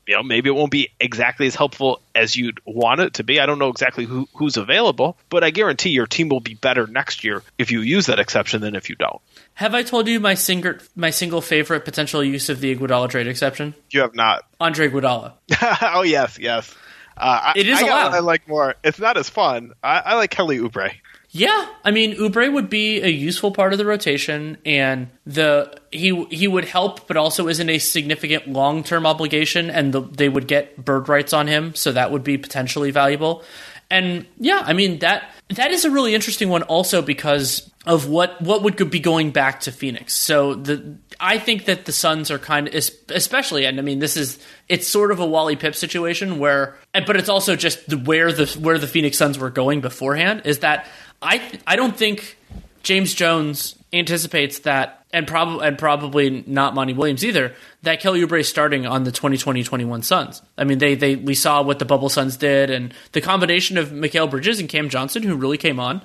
you 0.06 0.16
know, 0.16 0.22
maybe 0.22 0.48
it 0.48 0.54
won't 0.54 0.70
be 0.70 0.90
exactly 0.98 1.46
as 1.46 1.54
helpful 1.54 2.00
as 2.14 2.34
you'd 2.34 2.60
want 2.64 3.00
it 3.00 3.14
to 3.14 3.24
be. 3.24 3.38
I 3.38 3.46
don't 3.46 3.58
know 3.58 3.68
exactly 3.68 4.04
who, 4.04 4.28
who's 4.34 4.56
available, 4.56 5.16
but 5.28 5.44
I 5.44 5.50
guarantee 5.50 5.90
your 5.90 6.06
team 6.06 6.28
will 6.28 6.40
be 6.40 6.54
better 6.54 6.86
next 6.86 7.22
year 7.22 7.42
if 7.58 7.70
you 7.70 7.80
use 7.80 8.06
that 8.06 8.18
exception 8.18 8.60
than 8.60 8.74
if 8.74 8.90
you 8.90 8.96
don't. 8.96 9.20
Have 9.54 9.74
I 9.74 9.82
told 9.82 10.08
you 10.08 10.18
my 10.20 10.34
single 10.34 10.74
my 10.96 11.10
single 11.10 11.40
favorite 11.40 11.84
potential 11.84 12.24
use 12.24 12.48
of 12.48 12.60
the 12.60 12.74
Iguodala 12.74 13.10
trade 13.10 13.26
exception? 13.26 13.74
You 13.90 14.00
have 14.00 14.14
not. 14.14 14.44
Andre 14.58 14.88
Iguodala. 14.88 15.32
oh 15.94 16.02
yes, 16.02 16.38
yes. 16.38 16.74
Uh, 17.16 17.52
It 17.54 17.68
is 17.68 17.78
I, 17.78 17.82
I 17.82 17.88
got 17.88 18.06
allowed. 18.06 18.16
I 18.16 18.20
like 18.20 18.48
more. 18.48 18.74
It's 18.82 18.98
not 18.98 19.16
as 19.18 19.28
fun. 19.28 19.72
I, 19.82 19.98
I 19.98 20.14
like 20.14 20.30
Kelly 20.30 20.58
Oubre. 20.58 20.92
Yeah, 21.32 21.68
I 21.84 21.92
mean 21.92 22.16
Oubre 22.16 22.52
would 22.52 22.68
be 22.68 23.00
a 23.02 23.08
useful 23.08 23.52
part 23.52 23.72
of 23.72 23.78
the 23.78 23.86
rotation, 23.86 24.58
and 24.66 25.08
the 25.24 25.72
he 25.92 26.24
he 26.24 26.48
would 26.48 26.64
help, 26.64 27.06
but 27.06 27.16
also 27.16 27.46
isn't 27.46 27.70
a 27.70 27.78
significant 27.78 28.48
long 28.48 28.82
term 28.82 29.06
obligation, 29.06 29.70
and 29.70 29.92
the, 29.92 30.00
they 30.00 30.28
would 30.28 30.48
get 30.48 30.84
bird 30.84 31.08
rights 31.08 31.32
on 31.32 31.46
him, 31.46 31.76
so 31.76 31.92
that 31.92 32.10
would 32.10 32.24
be 32.24 32.36
potentially 32.36 32.90
valuable. 32.90 33.44
And 33.90 34.26
yeah, 34.38 34.62
I 34.64 34.72
mean 34.72 34.98
that 35.00 35.30
that 35.50 35.70
is 35.70 35.84
a 35.84 35.90
really 35.90 36.16
interesting 36.16 36.48
one, 36.48 36.64
also 36.64 37.00
because 37.00 37.70
of 37.86 38.08
what 38.08 38.40
what 38.42 38.64
would 38.64 38.90
be 38.90 38.98
going 39.00 39.30
back 39.30 39.60
to 39.60 39.72
Phoenix. 39.72 40.14
So 40.14 40.54
the 40.54 40.96
I 41.20 41.38
think 41.38 41.66
that 41.66 41.84
the 41.84 41.92
Suns 41.92 42.32
are 42.32 42.38
kind 42.38 42.66
of 42.66 42.74
especially, 43.08 43.66
and 43.66 43.78
I 43.78 43.82
mean 43.82 44.00
this 44.00 44.16
is 44.16 44.44
it's 44.68 44.88
sort 44.88 45.12
of 45.12 45.20
a 45.20 45.26
Wally 45.26 45.54
Pipp 45.54 45.76
situation 45.76 46.40
where, 46.40 46.76
but 46.92 47.16
it's 47.16 47.28
also 47.28 47.54
just 47.54 47.88
the, 47.88 47.98
where 47.98 48.32
the 48.32 48.46
where 48.60 48.78
the 48.78 48.88
Phoenix 48.88 49.16
Suns 49.16 49.38
were 49.38 49.50
going 49.50 49.80
beforehand 49.80 50.42
is 50.44 50.60
that 50.60 50.88
I 51.22 51.58
I 51.66 51.76
don't 51.76 51.96
think 51.96 52.38
James 52.82 53.14
Jones 53.14 53.76
anticipates 53.92 54.60
that, 54.60 55.04
and 55.12 55.26
probably 55.26 55.66
and 55.66 55.78
probably 55.78 56.44
not 56.46 56.74
Monty 56.74 56.92
Williams 56.92 57.24
either. 57.24 57.54
That 57.82 58.00
Kelly 58.00 58.20
Oubre 58.20 58.40
is 58.40 58.48
starting 58.48 58.86
on 58.86 59.04
the 59.04 59.10
2020-21 59.10 60.04
Suns. 60.04 60.42
I 60.56 60.64
mean, 60.64 60.78
they 60.78 60.94
they 60.94 61.16
we 61.16 61.34
saw 61.34 61.62
what 61.62 61.78
the 61.78 61.84
bubble 61.84 62.08
Suns 62.08 62.36
did, 62.36 62.70
and 62.70 62.94
the 63.12 63.20
combination 63.20 63.78
of 63.78 63.90
Mikal 63.90 64.30
Bridges 64.30 64.60
and 64.60 64.68
Cam 64.68 64.88
Johnson, 64.88 65.22
who 65.22 65.36
really 65.36 65.58
came 65.58 65.80
on, 65.80 66.02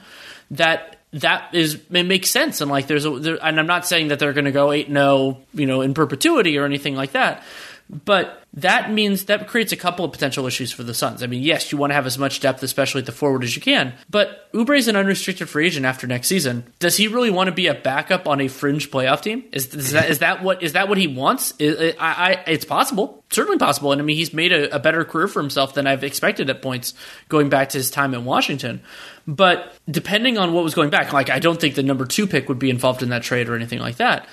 that 0.51 0.99
that 1.13 1.53
is 1.53 1.75
it 1.91 2.03
makes 2.03 2.29
sense. 2.29 2.59
And 2.61 2.69
like 2.69 2.87
there's 2.87 3.05
a 3.05 3.11
there, 3.11 3.37
and 3.41 3.59
I'm 3.59 3.67
not 3.67 3.87
saying 3.87 4.09
that 4.09 4.19
they're 4.19 4.33
going 4.33 4.45
to 4.45 4.51
go 4.51 4.71
eight 4.71 4.89
no 4.89 5.17
oh, 5.17 5.37
you 5.53 5.65
know 5.65 5.81
in 5.81 5.93
perpetuity 5.93 6.57
or 6.57 6.65
anything 6.65 6.95
like 6.95 7.13
that. 7.13 7.43
But 7.87 8.41
that 8.53 8.91
means 8.91 9.25
that 9.25 9.47
creates 9.47 9.71
a 9.71 9.75
couple 9.75 10.05
of 10.05 10.11
potential 10.11 10.47
issues 10.47 10.71
for 10.71 10.81
the 10.81 10.93
Suns. 10.95 11.21
I 11.21 11.27
mean, 11.27 11.43
yes, 11.43 11.71
you 11.71 11.77
want 11.77 11.91
to 11.91 11.95
have 11.95 12.07
as 12.07 12.17
much 12.17 12.39
depth, 12.39 12.63
especially 12.63 13.01
at 13.01 13.05
the 13.05 13.11
forward, 13.11 13.43
as 13.43 13.55
you 13.55 13.61
can. 13.61 13.93
But 14.09 14.51
Oubre 14.53 14.75
is 14.75 14.87
an 14.87 14.95
unrestricted 14.95 15.47
free 15.49 15.67
agent 15.67 15.85
after 15.85 16.07
next 16.07 16.27
season. 16.27 16.63
Does 16.79 16.97
he 16.97 17.07
really 17.07 17.29
want 17.29 17.47
to 17.47 17.51
be 17.51 17.67
a 17.67 17.75
backup 17.75 18.27
on 18.27 18.41
a 18.41 18.47
fringe 18.47 18.89
playoff 18.89 19.21
team? 19.21 19.43
Is, 19.51 19.73
is 19.75 19.91
that 19.91 20.09
is 20.09 20.19
that 20.19 20.41
what 20.41 20.63
is 20.63 20.73
that 20.73 20.89
what 20.89 20.97
he 20.97 21.05
wants? 21.05 21.53
I, 21.59 21.93
I, 21.99 22.31
I- 22.33 22.43
it's 22.47 22.65
possible, 22.65 23.23
certainly 23.29 23.59
possible. 23.59 23.91
And 23.91 24.01
I 24.01 24.03
mean, 24.03 24.17
he's 24.17 24.33
made 24.33 24.51
a, 24.51 24.75
a 24.75 24.79
better 24.79 25.05
career 25.05 25.27
for 25.27 25.41
himself 25.41 25.75
than 25.75 25.85
I've 25.85 26.03
expected 26.03 26.49
at 26.49 26.63
points 26.63 26.95
going 27.29 27.49
back 27.49 27.69
to 27.69 27.77
his 27.77 27.91
time 27.91 28.15
in 28.15 28.25
Washington. 28.25 28.81
But 29.27 29.75
depending 29.89 30.39
on 30.39 30.53
what 30.53 30.63
was 30.63 30.73
going 30.73 30.89
back, 30.89 31.13
like 31.13 31.29
I 31.29 31.37
don't 31.37 31.61
think 31.61 31.75
the 31.75 31.83
number 31.83 32.05
two 32.05 32.25
pick 32.25 32.49
would 32.49 32.59
be 32.59 32.71
involved 32.71 33.03
in 33.03 33.09
that 33.09 33.21
trade 33.21 33.47
or 33.47 33.55
anything 33.55 33.79
like 33.79 33.97
that. 33.97 34.27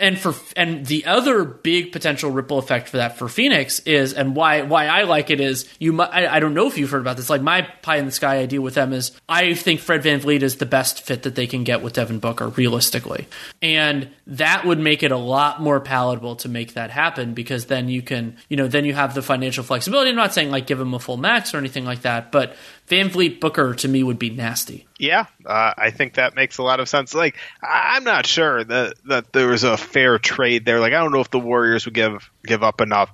And 0.00 0.18
for 0.18 0.34
and 0.56 0.86
the 0.86 1.06
other 1.06 1.44
big 1.44 1.92
potential 1.92 2.30
ripple 2.30 2.58
effect 2.58 2.88
for 2.88 2.98
that 2.98 3.18
for 3.18 3.28
Phoenix 3.28 3.80
is 3.80 4.12
and 4.14 4.34
why 4.34 4.62
why 4.62 4.86
I 4.86 5.02
like 5.02 5.30
it 5.30 5.40
is 5.40 5.68
you 5.78 6.00
I, 6.00 6.36
I 6.36 6.40
don't 6.40 6.54
know 6.54 6.66
if 6.66 6.78
you've 6.78 6.90
heard 6.90 7.00
about 7.00 7.16
this 7.16 7.30
like 7.30 7.42
my 7.42 7.62
pie 7.82 7.96
in 7.96 8.06
the 8.06 8.12
sky 8.12 8.38
idea 8.38 8.60
with 8.60 8.74
them 8.74 8.92
is 8.92 9.12
I 9.28 9.54
think 9.54 9.80
Fred 9.80 10.02
VanVleet 10.02 10.42
is 10.42 10.56
the 10.56 10.66
best 10.66 11.02
fit 11.02 11.24
that 11.24 11.34
they 11.34 11.46
can 11.46 11.64
get 11.64 11.82
with 11.82 11.94
Devin 11.94 12.18
Booker 12.18 12.48
realistically. 12.48 13.26
And 13.60 14.10
that 14.26 14.64
would 14.64 14.78
make 14.78 15.02
it 15.02 15.12
a 15.12 15.16
lot 15.16 15.60
more 15.60 15.80
palatable 15.80 16.36
to 16.36 16.48
make 16.48 16.74
that 16.74 16.90
happen 16.90 17.34
because 17.34 17.66
then 17.66 17.88
you 17.88 18.02
can 18.02 18.36
you 18.48 18.56
know 18.56 18.68
then 18.68 18.84
you 18.84 18.94
have 18.94 19.14
the 19.14 19.22
financial 19.22 19.64
flexibility. 19.64 20.10
I'm 20.10 20.16
not 20.16 20.34
saying 20.34 20.50
like 20.50 20.66
give 20.66 20.80
him 20.80 20.94
a 20.94 20.98
full 20.98 21.16
max 21.16 21.54
or 21.54 21.58
anything 21.58 21.84
like 21.84 22.02
that 22.02 22.32
but 22.32 22.56
VanVleet 22.92 23.40
Booker 23.40 23.74
to 23.74 23.88
me 23.88 24.02
would 24.02 24.18
be 24.18 24.30
nasty 24.30 24.86
yeah, 25.02 25.26
uh, 25.44 25.74
I 25.76 25.90
think 25.90 26.14
that 26.14 26.36
makes 26.36 26.58
a 26.58 26.62
lot 26.62 26.78
of 26.78 26.88
sense. 26.88 27.12
Like, 27.12 27.34
I'm 27.60 28.04
not 28.04 28.24
sure 28.24 28.62
that 28.62 28.94
that 29.06 29.32
there 29.32 29.48
was 29.48 29.64
a 29.64 29.76
fair 29.76 30.20
trade 30.20 30.64
there. 30.64 30.78
Like, 30.78 30.92
I 30.92 31.02
don't 31.02 31.10
know 31.10 31.20
if 31.20 31.30
the 31.30 31.40
Warriors 31.40 31.86
would 31.86 31.94
give 31.94 32.30
give 32.46 32.62
up 32.62 32.80
enough 32.80 33.10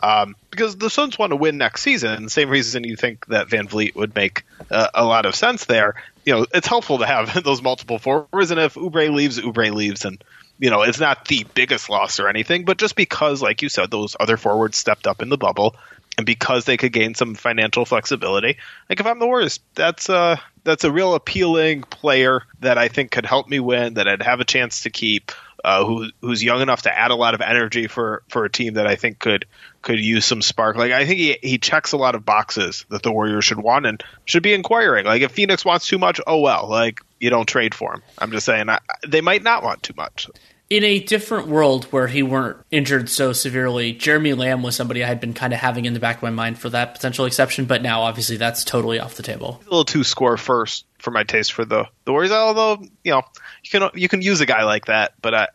um, 0.00 0.36
because 0.52 0.76
the 0.76 0.88
Suns 0.88 1.18
want 1.18 1.30
to 1.30 1.36
win 1.36 1.58
next 1.58 1.82
season. 1.82 2.28
Same 2.28 2.48
reason 2.48 2.84
you 2.84 2.94
think 2.94 3.26
that 3.26 3.48
VanVleet 3.48 3.96
would 3.96 4.14
make 4.14 4.44
uh, 4.70 4.86
a 4.94 5.04
lot 5.04 5.26
of 5.26 5.34
sense 5.34 5.64
there. 5.64 5.96
You 6.24 6.34
know, 6.34 6.46
it's 6.54 6.68
helpful 6.68 6.98
to 6.98 7.06
have 7.06 7.42
those 7.44 7.60
multiple 7.60 7.98
forwards, 7.98 8.52
and 8.52 8.60
if 8.60 8.74
Oubre 8.74 9.12
leaves, 9.12 9.40
Oubre 9.40 9.74
leaves, 9.74 10.04
and 10.04 10.22
you 10.60 10.70
know, 10.70 10.82
it's 10.82 11.00
not 11.00 11.26
the 11.26 11.44
biggest 11.54 11.90
loss 11.90 12.20
or 12.20 12.28
anything, 12.28 12.64
but 12.64 12.78
just 12.78 12.94
because, 12.94 13.42
like 13.42 13.62
you 13.62 13.68
said, 13.68 13.90
those 13.90 14.14
other 14.20 14.36
forwards 14.36 14.78
stepped 14.78 15.08
up 15.08 15.22
in 15.22 15.28
the 15.28 15.36
bubble, 15.38 15.74
and 16.18 16.26
because 16.26 16.64
they 16.64 16.76
could 16.76 16.92
gain 16.92 17.14
some 17.14 17.34
financial 17.34 17.84
flexibility, 17.84 18.58
like 18.88 19.00
if 19.00 19.06
I'm 19.06 19.18
the 19.18 19.26
Warriors, 19.26 19.60
that's 19.74 20.10
uh 20.10 20.36
that's 20.64 20.84
a 20.84 20.92
real 20.92 21.14
appealing 21.14 21.82
player 21.82 22.42
that 22.60 22.78
I 22.78 22.88
think 22.88 23.10
could 23.10 23.26
help 23.26 23.48
me 23.48 23.60
win, 23.60 23.94
that 23.94 24.06
I'd 24.06 24.22
have 24.22 24.40
a 24.40 24.44
chance 24.44 24.82
to 24.82 24.90
keep, 24.90 25.32
uh, 25.64 25.84
who 25.84 26.08
who's 26.20 26.42
young 26.42 26.60
enough 26.60 26.82
to 26.82 26.96
add 26.96 27.10
a 27.10 27.16
lot 27.16 27.34
of 27.34 27.40
energy 27.40 27.86
for 27.86 28.22
for 28.28 28.44
a 28.44 28.50
team 28.50 28.74
that 28.74 28.86
I 28.86 28.96
think 28.96 29.18
could 29.18 29.46
could 29.80 30.00
use 30.00 30.24
some 30.24 30.42
spark. 30.42 30.76
Like 30.76 30.92
I 30.92 31.06
think 31.06 31.18
he 31.18 31.38
he 31.42 31.58
checks 31.58 31.92
a 31.92 31.96
lot 31.96 32.14
of 32.14 32.24
boxes 32.24 32.84
that 32.90 33.02
the 33.02 33.12
Warriors 33.12 33.44
should 33.44 33.60
want 33.60 33.86
and 33.86 34.02
should 34.26 34.42
be 34.42 34.52
inquiring. 34.52 35.06
Like 35.06 35.22
if 35.22 35.32
Phoenix 35.32 35.64
wants 35.64 35.86
too 35.86 35.98
much, 35.98 36.20
oh 36.26 36.40
well, 36.40 36.68
like 36.68 37.00
you 37.20 37.30
don't 37.30 37.46
trade 37.46 37.74
for 37.74 37.94
him. 37.94 38.02
I'm 38.18 38.32
just 38.32 38.46
saying 38.46 38.68
I, 38.68 38.80
they 39.06 39.20
might 39.20 39.42
not 39.42 39.62
want 39.62 39.82
too 39.82 39.94
much 39.96 40.28
in 40.72 40.84
a 40.84 41.00
different 41.00 41.48
world 41.48 41.84
where 41.92 42.06
he 42.06 42.22
weren't 42.22 42.56
injured 42.70 43.10
so 43.10 43.34
severely, 43.34 43.92
Jeremy 43.92 44.32
Lamb 44.32 44.62
was 44.62 44.74
somebody 44.74 45.04
I 45.04 45.06
had 45.06 45.20
been 45.20 45.34
kind 45.34 45.52
of 45.52 45.58
having 45.58 45.84
in 45.84 45.92
the 45.92 46.00
back 46.00 46.16
of 46.16 46.22
my 46.22 46.30
mind 46.30 46.58
for 46.58 46.70
that 46.70 46.94
potential 46.94 47.26
exception, 47.26 47.66
but 47.66 47.82
now 47.82 48.00
obviously 48.00 48.38
that's 48.38 48.64
totally 48.64 48.98
off 48.98 49.16
the 49.16 49.22
table. 49.22 49.60
A 49.60 49.64
little 49.64 49.84
too 49.84 50.02
score 50.02 50.38
first 50.38 50.86
for 50.98 51.10
my 51.10 51.24
taste 51.24 51.52
for 51.52 51.66
the 51.66 51.86
the 52.06 52.12
Warriors. 52.12 52.32
Although 52.32 52.82
you 53.04 53.12
know 53.12 53.20
you 53.62 53.70
can 53.70 53.90
you 53.92 54.08
can 54.08 54.22
use 54.22 54.40
a 54.40 54.46
guy 54.46 54.64
like 54.64 54.86
that, 54.86 55.12
but 55.20 55.34
I. 55.34 55.48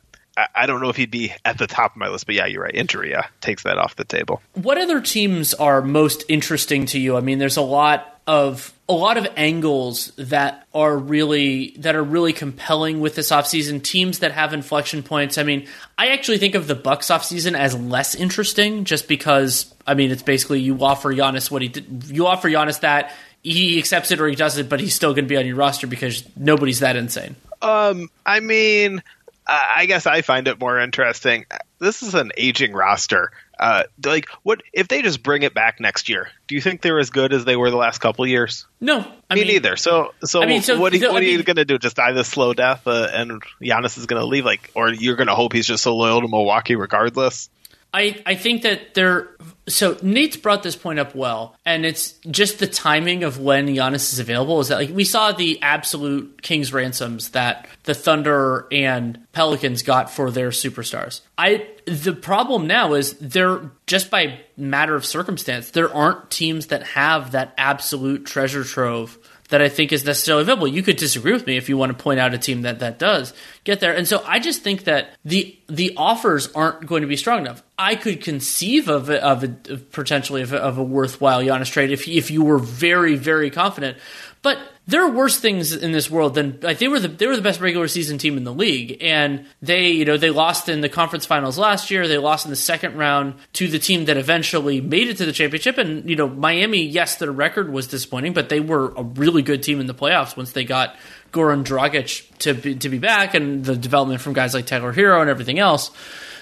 I 0.53 0.67
don't 0.67 0.81
know 0.81 0.89
if 0.89 0.95
he'd 0.95 1.09
be 1.09 1.33
at 1.43 1.57
the 1.57 1.65
top 1.65 1.93
of 1.93 1.97
my 1.97 2.09
list, 2.09 2.27
but 2.27 2.35
yeah, 2.35 2.45
you're 2.45 2.61
right. 2.61 2.75
Injury 2.75 3.09
yeah, 3.09 3.25
takes 3.41 3.63
that 3.63 3.79
off 3.79 3.95
the 3.95 4.03
table. 4.03 4.39
What 4.53 4.77
other 4.77 5.01
teams 5.01 5.55
are 5.55 5.81
most 5.81 6.25
interesting 6.29 6.85
to 6.87 6.99
you? 6.99 7.17
I 7.17 7.21
mean, 7.21 7.39
there's 7.39 7.57
a 7.57 7.63
lot 7.63 8.16
of 8.27 8.73
a 8.89 8.93
lot 8.93 9.17
of 9.17 9.27
angles 9.37 10.11
that 10.17 10.67
are 10.73 10.95
really 10.97 11.71
that 11.77 11.95
are 11.95 12.03
really 12.03 12.33
compelling 12.33 12.99
with 12.99 13.15
this 13.15 13.31
offseason 13.31 13.81
teams 13.81 14.19
that 14.19 14.33
have 14.33 14.53
inflection 14.53 15.01
points 15.01 15.37
i 15.37 15.43
mean 15.43 15.65
i 15.97 16.09
actually 16.09 16.37
think 16.37 16.53
of 16.53 16.67
the 16.67 16.75
bucks 16.75 17.07
offseason 17.07 17.57
as 17.57 17.73
less 17.75 18.15
interesting 18.15 18.83
just 18.83 19.07
because 19.07 19.73
i 19.87 19.93
mean 19.93 20.11
it's 20.11 20.23
basically 20.23 20.59
you 20.59 20.77
offer 20.83 21.13
Giannis 21.13 21.49
what 21.49 21.61
he 21.61 21.69
did 21.69 22.03
you 22.09 22.27
offer 22.27 22.49
Giannis 22.49 22.81
that 22.81 23.13
he 23.43 23.79
accepts 23.79 24.11
it 24.11 24.19
or 24.19 24.27
he 24.27 24.35
doesn't 24.35 24.69
but 24.69 24.81
he's 24.81 24.93
still 24.93 25.13
going 25.13 25.25
to 25.25 25.29
be 25.29 25.37
on 25.37 25.45
your 25.45 25.55
roster 25.55 25.87
because 25.87 26.23
nobody's 26.35 26.81
that 26.81 26.97
insane 26.97 27.35
um 27.61 28.09
i 28.25 28.41
mean 28.41 29.01
I 29.49 29.85
guess 29.85 30.05
I 30.05 30.23
find 30.23 30.45
it 30.49 30.59
more 30.59 30.77
interesting. 30.77 31.45
This 31.79 32.03
is 32.03 32.15
an 32.15 32.33
aging 32.35 32.73
roster. 32.73 33.31
Uh, 33.59 33.83
like, 34.05 34.27
what 34.43 34.61
if 34.71 34.87
they 34.87 35.01
just 35.01 35.23
bring 35.23 35.43
it 35.43 35.53
back 35.53 35.79
next 35.79 36.09
year? 36.09 36.29
Do 36.47 36.55
you 36.55 36.61
think 36.61 36.81
they're 36.81 36.99
as 36.99 37.09
good 37.09 37.33
as 37.33 37.43
they 37.43 37.55
were 37.55 37.71
the 37.71 37.77
last 37.77 37.99
couple 37.99 38.25
years? 38.27 38.67
No, 38.79 38.99
I 39.29 39.35
me 39.35 39.41
mean, 39.41 39.47
neither. 39.47 39.75
So, 39.75 40.13
so, 40.23 40.41
I 40.41 40.45
mean, 40.45 40.61
so 40.61 40.79
what, 40.79 40.93
are, 40.93 41.11
what 41.11 41.21
are 41.21 41.25
you 41.25 41.41
going 41.43 41.55
to 41.55 41.65
do? 41.65 41.79
Just 41.79 41.95
die 41.95 42.11
this 42.11 42.27
slow 42.27 42.53
death, 42.53 42.87
uh, 42.87 43.09
and 43.11 43.41
Giannis 43.61 43.97
is 43.97 44.05
going 44.05 44.21
to 44.21 44.27
leave? 44.27 44.45
Like, 44.45 44.71
or 44.75 44.89
you're 44.89 45.15
going 45.15 45.27
to 45.27 45.35
hope 45.35 45.53
he's 45.53 45.67
just 45.67 45.83
so 45.83 45.95
loyal 45.95 46.21
to 46.21 46.27
Milwaukee 46.27 46.75
regardless? 46.75 47.49
I, 47.93 48.21
I 48.25 48.35
think 48.35 48.63
that 48.63 48.93
they're 48.93 49.29
so 49.67 49.97
Nate's 50.01 50.37
brought 50.37 50.63
this 50.63 50.75
point 50.75 50.99
up 50.99 51.15
well, 51.15 51.55
and 51.65 51.85
it's 51.85 52.13
just 52.29 52.59
the 52.59 52.67
timing 52.67 53.23
of 53.23 53.39
when 53.39 53.67
Giannis 53.67 54.13
is 54.13 54.19
available. 54.19 54.59
Is 54.59 54.67
that 54.67 54.77
like 54.77 54.89
we 54.89 55.03
saw 55.03 55.31
the 55.31 55.61
absolute 55.61 56.41
king's 56.41 56.73
ransoms 56.73 57.29
that 57.29 57.67
the 57.83 57.93
Thunder 57.93 58.67
and 58.71 59.25
Pelicans 59.31 59.83
got 59.83 60.11
for 60.11 60.31
their 60.31 60.49
superstars. 60.49 61.21
I 61.37 61.67
the 61.85 62.13
problem 62.13 62.67
now 62.67 62.93
is 62.93 63.13
they're 63.13 63.71
just 63.85 64.11
by 64.11 64.41
matter 64.57 64.95
of 64.95 65.05
circumstance 65.05 65.71
there 65.71 65.93
aren't 65.93 66.29
teams 66.29 66.67
that 66.67 66.83
have 66.83 67.31
that 67.31 67.53
absolute 67.57 68.25
treasure 68.25 68.63
trove 68.63 69.17
that 69.49 69.61
I 69.61 69.69
think 69.69 69.91
is 69.91 70.05
necessarily 70.05 70.41
available. 70.41 70.67
You 70.67 70.83
could 70.83 70.97
disagree 70.97 71.33
with 71.33 71.47
me 71.47 71.57
if 71.57 71.69
you 71.69 71.77
want 71.77 71.97
to 71.97 72.03
point 72.03 72.19
out 72.19 72.33
a 72.33 72.37
team 72.37 72.63
that 72.63 72.79
that 72.79 72.99
does 72.99 73.33
get 73.63 73.79
there. 73.79 73.93
And 73.95 74.07
so 74.07 74.23
I 74.25 74.39
just 74.39 74.61
think 74.61 74.83
that 74.85 75.15
the 75.23 75.57
the 75.67 75.93
offers 75.97 76.51
aren't 76.53 76.85
going 76.85 77.01
to 77.01 77.07
be 77.07 77.17
strong 77.17 77.39
enough. 77.39 77.63
I 77.77 77.95
could 77.95 78.21
conceive 78.21 78.87
of 78.89 79.09
a, 79.09 79.23
of, 79.23 79.43
a, 79.43 79.55
of 79.69 79.91
potentially 79.91 80.41
of 80.41 80.53
a, 80.53 80.57
of 80.57 80.77
a 80.77 80.83
worthwhile 80.83 81.41
Giannis 81.41 81.71
trade 81.71 81.91
if 81.91 82.07
if 82.07 82.31
you 82.31 82.43
were 82.43 82.59
very 82.59 83.15
very 83.15 83.49
confident. 83.49 83.97
But 84.41 84.59
there 84.87 85.03
are 85.03 85.11
worse 85.11 85.37
things 85.37 85.73
in 85.73 85.91
this 85.91 86.09
world 86.09 86.33
than 86.33 86.59
like 86.61 86.77
they 86.77 86.87
were 86.87 86.99
the 86.99 87.09
they 87.09 87.27
were 87.27 87.35
the 87.35 87.41
best 87.41 87.59
regular 87.59 87.89
season 87.89 88.17
team 88.17 88.37
in 88.37 88.45
the 88.45 88.53
league, 88.53 88.97
and 89.01 89.45
they 89.61 89.89
you 89.89 90.05
know 90.05 90.15
they 90.17 90.29
lost 90.29 90.69
in 90.69 90.79
the 90.79 90.87
conference 90.87 91.25
finals 91.25 91.57
last 91.57 91.91
year. 91.91 92.07
They 92.07 92.17
lost 92.17 92.45
in 92.45 92.49
the 92.49 92.55
second 92.55 92.95
round 92.95 93.35
to 93.53 93.67
the 93.67 93.79
team 93.79 94.05
that 94.05 94.15
eventually 94.15 94.79
made 94.79 95.09
it 95.09 95.17
to 95.17 95.25
the 95.25 95.33
championship. 95.33 95.77
And 95.77 96.09
you 96.09 96.15
know 96.15 96.29
Miami, 96.29 96.83
yes, 96.83 97.17
their 97.17 97.31
record 97.31 97.71
was 97.71 97.87
disappointing, 97.87 98.31
but 98.31 98.47
they 98.47 98.61
were 98.61 98.93
a 98.95 99.03
really 99.03 99.41
good 99.41 99.61
team 99.61 99.81
in 99.81 99.87
the 99.87 99.93
playoffs 99.93 100.37
once 100.37 100.53
they 100.53 100.63
got 100.63 100.95
Goran 101.33 101.65
Dragic 101.65 102.25
to 102.39 102.53
be, 102.53 102.75
to 102.75 102.87
be 102.87 102.97
back, 102.97 103.35
and 103.35 103.65
the 103.65 103.75
development 103.75 104.21
from 104.21 104.31
guys 104.31 104.53
like 104.53 104.65
Tyler 104.65 104.93
Herro 104.93 105.19
and 105.19 105.29
everything 105.29 105.59
else. 105.59 105.91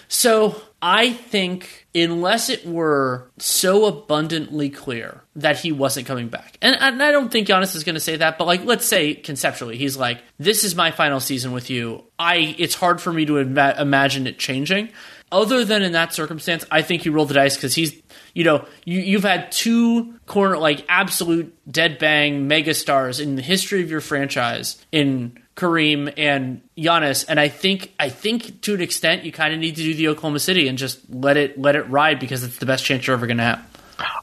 So 0.07 0.61
I 0.83 1.13
think 1.13 1.84
unless 1.95 2.49
it 2.49 2.65
were 2.65 3.31
so 3.37 3.85
abundantly 3.85 4.69
clear 4.69 5.21
that 5.35 5.59
he 5.59 5.71
wasn't 5.71 6.05
coming 6.05 6.27
back, 6.27 6.57
and, 6.61 6.75
and 6.79 7.01
I 7.01 7.11
don't 7.11 7.31
think 7.31 7.47
Giannis 7.47 7.75
is 7.75 7.83
going 7.83 7.95
to 7.95 8.01
say 8.01 8.17
that, 8.17 8.37
but 8.37 8.45
like 8.45 8.65
let's 8.65 8.85
say 8.85 9.13
conceptually, 9.13 9.77
he's 9.77 9.97
like, 9.97 10.21
"This 10.37 10.63
is 10.63 10.75
my 10.75 10.91
final 10.91 11.19
season 11.19 11.51
with 11.51 11.69
you." 11.69 12.03
I 12.19 12.55
it's 12.57 12.75
hard 12.75 13.01
for 13.01 13.11
me 13.11 13.25
to 13.25 13.37
ima- 13.37 13.75
imagine 13.79 14.27
it 14.27 14.37
changing. 14.37 14.89
Other 15.31 15.65
than 15.65 15.81
in 15.81 15.93
that 15.93 16.13
circumstance, 16.13 16.65
I 16.69 16.81
think 16.81 17.03
you 17.03 17.11
roll 17.11 17.25
the 17.25 17.33
dice 17.33 17.55
because 17.55 17.73
he's 17.73 18.01
you 18.35 18.43
know, 18.43 18.65
you, 18.83 18.99
you've 18.99 19.23
had 19.23 19.51
two 19.51 20.13
corner 20.27 20.57
like 20.57 20.85
absolute 20.87 21.57
dead 21.71 21.97
bang 21.97 22.47
megastars 22.47 23.19
in 23.19 23.35
the 23.35 23.41
history 23.41 23.81
of 23.81 23.89
your 23.89 24.01
franchise 24.01 24.85
in 24.91 25.39
Kareem 25.55 26.13
and 26.17 26.61
Giannis, 26.77 27.25
and 27.27 27.39
I 27.39 27.47
think 27.47 27.93
I 27.97 28.09
think 28.09 28.61
to 28.61 28.73
an 28.75 28.81
extent 28.81 29.23
you 29.23 29.31
kind 29.31 29.53
of 29.53 29.59
need 29.59 29.77
to 29.77 29.83
do 29.83 29.93
the 29.93 30.09
Oklahoma 30.09 30.39
City 30.39 30.67
and 30.67 30.77
just 30.77 30.99
let 31.09 31.37
it 31.37 31.59
let 31.59 31.75
it 31.75 31.89
ride 31.89 32.19
because 32.19 32.43
it's 32.43 32.57
the 32.57 32.65
best 32.65 32.83
chance 32.83 33.07
you're 33.07 33.15
ever 33.15 33.27
going 33.27 33.37
to 33.37 33.43
have. 33.43 33.74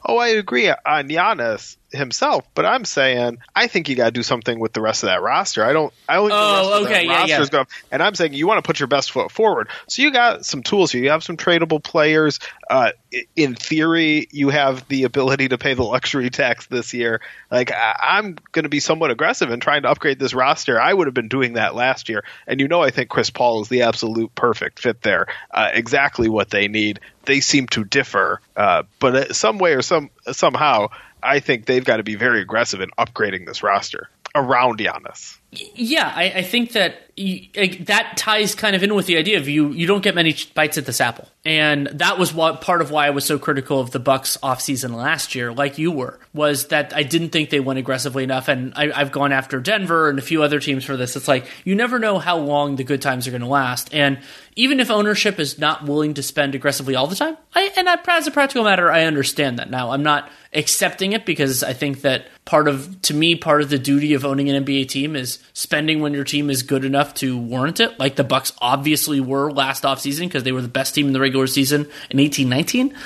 Oh, 0.05 0.19
I 0.19 0.29
agree 0.29 0.69
on 0.69 1.09
Giannis 1.09 1.77
himself, 1.93 2.47
but 2.55 2.65
I'm 2.65 2.85
saying 2.85 3.39
I 3.55 3.67
think 3.67 3.89
you 3.89 3.97
got 3.97 4.07
to 4.07 4.11
do 4.11 4.23
something 4.23 4.59
with 4.59 4.73
the 4.73 4.81
rest 4.81 5.03
of 5.03 5.09
that 5.09 5.23
roster. 5.23 5.65
I 5.65 5.73
don't. 5.73 5.93
I 6.09 6.15
don't. 6.17 6.29
Think 6.29 6.41
oh, 6.41 6.85
okay, 6.85 7.07
yeah, 7.07 7.27
yeah. 7.27 7.47
Going, 7.47 7.67
and 7.91 8.03
I'm 8.03 8.15
saying 8.15 8.35
you 8.35 8.47
want 8.47 8.63
to 8.63 8.67
put 8.67 8.81
your 8.81 8.87
best 8.87 9.13
foot 9.13 9.31
forward. 9.31 9.69
So 9.89 10.03
you 10.03 10.13
got 10.13 10.45
some 10.45 10.63
tools 10.63 10.93
here. 10.93 11.03
You 11.03 11.11
have 11.11 11.23
some 11.23 11.37
tradable 11.37 11.83
players. 11.83 12.41
Uh, 12.69 12.93
in 13.37 13.55
theory, 13.55 14.29
you 14.31 14.49
have 14.49 14.89
the 14.89 15.05
ability 15.05 15.49
to 15.49 15.59
pay 15.59 15.75
the 15.75 15.83
luxury 15.83 16.31
tax 16.31 16.67
this 16.67 16.95
year. 16.95 17.21
Like 17.51 17.71
I, 17.71 18.19
am 18.19 18.37
going 18.53 18.65
to 18.65 18.69
be 18.69 18.81
somewhat 18.81 19.11
aggressive 19.11 19.51
in 19.51 19.61
trying 19.61 19.83
to 19.83 19.91
upgrade 19.91 20.19
this 20.19 20.35
roster. 20.35 20.81
I 20.81 20.93
would 20.93 21.07
have 21.07 21.15
been 21.15 21.29
doing 21.29 21.55
that 21.55 21.75
last 21.75 22.09
year, 22.09 22.25
and 22.47 22.61
you 22.61 22.69
know 22.69 22.83
I 22.83 22.91
think 22.91 23.11
Chris 23.11 23.31
Paul 23.31 23.63
is 23.63 23.69
the 23.69 23.83
absolute 23.83 24.35
perfect 24.35 24.81
fit 24.81 25.03
there. 25.03 25.27
Uh, 25.51 25.71
exactly 25.73 26.29
what 26.29 26.51
they 26.51 26.69
need. 26.69 27.01
They 27.25 27.41
seem 27.41 27.67
to 27.69 27.85
differ, 27.85 28.41
uh, 28.57 28.83
but 28.99 29.35
some 29.37 29.59
way 29.59 29.75
or 29.75 29.83
some 29.83 30.11
somehow 30.33 30.89
I 31.23 31.41
think 31.41 31.67
they've 31.67 31.85
got 31.85 31.99
to 31.99 32.03
be 32.03 32.17
very 32.17 32.41
aggressive 32.41 32.81
in 32.81 32.91
upgrading 32.99 33.47
this 33.47 33.63
roster 33.63 34.09
around 34.35 34.79
Giannis. 34.79 35.39
Yeah, 35.55 36.11
I, 36.15 36.25
I 36.37 36.43
think 36.43 36.73
that 36.73 37.11
you, 37.15 37.47
that 37.81 38.17
ties 38.17 38.55
kind 38.55 38.75
of 38.75 38.83
in 38.83 38.95
with 38.95 39.05
the 39.05 39.19
idea 39.19 39.37
of 39.37 39.47
you 39.47 39.69
you 39.73 39.87
don't 39.87 40.03
get 40.03 40.15
many 40.15 40.35
bites 40.55 40.79
at 40.79 40.87
this 40.87 40.99
apple, 40.99 41.29
and 41.45 41.89
that 41.89 42.19
was 42.19 42.33
what 42.33 42.63
part 42.63 42.81
of 42.81 42.91
why 42.91 43.07
I 43.07 43.11
was 43.11 43.27
so 43.27 43.39
critical 43.39 43.79
of 43.79 43.91
the 43.91 43.99
Bucks 43.99 44.39
offseason 44.43 44.95
last 44.97 45.35
year, 45.35 45.53
like 45.53 45.77
you 45.77 45.93
were, 45.93 46.19
was 46.33 46.69
that 46.69 46.97
I 46.97 47.03
didn't 47.03 47.29
think 47.29 47.51
they 47.51 47.61
went 47.61 47.79
aggressively 47.79 48.25
enough, 48.25 48.49
and 48.49 48.73
I, 48.77 48.99
I've 48.99 49.13
gone 49.13 49.31
after 49.31 49.61
Denver 49.61 50.09
and 50.09 50.19
a 50.19 50.23
few 50.23 50.43
other 50.43 50.59
teams 50.59 50.85
for 50.85 50.97
this. 50.97 51.17
It's 51.17 51.29
like 51.29 51.47
you 51.65 51.75
never 51.75 51.99
know 51.99 52.19
how 52.19 52.39
long 52.39 52.77
the 52.77 52.85
good 52.85 53.03
times 53.03 53.29
are 53.29 53.31
going 53.31 53.43
to 53.43 53.47
last, 53.47 53.93
and 53.93 54.21
even 54.57 54.81
if 54.81 54.91
ownership 54.91 55.39
is 55.39 55.59
not 55.59 55.85
willing 55.85 56.15
to 56.15 56.23
spend 56.23 56.55
aggressively 56.55 56.95
all 56.95 57.09
the 57.09 57.17
time, 57.17 57.37
I, 57.55 57.71
and 57.77 57.89
as 57.89 58.27
a 58.27 58.31
practical 58.31 58.65
matter, 58.65 58.91
I 58.91 59.05
understand 59.05 59.59
that. 59.59 59.69
Now, 59.69 59.91
I'm 59.91 60.03
not 60.03 60.31
accepting 60.55 61.13
it 61.13 61.27
because 61.27 61.63
I 61.63 61.73
think 61.73 62.03
that 62.03 62.27
part 62.45 62.69
of, 62.69 63.01
to 63.03 63.15
me, 63.15 63.35
part 63.37 63.63
of 63.63 63.71
the 63.71 63.79
duty 63.79 64.15
of 64.15 64.25
owning 64.25 64.49
an 64.49 64.65
NBA 64.65 64.89
team 64.89 65.17
is 65.17 65.42
spending 65.53 66.01
when 66.01 66.15
your 66.15 66.25
team 66.25 66.51
is 66.51 66.63
good 66.63 66.85
enough 66.85 67.15
to 67.15 67.39
warrant 67.39 67.81
it, 67.81 67.99
like 67.99 68.17
the 68.17 68.25
Bucks 68.25 68.53
obviously 68.59 69.21
were 69.21 69.51
last 69.51 69.85
offseason 69.85 70.23
because 70.23 70.43
they 70.43 70.53
were 70.53 70.63
the 70.63 70.69
best 70.69 70.95
team 70.95 71.07
in 71.07 71.13
the 71.13 71.21
regular 71.21 71.47
season 71.47 71.89
in 72.11 72.19
eighteen 72.19 72.49
nineteen. 72.49 72.97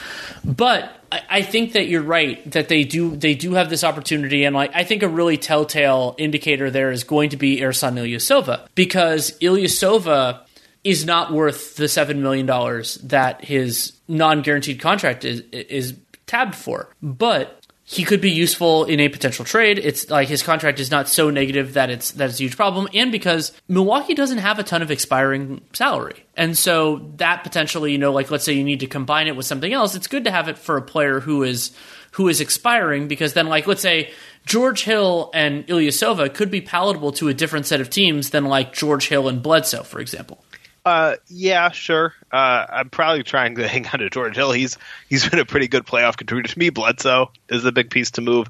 But 0.44 0.92
I, 1.10 1.22
I 1.28 1.42
think 1.42 1.72
that 1.72 1.88
you're 1.88 2.02
right 2.02 2.50
that 2.52 2.68
they 2.68 2.84
do 2.84 3.16
they 3.16 3.34
do 3.34 3.54
have 3.54 3.70
this 3.70 3.84
opportunity, 3.84 4.44
and 4.44 4.54
like 4.54 4.70
I 4.74 4.84
think 4.84 5.02
a 5.02 5.08
really 5.08 5.36
telltale 5.36 6.14
indicator 6.18 6.70
there 6.70 6.90
is 6.90 7.04
going 7.04 7.30
to 7.30 7.36
be 7.36 7.60
Ersan 7.60 7.94
Ilyasova 7.94 8.66
because 8.74 9.32
Ilyasova 9.38 10.40
is 10.84 11.04
not 11.04 11.32
worth 11.32 11.76
the 11.76 11.88
seven 11.88 12.22
million 12.22 12.46
dollars 12.46 12.94
that 12.96 13.44
his 13.44 13.92
non-guaranteed 14.08 14.80
contract 14.80 15.24
is 15.24 15.40
is 15.50 15.94
tabbed 16.26 16.54
for. 16.54 16.88
But 17.02 17.65
he 17.88 18.02
could 18.02 18.20
be 18.20 18.32
useful 18.32 18.84
in 18.84 18.98
a 18.98 19.08
potential 19.08 19.44
trade. 19.44 19.78
It's 19.78 20.10
like 20.10 20.26
his 20.26 20.42
contract 20.42 20.80
is 20.80 20.90
not 20.90 21.08
so 21.08 21.30
negative 21.30 21.74
that 21.74 21.88
it's 21.88 22.10
that 22.12 22.30
it's 22.30 22.40
a 22.40 22.42
huge 22.42 22.56
problem, 22.56 22.88
and 22.92 23.12
because 23.12 23.52
Milwaukee 23.68 24.14
doesn't 24.14 24.38
have 24.38 24.58
a 24.58 24.64
ton 24.64 24.82
of 24.82 24.90
expiring 24.90 25.60
salary, 25.72 26.26
and 26.36 26.58
so 26.58 27.12
that 27.18 27.44
potentially, 27.44 27.92
you 27.92 27.98
know, 27.98 28.12
like 28.12 28.28
let's 28.32 28.44
say 28.44 28.54
you 28.54 28.64
need 28.64 28.80
to 28.80 28.88
combine 28.88 29.28
it 29.28 29.36
with 29.36 29.46
something 29.46 29.72
else, 29.72 29.94
it's 29.94 30.08
good 30.08 30.24
to 30.24 30.32
have 30.32 30.48
it 30.48 30.58
for 30.58 30.76
a 30.76 30.82
player 30.82 31.20
who 31.20 31.44
is 31.44 31.70
who 32.10 32.26
is 32.26 32.40
expiring 32.40 33.06
because 33.06 33.34
then, 33.34 33.46
like 33.46 33.68
let's 33.68 33.82
say 33.82 34.10
George 34.46 34.82
Hill 34.82 35.30
and 35.32 35.64
Ilyasova 35.68 36.34
could 36.34 36.50
be 36.50 36.60
palatable 36.60 37.12
to 37.12 37.28
a 37.28 37.34
different 37.34 37.66
set 37.66 37.80
of 37.80 37.88
teams 37.88 38.30
than 38.30 38.46
like 38.46 38.72
George 38.72 39.06
Hill 39.06 39.28
and 39.28 39.40
Bledsoe, 39.40 39.84
for 39.84 40.00
example. 40.00 40.42
Uh, 40.86 41.16
yeah, 41.26 41.72
sure. 41.72 42.14
Uh, 42.30 42.64
I'm 42.68 42.90
probably 42.90 43.24
trying 43.24 43.56
to 43.56 43.66
hang 43.68 43.88
on 43.88 43.98
to 43.98 44.08
George 44.08 44.36
Hill. 44.36 44.52
He's 44.52 44.78
he's 45.08 45.28
been 45.28 45.40
a 45.40 45.44
pretty 45.44 45.66
good 45.66 45.84
playoff 45.84 46.16
contributor 46.16 46.52
to 46.52 46.58
me. 46.58 46.70
Bledsoe 46.70 47.32
is 47.48 47.64
the 47.64 47.72
big 47.72 47.90
piece 47.90 48.12
to 48.12 48.20
move. 48.20 48.46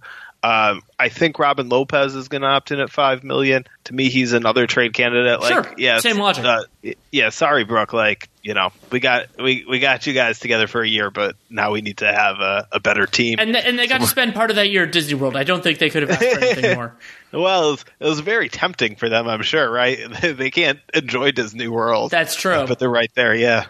Um, 0.47 0.83
I 0.97 1.09
think 1.09 1.41
Robin 1.41 1.69
Lopez 1.69 2.15
is 2.15 2.29
going 2.29 2.43
to 2.43 2.47
opt 2.47 2.71
in 2.71 2.79
at 2.79 2.89
five 2.89 3.25
million. 3.25 3.65
To 3.85 3.93
me, 3.95 4.09
he's 4.09 4.33
another 4.33 4.69
trade 4.69 4.93
candidate. 4.93 5.41
Like, 5.41 5.53
Sure, 5.53 5.75
yeah, 5.77 5.99
same 5.99 6.19
logic. 6.19 6.45
Uh, 6.45 6.63
yeah, 7.11 7.31
sorry, 7.31 7.65
Brooke. 7.65 7.93
Like, 7.93 8.29
you 8.45 8.55
know, 8.55 8.71
we 8.93 9.01
got 9.01 9.27
we, 9.43 9.65
we 9.69 9.81
got 9.81 10.07
you 10.07 10.13
guys 10.13 10.39
together 10.39 10.69
for 10.69 10.83
a 10.83 10.89
year, 10.89 11.11
but 11.11 11.35
now 11.51 11.73
we 11.73 11.81
need 11.81 11.97
to 11.97 12.07
have 12.07 12.39
a, 12.39 12.69
a 12.71 12.79
better 12.79 13.07
team. 13.07 13.41
And 13.41 13.55
th- 13.55 13.65
and 13.67 13.77
they 13.77 13.89
got 13.89 14.03
to 14.03 14.07
spend 14.07 14.35
part 14.35 14.51
of 14.51 14.57
that 14.57 14.71
year 14.71 14.85
at 14.85 14.93
Disney 14.93 15.15
World. 15.15 15.37
I 15.37 15.43
don't 15.43 15.65
think 15.65 15.81
they 15.81 15.91
could 15.91 16.03
have 16.09 16.11
asked 16.13 16.23
for 16.39 16.45
anything 16.45 16.75
more. 16.77 16.95
well, 17.33 17.69
it 17.69 17.71
was, 17.73 17.85
it 17.99 18.07
was 18.07 18.21
very 18.21 18.49
tempting 18.49 18.95
for 18.95 19.09
them, 19.09 19.27
I'm 19.27 19.43
sure. 19.43 19.69
Right? 19.69 19.99
they 20.23 20.53
can't 20.53 20.79
enjoy 20.95 21.33
Disney 21.33 21.67
World. 21.67 22.13
That's 22.13 22.37
true. 22.37 22.67
but 22.69 22.79
they're 22.79 22.89
right 22.89 23.11
there. 23.17 23.35
Yeah. 23.35 23.67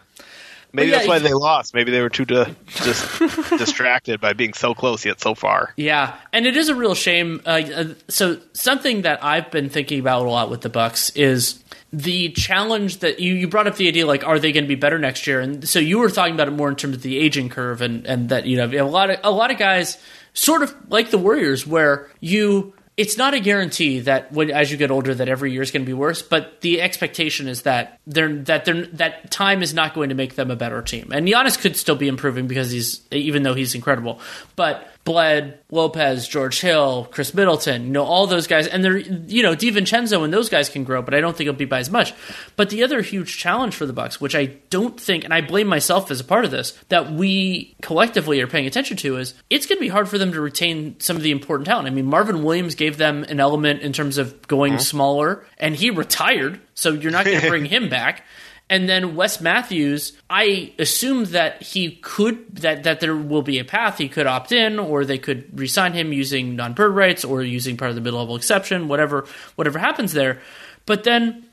Maybe 0.76 0.90
yeah, 0.90 0.98
that's 0.98 1.08
why 1.08 1.18
they 1.18 1.32
lost. 1.32 1.72
Maybe 1.72 1.90
they 1.90 2.02
were 2.02 2.10
too 2.10 2.26
di- 2.26 2.54
just 2.66 3.18
distracted 3.58 4.20
by 4.20 4.34
being 4.34 4.52
so 4.52 4.74
close 4.74 5.06
yet 5.06 5.22
so 5.22 5.34
far. 5.34 5.72
Yeah, 5.76 6.14
and 6.34 6.46
it 6.46 6.54
is 6.54 6.68
a 6.68 6.74
real 6.74 6.94
shame. 6.94 7.40
Uh, 7.46 7.62
uh, 7.74 7.84
so 8.08 8.38
something 8.52 9.02
that 9.02 9.24
I've 9.24 9.50
been 9.50 9.70
thinking 9.70 10.00
about 10.00 10.26
a 10.26 10.30
lot 10.30 10.50
with 10.50 10.60
the 10.60 10.68
Bucks 10.68 11.08
is 11.10 11.64
the 11.94 12.28
challenge 12.32 12.98
that 12.98 13.20
you, 13.20 13.32
you 13.32 13.48
brought 13.48 13.66
up 13.66 13.76
the 13.76 13.88
idea 13.88 14.04
like 14.06 14.22
are 14.22 14.38
they 14.38 14.52
going 14.52 14.64
to 14.64 14.68
be 14.68 14.74
better 14.74 14.98
next 14.98 15.26
year 15.26 15.40
and 15.40 15.66
so 15.66 15.78
you 15.78 15.98
were 15.98 16.10
talking 16.10 16.34
about 16.34 16.48
it 16.48 16.50
more 16.50 16.68
in 16.68 16.76
terms 16.76 16.96
of 16.96 17.02
the 17.02 17.16
aging 17.16 17.48
curve 17.48 17.80
and 17.80 18.04
and 18.06 18.28
that 18.28 18.44
you 18.44 18.56
know 18.56 18.66
a 18.66 18.84
lot 18.84 19.08
of 19.08 19.18
a 19.22 19.30
lot 19.30 19.52
of 19.52 19.56
guys 19.56 19.96
sort 20.34 20.62
of 20.62 20.74
like 20.90 21.10
the 21.10 21.16
warriors 21.16 21.64
where 21.66 22.10
you 22.20 22.74
it's 22.96 23.18
not 23.18 23.34
a 23.34 23.40
guarantee 23.40 24.00
that 24.00 24.32
when 24.32 24.50
as 24.50 24.70
you 24.70 24.76
get 24.76 24.90
older 24.90 25.14
that 25.14 25.28
every 25.28 25.52
year 25.52 25.62
is 25.62 25.70
going 25.70 25.82
to 25.82 25.86
be 25.86 25.92
worse 25.92 26.22
but 26.22 26.60
the 26.60 26.80
expectation 26.80 27.48
is 27.48 27.62
that 27.62 28.00
they're 28.06 28.34
that 28.44 28.64
they're 28.64 28.86
that 28.86 29.30
time 29.30 29.62
is 29.62 29.74
not 29.74 29.94
going 29.94 30.08
to 30.08 30.14
make 30.14 30.34
them 30.34 30.50
a 30.50 30.56
better 30.56 30.82
team. 30.82 31.10
And 31.12 31.26
Giannis 31.26 31.58
could 31.58 31.76
still 31.76 31.96
be 31.96 32.08
improving 32.08 32.46
because 32.46 32.70
he's 32.70 33.02
even 33.10 33.42
though 33.42 33.54
he's 33.54 33.74
incredible. 33.74 34.20
But 34.54 34.88
Bled, 35.06 35.60
Lopez, 35.70 36.26
George 36.26 36.60
Hill, 36.60 37.08
Khris 37.12 37.32
Middleton, 37.32 37.86
you 37.86 37.92
know, 37.92 38.02
all 38.02 38.26
those 38.26 38.48
guys, 38.48 38.66
and 38.66 38.84
they're, 38.84 38.98
you 38.98 39.40
know, 39.40 39.54
DiVincenzo 39.54 40.24
and 40.24 40.34
those 40.34 40.48
guys 40.48 40.68
can 40.68 40.82
grow, 40.82 41.00
but 41.00 41.14
I 41.14 41.20
don't 41.20 41.36
think 41.36 41.46
it'll 41.46 41.56
be 41.56 41.64
by 41.64 41.78
as 41.78 41.88
much. 41.88 42.12
But 42.56 42.70
the 42.70 42.82
other 42.82 43.00
huge 43.02 43.38
challenge 43.38 43.76
for 43.76 43.86
the 43.86 43.92
Bucks, 43.92 44.20
which 44.20 44.34
I 44.34 44.46
don't 44.68 45.00
think, 45.00 45.22
and 45.22 45.32
I 45.32 45.42
blame 45.42 45.68
myself 45.68 46.10
as 46.10 46.18
a 46.18 46.24
part 46.24 46.44
of 46.44 46.50
this, 46.50 46.72
that 46.88 47.12
we 47.12 47.76
collectively 47.82 48.40
are 48.40 48.48
paying 48.48 48.66
attention 48.66 48.96
to 48.98 49.16
is 49.16 49.34
it's 49.48 49.66
going 49.66 49.78
to 49.78 49.80
be 49.80 49.88
hard 49.88 50.08
for 50.08 50.18
them 50.18 50.32
to 50.32 50.40
retain 50.40 50.98
some 50.98 51.16
of 51.16 51.22
the 51.22 51.30
important 51.30 51.68
talent. 51.68 51.86
I 51.86 51.90
mean, 51.90 52.06
Marvin 52.06 52.42
Williams 52.42 52.74
gave 52.74 52.96
them 52.96 53.22
an 53.28 53.38
element 53.38 53.82
in 53.82 53.92
terms 53.92 54.18
of 54.18 54.46
going 54.48 54.72
mm-hmm. 54.72 54.80
smaller, 54.80 55.46
and 55.56 55.76
he 55.76 55.90
retired, 55.90 56.60
so 56.74 56.90
you're 56.90 57.12
not 57.12 57.24
going 57.24 57.40
to 57.42 57.48
bring 57.48 57.64
him 57.64 57.88
back. 57.88 58.24
And 58.68 58.88
then 58.88 59.14
Wes 59.14 59.40
Matthews, 59.40 60.12
I 60.28 60.72
assume 60.78 61.26
that 61.26 61.62
he 61.62 61.92
could 62.02 62.56
that 62.56 62.82
that 62.82 62.98
there 62.98 63.14
will 63.14 63.42
be 63.42 63.60
a 63.60 63.64
path 63.64 63.98
he 63.98 64.08
could 64.08 64.26
opt 64.26 64.50
in, 64.50 64.80
or 64.80 65.04
they 65.04 65.18
could 65.18 65.56
resign 65.58 65.92
him 65.92 66.12
using 66.12 66.56
non-bird 66.56 66.92
rights 66.92 67.24
or 67.24 67.42
using 67.42 67.76
part 67.76 67.90
of 67.90 67.94
the 67.94 68.00
mid-level 68.00 68.34
exception, 68.34 68.88
whatever 68.88 69.24
whatever 69.54 69.78
happens 69.78 70.12
there. 70.12 70.40
But 70.84 71.04
then, 71.04 71.46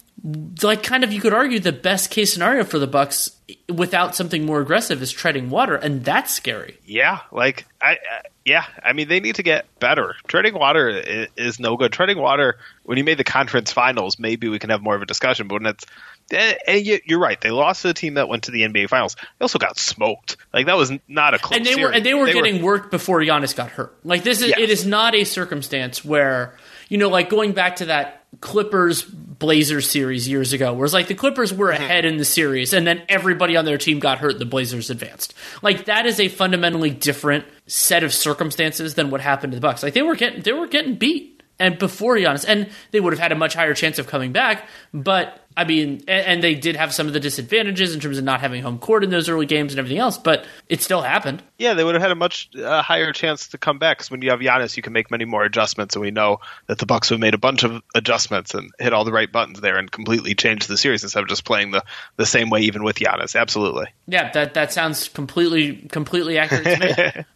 like, 0.63 0.81
kind 0.81 1.03
of, 1.03 1.13
you 1.13 1.21
could 1.21 1.33
argue 1.33 1.59
the 1.59 1.71
best 1.71 2.09
case 2.09 2.33
scenario 2.33 2.63
for 2.63 2.79
the 2.79 2.87
Bucks 2.87 3.31
without 3.69 4.15
something 4.15 4.45
more 4.45 4.61
aggressive 4.61 5.01
is 5.01 5.11
treading 5.11 5.51
water, 5.51 5.75
and 5.75 6.03
that's 6.03 6.33
scary. 6.33 6.79
Yeah, 6.83 7.19
like 7.31 7.67
I, 7.79 7.91
I 7.91 8.21
yeah, 8.45 8.65
I 8.83 8.93
mean 8.93 9.07
they 9.07 9.19
need 9.19 9.35
to 9.35 9.43
get 9.43 9.65
better. 9.79 10.15
Treading 10.27 10.53
water 10.53 10.89
is, 10.89 11.27
is 11.37 11.59
no 11.59 11.77
good. 11.77 11.91
Treading 11.93 12.17
water 12.17 12.57
when 12.83 12.97
you 12.97 13.03
made 13.03 13.17
the 13.17 13.23
conference 13.23 13.71
finals, 13.71 14.19
maybe 14.19 14.49
we 14.49 14.59
can 14.59 14.69
have 14.69 14.81
more 14.81 14.95
of 14.95 15.01
a 15.01 15.05
discussion. 15.05 15.47
But 15.47 15.61
when 15.61 15.65
it's 15.67 15.85
and 16.31 16.57
and 16.67 16.85
you- 16.85 16.99
you're 17.05 17.19
right, 17.19 17.39
they 17.39 17.51
lost 17.51 17.81
to 17.83 17.89
a 17.89 17.93
team 17.93 18.15
that 18.15 18.27
went 18.27 18.43
to 18.43 18.51
the 18.51 18.63
NBA 18.63 18.87
finals. 18.89 19.15
They 19.15 19.43
also 19.43 19.59
got 19.59 19.77
smoked. 19.77 20.37
Like 20.53 20.65
that 20.65 20.77
was 20.77 20.91
not 21.07 21.33
a 21.33 21.39
close. 21.39 21.57
and 21.57 21.65
they 21.65 21.75
were 21.75 21.91
and 21.91 22.05
they 22.05 22.13
were 22.13 22.27
getting 22.31 22.61
worked 22.61 22.91
before 22.91 23.19
Giannis 23.21 23.55
got 23.55 23.69
hurt. 23.69 23.95
Like 24.03 24.23
this 24.23 24.41
is 24.41 24.47
Yes. 24.49 24.59
it 24.59 24.69
is 24.69 24.85
not 24.85 25.15
a 25.15 25.23
circumstance 25.23 26.03
where 26.03 26.57
you 26.89 26.97
know 26.97 27.09
like 27.09 27.29
going 27.29 27.53
back 27.53 27.77
to 27.77 27.85
that 27.85 28.22
Clippers 28.41 29.03
Blazers 29.03 29.89
series 29.89 30.27
years 30.27 30.53
ago, 30.53 30.73
where 30.73 30.85
it's 30.85 30.93
like 30.93 31.07
the 31.07 31.15
Clippers 31.15 31.53
were 31.53 31.71
Mm-hmm. 31.71 31.83
ahead 31.83 32.05
in 32.05 32.17
the 32.17 32.25
series 32.25 32.71
and 32.73 32.85
then 32.85 33.01
everybody 33.09 33.57
on 33.57 33.65
their 33.65 33.77
team 33.77 33.99
got 33.99 34.19
hurt, 34.19 34.37
the 34.39 34.45
Blazers 34.45 34.89
advanced. 34.89 35.33
Like 35.61 35.85
that 35.85 36.05
is 36.05 36.19
a 36.19 36.27
fundamentally 36.27 36.89
different 36.91 37.45
set 37.67 38.03
of 38.03 38.13
circumstances 38.13 38.93
than 38.95 39.09
what 39.09 39.21
happened 39.21 39.53
to 39.53 39.57
the 39.57 39.61
Bucks. 39.61 39.81
Like 39.83 39.93
they 39.93 40.01
were 40.01 40.15
getting 40.15 40.41
they 40.41 40.53
were 40.53 40.67
getting 40.67 40.95
beat 40.95 41.32
and 41.59 41.77
before 41.77 42.15
Giannis, 42.15 42.45
and 42.47 42.69
they 42.91 42.99
would 42.99 43.13
have 43.13 43.19
had 43.19 43.31
a 43.31 43.35
much 43.35 43.53
higher 43.53 43.73
chance 43.73 43.99
of 43.99 44.07
coming 44.07 44.31
back. 44.31 44.67
But 44.93 45.39
I 45.55 45.65
mean, 45.65 46.03
and, 46.07 46.25
and 46.25 46.43
they 46.43 46.55
did 46.55 46.75
have 46.75 46.93
some 46.93 47.07
of 47.07 47.13
the 47.13 47.19
disadvantages 47.19 47.93
in 47.93 47.99
terms 47.99 48.17
of 48.17 48.23
not 48.23 48.41
having 48.41 48.63
home 48.63 48.79
court 48.79 49.03
in 49.03 49.09
those 49.09 49.29
early 49.29 49.45
games 49.45 49.71
and 49.73 49.79
everything 49.79 49.99
else. 49.99 50.17
But 50.17 50.45
it 50.67 50.81
still 50.81 51.01
happened. 51.01 51.43
Yeah, 51.57 51.75
they 51.75 51.83
would 51.83 51.95
have 51.95 52.01
had 52.01 52.11
a 52.11 52.15
much 52.15 52.49
uh, 52.55 52.81
higher 52.81 53.11
chance 53.13 53.49
to 53.49 53.57
come 53.57 53.77
back 53.77 53.97
because 53.97 54.11
when 54.11 54.21
you 54.21 54.31
have 54.31 54.39
Giannis, 54.39 54.75
you 54.75 54.83
can 54.83 54.93
make 54.93 55.11
many 55.11 55.25
more 55.25 55.43
adjustments, 55.43 55.95
and 55.95 56.01
we 56.01 56.11
know 56.11 56.39
that 56.67 56.79
the 56.79 56.85
Bucks 56.85 57.09
have 57.09 57.19
made 57.19 57.33
a 57.33 57.39
bunch 57.39 57.63
of 57.63 57.81
adjustments 57.95 58.53
and 58.53 58.71
hit 58.79 58.93
all 58.93 59.05
the 59.05 59.11
right 59.11 59.31
buttons 59.31 59.61
there 59.61 59.77
and 59.77 59.91
completely 59.91 60.35
changed 60.35 60.67
the 60.67 60.77
series 60.77 61.03
instead 61.03 61.23
of 61.23 61.29
just 61.29 61.45
playing 61.45 61.71
the, 61.71 61.83
the 62.17 62.25
same 62.25 62.49
way 62.49 62.61
even 62.61 62.83
with 62.83 62.97
Giannis. 62.97 63.39
Absolutely. 63.39 63.87
Yeah, 64.07 64.31
that 64.31 64.55
that 64.55 64.73
sounds 64.73 65.07
completely 65.09 65.87
completely 65.89 66.37
accurate 66.37 66.63
to 66.63 67.13
me. 67.15 67.25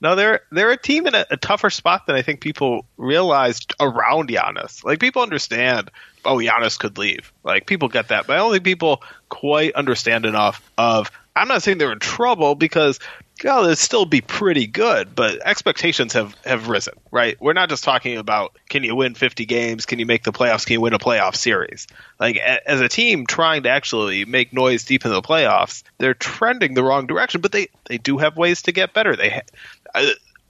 No, 0.00 0.14
they're 0.14 0.40
they're 0.50 0.72
a 0.72 0.76
team 0.76 1.06
in 1.06 1.14
a, 1.14 1.24
a 1.30 1.36
tougher 1.36 1.70
spot 1.70 2.06
than 2.06 2.16
I 2.16 2.22
think 2.22 2.40
people 2.40 2.84
realized 2.96 3.74
around 3.80 4.28
Giannis. 4.28 4.84
Like 4.84 5.00
people 5.00 5.22
understand, 5.22 5.90
oh, 6.24 6.36
Giannis 6.36 6.78
could 6.78 6.98
leave. 6.98 7.32
Like 7.42 7.66
people 7.66 7.88
get 7.88 8.08
that, 8.08 8.26
but 8.26 8.34
I 8.34 8.36
don't 8.36 8.52
think 8.52 8.64
people 8.64 9.02
quite 9.28 9.74
understand 9.74 10.26
enough 10.26 10.62
of. 10.76 11.10
I'm 11.34 11.48
not 11.48 11.62
saying 11.62 11.78
they're 11.78 11.92
in 11.92 11.98
trouble 11.98 12.54
because 12.54 12.98
yeah, 13.44 13.60
they'd 13.62 13.76
still 13.76 14.06
be 14.06 14.22
pretty 14.22 14.66
good, 14.66 15.14
but 15.14 15.46
expectations 15.46 16.14
have, 16.14 16.34
have 16.44 16.68
risen, 16.68 16.94
right? 17.10 17.36
We're 17.38 17.52
not 17.52 17.68
just 17.68 17.84
talking 17.84 18.16
about 18.16 18.56
can 18.70 18.82
you 18.82 18.96
win 18.96 19.14
50 19.14 19.44
games, 19.44 19.84
can 19.84 19.98
you 19.98 20.06
make 20.06 20.22
the 20.22 20.32
playoffs, 20.32 20.64
can 20.64 20.74
you 20.74 20.80
win 20.80 20.94
a 20.94 20.98
playoff 20.98 21.36
series? 21.36 21.86
Like 22.18 22.36
a, 22.36 22.70
as 22.70 22.80
a 22.80 22.88
team 22.88 23.26
trying 23.26 23.64
to 23.64 23.68
actually 23.68 24.24
make 24.24 24.54
noise 24.54 24.84
deep 24.84 25.04
in 25.04 25.10
the 25.10 25.20
playoffs, 25.20 25.82
they're 25.98 26.14
trending 26.14 26.72
the 26.72 26.82
wrong 26.82 27.06
direction, 27.06 27.42
but 27.42 27.52
they 27.52 27.68
they 27.84 27.98
do 27.98 28.16
have 28.18 28.36
ways 28.36 28.62
to 28.62 28.72
get 28.72 28.94
better. 28.94 29.16
They 29.16 29.30
ha- 29.30 29.40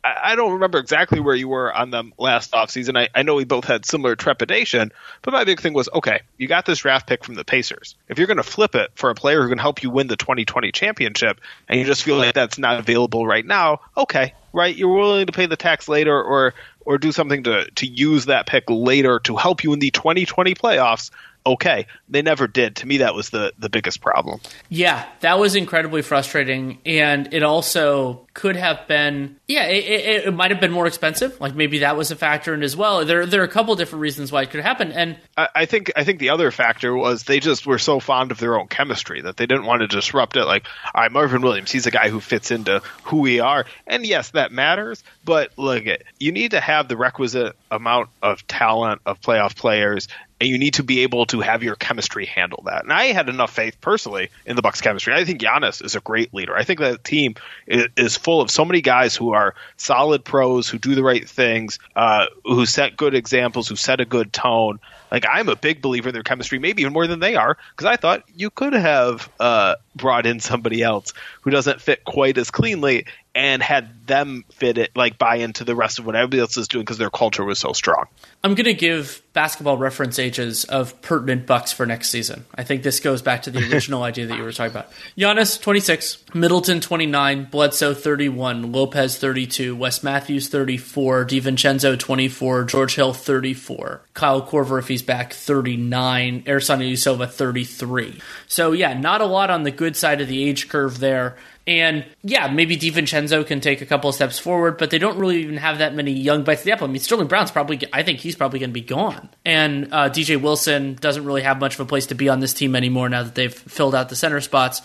I, 0.07 0.37
don't 0.37 0.53
remember 0.53 0.79
exactly 0.79 1.19
where 1.19 1.35
you 1.35 1.49
were 1.49 1.73
on 1.73 1.91
them 1.91 2.13
last 2.19 2.53
offseason. 2.53 2.97
I, 2.97 3.09
I 3.15 3.23
know 3.23 3.35
we 3.35 3.45
both 3.45 3.65
had 3.65 3.85
similar 3.85 4.15
trepidation, 4.15 4.93
but 5.23 5.33
my 5.33 5.45
big 5.45 5.61
thing 5.61 5.73
was 5.73 5.89
okay, 5.93 6.21
you 6.39 6.47
got 6.47 6.65
this 6.65 6.79
draft 6.79 7.09
pick 7.09 7.25
from 7.25 7.35
the 7.35 7.45
Pacers. 7.45 7.97
If 8.09 8.19
you're 8.19 8.27
going 8.27 8.37
to 8.37 8.43
flip 8.43 8.75
it 8.75 8.91
for 8.95 9.11
a 9.11 9.15
player 9.15 9.43
who 9.43 9.49
can 9.49 9.59
help 9.59 9.83
you 9.83 9.91
win 9.91 10.07
the 10.07 10.17
2020 10.17 10.71
championship, 10.73 11.41
and 11.69 11.81
you 11.81 11.87
just 11.87 12.03
feel 12.03 12.19
like 12.19 12.35
that's 12.35 12.59
not 12.59 12.79
available 12.79 13.27
right 13.27 13.45
now, 13.45 13.81
okay, 13.97 14.35
right? 14.53 14.75
You're 14.75 14.95
willing 14.95 15.27
to 15.27 15.33
pay 15.33 15.47
the 15.47 15.57
tax 15.57 15.89
later 15.89 16.23
or 16.23 16.55
or 16.85 16.99
do 16.99 17.11
something 17.11 17.43
to, 17.43 17.69
to 17.73 17.87
use 17.87 18.27
that 18.27 18.47
pick 18.47 18.65
later 18.69 19.19
to 19.19 19.37
help 19.37 19.65
you 19.65 19.73
in 19.73 19.81
the 19.81 19.91
2020 19.91 20.55
playoffs. 20.55 21.11
Okay. 21.47 21.87
They 22.09 22.23
never 22.23 22.47
did. 22.47 22.77
To 22.77 22.87
me, 22.87 22.99
that 22.99 23.15
was 23.15 23.31
the 23.31 23.53
the 23.59 23.71
biggest 23.71 24.01
problem. 24.01 24.41
Yeah, 24.69 25.07
that 25.21 25.39
was 25.39 25.55
incredibly 25.55 26.03
frustrating, 26.03 26.79
and 26.85 27.33
it 27.33 27.43
also 27.43 28.27
could 28.35 28.57
have 28.57 28.87
been. 28.87 29.37
Yeah, 29.47 29.65
it, 29.65 29.85
it, 29.85 30.27
it 30.27 30.35
might 30.35 30.51
have 30.51 30.61
been 30.61 30.73
more 30.73 30.87
expensive. 30.87 31.41
Like 31.41 31.55
maybe 31.55 31.79
that 31.79 31.97
was 31.97 32.11
a 32.11 32.17
factor 32.17 32.53
in 32.53 32.63
as 32.63 32.77
well. 32.77 33.05
There, 33.05 33.25
there 33.27 33.41
are 33.41 33.45
a 33.45 33.49
couple 33.49 33.75
different 33.77 34.03
reasons 34.03 34.31
why 34.33 34.43
it 34.43 34.51
could 34.51 34.61
happen, 34.61 34.93
and 34.93 35.17
I, 35.37 35.49
I 35.55 35.67
think 35.67 35.93
I 35.97 36.05
think 36.05 36.19
the 36.19 36.31
other 36.31 36.51
factor 36.51 36.95
was 36.95 37.25
they 37.25 37.41
just 37.41 37.67
were 37.67 37.79
so 37.79 38.01
fond 38.01 38.33
of 38.33 38.39
their 38.39 38.59
own 38.59 38.67
chemistry 38.67 39.23
that 39.23 39.37
they 39.37 39.47
didn't 39.47 39.65
want 39.65 39.81
to 39.83 39.87
disrupt 39.87 40.37
it. 40.37 40.45
Like, 40.45 40.67
all 40.95 41.03
right, 41.03 41.13
Marvin 41.13 41.43
Williams, 41.43 41.71
he's 41.71 41.87
a 41.87 41.91
guy 41.91 42.09
who 42.09 42.21
fits 42.21 42.51
into 42.51 42.83
who 43.05 43.19
we 43.19 43.41
are, 43.41 43.67
and 43.87 44.05
yes, 44.05 44.31
that 44.31 44.53
matters. 44.53 45.03
But 45.25 45.53
look, 45.57 45.85
you 46.19 46.33
need 46.33 46.53
to 46.53 46.61
have 46.61 46.89
the 46.89 46.97
requisite 46.97 47.57
amount 47.71 48.11
of 48.23 48.47
talent 48.47 49.01
of 49.07 49.21
playoff 49.21 49.57
players 49.57 50.09
and 50.41 50.49
you 50.49 50.59
need 50.59 50.74
to 50.74 50.82
be 50.82 51.01
able 51.01 51.24
to 51.26 51.41
have 51.41 51.62
your 51.62 51.76
chemistry 51.76 52.26
handle 52.26 52.62
that. 52.66 52.84
And 52.84 52.93
I 52.93 53.07
had 53.07 53.28
enough 53.28 53.53
faith 53.53 53.80
personally 53.80 54.30
in 54.45 54.55
the 54.55 54.62
Bucks 54.62 54.80
chemistry. 54.80 55.14
I 55.14 55.24
think 55.24 55.41
Giannis 55.41 55.82
is 55.82 55.97
a 55.97 56.01
great 56.01 56.34
leader. 56.34 56.55
I 56.55 56.64
think 56.64 56.80
that 56.80 57.05
team 57.05 57.37
is, 57.66 58.16
full 58.16 58.41
of 58.41 58.51
so 58.51 58.64
many 58.64 58.80
guys 58.80 59.14
who 59.16 59.32
are 59.32 59.55
solid 59.76 60.24
pros, 60.24 60.68
who 60.68 60.78
do 60.78 60.95
the 60.95 61.03
right 61.03 61.28
things, 61.28 61.78
uh, 61.95 62.26
who 62.45 62.66
set 62.66 62.97
good 62.97 63.14
examples, 63.14 63.68
who 63.68 63.76
set 63.76 64.01
a 64.01 64.05
good 64.05 64.32
tone. 64.32 64.78
Like 65.11 65.24
I'm 65.30 65.49
a 65.49 65.57
big 65.57 65.80
believer 65.80 66.09
in 66.09 66.12
their 66.14 66.22
chemistry, 66.22 66.59
maybe 66.59 66.82
even 66.82 66.93
more 66.93 67.07
than 67.07 67.20
they 67.20 67.37
are, 67.37 67.57
because 67.70 67.87
I 67.87 67.97
thought 67.97 68.24
you 68.34 68.51
could 68.51 68.72
have 68.72 69.30
uh, 69.39 69.76
brought 69.95 70.26
in 70.26 70.41
somebody 70.41 70.82
else 70.82 71.12
who 71.43 71.51
doesn't 71.51 71.80
fit 71.80 72.05
quite 72.05 72.39
as 72.39 72.51
cleanly 72.51 73.07
and 73.37 73.62
had 73.62 74.07
them 74.07 74.45
fit 74.51 74.78
it, 74.78 74.97
like 74.97 75.18
buy 75.18 75.37
into 75.37 75.62
the 75.62 75.76
rest 75.76 75.99
of 75.99 76.07
what 76.07 76.16
everybody 76.16 76.41
else 76.41 76.57
is 76.57 76.68
doing 76.68 76.84
because 76.84 76.97
their 76.97 77.11
culture 77.11 77.45
was 77.45 77.59
so 77.59 77.74
strong. 77.74 78.07
I'm 78.43 78.55
going 78.55 78.64
to 78.64 78.74
give 78.74 79.20
basketball 79.34 79.76
reference 79.76 80.18
ages 80.18 80.64
of 80.64 81.03
pertinent 81.03 81.47
Bucks 81.47 81.70
for 81.70 81.84
next 81.84 82.09
season. 82.09 82.47
I 82.55 82.64
think 82.64 82.82
this 82.82 82.99
goes 82.99 83.20
back 83.20 83.43
to 83.43 83.51
the 83.51 83.59
original 83.72 84.03
idea 84.03 84.26
that 84.26 84.39
you 84.39 84.43
were 84.43 84.53
talking 84.53 84.70
about. 84.70 84.91
Giannis, 85.18 85.61
26, 85.61 86.24
Middleton, 86.32 86.80
29, 86.80 87.49
Bledsoe, 87.51 87.93
31, 87.93 88.72
Lopez, 88.72 89.18
32, 89.18 89.76
Wes 89.76 90.03
Matthews, 90.03 90.49
34, 90.49 91.26
DiVincenzo, 91.26 91.99
24, 91.99 92.64
George 92.64 92.95
Hill, 92.95 93.12
34, 93.12 94.01
Kyle 94.14 94.47
Korver, 94.47 94.78
if 94.78 94.89
he's 94.89 95.03
back, 95.03 95.34
39, 95.34 96.45
Ersan 96.45 96.78
Ilyasova, 96.78 97.30
33. 97.30 98.18
So, 98.47 98.72
yeah, 98.72 98.99
not 98.99 99.20
a 99.20 99.26
lot 99.26 99.51
on 99.51 99.64
the 99.64 99.70
good 99.70 99.95
side 99.95 100.22
of 100.22 100.28
the 100.28 100.43
age 100.43 100.70
curve 100.70 101.01
there. 101.01 101.37
And 101.67 102.07
yeah, 102.23 102.47
maybe 102.49 102.77
DiVincenzo 102.77 103.45
can 103.45 103.61
take 103.61 103.81
a 103.81 103.87
couple 103.87 104.09
of 104.09 104.14
steps 104.14 104.39
forward, 104.39 104.79
but 104.79 104.91
they 104.91 104.99
don't 104.99 105.19
really 105.19 105.43
even 105.43 105.57
have 105.57 105.79
that 105.79 105.95
many 105.95 106.12
young 106.12 106.45
bites 106.45 106.61
of 106.61 106.67
the 106.67 106.73
apple. 106.73 106.87
I 106.87 106.91
mean, 106.91 107.01
Sterling 107.01 107.27
Brown's 107.27 107.51
probably, 107.51 107.81
I 107.93 108.05
think 108.05 108.21
he's 108.21 108.37
probably 108.37 108.61
going 108.61 108.71
to 108.71 108.75
be 108.75 108.83
gone. 108.83 109.29
And 109.45 109.93
uh, 109.93 110.09
DJ 110.09 110.41
Wilson 110.41 110.95
doesn't 110.95 111.25
really 111.25 111.43
have 111.43 111.59
much 111.59 111.75
of 111.75 111.81
a 111.81 111.85
place 111.85 112.07
to 112.07 112.14
be 112.14 112.29
on 112.29 112.39
this 112.39 112.55
team 112.55 112.77
anymore 112.77 113.09
now 113.09 113.25
that 113.25 113.35
they've 113.35 113.53
filled 113.53 113.97
out 113.97 114.11
the 114.11 114.17
center 114.17 114.41
spots. 114.41 114.81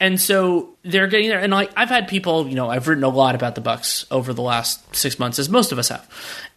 And 0.00 0.20
so 0.20 0.75
they're 0.86 1.08
getting 1.08 1.28
there. 1.28 1.40
And 1.40 1.52
like 1.52 1.72
I've 1.76 1.88
had 1.88 2.08
people, 2.08 2.48
you 2.48 2.54
know, 2.54 2.70
I've 2.70 2.88
written 2.88 3.04
a 3.04 3.08
lot 3.08 3.34
about 3.34 3.54
the 3.54 3.60
Bucks 3.60 4.06
over 4.10 4.32
the 4.32 4.42
last 4.42 4.94
six 4.94 5.18
months, 5.18 5.38
as 5.38 5.48
most 5.48 5.72
of 5.72 5.78
us 5.78 5.88
have. 5.88 6.08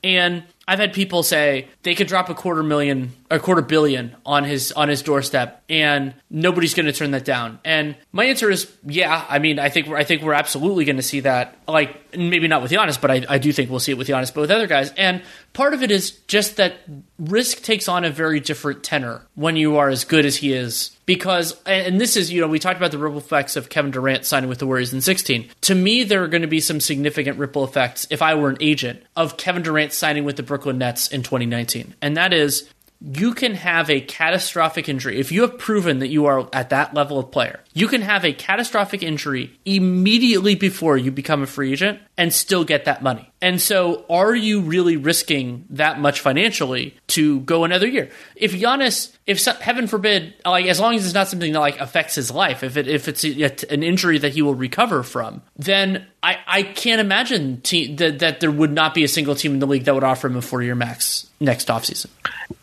And 0.03 0.43
I've 0.69 0.77
had 0.77 0.93
people 0.93 1.23
say 1.23 1.67
they 1.81 1.95
could 1.95 2.05
drop 2.07 2.29
a 2.29 2.35
quarter 2.35 2.61
million 2.61 3.11
a 3.31 3.39
quarter 3.39 3.63
billion 3.63 4.15
on 4.23 4.43
his 4.43 4.71
on 4.71 4.87
his 4.87 5.01
doorstep 5.01 5.63
and 5.67 6.13
nobody's 6.29 6.75
going 6.75 6.85
to 6.85 6.93
turn 6.93 7.09
that 7.11 7.25
down. 7.25 7.59
And 7.65 7.95
my 8.11 8.25
answer 8.25 8.51
is 8.51 8.71
yeah. 8.85 9.25
I 9.27 9.39
mean, 9.39 9.57
I 9.57 9.69
think 9.69 9.87
I 9.87 10.03
think 10.03 10.21
we're 10.21 10.33
absolutely 10.33 10.85
going 10.85 10.97
to 10.97 11.01
see 11.01 11.21
that. 11.21 11.57
Like 11.67 12.15
maybe 12.15 12.47
not 12.47 12.61
with 12.61 12.71
Giannis, 12.71 13.01
but 13.01 13.09
I, 13.09 13.25
I 13.27 13.37
do 13.39 13.51
think 13.51 13.71
we'll 13.71 13.79
see 13.79 13.93
it 13.93 13.97
with 13.97 14.07
Giannis, 14.07 14.31
but 14.31 14.41
with 14.41 14.51
other 14.51 14.67
guys. 14.67 14.91
And 14.95 15.23
part 15.53 15.73
of 15.73 15.81
it 15.81 15.89
is 15.89 16.11
just 16.27 16.57
that 16.57 16.77
risk 17.17 17.63
takes 17.63 17.87
on 17.87 18.05
a 18.05 18.11
very 18.11 18.39
different 18.39 18.83
tenor 18.83 19.23
when 19.33 19.55
you 19.55 19.77
are 19.77 19.89
as 19.89 20.05
good 20.05 20.25
as 20.25 20.35
he 20.37 20.53
is. 20.53 20.95
Because 21.07 21.59
and 21.65 21.99
this 21.99 22.15
is 22.15 22.31
you 22.31 22.41
know 22.41 22.47
we 22.47 22.59
talked 22.59 22.77
about 22.77 22.91
the 22.91 22.99
ripple 22.99 23.17
effects 23.17 23.55
of 23.55 23.69
Kevin 23.69 23.89
Durant 23.89 24.18
signing 24.25 24.49
with 24.49 24.59
the 24.59 24.67
Warriors 24.67 24.93
in 24.93 25.01
16. 25.01 25.49
To 25.61 25.75
me, 25.75 26.03
there 26.03 26.23
are 26.23 26.27
going 26.27 26.41
to 26.41 26.47
be 26.47 26.59
some 26.59 26.79
significant 26.79 27.37
ripple 27.37 27.63
effects 27.63 28.07
if 28.09 28.21
I 28.21 28.35
were 28.35 28.49
an 28.49 28.57
agent 28.59 29.03
of 29.15 29.37
Kevin 29.37 29.63
Durant 29.63 29.93
signing 29.93 30.23
with 30.23 30.35
the 30.35 30.43
Brooklyn 30.43 30.77
Nets 30.77 31.07
in 31.07 31.23
2019, 31.23 31.95
and 32.01 32.17
that 32.17 32.33
is 32.33 32.69
you 33.01 33.33
can 33.33 33.55
have 33.55 33.89
a 33.89 34.01
catastrophic 34.01 34.89
injury. 34.89 35.19
If 35.19 35.31
you 35.31 35.41
have 35.41 35.57
proven 35.57 35.99
that 35.99 36.09
you 36.09 36.25
are 36.25 36.49
at 36.51 36.71
that 36.71 36.93
level 36.93 37.17
of 37.17 37.31
player, 37.31 37.61
you 37.73 37.87
can 37.87 38.01
have 38.01 38.25
a 38.25 38.33
catastrophic 38.33 39.03
injury 39.03 39.57
immediately 39.63 40.55
before 40.55 40.97
you 40.97 41.09
become 41.09 41.41
a 41.41 41.47
free 41.47 41.71
agent 41.71 41.99
and 42.17 42.33
still 42.33 42.65
get 42.65 42.85
that 42.85 43.01
money. 43.01 43.31
And 43.41 43.61
so, 43.61 44.05
are 44.09 44.35
you 44.35 44.59
really 44.59 44.97
risking 44.97 45.65
that 45.69 45.97
much 45.97 46.19
financially 46.19 46.97
to 47.07 47.39
go 47.41 47.63
another 47.63 47.87
year? 47.87 48.09
If 48.35 48.51
Giannis, 48.51 49.13
if 49.25 49.45
heaven 49.45 49.87
forbid, 49.87 50.33
like 50.43 50.65
as 50.65 50.81
long 50.81 50.95
as 50.95 51.05
it's 51.05 51.13
not 51.13 51.29
something 51.29 51.53
that 51.53 51.59
like 51.59 51.79
affects 51.79 52.15
his 52.15 52.31
life, 52.31 52.63
if 52.63 52.75
it 52.75 52.89
if 52.89 53.07
it's 53.07 53.23
a, 53.23 53.73
an 53.73 53.81
injury 53.81 54.17
that 54.17 54.33
he 54.33 54.41
will 54.41 54.55
recover 54.55 55.03
from, 55.03 55.41
then 55.55 56.05
I 56.21 56.37
I 56.45 56.63
can't 56.63 56.99
imagine 56.99 57.61
te- 57.61 57.95
that 57.95 58.19
that 58.19 58.41
there 58.41 58.51
would 58.51 58.73
not 58.73 58.93
be 58.93 59.05
a 59.05 59.07
single 59.07 59.35
team 59.35 59.53
in 59.53 59.59
the 59.59 59.67
league 59.67 59.85
that 59.85 59.93
would 59.93 60.03
offer 60.03 60.27
him 60.27 60.35
a 60.35 60.41
four 60.41 60.61
year 60.61 60.75
max 60.75 61.27
next 61.39 61.69
offseason 61.69 62.07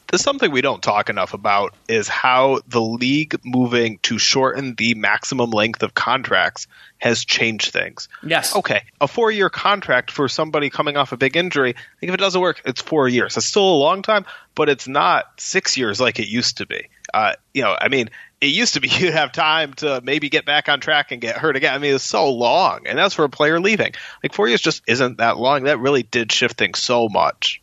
there's 0.09 0.23
something 0.23 0.51
we 0.51 0.61
don't 0.61 0.83
talk 0.83 1.11
enough 1.11 1.35
about 1.35 1.75
is 1.89 2.09
how 2.09 2.61
the 2.69 2.81
league 2.81 3.41
moving 3.45 3.99
to 4.03 4.19
shorten 4.19 4.75
the 4.75 4.95
maximum 4.95 5.51
length 5.51 5.83
of 5.83 5.95
contracts 5.95 6.67
has 6.99 7.25
changed 7.25 7.73
things. 7.73 8.09
Yes. 8.23 8.55
Okay, 8.55 8.83
a 9.01 9.09
four 9.09 9.31
year 9.31 9.51
contract 9.51 10.11
for 10.11 10.29
somebody 10.29 10.71
coming 10.71 10.97
off 10.97 11.13
a 11.13 11.17
big 11.17 11.37
injury, 11.37 11.75
like 12.01 12.09
if 12.09 12.15
it 12.15 12.19
doesn't 12.19 12.41
work, 12.41 12.63
it's 12.65 12.81
four 12.81 13.09
years. 13.09 13.37
It's 13.37 13.47
still 13.47 13.69
a 13.69 13.77
long 13.77 14.03
time, 14.03 14.25
but 14.55 14.69
it's 14.69 14.89
not 14.89 15.27
six 15.39 15.77
years 15.77 16.01
like 16.01 16.19
it 16.19 16.29
used 16.29 16.59
to 16.59 16.67
be. 16.67 16.89
Uh, 17.13 17.35
you 17.53 17.63
know, 17.63 17.77
I 17.79 17.89
mean, 17.89 18.11
it 18.41 18.47
used 18.47 18.75
to 18.75 18.81
be 18.81 18.89
you'd 18.91 19.13
have 19.13 19.33
time 19.33 19.75
to 19.75 20.01
maybe 20.03 20.29
get 20.29 20.45
back 20.45 20.69
on 20.69 20.81
track 20.81 21.13
and 21.13 21.21
get 21.21 21.37
hurt 21.37 21.57
again. 21.57 21.75
I 21.75 21.79
mean, 21.79 21.95
it's 21.95 22.05
so 22.05 22.33
long, 22.33 22.87
and 22.87 22.99
that's 22.99 23.15
for 23.15 23.25
a 23.25 23.31
player 23.31 23.61
leaving. 23.61 23.93
Like 24.23 24.33
four 24.33 24.49
years 24.49 24.61
just 24.61 24.83
isn't 24.87 25.19
that 25.19 25.37
long. 25.37 25.65
That 25.65 25.81
really 25.81 26.03
did 26.03 26.33
shift 26.33 26.57
things 26.57 26.79
so 26.79 27.09
much. 27.09 27.61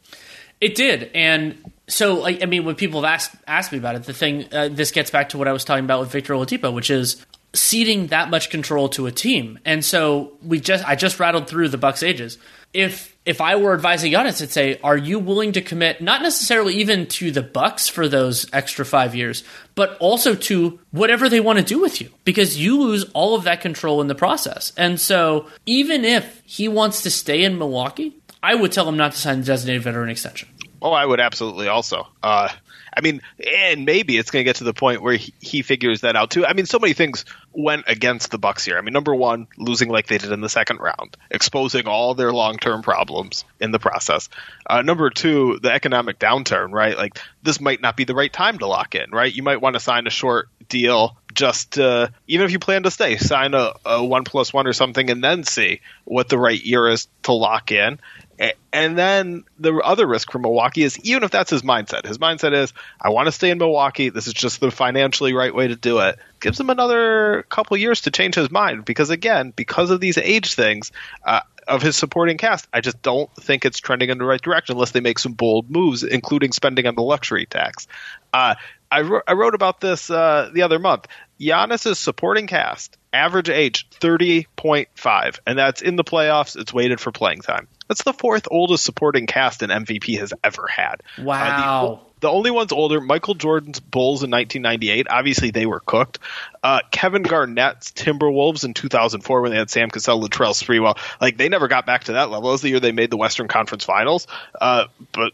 It 0.61 0.75
did, 0.75 1.11
and 1.13 1.72
so 1.87 2.25
I, 2.25 2.39
I 2.41 2.45
mean, 2.45 2.65
when 2.65 2.75
people 2.75 3.01
have 3.01 3.13
asked 3.13 3.35
asked 3.47 3.71
me 3.71 3.77
about 3.77 3.95
it, 3.95 4.03
the 4.03 4.13
thing 4.13 4.45
uh, 4.53 4.69
this 4.69 4.91
gets 4.91 5.11
back 5.11 5.29
to 5.29 5.37
what 5.37 5.47
I 5.47 5.51
was 5.53 5.65
talking 5.65 5.85
about 5.85 5.99
with 5.99 6.11
Victor 6.11 6.33
Oladipo, 6.33 6.73
which 6.73 6.89
is 6.89 7.25
ceding 7.53 8.07
that 8.07 8.29
much 8.29 8.49
control 8.49 8.89
to 8.89 9.05
a 9.05 9.11
team. 9.11 9.59
And 9.65 9.85
so 9.85 10.33
we 10.41 10.59
just 10.59 10.87
I 10.87 10.95
just 10.95 11.19
rattled 11.19 11.47
through 11.47 11.69
the 11.69 11.77
Bucks 11.77 12.01
ages. 12.01 12.37
If 12.73 13.15
if 13.25 13.39
I 13.39 13.55
were 13.55 13.73
advising 13.73 14.11
Giannis, 14.11 14.41
I'd 14.41 14.49
say, 14.49 14.79
are 14.83 14.97
you 14.97 15.19
willing 15.19 15.51
to 15.53 15.61
commit 15.61 16.01
not 16.01 16.21
necessarily 16.21 16.75
even 16.75 17.05
to 17.07 17.31
the 17.31 17.43
Bucks 17.43 17.87
for 17.87 18.07
those 18.07 18.51
extra 18.51 18.85
five 18.85 19.15
years, 19.15 19.43
but 19.75 19.95
also 19.99 20.35
to 20.35 20.79
whatever 20.91 21.29
they 21.29 21.39
want 21.39 21.59
to 21.59 21.65
do 21.65 21.79
with 21.79 22.01
you, 22.01 22.09
because 22.25 22.57
you 22.57 22.81
lose 22.81 23.05
all 23.13 23.35
of 23.35 23.43
that 23.43 23.61
control 23.61 24.01
in 24.01 24.07
the 24.07 24.15
process. 24.15 24.73
And 24.75 24.99
so 24.99 25.47
even 25.65 26.03
if 26.03 26.41
he 26.45 26.67
wants 26.67 27.03
to 27.03 27.11
stay 27.11 27.43
in 27.43 27.57
Milwaukee, 27.57 28.13
I 28.41 28.55
would 28.55 28.73
tell 28.73 28.89
him 28.89 28.97
not 28.97 29.13
to 29.13 29.17
sign 29.17 29.39
the 29.39 29.45
designated 29.45 29.83
veteran 29.83 30.09
extension. 30.09 30.49
Oh, 30.83 30.91
I 30.91 31.05
would 31.05 31.21
absolutely 31.21 31.69
also. 31.69 32.09
Uh, 32.21 32.49
I 32.95 32.99
mean, 32.99 33.21
and 33.39 33.85
maybe 33.85 34.17
it's 34.17 34.31
going 34.31 34.41
to 34.41 34.43
get 34.43 34.57
to 34.57 34.65
the 34.65 34.73
point 34.73 35.01
where 35.01 35.15
he, 35.15 35.33
he, 35.39 35.61
figures 35.61 36.01
that 36.01 36.17
out 36.17 36.29
too. 36.29 36.45
I 36.45 36.51
mean, 36.51 36.65
so 36.65 36.77
many 36.77 36.91
things 36.91 37.23
went 37.53 37.85
against 37.87 38.31
the 38.31 38.37
Bucks 38.37 38.65
here. 38.65 38.77
I 38.77 38.81
mean, 38.81 38.91
number 38.93 39.15
one, 39.15 39.47
losing 39.57 39.87
like 39.87 40.07
they 40.07 40.17
did 40.17 40.33
in 40.33 40.41
the 40.41 40.49
second 40.49 40.81
round, 40.81 41.15
exposing 41.31 41.87
all 41.87 42.15
their 42.15 42.33
long-term 42.33 42.81
problems 42.81 43.45
in 43.61 43.71
the 43.71 43.79
process. 43.79 44.27
Uh, 44.69 44.81
number 44.81 45.09
two, 45.09 45.57
the 45.59 45.71
economic 45.71 46.19
downturn. 46.19 46.71
Right, 46.73 46.97
like 46.97 47.17
this 47.41 47.61
might 47.61 47.81
not 47.81 47.95
be 47.95 48.03
the 48.03 48.13
right 48.13 48.31
time 48.31 48.59
to 48.59 48.67
lock 48.67 48.93
in. 48.93 49.09
Right, 49.09 49.33
you 49.33 49.41
might 49.41 49.61
want 49.61 49.75
to 49.75 49.79
sign 49.79 50.05
a 50.05 50.11
short 50.11 50.49
deal 50.67 51.15
just 51.33 51.77
even 51.77 52.11
if 52.27 52.51
you 52.51 52.59
plan 52.59 52.83
to 52.83 52.91
stay, 52.91 53.17
sign 53.17 53.53
a, 53.53 53.73
a 53.85 54.03
one 54.03 54.23
plus 54.23 54.53
one 54.53 54.67
or 54.67 54.73
something, 54.73 55.09
and 55.09 55.23
then 55.23 55.43
see 55.43 55.81
what 56.03 56.29
the 56.29 56.37
right 56.37 56.61
year 56.61 56.87
is 56.89 57.07
to 57.23 57.33
lock 57.33 57.71
in. 57.71 57.99
And 58.39 58.97
then 58.97 59.43
the 59.59 59.75
other 59.75 60.07
risk 60.07 60.31
for 60.31 60.39
Milwaukee 60.39 60.81
is 60.81 60.99
even 61.01 61.23
if 61.23 61.29
that's 61.29 61.51
his 61.51 61.61
mindset, 61.61 62.07
his 62.07 62.17
mindset 62.17 62.53
is, 62.53 62.73
I 62.99 63.09
want 63.09 63.27
to 63.27 63.31
stay 63.31 63.51
in 63.51 63.59
Milwaukee. 63.59 64.09
This 64.09 64.25
is 64.25 64.33
just 64.33 64.59
the 64.59 64.71
financially 64.71 65.33
right 65.33 65.53
way 65.53 65.67
to 65.67 65.75
do 65.75 65.99
it. 65.99 66.17
Gives 66.39 66.59
him 66.59 66.71
another 66.71 67.45
couple 67.49 67.77
years 67.77 68.01
to 68.01 68.11
change 68.11 68.33
his 68.33 68.49
mind 68.49 68.85
because, 68.85 69.11
again, 69.11 69.53
because 69.55 69.91
of 69.91 69.99
these 69.99 70.17
age 70.17 70.55
things 70.55 70.91
uh, 71.23 71.41
of 71.67 71.83
his 71.83 71.95
supporting 71.95 72.37
cast, 72.37 72.67
I 72.73 72.81
just 72.81 73.01
don't 73.03 73.33
think 73.35 73.63
it's 73.63 73.79
trending 73.79 74.09
in 74.09 74.17
the 74.17 74.25
right 74.25 74.41
direction 74.41 74.75
unless 74.75 74.91
they 74.91 75.01
make 75.01 75.19
some 75.19 75.33
bold 75.33 75.69
moves, 75.69 76.03
including 76.03 76.51
spending 76.51 76.87
on 76.87 76.95
the 76.95 77.03
luxury 77.03 77.45
tax. 77.45 77.87
Uh, 78.33 78.55
I, 78.91 79.01
wrote, 79.01 79.23
I 79.27 79.33
wrote 79.33 79.53
about 79.53 79.79
this 79.79 80.09
uh, 80.09 80.49
the 80.51 80.63
other 80.63 80.79
month. 80.79 81.07
Giannis's 81.39 81.99
supporting 81.99 82.47
cast, 82.47 82.97
average 83.13 83.49
age 83.49 83.87
30.5, 83.99 85.39
and 85.45 85.57
that's 85.57 85.81
in 85.81 85.95
the 85.95 86.03
playoffs. 86.03 86.59
It's 86.59 86.73
weighted 86.73 86.99
for 86.99 87.11
playing 87.11 87.41
time. 87.41 87.67
That's 87.87 88.03
the 88.03 88.13
fourth 88.13 88.47
oldest 88.49 88.83
supporting 88.83 89.27
cast 89.27 89.61
an 89.61 89.69
MVP 89.69 90.17
has 90.19 90.33
ever 90.43 90.67
had. 90.67 91.03
Wow. 91.19 91.35
Uh, 91.35 91.85
the, 91.85 91.99
the, 92.21 92.29
only 92.29 92.49
ones 92.51 92.71
older, 92.71 92.99
Michael 92.99 93.35
Jordan's 93.35 93.79
Bulls 93.79 94.23
in 94.23 94.31
1998. 94.31 95.07
Obviously, 95.09 95.51
they 95.51 95.65
were 95.65 95.79
cooked. 95.79 96.19
Uh, 96.63 96.79
Kevin 96.91 97.23
Garnett's 97.23 97.91
Timberwolves 97.91 98.63
in 98.63 98.73
2004 98.73 99.41
when 99.41 99.51
they 99.51 99.57
had 99.57 99.69
Sam 99.69 99.89
Cassell, 99.89 100.21
Latrell 100.21 100.53
Sprewell. 100.53 100.97
Like, 101.21 101.37
they 101.37 101.49
never 101.49 101.67
got 101.67 101.85
back 101.85 102.05
to 102.05 102.13
that 102.13 102.31
level. 102.31 102.49
It 102.49 102.53
was 102.53 102.61
the 102.61 102.69
year 102.69 102.79
they 102.79 102.93
made 102.93 103.11
the 103.11 103.17
Western 103.17 103.47
Conference 103.47 103.83
Finals. 103.83 104.27
Uh, 104.59 104.85
but 105.11 105.33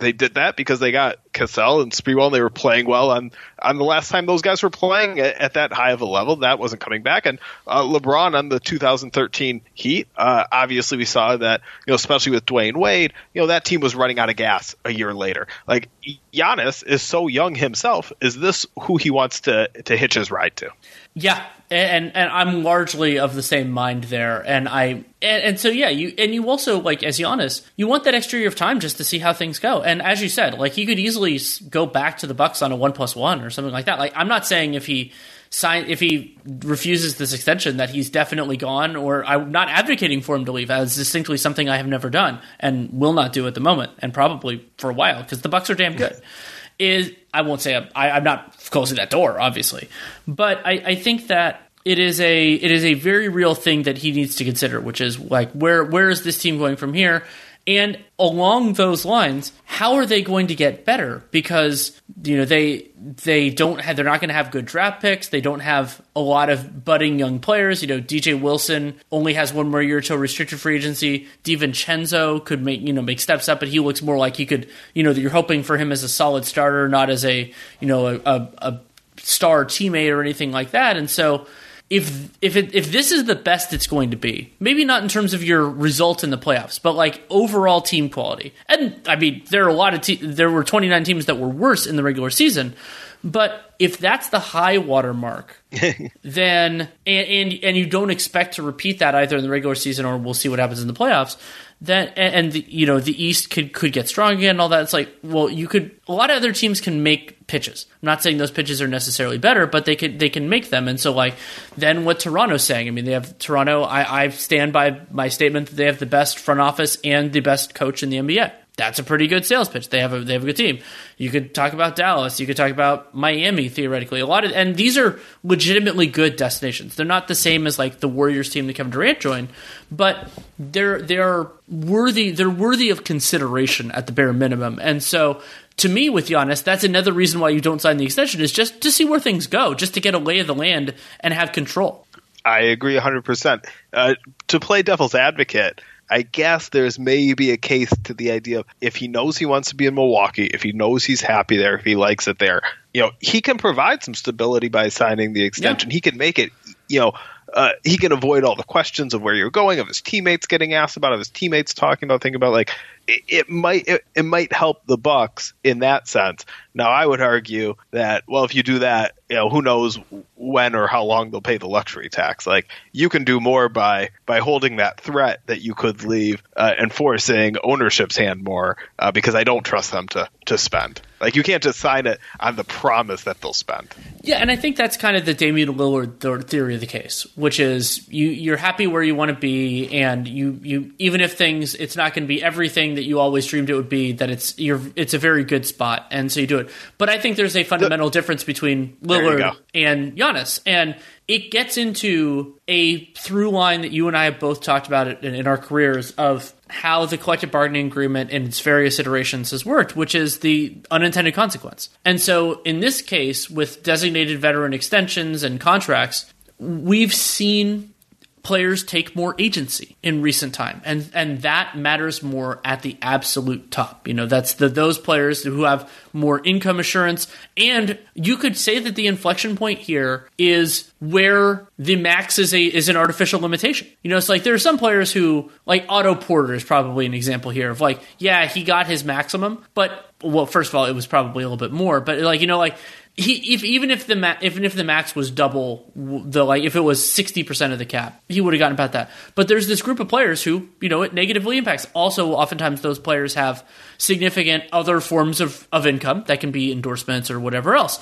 they 0.00 0.12
did 0.12 0.34
that 0.34 0.56
because 0.56 0.80
they 0.80 0.92
got 0.92 1.18
Cassell 1.32 1.82
and 1.82 1.92
Sprewell 1.92 2.26
and 2.26 2.34
they 2.34 2.40
were 2.40 2.50
playing 2.50 2.86
well 2.86 3.10
on 3.10 3.30
on 3.60 3.78
the 3.78 3.84
last 3.84 4.08
time 4.10 4.26
those 4.26 4.42
guys 4.42 4.62
were 4.62 4.70
playing 4.70 5.20
at, 5.20 5.36
at 5.36 5.54
that 5.54 5.72
high 5.72 5.92
of 5.92 6.00
a 6.00 6.06
level. 6.06 6.36
That 6.36 6.58
wasn't 6.58 6.80
coming 6.80 7.02
back. 7.02 7.26
And 7.26 7.38
uh, 7.66 7.82
LeBron 7.82 8.36
on 8.36 8.48
the 8.48 8.58
2013 8.58 9.60
Heat, 9.74 10.08
uh, 10.16 10.44
obviously 10.50 10.98
we 10.98 11.04
saw 11.04 11.36
that, 11.36 11.60
you 11.86 11.92
know, 11.92 11.94
especially 11.94 12.32
with 12.32 12.46
Dwyane 12.46 12.76
Wade, 12.76 13.12
you 13.34 13.42
know, 13.42 13.48
that 13.48 13.64
team 13.64 13.80
was 13.80 13.94
running 13.94 14.18
out 14.18 14.30
of 14.30 14.36
gas 14.36 14.74
a 14.84 14.92
year 14.92 15.14
later. 15.14 15.46
Like 15.66 15.88
Giannis 16.32 16.84
is 16.86 17.02
so 17.02 17.26
young 17.26 17.54
himself. 17.54 18.12
Is 18.20 18.36
this 18.36 18.66
who 18.80 18.96
he 18.96 19.10
wants 19.10 19.40
to 19.42 19.68
to 19.84 19.96
hitch 19.96 20.14
his 20.14 20.30
ride 20.30 20.56
to? 20.56 20.70
Yeah, 21.14 21.44
and 21.70 22.14
and 22.16 22.30
I'm 22.30 22.62
largely 22.62 23.18
of 23.18 23.34
the 23.34 23.42
same 23.42 23.70
mind 23.70 24.04
there, 24.04 24.40
and 24.46 24.68
I 24.68 25.04
and, 25.22 25.42
and, 25.42 25.60
so 25.60 25.68
yeah, 25.68 25.88
you 25.88 26.14
and 26.18 26.34
you 26.34 26.48
also 26.48 26.80
like 26.80 27.02
as 27.02 27.18
Giannis, 27.18 27.62
you 27.76 27.86
want 27.86 28.04
that 28.04 28.14
extra 28.14 28.38
year 28.38 28.48
of 28.48 28.56
time 28.56 28.80
just 28.80 28.96
to 28.98 29.04
see 29.04 29.18
how 29.18 29.32
things 29.32 29.58
go. 29.58 29.82
And 29.82 30.00
as 30.00 30.22
you 30.22 30.28
said, 30.28 30.58
like 30.58 30.72
he 30.72 30.86
could 30.86 30.98
easily 30.98 31.38
go 31.68 31.86
back 31.86 32.18
to 32.18 32.26
the 32.26 32.34
Bucks 32.34 32.62
on 32.62 32.72
a 32.72 32.76
one 32.76 32.92
plus 32.92 33.14
one 33.14 33.42
or 33.42 33.50
something 33.50 33.72
like 33.72 33.86
that. 33.86 33.98
Like 33.98 34.12
I'm 34.16 34.28
not 34.28 34.46
saying 34.46 34.74
if 34.74 34.86
he 34.86 35.12
sign 35.50 35.86
if 35.88 36.00
he 36.00 36.38
refuses 36.44 37.16
this 37.16 37.32
extension 37.32 37.78
that 37.78 37.90
he's 37.90 38.10
definitely 38.10 38.56
gone, 38.56 38.96
or 38.96 39.24
I'm 39.24 39.50
not 39.50 39.68
advocating 39.68 40.22
for 40.22 40.36
him 40.36 40.44
to 40.44 40.52
leave. 40.52 40.70
As 40.70 40.96
distinctly 40.96 41.36
something 41.36 41.68
I 41.68 41.76
have 41.76 41.86
never 41.86 42.10
done 42.10 42.40
and 42.58 42.92
will 42.92 43.12
not 43.12 43.32
do 43.32 43.46
at 43.46 43.54
the 43.54 43.60
moment, 43.60 43.92
and 43.98 44.14
probably 44.14 44.66
for 44.78 44.90
a 44.90 44.94
while 44.94 45.22
because 45.22 45.42
the 45.42 45.48
Bucks 45.48 45.70
are 45.70 45.74
damn 45.74 45.96
good 45.96 46.20
is 46.78 47.12
I 47.34 47.42
won't 47.42 47.60
say 47.60 47.74
I, 47.94 48.16
am 48.16 48.24
not 48.24 48.56
closing 48.70 48.96
that 48.96 49.10
door, 49.10 49.40
obviously, 49.40 49.88
but 50.26 50.64
I, 50.64 50.72
I 50.84 50.94
think 50.94 51.28
that 51.28 51.68
it 51.84 51.98
is 51.98 52.20
a 52.20 52.52
it 52.52 52.70
is 52.70 52.84
a 52.84 52.94
very 52.94 53.28
real 53.28 53.54
thing 53.54 53.84
that 53.84 53.98
he 53.98 54.12
needs 54.12 54.36
to 54.36 54.44
consider, 54.44 54.80
which 54.80 55.00
is 55.00 55.18
like 55.18 55.50
where 55.52 55.84
where 55.84 56.10
is 56.10 56.22
this 56.22 56.40
team 56.40 56.58
going 56.58 56.76
from 56.76 56.94
here? 56.94 57.24
And 57.66 57.98
along 58.18 58.72
those 58.74 59.04
lines, 59.04 59.52
how 59.64 59.94
are 59.94 60.06
they 60.06 60.22
going 60.22 60.46
to 60.48 60.54
get 60.54 60.84
better? 60.84 61.22
Because 61.30 62.00
you 62.24 62.36
know 62.36 62.44
they 62.44 62.88
they 62.98 63.50
don't 63.50 63.80
have 63.80 63.96
they're 63.96 64.04
not 64.04 64.20
going 64.20 64.28
to 64.28 64.34
have 64.34 64.50
good 64.50 64.64
draft 64.64 65.02
picks. 65.02 65.28
They 65.28 65.40
don't 65.40 65.60
have 65.60 66.00
a 66.16 66.20
lot 66.20 66.48
of 66.48 66.84
budding 66.84 67.18
young 67.18 67.38
players. 67.38 67.82
You 67.82 67.88
know, 67.88 68.00
DJ 68.00 68.40
Wilson 68.40 68.98
only 69.12 69.34
has 69.34 69.52
one 69.52 69.70
more 69.70 69.82
year 69.82 70.00
till 70.00 70.16
restricted 70.16 70.58
free 70.58 70.76
agency. 70.76 71.28
DiVincenzo 71.44 72.44
could 72.44 72.62
make 72.62 72.80
you 72.80 72.92
know 72.92 73.02
make 73.02 73.20
steps 73.20 73.48
up, 73.48 73.60
but 73.60 73.68
he 73.68 73.78
looks 73.78 74.02
more 74.02 74.16
like 74.16 74.36
he 74.36 74.46
could 74.46 74.68
you 74.94 75.02
know 75.02 75.10
you're 75.10 75.30
hoping 75.30 75.62
for 75.62 75.76
him 75.76 75.92
as 75.92 76.02
a 76.02 76.08
solid 76.08 76.46
starter, 76.46 76.88
not 76.88 77.10
as 77.10 77.24
a 77.24 77.52
you 77.78 77.86
know 77.86 78.06
a, 78.06 78.20
a, 78.24 78.48
a 78.58 78.80
star 79.18 79.64
teammate 79.66 80.10
or 80.10 80.20
anything 80.20 80.50
like 80.50 80.70
that. 80.70 80.96
And 80.96 81.10
so 81.10 81.46
if 81.90 82.30
if 82.40 82.54
it, 82.54 82.72
if 82.72 82.92
this 82.92 83.10
is 83.10 83.24
the 83.24 83.34
best 83.34 83.72
it's 83.72 83.88
going 83.88 84.12
to 84.12 84.16
be, 84.16 84.52
maybe 84.60 84.84
not 84.84 85.02
in 85.02 85.08
terms 85.08 85.34
of 85.34 85.42
your 85.42 85.68
result 85.68 86.22
in 86.22 86.30
the 86.30 86.38
playoffs, 86.38 86.80
but 86.80 86.92
like 86.92 87.20
overall 87.28 87.80
team 87.80 88.08
quality. 88.08 88.54
And 88.68 89.00
I 89.08 89.16
mean, 89.16 89.42
there 89.50 89.64
are 89.64 89.68
a 89.68 89.74
lot 89.74 89.92
of 89.92 90.00
te- 90.00 90.24
there 90.24 90.50
were 90.50 90.62
29 90.62 91.02
teams 91.02 91.26
that 91.26 91.38
were 91.38 91.48
worse 91.48 91.86
in 91.88 91.96
the 91.96 92.04
regular 92.04 92.30
season, 92.30 92.74
but 93.22 93.74
if 93.78 93.98
that's 93.98 94.28
the 94.30 94.38
high 94.38 94.78
water 94.78 95.12
mark, 95.12 95.62
then 96.22 96.88
and, 97.06 97.28
and 97.28 97.64
and 97.64 97.76
you 97.76 97.86
don't 97.86 98.10
expect 98.10 98.54
to 98.54 98.62
repeat 98.62 99.00
that 99.00 99.14
either 99.14 99.36
in 99.36 99.42
the 99.42 99.50
regular 99.50 99.74
season 99.74 100.06
or 100.06 100.16
we'll 100.16 100.34
see 100.34 100.48
what 100.48 100.58
happens 100.58 100.80
in 100.80 100.88
the 100.88 100.94
playoffs, 100.94 101.36
that 101.82 102.16
and 102.16 102.52
the, 102.52 102.64
you 102.68 102.86
know 102.86 102.98
the 102.98 103.22
East 103.22 103.50
could 103.50 103.72
could 103.72 103.92
get 103.92 104.08
strong 104.08 104.34
again 104.34 104.50
and 104.50 104.60
all 104.60 104.70
that. 104.70 104.82
It's 104.82 104.92
like 104.92 105.14
well, 105.22 105.50
you 105.50 105.68
could 105.68 105.98
a 106.08 106.12
lot 106.12 106.30
of 106.30 106.36
other 106.36 106.52
teams 106.52 106.80
can 106.80 107.02
make 107.02 107.46
pitches. 107.46 107.86
I'm 108.02 108.06
not 108.06 108.22
saying 108.22 108.38
those 108.38 108.50
pitches 108.50 108.80
are 108.80 108.88
necessarily 108.88 109.38
better, 109.38 109.66
but 109.66 109.84
they 109.84 109.96
could 109.96 110.18
they 110.18 110.30
can 110.30 110.48
make 110.48 110.70
them. 110.70 110.88
And 110.88 110.98
so 110.98 111.12
like 111.12 111.34
then 111.76 112.04
what 112.04 112.20
Toronto's 112.20 112.64
saying, 112.64 112.88
I 112.88 112.90
mean 112.90 113.04
they 113.04 113.12
have 113.12 113.38
Toronto. 113.38 113.82
I, 113.82 114.24
I 114.24 114.28
stand 114.28 114.72
by 114.72 115.00
my 115.10 115.28
statement 115.28 115.68
that 115.68 115.76
they 115.76 115.86
have 115.86 115.98
the 115.98 116.06
best 116.06 116.38
front 116.38 116.60
office 116.60 116.98
and 117.04 117.32
the 117.32 117.40
best 117.40 117.74
coach 117.74 118.02
in 118.02 118.08
the 118.10 118.16
NBA 118.16 118.52
that's 118.80 118.98
a 118.98 119.04
pretty 119.04 119.26
good 119.26 119.44
sales 119.44 119.68
pitch. 119.68 119.90
They 119.90 120.00
have 120.00 120.14
a 120.14 120.20
they 120.20 120.32
have 120.32 120.42
a 120.42 120.46
good 120.46 120.56
team. 120.56 120.78
You 121.18 121.28
could 121.28 121.54
talk 121.54 121.74
about 121.74 121.96
Dallas. 121.96 122.40
You 122.40 122.46
could 122.46 122.56
talk 122.56 122.70
about 122.70 123.14
Miami 123.14 123.68
theoretically. 123.68 124.20
A 124.20 124.26
lot 124.26 124.46
of 124.46 124.52
and 124.52 124.74
these 124.74 124.96
are 124.96 125.20
legitimately 125.44 126.06
good 126.06 126.36
destinations. 126.36 126.96
They're 126.96 127.04
not 127.04 127.28
the 127.28 127.34
same 127.34 127.66
as 127.66 127.78
like 127.78 128.00
the 128.00 128.08
Warriors 128.08 128.48
team 128.48 128.66
that 128.68 128.76
Kevin 128.76 128.90
Durant 128.90 129.20
joined, 129.20 129.48
but 129.92 130.30
they're 130.58 131.02
they're 131.02 131.48
worthy. 131.68 132.30
They're 132.30 132.48
worthy 132.48 132.88
of 132.88 133.04
consideration 133.04 133.90
at 133.90 134.06
the 134.06 134.12
bare 134.12 134.32
minimum. 134.32 134.78
And 134.82 135.02
so 135.02 135.42
to 135.76 135.88
me, 135.90 136.08
with 136.08 136.28
Giannis, 136.28 136.64
that's 136.64 136.82
another 136.82 137.12
reason 137.12 137.38
why 137.38 137.50
you 137.50 137.60
don't 137.60 137.82
sign 137.82 137.98
the 137.98 138.06
extension 138.06 138.40
is 138.40 138.50
just 138.50 138.80
to 138.80 138.90
see 138.90 139.04
where 139.04 139.20
things 139.20 139.46
go, 139.46 139.74
just 139.74 139.92
to 139.94 140.00
get 140.00 140.14
a 140.14 140.18
lay 140.18 140.38
of 140.38 140.46
the 140.46 140.54
land 140.54 140.94
and 141.20 141.34
have 141.34 141.52
control. 141.52 142.06
I 142.46 142.60
agree 142.60 142.96
100%. 142.98 143.64
Uh, 143.92 144.14
to 144.48 144.58
play 144.58 144.82
devil's 144.82 145.14
advocate, 145.14 145.82
I 146.10 146.22
guess 146.22 146.70
there's 146.70 146.98
maybe 146.98 147.52
a 147.52 147.56
case 147.56 147.92
to 148.04 148.14
the 148.14 148.32
idea 148.32 148.60
of 148.60 148.66
if 148.80 148.96
he 148.96 149.06
knows 149.06 149.38
he 149.38 149.46
wants 149.46 149.70
to 149.70 149.76
be 149.76 149.86
in 149.86 149.94
Milwaukee, 149.94 150.46
if 150.46 150.62
he 150.62 150.72
knows 150.72 151.04
he's 151.04 151.20
happy 151.20 151.56
there, 151.56 151.76
if 151.76 151.84
he 151.84 151.94
likes 151.94 152.26
it 152.26 152.38
there, 152.38 152.62
you 152.92 153.02
know, 153.02 153.12
he 153.20 153.40
can 153.40 153.58
provide 153.58 154.02
some 154.02 154.14
stability 154.14 154.68
by 154.68 154.88
signing 154.88 155.32
the 155.32 155.44
extension. 155.44 155.88
Yeah. 155.88 155.94
He 155.94 156.00
can 156.00 156.16
make 156.16 156.40
it, 156.40 156.50
you 156.88 156.98
know, 156.98 157.12
uh, 157.52 157.70
he 157.84 157.96
can 157.96 158.12
avoid 158.12 158.44
all 158.44 158.56
the 158.56 158.62
questions 158.62 159.14
of 159.14 159.22
where 159.22 159.34
you're 159.34 159.50
going, 159.50 159.80
of 159.80 159.88
his 159.88 160.00
teammates 160.00 160.46
getting 160.46 160.74
asked 160.74 160.96
about, 160.96 161.12
of 161.12 161.18
his 161.18 161.28
teammates 161.28 161.74
talking 161.74 162.06
about, 162.08 162.22
thinking 162.22 162.36
about 162.36 162.52
like 162.52 162.70
it, 163.06 163.22
it 163.28 163.50
might 163.50 163.88
it, 163.88 164.04
it, 164.14 164.24
might 164.24 164.52
help 164.52 164.86
the 164.86 164.96
Bucks 164.96 165.52
in 165.64 165.80
that 165.80 166.06
sense. 166.08 166.44
Now, 166.74 166.90
I 166.90 167.04
would 167.04 167.20
argue 167.20 167.74
that 167.90 168.24
well, 168.26 168.44
if 168.44 168.54
you 168.54 168.62
do 168.62 168.80
that, 168.80 169.14
you 169.28 169.36
know, 169.36 169.48
who 169.48 169.62
knows 169.62 169.98
when 170.34 170.74
or 170.74 170.86
how 170.86 171.04
long 171.04 171.30
they'll 171.30 171.40
pay 171.40 171.58
the 171.58 171.68
luxury 171.68 172.08
tax. 172.08 172.46
Like 172.46 172.68
you 172.92 173.08
can 173.08 173.24
do 173.24 173.40
more 173.40 173.68
by 173.68 174.10
by 174.26 174.40
holding 174.40 174.76
that 174.76 175.00
threat 175.00 175.40
that 175.46 175.60
you 175.60 175.74
could 175.74 176.04
leave 176.04 176.42
uh, 176.56 176.72
and 176.78 176.92
forcing 176.92 177.56
ownership's 177.62 178.16
hand 178.16 178.42
more 178.42 178.76
uh, 178.98 179.12
because 179.12 179.34
I 179.34 179.44
don't 179.44 179.64
trust 179.64 179.92
them 179.92 180.08
to 180.08 180.28
to 180.46 180.58
spend. 180.58 181.00
Like 181.20 181.36
you 181.36 181.42
can't 181.42 181.62
just 181.62 181.78
sign 181.78 182.06
it 182.06 182.18
on 182.40 182.56
the 182.56 182.64
promise 182.64 183.24
that 183.24 183.40
they'll 183.42 183.52
spend. 183.52 183.94
Yeah, 184.22 184.36
and 184.36 184.50
I 184.50 184.56
think 184.56 184.76
that's 184.76 184.96
kind 184.96 185.16
of 185.16 185.26
the 185.26 185.34
Damian 185.34 185.74
Lillard 185.74 186.48
theory 186.48 186.74
of 186.74 186.80
the 186.80 186.86
case, 186.86 187.26
which 187.36 187.60
is 187.60 188.08
you 188.08 188.28
you're 188.28 188.56
happy 188.56 188.86
where 188.86 189.02
you 189.02 189.14
want 189.14 189.30
to 189.30 189.36
be, 189.36 190.00
and 190.00 190.26
you 190.26 190.58
you 190.62 190.92
even 190.98 191.20
if 191.20 191.36
things 191.36 191.74
it's 191.74 191.96
not 191.96 192.14
going 192.14 192.24
to 192.24 192.28
be 192.28 192.42
everything 192.42 192.94
that 192.94 193.04
you 193.04 193.20
always 193.20 193.46
dreamed 193.46 193.68
it 193.68 193.74
would 193.74 193.90
be, 193.90 194.12
that 194.12 194.30
it's 194.30 194.58
you're 194.58 194.80
it's 194.96 195.12
a 195.12 195.18
very 195.18 195.44
good 195.44 195.66
spot, 195.66 196.06
and 196.10 196.32
so 196.32 196.40
you 196.40 196.46
do 196.46 196.58
it. 196.60 196.70
But 196.98 197.08
I 197.08 197.18
think 197.18 197.36
there's 197.36 197.56
a 197.56 197.64
fundamental 197.64 198.08
the, 198.08 198.12
difference 198.12 198.44
between 198.44 198.96
Lillard 199.02 199.56
and 199.74 200.16
Giannis, 200.16 200.60
and 200.66 200.96
it 201.28 201.50
gets 201.50 201.76
into 201.76 202.58
a 202.68 203.04
through 203.14 203.50
line 203.50 203.82
that 203.82 203.92
you 203.92 204.08
and 204.08 204.16
I 204.16 204.24
have 204.24 204.40
both 204.40 204.62
talked 204.62 204.86
about 204.86 205.24
in, 205.24 205.34
in 205.34 205.46
our 205.46 205.58
careers 205.58 206.12
of 206.12 206.52
how 206.68 207.06
the 207.06 207.18
collective 207.18 207.50
bargaining 207.50 207.86
agreement 207.86 208.30
in 208.30 208.44
its 208.44 208.60
various 208.60 208.98
iterations 208.98 209.50
has 209.50 209.64
worked, 209.64 209.96
which 209.96 210.14
is 210.14 210.38
the 210.38 210.76
unintended 210.90 211.34
consequence. 211.34 211.88
And 212.04 212.20
so 212.20 212.62
in 212.62 212.80
this 212.80 213.02
case, 213.02 213.50
with 213.50 213.82
designated 213.82 214.40
veteran 214.40 214.72
extensions 214.72 215.42
and 215.42 215.60
contracts, 215.60 216.32
we've 216.58 217.14
seen 217.14 217.94
players 218.42 218.84
take 218.84 219.14
more 219.14 219.34
agency 219.38 219.96
in 220.02 220.22
recent 220.22 220.54
time. 220.54 220.80
And 220.84 221.10
and 221.14 221.42
that 221.42 221.76
matters 221.76 222.22
more 222.22 222.60
at 222.64 222.82
the 222.82 222.96
absolute 223.02 223.70
top. 223.70 224.08
You 224.08 224.14
know 224.14 224.26
that's 224.26 224.54
the 224.54 224.68
those 224.68 224.98
players 224.98 225.42
who 225.42 225.64
have 225.64 225.90
more 226.12 226.40
income 226.44 226.80
assurance. 226.80 227.26
And 227.56 227.98
you 228.14 228.36
could 228.36 228.56
say 228.56 228.78
that 228.78 228.94
the 228.94 229.06
inflection 229.06 229.56
point 229.56 229.78
here 229.78 230.28
is 230.38 230.90
where 231.00 231.66
the 231.78 231.96
max 231.96 232.38
is 232.38 232.54
a 232.54 232.62
is 232.62 232.88
an 232.88 232.96
artificial 232.96 233.40
limitation. 233.40 233.88
You 234.02 234.10
know 234.10 234.16
it's 234.16 234.28
like 234.28 234.42
there 234.42 234.54
are 234.54 234.58
some 234.58 234.78
players 234.78 235.12
who 235.12 235.50
like 235.66 235.84
Otto 235.88 236.14
Porter 236.14 236.54
is 236.54 236.64
probably 236.64 237.06
an 237.06 237.14
example 237.14 237.50
here 237.50 237.70
of 237.70 237.80
like 237.80 238.00
yeah 238.18 238.46
he 238.46 238.64
got 238.64 238.86
his 238.86 239.04
maximum 239.04 239.64
but 239.74 240.10
well 240.22 240.46
first 240.46 240.70
of 240.70 240.74
all 240.74 240.86
it 240.86 240.94
was 240.94 241.06
probably 241.06 241.44
a 241.44 241.48
little 241.48 241.56
bit 241.56 241.72
more 241.72 242.00
but 242.00 242.18
like 242.18 242.40
you 242.40 242.46
know 242.46 242.58
like 242.58 242.76
he 243.20 243.54
if 243.54 243.62
even 243.64 243.90
if 243.90 244.06
the 244.06 244.16
ma- 244.16 244.36
even 244.40 244.64
if 244.64 244.74
the 244.74 244.84
max 244.84 245.14
was 245.14 245.30
double 245.30 245.90
the 245.94 246.44
like 246.44 246.64
if 246.64 246.74
it 246.74 246.80
was 246.80 247.00
60% 247.00 247.72
of 247.72 247.78
the 247.78 247.84
cap 247.84 248.22
he 248.28 248.40
would 248.40 248.54
have 248.54 248.58
gotten 248.58 248.74
about 248.74 248.92
that. 248.92 249.10
But 249.34 249.48
there's 249.48 249.68
this 249.68 249.82
group 249.82 250.00
of 250.00 250.08
players 250.08 250.42
who 250.42 250.68
you 250.80 250.88
know 250.88 251.02
it 251.02 251.12
negatively 251.12 251.58
impacts. 251.58 251.86
Also 251.94 252.32
oftentimes 252.32 252.80
those 252.80 252.98
players 252.98 253.34
have 253.34 253.66
significant 253.98 254.64
other 254.72 255.00
forms 255.00 255.40
of, 255.40 255.68
of 255.72 255.86
income 255.86 256.24
that 256.26 256.40
can 256.40 256.50
be 256.50 256.72
endorsements 256.72 257.30
or 257.30 257.38
whatever 257.38 257.74
else. 257.74 257.98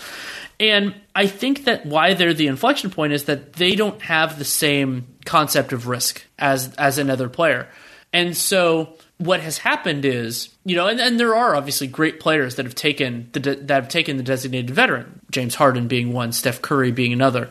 And 0.60 0.94
i 1.14 1.26
think 1.26 1.64
that 1.64 1.84
why 1.84 2.14
they're 2.14 2.34
the 2.34 2.46
inflection 2.46 2.90
point 2.90 3.12
is 3.12 3.24
that 3.24 3.54
they 3.54 3.74
don't 3.74 4.00
have 4.02 4.38
the 4.38 4.44
same 4.44 5.06
concept 5.24 5.72
of 5.72 5.88
risk 5.88 6.24
as 6.38 6.74
as 6.76 6.98
another 6.98 7.28
player. 7.28 7.68
And 8.12 8.36
so 8.36 8.96
what 9.18 9.40
has 9.40 9.58
happened 9.58 10.04
is, 10.04 10.48
you 10.64 10.76
know, 10.76 10.86
and, 10.86 11.00
and 11.00 11.18
there 11.18 11.34
are 11.34 11.56
obviously 11.56 11.88
great 11.88 12.20
players 12.20 12.54
that 12.54 12.64
have 12.64 12.74
taken 12.74 13.28
the 13.32 13.40
that 13.40 13.70
have 13.70 13.88
taken 13.88 14.16
the 14.16 14.22
designated 14.22 14.70
veteran, 14.70 15.20
James 15.30 15.56
Harden 15.56 15.88
being 15.88 16.12
one, 16.12 16.32
Steph 16.32 16.62
Curry 16.62 16.92
being 16.92 17.12
another. 17.12 17.50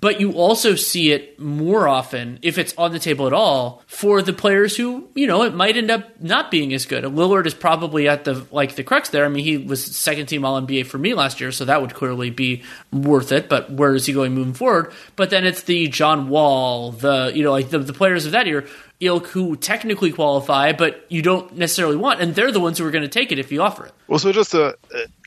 But 0.00 0.20
you 0.20 0.32
also 0.32 0.74
see 0.74 1.12
it 1.12 1.40
more 1.40 1.88
often, 1.88 2.38
if 2.42 2.58
it's 2.58 2.74
on 2.76 2.92
the 2.92 2.98
table 2.98 3.26
at 3.26 3.32
all, 3.32 3.82
for 3.86 4.22
the 4.22 4.32
players 4.32 4.76
who, 4.76 5.08
you 5.14 5.26
know, 5.26 5.42
it 5.42 5.54
might 5.54 5.76
end 5.76 5.90
up 5.90 6.20
not 6.20 6.50
being 6.50 6.72
as 6.74 6.86
good. 6.86 7.04
Lillard 7.04 7.46
is 7.46 7.54
probably 7.54 8.08
at 8.08 8.24
the 8.24 8.46
like 8.50 8.76
the 8.76 8.84
crux 8.84 9.08
there. 9.08 9.24
I 9.24 9.28
mean, 9.28 9.44
he 9.44 9.56
was 9.56 9.84
second 9.84 10.26
team 10.26 10.44
All 10.44 10.60
NBA 10.60 10.86
for 10.86 10.98
me 10.98 11.14
last 11.14 11.40
year, 11.40 11.50
so 11.50 11.64
that 11.64 11.80
would 11.80 11.94
clearly 11.94 12.30
be 12.30 12.62
worth 12.92 13.32
it. 13.32 13.48
But 13.48 13.70
where 13.70 13.94
is 13.94 14.06
he 14.06 14.12
going 14.12 14.34
moving 14.34 14.54
forward? 14.54 14.92
But 15.16 15.30
then 15.30 15.44
it's 15.44 15.62
the 15.62 15.88
John 15.88 16.28
Wall, 16.28 16.92
the 16.92 17.32
you 17.34 17.42
know, 17.42 17.52
like 17.52 17.70
the, 17.70 17.78
the 17.78 17.92
players 17.92 18.26
of 18.26 18.32
that 18.32 18.46
year 18.46 18.66
ilk 19.00 19.26
who 19.28 19.56
technically 19.56 20.10
qualify, 20.10 20.72
but 20.72 21.04
you 21.08 21.22
don't 21.22 21.54
necessarily 21.56 21.96
want, 21.96 22.20
and 22.20 22.34
they're 22.34 22.52
the 22.52 22.60
ones 22.60 22.78
who 22.78 22.86
are 22.86 22.90
going 22.90 23.02
to 23.02 23.08
take 23.08 23.30
it 23.30 23.38
if 23.38 23.52
you 23.52 23.60
offer 23.60 23.86
it. 23.86 23.92
Well, 24.08 24.18
so 24.18 24.32
just 24.32 24.54
a, 24.54 24.76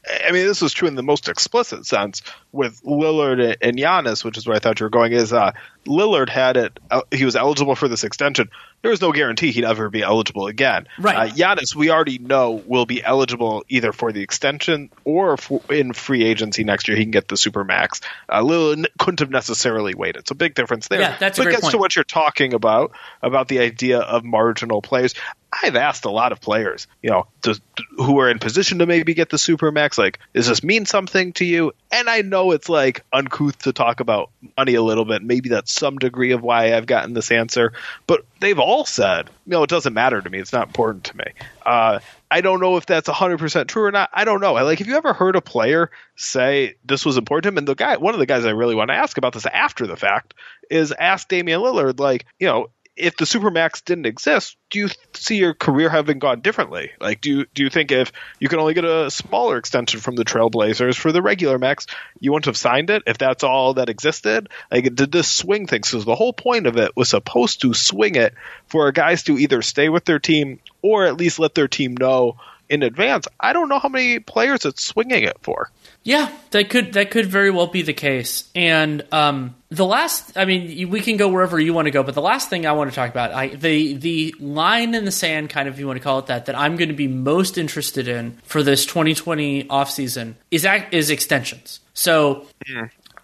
I 0.09 0.31
mean, 0.31 0.47
this 0.47 0.61
was 0.61 0.73
true 0.73 0.87
in 0.87 0.95
the 0.95 1.03
most 1.03 1.29
explicit 1.29 1.85
sense 1.85 2.21
with 2.51 2.81
Lillard 2.83 3.57
and 3.61 3.77
Giannis, 3.77 4.23
which 4.23 4.37
is 4.37 4.47
where 4.47 4.55
I 4.55 4.59
thought 4.59 4.79
you 4.79 4.85
were 4.85 4.89
going. 4.89 5.13
Is 5.13 5.31
uh, 5.31 5.51
Lillard 5.85 6.29
had 6.29 6.57
it? 6.57 6.79
Uh, 6.89 7.01
he 7.11 7.25
was 7.25 7.35
eligible 7.35 7.75
for 7.75 7.87
this 7.87 8.03
extension. 8.03 8.49
There 8.81 8.91
was 8.91 9.01
no 9.01 9.11
guarantee 9.11 9.51
he'd 9.51 9.65
ever 9.65 9.89
be 9.89 10.01
eligible 10.01 10.47
again. 10.47 10.87
Right. 10.97 11.29
Uh, 11.29 11.33
Giannis, 11.33 11.75
we 11.75 11.89
already 11.89 12.17
know 12.17 12.63
will 12.65 12.85
be 12.85 13.03
eligible 13.03 13.65
either 13.69 13.91
for 13.91 14.11
the 14.11 14.21
extension 14.21 14.89
or 15.03 15.37
for, 15.37 15.61
in 15.69 15.93
free 15.93 16.23
agency 16.23 16.63
next 16.63 16.87
year. 16.87 16.97
He 16.97 17.03
can 17.03 17.11
get 17.11 17.27
the 17.27 17.37
super 17.37 17.63
max. 17.63 18.01
Uh, 18.27 18.41
Lillard 18.41 18.85
couldn't 18.97 19.19
have 19.19 19.31
necessarily 19.31 19.95
waited. 19.95 20.27
So 20.27 20.35
big 20.35 20.55
difference 20.55 20.87
there. 20.87 21.01
Yeah, 21.01 21.17
that's 21.19 21.37
a 21.37 21.41
but 21.41 21.45
great 21.45 21.53
gets 21.53 21.65
point. 21.65 21.71
to 21.73 21.77
what 21.77 21.95
you're 21.95 22.03
talking 22.03 22.53
about 22.53 22.93
about 23.21 23.47
the 23.47 23.59
idea 23.59 23.99
of 23.99 24.23
marginal 24.23 24.81
players. 24.81 25.13
I've 25.51 25.75
asked 25.75 26.05
a 26.05 26.11
lot 26.11 26.31
of 26.31 26.41
players, 26.41 26.87
you 27.01 27.09
know, 27.09 27.27
to, 27.41 27.59
who 27.97 28.19
are 28.19 28.29
in 28.29 28.39
position 28.39 28.79
to 28.79 28.85
maybe 28.85 29.13
get 29.13 29.29
the 29.29 29.37
super 29.37 29.71
max, 29.71 29.97
like, 29.97 30.19
does 30.33 30.47
this 30.47 30.63
mean 30.63 30.85
something 30.85 31.33
to 31.33 31.45
you? 31.45 31.73
And 31.91 32.07
I 32.09 32.21
know 32.21 32.51
it's 32.51 32.69
like 32.69 33.03
uncouth 33.11 33.57
to 33.59 33.73
talk 33.73 33.99
about 33.99 34.29
money 34.57 34.75
a 34.75 34.83
little 34.83 35.05
bit. 35.05 35.23
Maybe 35.23 35.49
that's 35.49 35.73
some 35.73 35.97
degree 35.97 36.31
of 36.31 36.43
why 36.43 36.75
I've 36.75 36.85
gotten 36.85 37.13
this 37.13 37.31
answer, 37.31 37.73
but 38.05 38.25
they've 38.39 38.59
all 38.59 38.85
said, 38.85 39.29
no, 39.45 39.63
it 39.63 39.69
doesn't 39.69 39.93
matter 39.93 40.21
to 40.21 40.29
me. 40.29 40.39
It's 40.39 40.53
not 40.53 40.67
important 40.67 41.05
to 41.05 41.17
me. 41.17 41.25
Uh, 41.65 41.99
I 42.31 42.41
don't 42.41 42.59
know 42.59 42.77
if 42.77 42.85
that's 42.85 43.09
100% 43.09 43.67
true 43.67 43.83
or 43.85 43.91
not. 43.91 44.09
I 44.13 44.25
don't 44.25 44.41
know. 44.41 44.55
I 44.55 44.61
like, 44.61 44.79
have 44.79 44.87
you 44.87 44.97
ever 44.97 45.13
heard 45.13 45.35
a 45.35 45.41
player 45.41 45.89
say 46.15 46.75
this 46.85 47.05
was 47.05 47.17
important 47.17 47.43
to 47.43 47.49
him? 47.49 47.57
And 47.57 47.67
the 47.67 47.73
guy, 47.73 47.97
one 47.97 48.13
of 48.13 48.19
the 48.19 48.27
guys 48.27 48.45
I 48.45 48.51
really 48.51 48.75
want 48.75 48.89
to 48.89 48.95
ask 48.95 49.17
about 49.17 49.33
this 49.33 49.47
after 49.47 49.87
the 49.87 49.97
fact 49.97 50.35
is 50.69 50.91
ask 50.91 51.27
Damian 51.27 51.61
Lillard, 51.61 51.99
like, 51.99 52.27
you 52.39 52.45
know, 52.45 52.69
if 52.99 53.15
the 53.15 53.25
supermax 53.25 53.83
didn't 53.83 54.05
exist, 54.05 54.57
do 54.69 54.79
you 54.79 54.89
see 55.13 55.37
your 55.37 55.53
career 55.53 55.89
having 55.89 56.19
gone 56.19 56.41
differently? 56.41 56.91
Like, 56.99 57.21
do 57.21 57.29
you 57.29 57.45
do 57.53 57.63
you 57.63 57.69
think 57.69 57.91
if 57.91 58.11
you 58.39 58.49
can 58.49 58.59
only 58.59 58.73
get 58.73 58.85
a 58.85 59.09
smaller 59.09 59.57
extension 59.57 59.99
from 59.99 60.15
the 60.15 60.25
Trailblazers 60.25 60.97
for 60.97 61.11
the 61.11 61.21
regular 61.21 61.57
max, 61.57 61.87
you 62.19 62.31
wouldn't 62.31 62.45
have 62.45 62.57
signed 62.57 62.89
it 62.89 63.03
if 63.07 63.17
that's 63.17 63.43
all 63.43 63.75
that 63.75 63.89
existed? 63.89 64.49
Like, 64.71 64.93
did 64.93 65.11
this 65.11 65.31
swing 65.31 65.65
things? 65.65 65.89
Because 65.89 66.05
the 66.05 66.15
whole 66.15 66.33
point 66.33 66.67
of 66.67 66.77
it 66.77 66.95
was 66.95 67.09
supposed 67.09 67.61
to 67.61 67.73
swing 67.73 68.15
it 68.15 68.33
for 68.67 68.91
guys 68.91 69.23
to 69.23 69.37
either 69.37 69.61
stay 69.61 69.89
with 69.89 70.05
their 70.05 70.19
team 70.19 70.59
or 70.81 71.05
at 71.05 71.17
least 71.17 71.39
let 71.39 71.55
their 71.55 71.67
team 71.67 71.95
know 71.97 72.37
in 72.69 72.83
advance. 72.83 73.27
I 73.39 73.53
don't 73.53 73.67
know 73.67 73.79
how 73.79 73.89
many 73.89 74.19
players 74.19 74.65
it's 74.65 74.83
swinging 74.83 75.23
it 75.23 75.37
for. 75.41 75.71
Yeah, 76.03 76.31
that 76.51 76.69
could 76.69 76.93
that 76.93 77.11
could 77.11 77.25
very 77.25 77.51
well 77.51 77.67
be 77.67 77.81
the 77.81 77.93
case. 77.93 78.49
And 78.55 79.03
um, 79.11 79.55
the 79.69 79.85
last, 79.85 80.37
I 80.37 80.45
mean, 80.45 80.89
we 80.89 81.01
can 81.01 81.17
go 81.17 81.27
wherever 81.27 81.59
you 81.59 81.73
want 81.73 81.87
to 81.87 81.91
go, 81.91 82.03
but 82.03 82.15
the 82.15 82.21
last 82.21 82.49
thing 82.49 82.65
I 82.65 82.71
want 82.71 82.89
to 82.89 82.95
talk 82.95 83.09
about, 83.09 83.31
I, 83.31 83.47
the 83.47 83.93
the 83.93 84.35
line 84.39 84.95
in 84.95 85.03
the 85.03 85.11
sand, 85.11 85.49
kind 85.49 85.67
of, 85.67 85.75
if 85.75 85.79
you 85.79 85.87
want 85.87 85.97
to 85.97 86.03
call 86.03 86.19
it 86.19 86.27
that, 86.27 86.45
that 86.45 86.57
I'm 86.57 86.77
going 86.77 86.89
to 86.89 86.95
be 86.95 87.07
most 87.07 87.57
interested 87.57 88.07
in 88.07 88.37
for 88.43 88.63
this 88.63 88.85
2020 88.85 89.65
offseason 89.65 90.35
is 90.51 90.65
is 90.91 91.09
extensions. 91.09 91.79
So. 91.93 92.45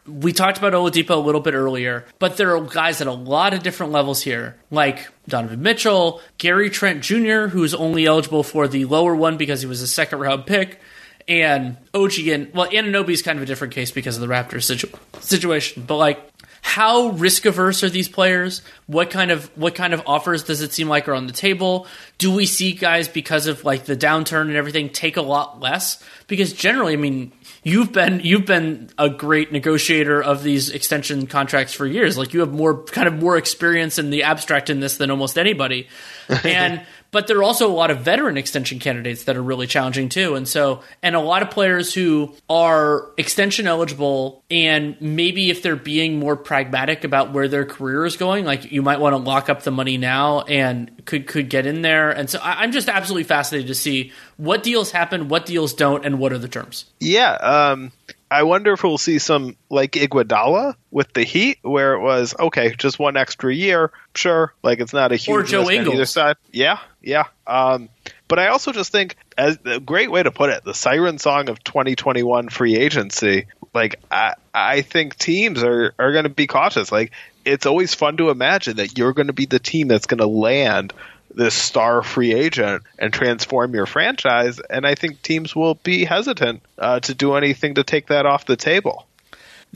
We 0.08 0.34
talked 0.34 0.60
about 0.60 0.74
Oladipo 0.74 1.12
a 1.12 1.16
little 1.16 1.42
bit 1.42 1.56
earlier, 1.56 2.06
but 2.20 2.38
there 2.38 2.56
are 2.56 2.62
guys 2.62 3.02
at 3.02 3.08
a 3.08 3.12
lot 3.12 3.54
of 3.54 3.64
different 3.64 3.92
levels 3.92 4.22
here, 4.22 4.56
like 4.70 5.08
Donovan 5.28 5.64
Mitchell, 5.64 6.22
Gary 6.38 6.70
Trent 6.70 7.02
Jr., 7.02 7.48
who's 7.48 7.74
only 7.74 8.06
eligible 8.06 8.44
for 8.44 8.68
the 8.68 8.86
lower 8.86 9.16
one 9.16 9.38
because 9.38 9.62
he 9.62 9.68
was 9.68 9.82
a 9.82 9.88
second 9.88 10.20
round 10.20 10.46
pick, 10.46 10.80
and 11.28 11.78
OG 11.94 12.28
and 12.28 12.54
well, 12.54 12.68
Anunoby 12.70 13.10
is 13.10 13.22
kind 13.22 13.40
of 13.40 13.44
a 13.44 13.48
different 13.48 13.74
case 13.74 13.92
because 13.92 14.16
of 14.16 14.22
the 14.22 14.28
Raptors 14.28 14.64
situ- 14.64 14.92
situation. 15.22 15.84
But 15.88 15.98
like, 15.98 16.20
how 16.62 17.10
risk 17.10 17.46
averse 17.46 17.84
are 17.84 17.90
these 17.90 18.10
players? 18.10 18.62
What 18.88 19.10
kind 19.10 19.32
of 19.32 19.46
what 19.56 19.76
kind 19.76 19.94
of 19.94 20.02
offers 20.06 20.44
does 20.44 20.62
it 20.62 20.74
seem 20.74 20.88
like 20.88 21.08
are 21.08 21.14
on 21.14 21.28
the 21.28 21.34
table? 21.34 21.88
Do 22.18 22.34
we 22.34 22.46
see 22.46 22.74
guys 22.74 23.08
because 23.08 23.48
of 23.48 23.64
like 23.64 23.86
the 23.86 23.96
downturn 23.96 24.42
and 24.42 24.56
everything 24.56 24.90
take 24.90 25.18
a 25.18 25.22
lot 25.22 25.60
less? 25.60 26.04
Because 26.28 26.54
generally, 26.54 26.94
I 26.94 26.98
mean, 26.98 27.32
you've 27.66 27.92
been 27.92 28.22
you've 28.22 28.46
been 28.46 28.90
a 28.98 29.10
great 29.10 29.52
negotiator 29.52 30.24
of 30.24 30.44
these 30.44 30.70
extension 30.70 31.28
contracts 31.28 31.74
for 31.74 31.86
years. 31.86 32.18
Like 32.18 32.34
you 32.34 32.40
have 32.40 32.54
more 32.54 32.84
kind 32.84 33.08
of 33.10 33.16
more 33.16 33.36
experience 33.36 34.00
in 34.00 34.12
the 34.12 34.24
abstract 34.24 34.70
in 34.70 34.80
this 34.80 34.96
than 34.96 35.12
almost 35.12 35.38
anybody. 35.38 35.90
And 36.46 36.82
but 37.16 37.28
there 37.28 37.38
are 37.38 37.44
also 37.44 37.72
a 37.72 37.72
lot 37.72 37.92
of 37.92 38.02
veteran 38.02 38.36
extension 38.36 38.78
candidates 38.78 39.24
that 39.24 39.38
are 39.38 39.42
really 39.42 39.68
challenging 39.68 40.10
too. 40.10 40.36
And 40.36 40.46
so 40.46 40.82
and 41.02 41.16
a 41.16 41.22
lot 41.22 41.44
of 41.44 41.50
players 41.50 41.94
who 41.94 42.36
are 42.50 43.10
extension 43.16 43.68
eligible 43.68 44.44
and 44.52 44.98
maybe 45.00 45.50
if 45.50 45.62
they're 45.62 45.78
being 45.78 46.20
more 46.20 46.36
pragmatic 46.36 47.06
about 47.06 47.32
where 47.32 47.48
their 47.48 47.64
career 47.64 48.04
is 48.04 48.18
going, 48.18 48.44
like 48.44 48.70
you 48.70 48.82
might 48.82 49.00
want 49.00 49.14
to 49.14 49.18
lock 49.18 49.48
up 49.48 49.64
the 49.64 49.72
money 49.72 49.96
now 49.98 50.42
and 50.42 51.06
could 51.06 51.26
could 51.26 51.50
get 51.50 51.66
in 51.66 51.84
there. 51.84 52.12
And 52.12 52.30
so 52.30 52.38
I, 52.40 52.64
I'm 52.64 52.74
just 52.74 52.90
absolutely 52.90 53.24
fascinated 53.24 53.70
to 53.70 53.76
see 53.76 54.12
what 54.36 54.62
deals 54.62 54.92
happen, 54.92 55.30
what 55.30 55.46
deals 55.46 55.74
don't, 55.74 56.06
and 56.06 56.20
what 56.20 56.34
are 56.34 56.38
the 56.38 56.50
terms. 56.50 56.84
Yeah, 57.00 57.32
um, 57.32 57.94
I 58.30 58.44
wonder 58.44 58.74
if 58.74 58.84
we'll 58.84 58.98
see 58.98 59.20
some 59.20 59.56
like 59.70 59.92
Iguodala 59.94 60.76
with 60.92 61.14
the 61.14 61.24
Heat, 61.24 61.60
where 61.62 61.94
it 61.94 62.02
was 62.02 62.36
okay, 62.40 62.74
just 62.78 62.98
one 62.98 63.18
extra 63.18 63.54
year, 63.54 63.92
sure, 64.16 64.54
like 64.64 64.80
it's 64.80 64.94
not 64.94 65.12
a 65.12 65.16
huge 65.16 65.36
Or 65.36 65.44
Joe 65.44 65.70
Ingles. 65.70 65.96
either 65.96 66.06
side. 66.06 66.38
Yeah, 66.52 66.80
yeah. 67.02 67.26
Um, 67.46 67.90
but 68.28 68.40
I 68.40 68.48
also 68.48 68.72
just 68.72 68.92
think, 68.92 69.16
as 69.38 69.60
a 69.66 69.80
great 69.80 70.10
way 70.10 70.24
to 70.24 70.32
put 70.32 70.50
it, 70.50 70.64
the 70.64 70.74
siren 70.74 71.20
song 71.20 71.50
of 71.50 71.64
2021 71.64 72.50
free 72.50 72.76
agency. 72.76 73.46
Like 73.74 73.98
I, 74.10 74.34
I 74.54 74.82
think 74.82 75.18
teams 75.18 75.62
are 75.64 75.94
are 76.00 76.12
going 76.12 76.24
to 76.24 76.30
be 76.30 76.48
cautious. 76.48 76.92
Like 76.92 77.12
it's 77.46 77.66
always 77.68 77.94
fun 77.94 78.18
to 78.18 78.30
imagine 78.32 78.78
that 78.78 78.98
you're 78.98 79.14
going 79.14 79.28
to 79.28 79.34
be 79.34 79.46
the 79.46 79.60
team 79.60 79.88
that's 79.88 80.08
going 80.08 80.18
to 80.20 80.28
land 80.28 80.94
this 81.36 81.54
star 81.54 82.02
free 82.02 82.34
agent 82.34 82.84
and 82.98 83.14
transform 83.14 83.74
your 83.74 83.86
franchise. 83.86 84.60
And 84.60 84.86
I 84.86 84.96
think 84.96 85.22
teams 85.22 85.56
will 85.56 85.76
be 85.76 86.06
hesitant 86.06 86.62
uh, 86.78 87.00
to 87.02 87.14
do 87.14 87.36
anything 87.36 87.76
to 87.76 87.84
take 87.84 88.08
that 88.08 88.26
off 88.26 88.46
the 88.46 88.56
table. 88.56 89.06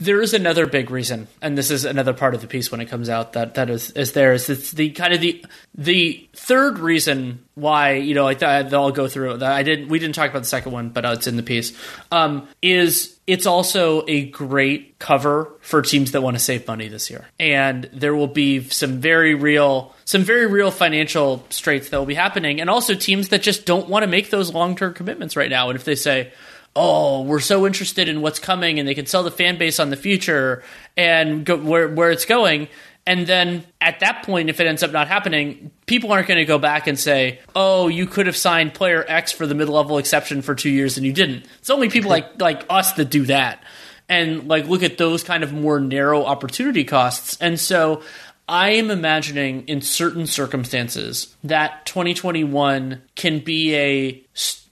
There 0.00 0.22
is 0.22 0.32
another 0.32 0.66
big 0.66 0.90
reason, 0.90 1.28
and 1.42 1.58
this 1.58 1.70
is 1.70 1.84
another 1.84 2.14
part 2.14 2.34
of 2.34 2.40
the 2.40 2.46
piece 2.46 2.72
when 2.72 2.80
it 2.80 2.86
comes 2.86 3.10
out 3.10 3.34
that 3.34 3.54
that 3.54 3.68
is 3.68 3.90
is 3.90 4.12
there 4.12 4.32
is 4.32 4.48
it's 4.48 4.70
the 4.70 4.90
kind 4.92 5.12
of 5.12 5.20
the 5.20 5.44
the 5.74 6.26
third 6.32 6.78
reason 6.78 7.44
why 7.54 7.96
you 7.96 8.14
know 8.14 8.26
I 8.26 8.32
thought 8.32 8.72
I'll 8.72 8.92
go 8.92 9.08
through 9.08 9.34
it. 9.34 9.42
I 9.42 9.62
didn't 9.62 9.88
we 9.88 9.98
didn't 9.98 10.14
talk 10.14 10.30
about 10.30 10.38
the 10.38 10.48
second 10.48 10.72
one, 10.72 10.88
but 10.88 11.04
it's 11.04 11.26
in 11.26 11.36
the 11.36 11.42
piece. 11.42 11.76
Um, 12.10 12.48
is 12.62 13.20
it's 13.26 13.44
also 13.44 14.02
a 14.08 14.24
great 14.30 14.98
cover 14.98 15.52
for 15.60 15.82
teams 15.82 16.12
that 16.12 16.22
want 16.22 16.34
to 16.34 16.42
save 16.42 16.66
money 16.66 16.88
this 16.88 17.10
year, 17.10 17.26
and 17.38 17.84
there 17.92 18.14
will 18.14 18.26
be 18.26 18.62
some 18.70 19.00
very 19.00 19.34
real 19.34 19.94
some 20.06 20.22
very 20.22 20.46
real 20.46 20.70
financial 20.70 21.44
straits 21.50 21.90
that 21.90 21.98
will 21.98 22.06
be 22.06 22.14
happening, 22.14 22.58
and 22.60 22.70
also 22.70 22.94
teams 22.94 23.28
that 23.28 23.42
just 23.42 23.66
don't 23.66 23.88
want 23.88 24.02
to 24.02 24.06
make 24.06 24.30
those 24.30 24.54
long 24.54 24.76
term 24.76 24.94
commitments 24.94 25.36
right 25.36 25.50
now. 25.50 25.68
And 25.68 25.78
if 25.78 25.84
they 25.84 25.94
say 25.94 26.32
oh, 26.76 27.22
we're 27.22 27.40
so 27.40 27.66
interested 27.66 28.08
in 28.08 28.20
what's 28.20 28.38
coming, 28.38 28.78
and 28.78 28.86
they 28.86 28.94
can 28.94 29.06
sell 29.06 29.22
the 29.22 29.30
fan 29.30 29.58
base 29.58 29.80
on 29.80 29.90
the 29.90 29.96
future 29.96 30.62
and 30.96 31.44
go 31.44 31.56
where 31.56 31.88
where 31.88 32.10
it's 32.10 32.24
going. 32.24 32.68
And 33.06 33.26
then 33.26 33.64
at 33.80 34.00
that 34.00 34.24
point, 34.24 34.50
if 34.50 34.60
it 34.60 34.66
ends 34.66 34.82
up 34.82 34.92
not 34.92 35.08
happening, 35.08 35.70
people 35.86 36.12
aren't 36.12 36.28
going 36.28 36.38
to 36.38 36.44
go 36.44 36.58
back 36.58 36.86
and 36.86 36.98
say, 36.98 37.40
"Oh, 37.54 37.88
you 37.88 38.06
could 38.06 38.26
have 38.26 38.36
signed 38.36 38.74
player 38.74 39.04
X 39.06 39.32
for 39.32 39.46
the 39.46 39.54
mid-level 39.54 39.98
exception 39.98 40.42
for 40.42 40.54
two 40.54 40.70
years 40.70 40.96
and 40.96 41.06
you 41.06 41.12
didn't." 41.12 41.46
It's 41.58 41.70
only 41.70 41.88
people 41.88 42.10
like 42.10 42.26
like 42.40 42.64
us 42.70 42.92
that 42.94 43.10
do 43.10 43.24
that, 43.26 43.62
and 44.08 44.48
like 44.48 44.66
look 44.66 44.82
at 44.82 44.98
those 44.98 45.24
kind 45.24 45.42
of 45.42 45.52
more 45.52 45.80
narrow 45.80 46.24
opportunity 46.24 46.84
costs. 46.84 47.36
And 47.40 47.58
so, 47.58 48.02
I 48.50 48.70
am 48.70 48.90
imagining 48.90 49.62
in 49.68 49.80
certain 49.80 50.26
circumstances 50.26 51.36
that 51.44 51.86
2021 51.86 53.00
can 53.14 53.38
be 53.38 53.76
a 53.76 54.24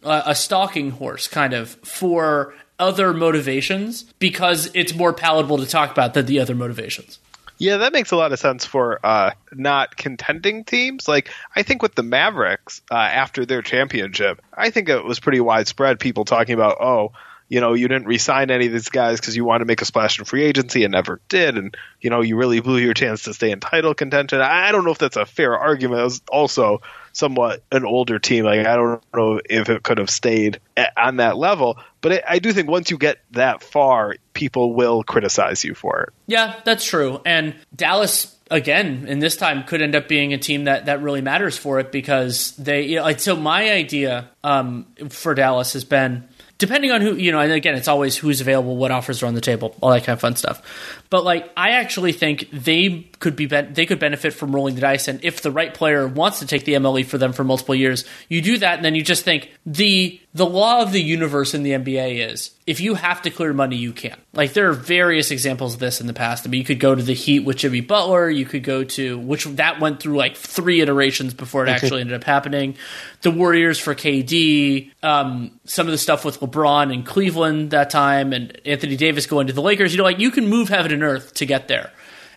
a 0.02 0.34
stalking 0.34 0.90
horse 0.90 1.28
kind 1.28 1.52
of 1.52 1.70
for 1.84 2.54
other 2.80 3.12
motivations 3.12 4.02
because 4.18 4.68
it's 4.74 4.94
more 4.94 5.12
palatable 5.12 5.58
to 5.58 5.66
talk 5.66 5.92
about 5.92 6.14
than 6.14 6.26
the 6.26 6.40
other 6.40 6.56
motivations. 6.56 7.20
Yeah, 7.58 7.78
that 7.78 7.92
makes 7.92 8.10
a 8.10 8.16
lot 8.16 8.32
of 8.32 8.38
sense 8.38 8.64
for 8.64 8.98
uh, 9.04 9.32
not 9.52 9.96
contending 9.96 10.64
teams. 10.64 11.08
Like, 11.08 11.30
I 11.54 11.62
think 11.62 11.82
with 11.82 11.94
the 11.94 12.04
Mavericks 12.04 12.82
uh, 12.90 12.94
after 12.94 13.44
their 13.44 13.62
championship, 13.62 14.40
I 14.54 14.70
think 14.70 14.88
it 14.88 15.04
was 15.04 15.18
pretty 15.18 15.40
widespread. 15.40 15.98
People 15.98 16.24
talking 16.24 16.54
about, 16.54 16.80
oh, 16.80 17.12
you 17.48 17.60
know, 17.60 17.74
you 17.74 17.88
didn't 17.88 18.06
re-sign 18.06 18.50
any 18.50 18.66
of 18.66 18.72
these 18.72 18.88
guys 18.90 19.20
because 19.20 19.36
you 19.36 19.44
wanted 19.44 19.60
to 19.60 19.64
make 19.64 19.80
a 19.80 19.84
splash 19.84 20.18
in 20.18 20.24
free 20.24 20.44
agency 20.44 20.84
and 20.84 20.92
never 20.92 21.20
did, 21.28 21.56
and 21.56 21.76
you 22.00 22.10
know, 22.10 22.20
you 22.20 22.36
really 22.36 22.60
blew 22.60 22.78
your 22.78 22.94
chance 22.94 23.22
to 23.22 23.34
stay 23.34 23.50
in 23.50 23.60
title 23.60 23.94
contention. 23.94 24.40
I 24.40 24.72
don't 24.72 24.84
know 24.84 24.90
if 24.90 24.98
that's 24.98 25.16
a 25.16 25.26
fair 25.26 25.56
argument. 25.56 26.00
It 26.00 26.04
was 26.04 26.22
also 26.30 26.82
somewhat 27.12 27.62
an 27.72 27.84
older 27.84 28.18
team. 28.18 28.44
Like, 28.44 28.66
I 28.66 28.76
don't 28.76 29.02
know 29.14 29.40
if 29.48 29.68
it 29.68 29.82
could 29.82 29.98
have 29.98 30.10
stayed 30.10 30.60
on 30.96 31.16
that 31.16 31.36
level, 31.36 31.78
but 32.00 32.22
I 32.28 32.38
do 32.38 32.52
think 32.52 32.68
once 32.68 32.90
you 32.90 32.98
get 32.98 33.18
that 33.32 33.62
far, 33.62 34.16
people 34.34 34.74
will 34.74 35.02
criticize 35.02 35.64
you 35.64 35.74
for 35.74 36.02
it. 36.02 36.08
Yeah, 36.26 36.54
that's 36.64 36.84
true. 36.84 37.20
And 37.24 37.54
Dallas 37.74 38.36
again, 38.50 39.06
and 39.08 39.22
this 39.22 39.36
time 39.36 39.64
could 39.64 39.82
end 39.82 39.94
up 39.94 40.08
being 40.08 40.32
a 40.32 40.38
team 40.38 40.64
that 40.64 40.86
that 40.86 41.02
really 41.02 41.20
matters 41.20 41.56
for 41.58 41.80
it 41.80 41.92
because 41.92 42.56
they 42.56 42.82
you 42.82 42.96
know, 42.96 43.02
like 43.02 43.20
so 43.20 43.36
my 43.36 43.70
idea 43.72 44.30
um, 44.44 44.86
for 45.08 45.34
Dallas 45.34 45.72
has 45.72 45.84
been 45.84 46.28
depending 46.58 46.90
on 46.90 47.00
who 47.00 47.14
you 47.14 47.32
know, 47.32 47.38
and 47.40 47.52
again, 47.52 47.74
it's 47.74 47.88
always 47.88 48.16
who's 48.16 48.40
available, 48.40 48.76
what 48.76 48.90
offers 48.90 49.22
are 49.22 49.26
on 49.26 49.34
the 49.34 49.40
table, 49.40 49.74
all 49.80 49.90
that 49.90 50.04
kind 50.04 50.14
of 50.14 50.20
fun 50.20 50.36
stuff. 50.36 50.60
But 51.08 51.24
like, 51.24 51.50
I 51.56 51.70
actually 51.70 52.12
think 52.12 52.48
they 52.52 53.08
could 53.20 53.36
be 53.36 53.46
ben- 53.46 53.72
they 53.72 53.86
could 53.86 53.98
benefit 53.98 54.34
from 54.34 54.54
rolling 54.54 54.74
the 54.74 54.80
dice, 54.80 55.08
and 55.08 55.24
if 55.24 55.40
the 55.40 55.50
right 55.50 55.72
player 55.72 56.06
wants 56.06 56.40
to 56.40 56.46
take 56.46 56.64
the 56.64 56.74
MLE 56.74 57.06
for 57.06 57.16
them 57.16 57.32
for 57.32 57.44
multiple 57.44 57.74
years, 57.74 58.04
you 58.28 58.42
do 58.42 58.58
that, 58.58 58.76
and 58.76 58.84
then 58.84 58.94
you 58.94 59.02
just 59.02 59.24
think 59.24 59.50
the 59.64 60.20
the 60.34 60.46
law 60.46 60.82
of 60.82 60.92
the 60.92 61.00
universe 61.00 61.54
in 61.54 61.62
the 61.62 61.70
NBA 61.70 62.30
is 62.30 62.50
if 62.66 62.80
you 62.80 62.94
have 62.94 63.22
to 63.22 63.30
clear 63.30 63.54
money, 63.54 63.76
you 63.76 63.94
can. 63.94 64.16
Like 64.34 64.52
there 64.52 64.68
are 64.68 64.74
various 64.74 65.30
examples 65.30 65.74
of 65.74 65.80
this 65.80 66.02
in 66.02 66.06
the 66.06 66.12
past. 66.12 66.46
I 66.46 66.50
mean, 66.50 66.58
you 66.58 66.66
could 66.66 66.80
go 66.80 66.94
to 66.94 67.02
the 67.02 67.14
Heat 67.14 67.40
with 67.40 67.56
Jimmy 67.56 67.80
Butler. 67.80 68.28
You 68.28 68.44
could 68.44 68.62
go 68.62 68.84
to 68.84 69.18
which 69.18 69.44
that 69.44 69.80
went 69.80 70.00
through 70.00 70.16
like 70.16 70.36
three 70.36 70.82
iterations 70.82 71.32
before 71.32 71.66
it 71.66 71.70
actually 71.70 72.02
ended 72.02 72.14
up 72.14 72.24
happening. 72.24 72.76
The 73.22 73.30
Warriors 73.30 73.78
for 73.78 73.94
KD. 73.94 74.92
Um, 75.02 75.58
some 75.64 75.86
of 75.86 75.92
the 75.92 75.98
stuff 75.98 76.26
with 76.26 76.40
LeBron 76.40 76.92
in 76.92 77.04
Cleveland 77.04 77.70
that 77.70 77.88
time, 77.88 78.34
and 78.34 78.60
Anthony 78.66 78.96
Davis 78.96 79.26
going 79.26 79.46
to 79.46 79.54
the 79.54 79.62
Lakers. 79.62 79.92
You 79.92 79.98
know, 79.98 80.04
like 80.04 80.18
you 80.18 80.30
can 80.30 80.46
move 80.46 80.68
heaven 80.68 80.92
and 80.92 81.02
earth 81.02 81.34
to 81.34 81.46
get 81.46 81.68
there. 81.68 81.90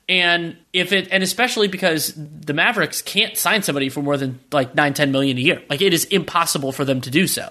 And 0.07 0.57
if 0.73 0.91
it, 0.91 1.07
and 1.11 1.23
especially 1.23 1.67
because 1.67 2.13
the 2.15 2.53
Mavericks 2.53 3.01
can't 3.01 3.37
sign 3.37 3.63
somebody 3.63 3.89
for 3.89 4.01
more 4.01 4.17
than 4.17 4.39
like 4.51 4.75
nine, 4.75 4.93
ten 4.93 5.11
million 5.11 5.37
a 5.37 5.41
year. 5.41 5.61
Like 5.69 5.81
it 5.81 5.93
is 5.93 6.05
impossible 6.05 6.71
for 6.71 6.83
them 6.83 7.01
to 7.01 7.09
do 7.09 7.27
so. 7.27 7.49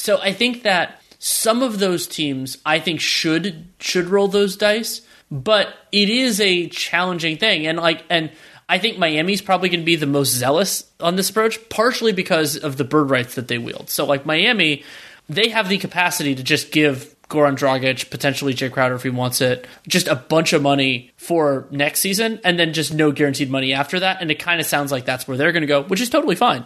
So 0.00 0.18
I 0.18 0.32
think 0.32 0.62
that 0.62 1.02
some 1.18 1.62
of 1.62 1.78
those 1.78 2.06
teams, 2.06 2.56
I 2.64 2.78
think 2.78 3.00
should 3.00 3.68
should 3.78 4.06
roll 4.06 4.28
those 4.28 4.56
dice, 4.56 5.02
but 5.30 5.74
it 5.92 6.08
is 6.08 6.40
a 6.40 6.68
challenging 6.68 7.36
thing. 7.36 7.66
And 7.66 7.78
like, 7.78 8.02
and 8.08 8.30
I 8.66 8.78
think 8.78 8.98
Miami's 8.98 9.42
probably 9.42 9.68
going 9.68 9.80
to 9.80 9.84
be 9.84 9.96
the 9.96 10.06
most 10.06 10.30
zealous 10.30 10.90
on 11.00 11.16
this 11.16 11.28
approach, 11.28 11.68
partially 11.68 12.12
because 12.12 12.56
of 12.56 12.78
the 12.78 12.84
bird 12.84 13.10
rights 13.10 13.34
that 13.34 13.48
they 13.48 13.58
wield. 13.58 13.90
So 13.90 14.06
like 14.06 14.24
Miami, 14.24 14.84
they 15.28 15.50
have 15.50 15.68
the 15.68 15.76
capacity 15.76 16.34
to 16.34 16.42
just 16.42 16.72
give 16.72 17.14
Goran 17.28 17.56
Dragic, 17.56 18.10
potentially 18.10 18.54
Jae 18.54 18.72
Crowder 18.72 18.94
if 18.94 19.02
he 19.02 19.10
wants 19.10 19.42
it, 19.42 19.66
just 19.86 20.08
a 20.08 20.16
bunch 20.16 20.54
of 20.54 20.62
money 20.62 21.12
for 21.16 21.68
next 21.70 22.00
season, 22.00 22.40
and 22.42 22.58
then 22.58 22.72
just 22.72 22.94
no 22.94 23.12
guaranteed 23.12 23.50
money 23.50 23.74
after 23.74 24.00
that. 24.00 24.22
And 24.22 24.30
it 24.30 24.38
kind 24.38 24.60
of 24.60 24.66
sounds 24.66 24.90
like 24.90 25.04
that's 25.04 25.28
where 25.28 25.36
they're 25.36 25.52
going 25.52 25.60
to 25.60 25.66
go, 25.66 25.82
which 25.82 26.00
is 26.00 26.08
totally 26.08 26.36
fine. 26.36 26.64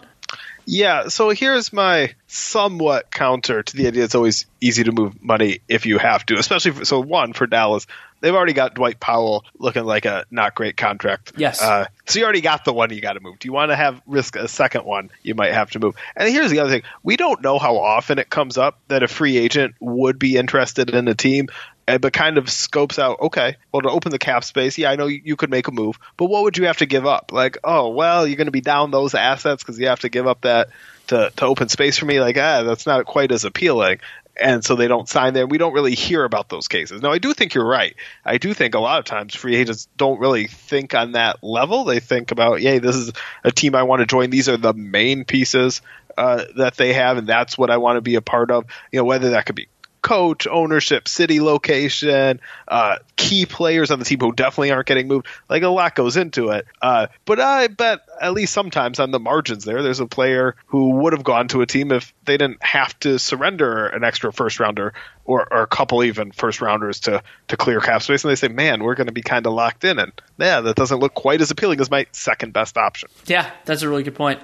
Yeah, 0.67 1.09
so 1.09 1.31
here's 1.31 1.73
my 1.73 2.15
somewhat 2.27 3.11
counter 3.11 3.63
to 3.63 3.77
the 3.77 3.87
idea 3.87 4.05
it's 4.05 4.15
always 4.15 4.47
easy 4.61 4.85
to 4.85 4.93
move 4.93 5.23
money 5.23 5.61
if 5.69 5.87
you 5.87 5.99
have 5.99 6.25
to, 6.27 6.39
especially 6.39 6.73
for, 6.73 6.85
so 6.85 7.01
one 7.01 7.33
for 7.33 7.47
Dallas. 7.47 7.87
They've 8.21 8.35
already 8.35 8.55
got 8.55 8.75
Dwight 8.75 8.99
Powell 8.99 9.45
looking 9.59 9.85
like 9.85 10.07
a 10.07 10.25
not 10.31 10.55
great 10.55 10.79
contract. 10.79 11.33
Yes. 11.37 11.61
Uh, 11.61 11.87
so 12.07 12.19
you 12.19 12.25
already 12.25 12.41
got 12.41 12.65
the 12.65 12.73
one 12.73 12.91
you 12.91 13.03
got 13.03 13.15
to 13.15 13.21
move. 13.21 13.39
Do 13.39 13.49
you 13.49 13.53
want 13.53 13.71
to 13.71 13.77
have 13.77 14.01
risk 14.07 14.37
a 14.37 14.49
second 14.49 14.87
one? 14.87 15.11
You 15.23 15.35
might 15.35 15.53
have 15.53 15.71
to 15.73 15.79
move. 15.79 15.95
And 16.17 16.29
here's 16.29 16.51
the 16.51 16.61
other 16.61 16.71
thing: 16.71 16.83
we 17.03 17.17
don't 17.17 17.43
know 17.43 17.59
how 17.59 17.77
often 17.77 18.19
it 18.19 18.31
comes 18.31 18.57
up 18.57 18.81
that 18.89 19.03
a 19.03 19.09
free 19.09 19.37
agent 19.37 19.75
would 19.81 20.19
be 20.19 20.37
interested 20.37 20.89
in 20.89 21.07
a 21.09 21.15
team 21.15 21.49
but 21.87 22.13
kind 22.13 22.39
of 22.39 22.49
scopes 22.51 22.99
out 22.99 23.21
okay 23.21 23.57
well 23.73 23.83
to 23.83 23.91
open 23.91 24.11
the 24.11 24.19
cap 24.19 24.45
space 24.45 24.79
yeah 24.79 24.91
i 24.91 24.97
know 24.97 25.07
you, 25.07 25.21
you 25.25 25.37
could 25.37 25.51
make 25.51 25.69
a 25.69 25.73
move 25.73 25.99
but 26.17 26.27
what 26.27 26.43
would 26.45 26.57
you 26.57 26.67
have 26.67 26.79
to 26.79 26.87
give 26.87 27.07
up? 27.07 27.33
Like 27.33 27.59
oh 27.65 27.91
well 27.91 28.27
you're 28.27 28.37
going 28.37 28.47
to 28.47 28.53
be 28.53 28.61
down 28.61 28.91
those 28.91 29.15
assets 29.15 29.63
because 29.63 29.79
you 29.79 29.89
have 29.89 30.01
to 30.01 30.09
give 30.09 30.27
up 30.27 30.43
that 30.43 30.69
to, 31.09 31.31
to 31.37 31.45
open 31.45 31.69
space 31.69 31.99
for 31.99 32.07
me? 32.07 32.21
Like 32.21 32.37
ah 32.39 32.63
that's 32.63 32.87
not 32.87 33.07
quite 33.07 33.33
as 33.33 33.45
appealing. 33.45 33.99
And 34.41 34.65
so 34.65 34.75
they 34.75 34.89
don't 34.89 35.09
sign 35.09 35.33
there. 35.33 35.47
We 35.47 35.59
don't 35.59 35.75
really 35.75 35.95
hear 35.95 36.25
about 36.25 36.49
those 36.49 36.67
cases. 36.67 37.03
Now 37.03 37.13
i 37.13 37.19
do 37.19 37.33
think 37.33 37.55
you're 37.55 37.67
right. 37.67 37.95
I 38.25 38.39
do 38.39 38.53
think 38.53 38.75
a 38.75 38.81
lot 38.81 38.99
of 38.99 39.05
times 39.05 39.35
free 39.35 39.57
agents 39.57 39.89
don't 39.97 40.19
really 40.19 40.47
think 40.47 40.95
on 40.95 41.13
that 41.13 41.43
level. 41.43 41.85
They 41.85 42.01
think 42.01 42.31
about 42.31 42.61
yay 42.61 42.79
this 42.79 42.97
is 42.97 43.13
a 43.45 43.53
team 43.53 43.75
i 43.75 43.83
want 43.83 44.01
to 44.01 44.07
join. 44.07 44.31
These 44.31 44.49
are 44.49 44.57
the 44.57 44.75
main 44.75 45.25
pieces 45.25 45.83
uh, 46.17 46.45
that 46.57 46.77
they 46.77 46.93
have, 46.93 47.19
and 47.19 47.27
that's 47.27 47.59
what 47.59 47.71
I 47.71 47.79
want 47.79 47.97
to 47.97 48.01
be 48.01 48.15
a 48.15 48.23
part 48.23 48.51
of. 48.51 48.67
You 48.93 49.01
know, 49.01 49.05
whether 49.05 49.31
that 49.31 49.47
could 49.47 49.57
be 49.57 49.69
coach, 50.05 50.47
ownership, 50.47 51.09
city 51.09 51.41
location, 51.41 52.39
uh, 52.69 52.99
key 53.17 53.47
players 53.47 53.91
on 53.91 53.99
the 53.99 54.05
team 54.05 54.21
who 54.21 54.33
definitely 54.33 54.71
aren't 54.71 54.87
getting 54.87 55.09
moved. 55.09 55.27
Like 55.49 55.63
a 55.63 55.69
lot 55.69 55.95
goes 55.95 56.19
into 56.19 56.51
it. 56.51 56.67
Uh, 56.81 57.07
but 57.25 57.41
I 57.41 57.69
bet 57.69 58.01
at 58.21 58.35
least 58.35 58.53
sometimes 58.53 59.01
on 59.01 59.11
the 59.11 59.19
margins 59.19 59.65
there, 59.65 59.83
there's 59.83 60.01
a 60.01 60.07
player 60.07 60.57
who 60.67 60.91
would 60.91 61.15
have 61.15 61.25
gone 61.25 61.49
to 61.49 61.63
a 61.63 61.67
team 61.67 61.91
if 61.91 62.13
they 62.25 62.37
didn't 62.37 62.63
have 62.63 62.97
to 63.01 63.19
surrender 63.19 63.87
an 63.87 64.05
extra 64.05 64.31
first 64.31 64.61
rounder 64.61 64.93
or, 65.25 65.51
or 65.51 65.63
a 65.63 65.67
couple 65.67 66.05
even 66.05 66.33
first 66.33 66.61
rounders 66.61 67.01
to, 67.01 67.23
to 67.49 67.57
clear 67.57 67.81
cap 67.81 68.03
space. 68.03 68.25
And 68.25 68.31
they 68.31 68.37
say, 68.37 68.49
man, 68.49 68.85
we're 68.85 68.97
going 68.97 69.07
to 69.07 69.13
be 69.13 69.23
kind 69.23 69.47
of 69.47 69.55
locked 69.55 69.85
in. 69.85 69.99
And 69.99 70.13
yeah, 70.39 70.61
that 70.61 70.77
doesn't 70.77 70.99
look 70.99 71.15
quite 71.15 71.41
as 71.41 71.51
appealing 71.51 71.81
as 71.81 71.91
my 71.91 72.07
second 72.13 72.53
best 72.53 72.77
option. 72.77 73.09
Yeah, 73.25 73.51
that's 73.65 73.81
a 73.81 73.89
really 73.89 74.03
good 74.03 74.15
point. 74.15 74.41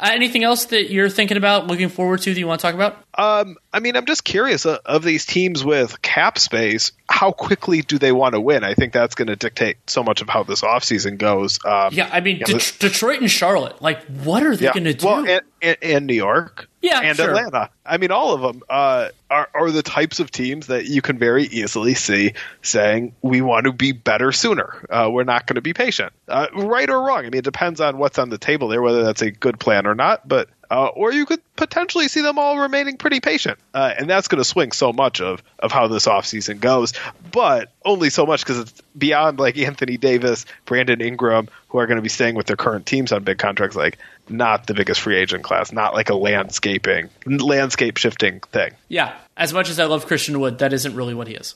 Uh, 0.00 0.10
anything 0.12 0.42
else 0.42 0.66
that 0.66 0.90
you're 0.90 1.10
thinking 1.10 1.36
about, 1.36 1.66
looking 1.66 1.90
forward 1.90 2.22
to 2.22 2.32
that 2.32 2.40
you 2.40 2.46
want 2.46 2.60
to 2.60 2.66
talk 2.66 2.74
about? 2.74 2.96
Um, 3.14 3.56
I 3.74 3.80
mean, 3.80 3.94
I'm 3.94 4.06
just 4.06 4.24
curious 4.24 4.64
uh, 4.64 4.78
of 4.86 5.01
these 5.02 5.26
teams 5.26 5.64
with 5.64 6.00
cap 6.02 6.38
space, 6.38 6.92
how 7.08 7.32
quickly 7.32 7.82
do 7.82 7.98
they 7.98 8.12
want 8.12 8.34
to 8.34 8.40
win? 8.40 8.64
I 8.64 8.74
think 8.74 8.92
that's 8.92 9.14
going 9.14 9.28
to 9.28 9.36
dictate 9.36 9.76
so 9.86 10.02
much 10.02 10.22
of 10.22 10.28
how 10.28 10.42
this 10.42 10.62
offseason 10.62 11.18
goes. 11.18 11.58
Um, 11.64 11.92
Yeah, 11.92 12.08
I 12.12 12.20
mean, 12.20 12.42
Det- 12.44 12.76
Detroit 12.78 13.20
and 13.20 13.30
Charlotte, 13.30 13.82
like, 13.82 14.02
what 14.06 14.42
are 14.42 14.56
they 14.56 14.66
yeah, 14.66 14.72
going 14.72 14.84
to 14.84 14.94
do? 14.94 15.06
Well, 15.06 15.26
and, 15.28 15.42
and, 15.60 15.76
and 15.82 16.06
New 16.06 16.14
York. 16.14 16.68
Yeah, 16.80 17.00
and 17.00 17.16
sure. 17.16 17.28
Atlanta. 17.28 17.70
I 17.86 17.98
mean, 17.98 18.10
all 18.10 18.34
of 18.34 18.40
them 18.40 18.62
uh, 18.68 19.10
are, 19.30 19.48
are 19.54 19.70
the 19.70 19.84
types 19.84 20.18
of 20.18 20.32
teams 20.32 20.66
that 20.66 20.86
you 20.86 21.00
can 21.00 21.16
very 21.16 21.44
easily 21.44 21.94
see 21.94 22.32
saying, 22.62 23.14
we 23.22 23.40
want 23.40 23.66
to 23.66 23.72
be 23.72 23.92
better 23.92 24.32
sooner. 24.32 24.84
Uh, 24.90 25.08
we're 25.12 25.22
not 25.22 25.46
going 25.46 25.54
to 25.54 25.62
be 25.62 25.74
patient. 25.74 26.12
Uh, 26.26 26.48
right 26.54 26.90
or 26.90 27.06
wrong. 27.06 27.18
I 27.18 27.22
mean, 27.22 27.34
it 27.34 27.44
depends 27.44 27.80
on 27.80 27.98
what's 27.98 28.18
on 28.18 28.30
the 28.30 28.38
table 28.38 28.66
there, 28.68 28.82
whether 28.82 29.04
that's 29.04 29.22
a 29.22 29.30
good 29.30 29.60
plan 29.60 29.86
or 29.86 29.94
not. 29.94 30.26
But 30.26 30.48
uh, 30.72 30.86
or 30.86 31.12
you 31.12 31.26
could 31.26 31.40
potentially 31.54 32.08
see 32.08 32.22
them 32.22 32.38
all 32.38 32.58
remaining 32.58 32.96
pretty 32.96 33.20
patient. 33.20 33.58
Uh, 33.74 33.92
and 33.98 34.08
that's 34.08 34.28
going 34.28 34.38
to 34.38 34.44
swing 34.44 34.72
so 34.72 34.90
much 34.90 35.20
of, 35.20 35.42
of 35.58 35.70
how 35.70 35.86
this 35.86 36.06
offseason 36.06 36.60
goes, 36.60 36.94
but 37.30 37.70
only 37.84 38.08
so 38.08 38.24
much 38.24 38.40
because 38.40 38.58
it's 38.60 38.82
beyond 38.96 39.38
like 39.38 39.58
Anthony 39.58 39.98
Davis, 39.98 40.46
Brandon 40.64 41.02
Ingram, 41.02 41.50
who 41.68 41.78
are 41.78 41.86
going 41.86 41.96
to 41.96 42.02
be 42.02 42.08
staying 42.08 42.36
with 42.36 42.46
their 42.46 42.56
current 42.56 42.86
teams 42.86 43.12
on 43.12 43.22
big 43.22 43.36
contracts, 43.36 43.76
like 43.76 43.98
not 44.30 44.66
the 44.66 44.72
biggest 44.72 45.02
free 45.02 45.18
agent 45.18 45.44
class, 45.44 45.72
not 45.72 45.92
like 45.92 46.08
a 46.08 46.14
landscaping, 46.14 47.10
landscape 47.26 47.98
shifting 47.98 48.40
thing. 48.40 48.72
yeah, 48.88 49.14
as 49.36 49.52
much 49.52 49.68
as 49.68 49.78
I 49.78 49.84
love 49.84 50.06
Christian 50.06 50.40
Wood, 50.40 50.60
that 50.60 50.72
isn't 50.72 50.96
really 50.96 51.12
what 51.12 51.28
he 51.28 51.34
is. 51.34 51.54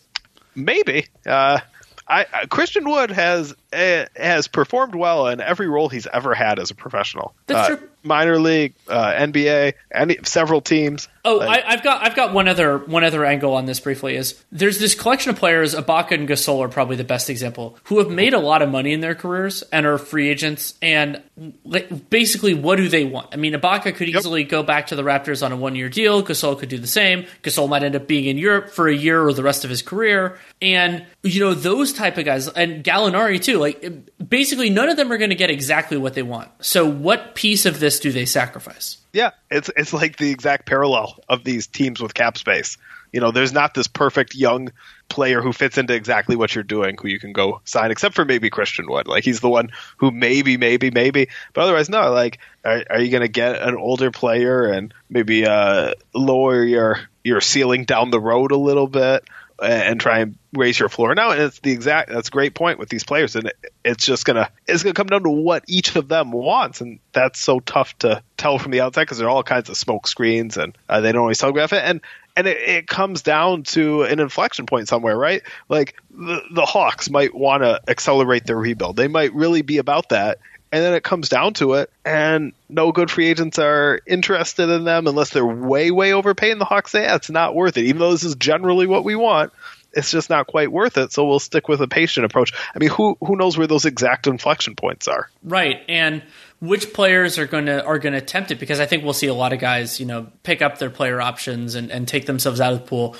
Maybe. 0.55 1.07
Uh, 1.25 1.61
I, 2.07 2.25
Christian 2.51 2.89
Wood 2.89 3.11
has 3.11 3.55
has 3.73 4.49
performed 4.49 4.95
well 4.95 5.29
in 5.29 5.41
every 5.41 5.69
role 5.69 5.89
he's 5.89 6.07
ever 6.13 6.35
had 6.35 6.59
as 6.59 6.71
a 6.71 6.75
professional. 6.75 7.35
That's 7.47 7.71
Uh, 7.71 7.77
true. 7.77 7.89
Minor 8.05 8.39
league, 8.39 8.73
uh, 8.89 9.15
NBA, 9.17 9.73
any 9.93 10.19
several 10.23 10.61
teams. 10.61 11.09
Oh, 11.25 11.39
Like- 11.39 11.65
I, 11.65 11.73
I've 11.73 11.83
got 11.83 12.05
I've 12.07 12.15
got 12.15 12.33
one 12.33 12.47
other 12.47 12.79
one 12.79 13.03
other 13.03 13.25
angle 13.25 13.55
on 13.55 13.67
this 13.67 13.81
briefly. 13.81 14.15
Is 14.15 14.41
there's 14.53 14.79
this 14.79 14.95
collection 14.95 15.31
of 15.31 15.37
players, 15.37 15.75
Ibaka 15.75 16.13
and 16.13 16.29
Gasol 16.29 16.61
are 16.61 16.69
probably 16.69 16.95
the 16.95 17.03
best 17.03 17.29
example, 17.29 17.77
who 17.85 17.99
have 17.99 18.09
made 18.09 18.33
a 18.33 18.39
lot 18.39 18.63
of 18.63 18.69
money 18.71 18.93
in 18.93 19.01
their 19.01 19.17
careers 19.17 19.63
and 19.73 19.87
are 19.87 19.99
free 19.99 20.29
agents. 20.29 20.75
And 20.81 21.21
like, 21.65 22.09
basically, 22.09 22.55
what 22.55 22.77
do 22.77 22.89
they 22.89 23.03
want? 23.03 23.31
I 23.33 23.37
mean, 23.39 23.55
Ibaka 23.55 23.93
could 23.97 24.09
easily 24.09 24.45
go 24.45 24.63
back 24.63 24.87
to 24.89 24.95
the 24.95 25.03
Raptors 25.03 25.45
on 25.45 25.51
a 25.51 25.57
one 25.57 25.75
year 25.75 25.89
deal. 25.89 26.23
Gasol 26.23 26.57
could 26.57 26.69
do 26.69 26.79
the 26.79 26.87
same. 26.87 27.27
Gasol 27.43 27.69
might 27.69 27.83
end 27.83 27.97
up 27.97 28.07
being 28.07 28.27
in 28.27 28.39
Europe 28.39 28.71
for 28.71 28.87
a 28.87 28.95
year 28.95 29.21
or 29.27 29.33
the 29.33 29.43
rest 29.43 29.65
of 29.65 29.71
his 29.71 29.83
career. 29.83 30.39
And 30.63 31.05
you 31.25 31.41
know 31.41 31.55
those 31.55 31.93
type 31.93 32.19
of 32.19 32.25
guys, 32.25 32.47
and 32.47 32.85
Gallinari 32.85 33.43
too. 33.43 33.56
Like 33.59 33.85
basically, 34.29 34.71
none 34.71 34.89
of 34.89 34.97
them 34.97 35.13
are 35.13 35.19
going 35.19 35.31
to 35.31 35.37
get 35.37 35.51
exactly 35.51 35.97
what 35.97 36.15
they 36.15 36.23
want. 36.23 36.51
So, 36.61 36.87
what 36.87 37.35
piece 37.35 37.67
of 37.67 37.81
this 37.81 38.01
do 38.01 38.13
they 38.13 38.27
sacrifice? 38.27 38.99
Yeah, 39.13 39.31
it's 39.51 39.71
it's 39.77 39.93
like 39.93 40.17
the 40.17 40.31
exact 40.31 40.67
parallel 40.67 41.19
of 41.29 41.45
these 41.45 41.67
teams 41.67 42.01
with 42.01 42.15
cap 42.15 42.39
space. 42.39 42.79
You 43.13 43.21
know, 43.21 43.31
there's 43.31 43.53
not 43.53 43.73
this 43.73 43.87
perfect 43.87 44.35
young 44.35 44.71
player 45.09 45.41
who 45.41 45.53
fits 45.53 45.79
into 45.79 45.95
exactly 45.95 46.37
what 46.37 46.55
you're 46.55 46.65
doing 46.65 46.97
who 47.01 47.09
you 47.09 47.19
can 47.19 47.33
go 47.33 47.61
sign, 47.65 47.91
except 47.91 48.15
for 48.15 48.25
maybe 48.25 48.51
Christian 48.51 48.87
Wood. 48.89 49.07
Like 49.07 49.25
he's 49.25 49.41
the 49.41 49.49
one 49.49 49.71
who 49.97 50.11
maybe, 50.11 50.57
maybe, 50.57 50.91
maybe, 50.91 51.29
but 51.55 51.63
otherwise, 51.63 51.89
no. 51.89 52.11
Like, 52.11 52.39
are, 52.65 52.83
are 52.91 53.01
you 53.01 53.11
going 53.11 53.23
to 53.23 53.29
get 53.29 53.63
an 53.63 53.77
older 53.77 54.11
player 54.11 54.67
and 54.67 54.93
maybe 55.09 55.47
uh, 55.47 55.93
lower 56.13 56.63
your 56.63 56.99
your 57.25 57.41
ceiling 57.41 57.85
down 57.85 58.11
the 58.11 58.21
road 58.21 58.53
a 58.53 58.59
little 58.59 58.89
bit? 58.89 59.25
And 59.61 60.01
try 60.01 60.21
and 60.21 60.37
raise 60.53 60.79
your 60.79 60.89
floor. 60.89 61.15
Now 61.15 61.31
and 61.31 61.41
it's 61.41 61.61
the 61.61 61.73
exact 61.73 62.11
that's 62.11 62.29
a 62.29 62.31
great 62.31 62.55
point 62.55 62.79
with 62.79 62.89
these 62.89 63.05
players, 63.05 63.37
and 63.37 63.47
it, 63.47 63.57
it's 63.85 64.05
just 64.05 64.25
gonna 64.25 64.51
it's 64.67 64.83
gonna 64.83 64.95
come 64.95 65.07
down 65.07 65.23
to 65.23 65.31
what 65.31 65.65
each 65.67 65.97
of 65.97 66.09
them 66.09 66.31
wants, 66.31 66.81
and 66.81 66.99
that's 67.13 67.41
so 67.41 67.61
tough 67.61 67.97
to 67.99 68.23
tell 68.37 68.59
from 68.59 68.73
the 68.73 68.81
outside 68.81 69.03
because 69.03 69.19
there 69.19 69.29
are 69.29 69.31
all 69.31 69.43
kinds 69.43 69.69
of 69.69 69.77
smoke 69.77 70.07
screens, 70.07 70.57
and 70.57 70.77
uh, 70.89 71.01
they 71.01 71.13
don't 71.13 71.23
always 71.23 71.39
telegraph 71.39 71.73
it, 71.73 71.83
and 71.85 72.01
and 72.37 72.47
it, 72.47 72.59
it 72.59 72.87
comes 72.87 73.23
down 73.23 73.63
to 73.63 74.03
an 74.03 74.21
inflection 74.21 74.67
point 74.67 74.89
somewhere, 74.89 75.17
right? 75.17 75.43
Like 75.69 75.97
the 76.11 76.43
the 76.51 76.67
Hawks 76.67 77.09
might 77.11 77.35
want 77.35 77.63
to 77.63 77.81
accelerate 77.89 78.45
their 78.45 78.59
rebuild; 78.59 78.97
they 78.97 79.09
might 79.09 79.35
really 79.35 79.63
be 79.63 79.79
about 79.79 80.11
that. 80.11 80.39
And 80.73 80.83
then 80.83 80.95
it 80.95 81.05
comes 81.05 81.29
down 81.29 81.55
to 81.55 81.75
it, 81.75 81.91
and 82.05 82.53
no 82.69 82.91
good 82.91 83.11
free 83.11 83.29
agents 83.29 83.59
are 83.59 84.01
interested 84.05 84.69
in 84.69 84.85
them 84.85 85.07
unless 85.07 85.31
they're 85.31 85.47
way, 85.47 85.93
way 85.93 86.13
overpaying 86.13 86.59
the 86.59 86.65
Hawks. 86.65 86.93
Yeah, 86.93 87.15
it's 87.15 87.31
not 87.31 87.55
worth 87.55 87.77
it. 87.77 87.85
Even 87.85 88.01
though 88.01 88.11
this 88.11 88.25
is 88.25 88.35
generally 88.35 88.87
what 88.87 89.05
we 89.05 89.15
want, 89.15 89.53
it's 89.97 90.11
just 90.11 90.29
not 90.29 90.47
quite 90.47 90.71
worth 90.71 90.99
it. 90.99 91.13
So 91.13 91.27
we'll 91.27 91.39
stick 91.39 91.69
with 91.69 91.81
a 91.81 91.89
patient 91.89 92.27
approach. 92.27 92.53
I 92.75 92.79
mean, 92.79 92.91
who 92.91 93.17
who 93.21 93.37
knows 93.37 93.57
where 93.57 93.67
those 93.67 93.87
exact 93.87 94.27
inflection 94.27 94.77
points 94.77 95.09
are? 95.09 95.31
Right, 95.43 95.81
and 95.89 96.23
which 96.61 96.93
players 96.93 97.39
are 97.39 97.47
going 97.47 97.67
to 97.67 97.85
are 97.85 97.99
going 97.99 98.13
to 98.13 98.19
attempt 98.19 98.51
it 98.51 98.61
because 98.61 98.79
I 98.79 98.87
think 98.87 99.05
we'll 99.05 99.15
see 99.15 99.27
a 99.27 99.35
lot 99.35 99.53
of 99.53 99.59
guys, 99.59 99.99
you 99.99 100.07
know, 100.07 100.29
pick 100.43 100.63
up 100.63 100.79
their 100.79 100.91
player 100.91 101.21
options 101.21 101.75
and, 101.75 101.91
and 101.91 102.07
take 102.07 102.27
themselves 102.27 102.61
out 102.61 102.73
of 102.73 102.81
the 102.81 102.87
pool. 102.87 103.17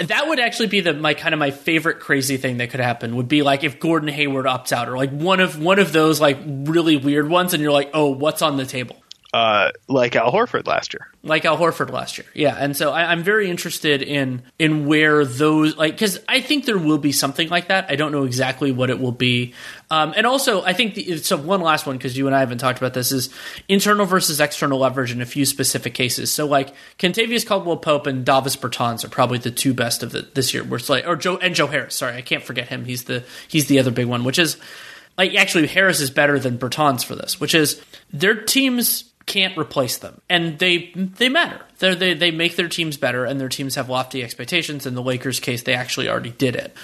That 0.00 0.28
would 0.28 0.38
actually 0.38 0.68
be 0.68 0.80
the 0.80 0.94
my 0.94 1.14
kind 1.14 1.34
of 1.34 1.38
my 1.40 1.50
favorite 1.50 1.98
crazy 2.00 2.36
thing 2.36 2.58
that 2.58 2.70
could 2.70 2.80
happen 2.80 3.16
would 3.16 3.28
be 3.28 3.42
like 3.42 3.64
if 3.64 3.80
Gordon 3.80 4.08
Hayward 4.08 4.46
opts 4.46 4.72
out 4.72 4.88
or 4.88 4.96
like 4.96 5.10
one 5.10 5.40
of 5.40 5.60
one 5.60 5.78
of 5.78 5.92
those 5.92 6.20
like 6.20 6.38
really 6.46 6.96
weird 6.96 7.28
ones 7.28 7.52
and 7.52 7.62
you're 7.62 7.72
like, 7.72 7.90
"Oh, 7.92 8.10
what's 8.10 8.42
on 8.42 8.56
the 8.56 8.64
table?" 8.64 8.96
Uh, 9.32 9.70
like 9.88 10.14
Al 10.14 10.30
Horford 10.30 10.66
last 10.66 10.92
year. 10.92 11.08
like 11.22 11.46
Al 11.46 11.56
Horford 11.56 11.90
last 11.90 12.18
year. 12.18 12.26
Yeah, 12.34 12.54
and 12.54 12.76
so 12.76 12.90
I, 12.90 13.10
I'm 13.10 13.22
very 13.22 13.48
interested 13.48 14.02
in 14.02 14.42
in 14.58 14.84
where 14.84 15.24
those 15.24 15.74
like 15.74 15.94
because 15.94 16.20
I 16.28 16.42
think 16.42 16.66
there 16.66 16.76
will 16.76 16.98
be 16.98 17.12
something 17.12 17.48
like 17.48 17.68
that. 17.68 17.86
I 17.88 17.96
don't 17.96 18.12
know 18.12 18.24
exactly 18.24 18.72
what 18.72 18.90
it 18.90 19.00
will 19.00 19.10
be, 19.10 19.54
um, 19.90 20.12
and 20.14 20.26
also 20.26 20.62
I 20.62 20.74
think 20.74 20.96
the, 20.96 21.16
so. 21.16 21.38
One 21.38 21.62
last 21.62 21.86
one 21.86 21.96
because 21.96 22.14
you 22.14 22.26
and 22.26 22.36
I 22.36 22.40
haven't 22.40 22.58
talked 22.58 22.76
about 22.76 22.92
this 22.92 23.10
is 23.10 23.30
internal 23.68 24.04
versus 24.04 24.38
external 24.38 24.78
leverage 24.78 25.12
in 25.12 25.22
a 25.22 25.26
few 25.26 25.46
specific 25.46 25.94
cases. 25.94 26.30
So 26.30 26.46
like 26.46 26.74
Kentavious 26.98 27.46
Caldwell 27.46 27.78
Pope 27.78 28.06
and 28.06 28.26
Davis 28.26 28.54
Bertans 28.54 29.02
are 29.02 29.08
probably 29.08 29.38
the 29.38 29.50
two 29.50 29.72
best 29.72 30.02
of 30.02 30.12
the, 30.12 30.28
this 30.34 30.52
year. 30.52 30.62
We're 30.62 30.78
like 30.90 31.06
or 31.06 31.16
Joe 31.16 31.38
and 31.38 31.54
Joe 31.54 31.68
Harris. 31.68 31.94
Sorry, 31.94 32.14
I 32.16 32.20
can't 32.20 32.42
forget 32.42 32.68
him. 32.68 32.84
He's 32.84 33.04
the 33.04 33.24
he's 33.48 33.66
the 33.66 33.78
other 33.78 33.90
big 33.90 34.06
one, 34.06 34.24
which 34.24 34.38
is 34.38 34.58
like 35.16 35.34
actually 35.34 35.66
Harris 35.68 36.00
is 36.00 36.10
better 36.10 36.38
than 36.38 36.58
Bertans 36.58 37.02
for 37.04 37.14
this, 37.14 37.40
which 37.40 37.54
is 37.54 37.80
their 38.12 38.34
teams 38.34 39.04
can't 39.26 39.56
replace 39.56 39.98
them, 39.98 40.20
and 40.28 40.58
they 40.58 40.92
they 40.94 41.28
matter. 41.28 41.60
They're, 41.78 41.94
they 41.94 42.14
they 42.14 42.30
make 42.30 42.56
their 42.56 42.68
teams 42.68 42.96
better, 42.96 43.24
and 43.24 43.40
their 43.40 43.48
teams 43.48 43.74
have 43.74 43.88
lofty 43.88 44.22
expectations. 44.22 44.86
In 44.86 44.94
the 44.94 45.02
Lakers' 45.02 45.40
case, 45.40 45.62
they 45.62 45.74
actually 45.74 46.08
already 46.08 46.30
did 46.30 46.56
it. 46.56 46.74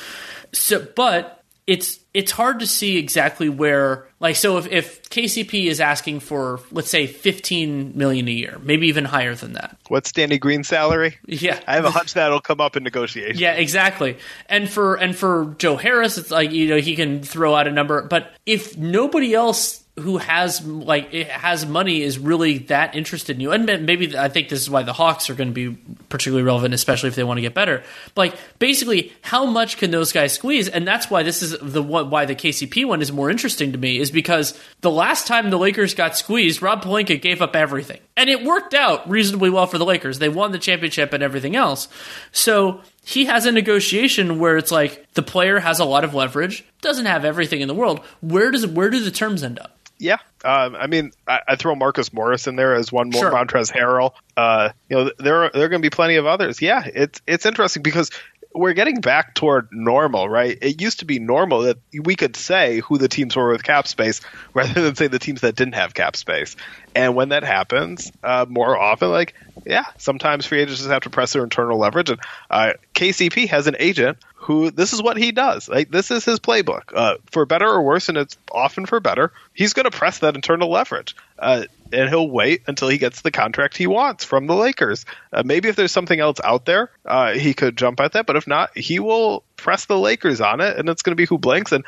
So, 0.53 0.86
but 0.97 1.39
it's 1.68 2.01
it's 2.14 2.32
hard 2.32 2.61
to 2.61 2.66
see 2.66 2.97
exactly 2.97 3.51
where 3.51 4.09
like 4.20 4.36
so 4.36 4.57
if, 4.57 4.66
if 4.68 5.03
KCP 5.11 5.66
is 5.66 5.82
asking 5.82 6.20
for 6.20 6.61
let's 6.72 6.89
say 6.89 7.07
15 7.07 7.93
million 7.95 8.26
a 8.26 8.30
year, 8.30 8.59
maybe 8.62 8.89
even 8.89 9.05
higher 9.05 9.34
than 9.34 9.53
that. 9.53 9.76
What's 9.89 10.11
Danny 10.11 10.39
Green's 10.39 10.66
salary? 10.66 11.18
Yeah. 11.26 11.61
I 11.66 11.74
have 11.74 11.84
a 11.84 11.91
hunch 11.91 12.14
that'll 12.14 12.41
come 12.41 12.62
up 12.62 12.74
in 12.76 12.84
negotiation. 12.84 13.39
Yeah, 13.39 13.53
exactly. 13.53 14.16
And 14.49 14.66
for 14.66 14.95
and 14.95 15.14
for 15.14 15.55
Joe 15.59 15.76
Harris, 15.76 16.16
it's 16.16 16.30
like 16.30 16.53
you 16.53 16.68
know 16.68 16.78
he 16.78 16.97
can 16.97 17.22
throw 17.22 17.55
out 17.55 17.66
a 17.66 17.70
number, 17.70 18.01
but 18.01 18.32
if 18.47 18.78
nobody 18.78 19.34
else 19.34 19.84
who 19.99 20.19
has 20.19 20.65
like 20.65 21.13
has 21.13 21.67
money 21.67 22.03
is 22.03 22.19
really 22.19 22.59
that 22.59 22.95
interested 22.95 23.37
in 23.37 23.41
you, 23.41 23.53
and 23.53 23.67
maybe 23.67 24.17
I 24.17 24.29
think 24.29 24.49
this 24.49 24.61
is 24.61 24.71
why 24.71 24.83
the 24.83 24.93
Hawks 24.93 25.29
are 25.31 25.35
going 25.35 25.49
to 25.49 25.55
be 25.55 25.77
particularly 26.09 26.45
relevant, 26.45 26.75
especially 26.75 27.09
if 27.09 27.15
they 27.15 27.25
want 27.25 27.39
to 27.39 27.43
get 27.43 27.55
better. 27.55 27.83
But 28.15 28.33
like 28.33 28.41
basically, 28.59 29.13
how 29.23 29.47
much 29.47 29.77
can 29.79 29.91
those 29.91 30.13
guys 30.13 30.33
squeeze? 30.33 30.69
And 30.69 30.87
that's 30.87 31.11
why 31.11 31.23
this 31.23 31.43
is 31.43 31.57
the 31.61 31.83
one 31.83 32.11
why 32.11 32.25
the 32.25 32.35
KCP 32.35 32.87
one 32.87 33.03
is 33.03 33.13
more 33.13 33.31
interesting 33.31 33.73
to 33.73 33.79
me 33.79 33.99
is 33.99 34.11
because 34.11 34.59
the 34.81 34.91
last 34.91 35.27
time 35.27 35.51
the 35.51 35.59
Lakers 35.59 35.95
got 35.95 36.17
squeezed, 36.17 36.63
Rob 36.63 36.83
Pelinka 36.83 37.21
gave 37.21 37.43
up 37.43 37.55
everything, 37.55 38.01
and 38.17 38.31
it 38.31 38.45
worked 38.45 38.75
out 38.75 39.09
reasonably 39.09 39.51
well 39.51 39.67
for 39.67 39.79
the 39.79 39.85
Lakers. 39.85 40.19
They 40.19 40.29
won 40.29 40.53
the 40.53 40.59
championship 40.59 41.13
and 41.13 41.23
everything 41.23 41.57
else. 41.57 41.89
So 42.33 42.83
he 43.05 43.25
has 43.25 43.47
a 43.47 43.53
negotiation 43.53 44.39
where 44.39 44.59
it's 44.59 44.71
like 44.71 45.11
the 45.15 45.23
player 45.23 45.59
has 45.59 45.81
a 45.81 45.85
lot 45.87 46.05
of 46.05 46.15
leverage, 46.15 46.63
doesn't 46.83 47.07
have 47.07 47.25
everything 47.25 47.63
in 47.63 47.69
the 47.69 47.75
world. 47.75 48.01
Where 48.21 48.51
does 48.51 48.67
where 48.67 48.91
do 48.91 49.01
the 49.03 49.11
terms 49.11 49.43
end 49.43 49.59
up? 49.59 49.79
Yeah, 49.99 50.19
um, 50.45 50.77
I 50.77 50.87
mean, 50.87 51.13
I, 51.27 51.41
I 51.49 51.57
throw 51.57 51.75
Marcus 51.75 52.13
Morris 52.13 52.47
in 52.47 52.57
there 52.57 52.75
as 52.75 52.93
one 52.93 53.11
more. 53.11 53.23
Sure. 53.23 53.33
Montrezl 53.33 53.73
Harrell. 53.73 54.13
Uh, 54.37 54.71
you 54.89 54.97
know, 54.97 55.11
there 55.19 55.45
are, 55.45 55.51
there 55.53 55.65
are 55.65 55.69
going 55.69 55.83
to 55.83 55.87
be 55.87 55.91
plenty 55.91 56.17
of 56.17 56.27
others. 56.27 56.63
Yeah, 56.63 56.85
it's 56.87 57.21
it's 57.27 57.45
interesting 57.45 57.83
because 57.83 58.11
we're 58.55 58.73
getting 58.73 59.01
back 59.01 59.35
toward 59.35 59.69
normal, 59.73 60.29
right? 60.29 60.57
It 60.61 60.81
used 60.81 61.01
to 61.01 61.05
be 61.05 61.19
normal 61.19 61.63
that 61.63 61.79
we 61.93 62.17
could 62.17 62.35
say 62.35 62.81
who 62.81 62.99
the 62.99 63.09
teams 63.09 63.37
were 63.37 63.51
with 63.51 63.63
cap 63.63 63.87
space 63.87 64.21
rather 64.55 64.81
than 64.81 64.95
say 64.95 65.07
the 65.07 65.19
teams 65.19 65.43
that 65.43 65.55
didn't 65.55 65.75
have 65.75 65.95
cap 65.95 66.17
space. 66.17 66.57
And 66.95 67.15
when 67.15 67.31
that 67.31 67.45
happens, 67.45 68.11
uh, 68.23 68.47
more 68.49 68.79
often, 68.79 69.11
like 69.11 69.35
yeah, 69.67 69.85
sometimes 69.99 70.47
free 70.47 70.61
agents 70.61 70.81
just 70.81 70.91
have 70.91 71.03
to 71.03 71.11
press 71.11 71.33
their 71.33 71.43
internal 71.43 71.79
leverage. 71.79 72.11
And 72.11 72.21
uh, 72.51 72.73
KCP 72.95 73.49
has 73.49 73.67
an 73.67 73.77
agent 73.79 74.19
who 74.49 74.71
this 74.71 74.95
is 74.95 75.03
what 75.03 75.19
he 75.19 75.31
does. 75.31 75.69
Like 75.69 75.91
this 75.91 76.11
is 76.11 76.25
his 76.25 76.41
playbook, 76.41 76.85
uh, 76.95 77.17
for 77.31 77.45
better 77.45 77.69
or 77.69 77.83
worse, 77.83 78.09
and 78.09 78.17
it's 78.17 78.39
often 78.51 78.87
for 78.87 78.99
better. 78.99 79.31
He's 79.53 79.75
going 79.75 79.85
to 79.85 79.91
press 79.91 80.21
that 80.21 80.37
internal 80.37 80.71
leverage, 80.71 81.15
uh, 81.39 81.65
and 81.93 82.09
he'll 82.09 82.31
wait 82.31 82.63
until 82.67 82.89
he 82.89 82.97
gets 82.97 83.21
the 83.21 83.31
contract 83.31 83.77
he 83.77 83.87
wants 83.87 84.25
from 84.25 84.47
the 84.47 84.55
Lakers. 84.55 85.05
Uh, 85.35 85.43
maybe 85.45 85.69
if 85.69 85.77
there's 85.77 85.93
something 85.93 86.19
else 86.19 86.41
out 86.43 86.65
there, 86.65 86.91
uh, 87.05 87.35
he 87.35 87.53
could 87.53 87.77
jump 87.77 88.01
at 88.01 88.13
that. 88.13 88.25
But 88.25 88.37
if 88.37 88.47
not, 88.47 88.77
he 88.77 89.01
will 89.01 89.45
press 89.59 89.85
the 89.85 89.99
Lakers 89.99 90.41
on 90.41 90.63
it, 90.63 90.79
and 90.79 90.89
it's 90.89 91.03
going 91.03 91.13
to 91.13 91.21
be 91.21 91.27
who 91.27 91.37
blinks. 91.37 91.73
And 91.73 91.85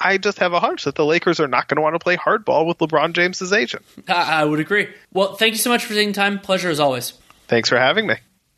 I 0.00 0.16
just 0.16 0.38
have 0.38 0.52
a 0.52 0.60
hunch 0.60 0.84
that 0.84 0.94
the 0.94 1.04
Lakers 1.04 1.40
are 1.40 1.48
not 1.48 1.66
going 1.66 1.74
to 1.74 1.82
want 1.82 1.96
to 1.96 1.98
play 1.98 2.16
hardball 2.16 2.68
with 2.68 2.78
LeBron 2.78 3.14
James's 3.14 3.52
agent. 3.52 3.84
I, 4.08 4.42
I 4.42 4.44
would 4.44 4.60
agree. 4.60 4.86
Well, 5.12 5.34
thank 5.34 5.54
you 5.54 5.58
so 5.58 5.70
much 5.70 5.84
for 5.84 5.94
taking 5.94 6.12
time. 6.12 6.38
Pleasure 6.38 6.70
as 6.70 6.78
always. 6.78 7.14
Thanks 7.48 7.68
for 7.68 7.78
having 7.78 8.06
me. 8.06 8.14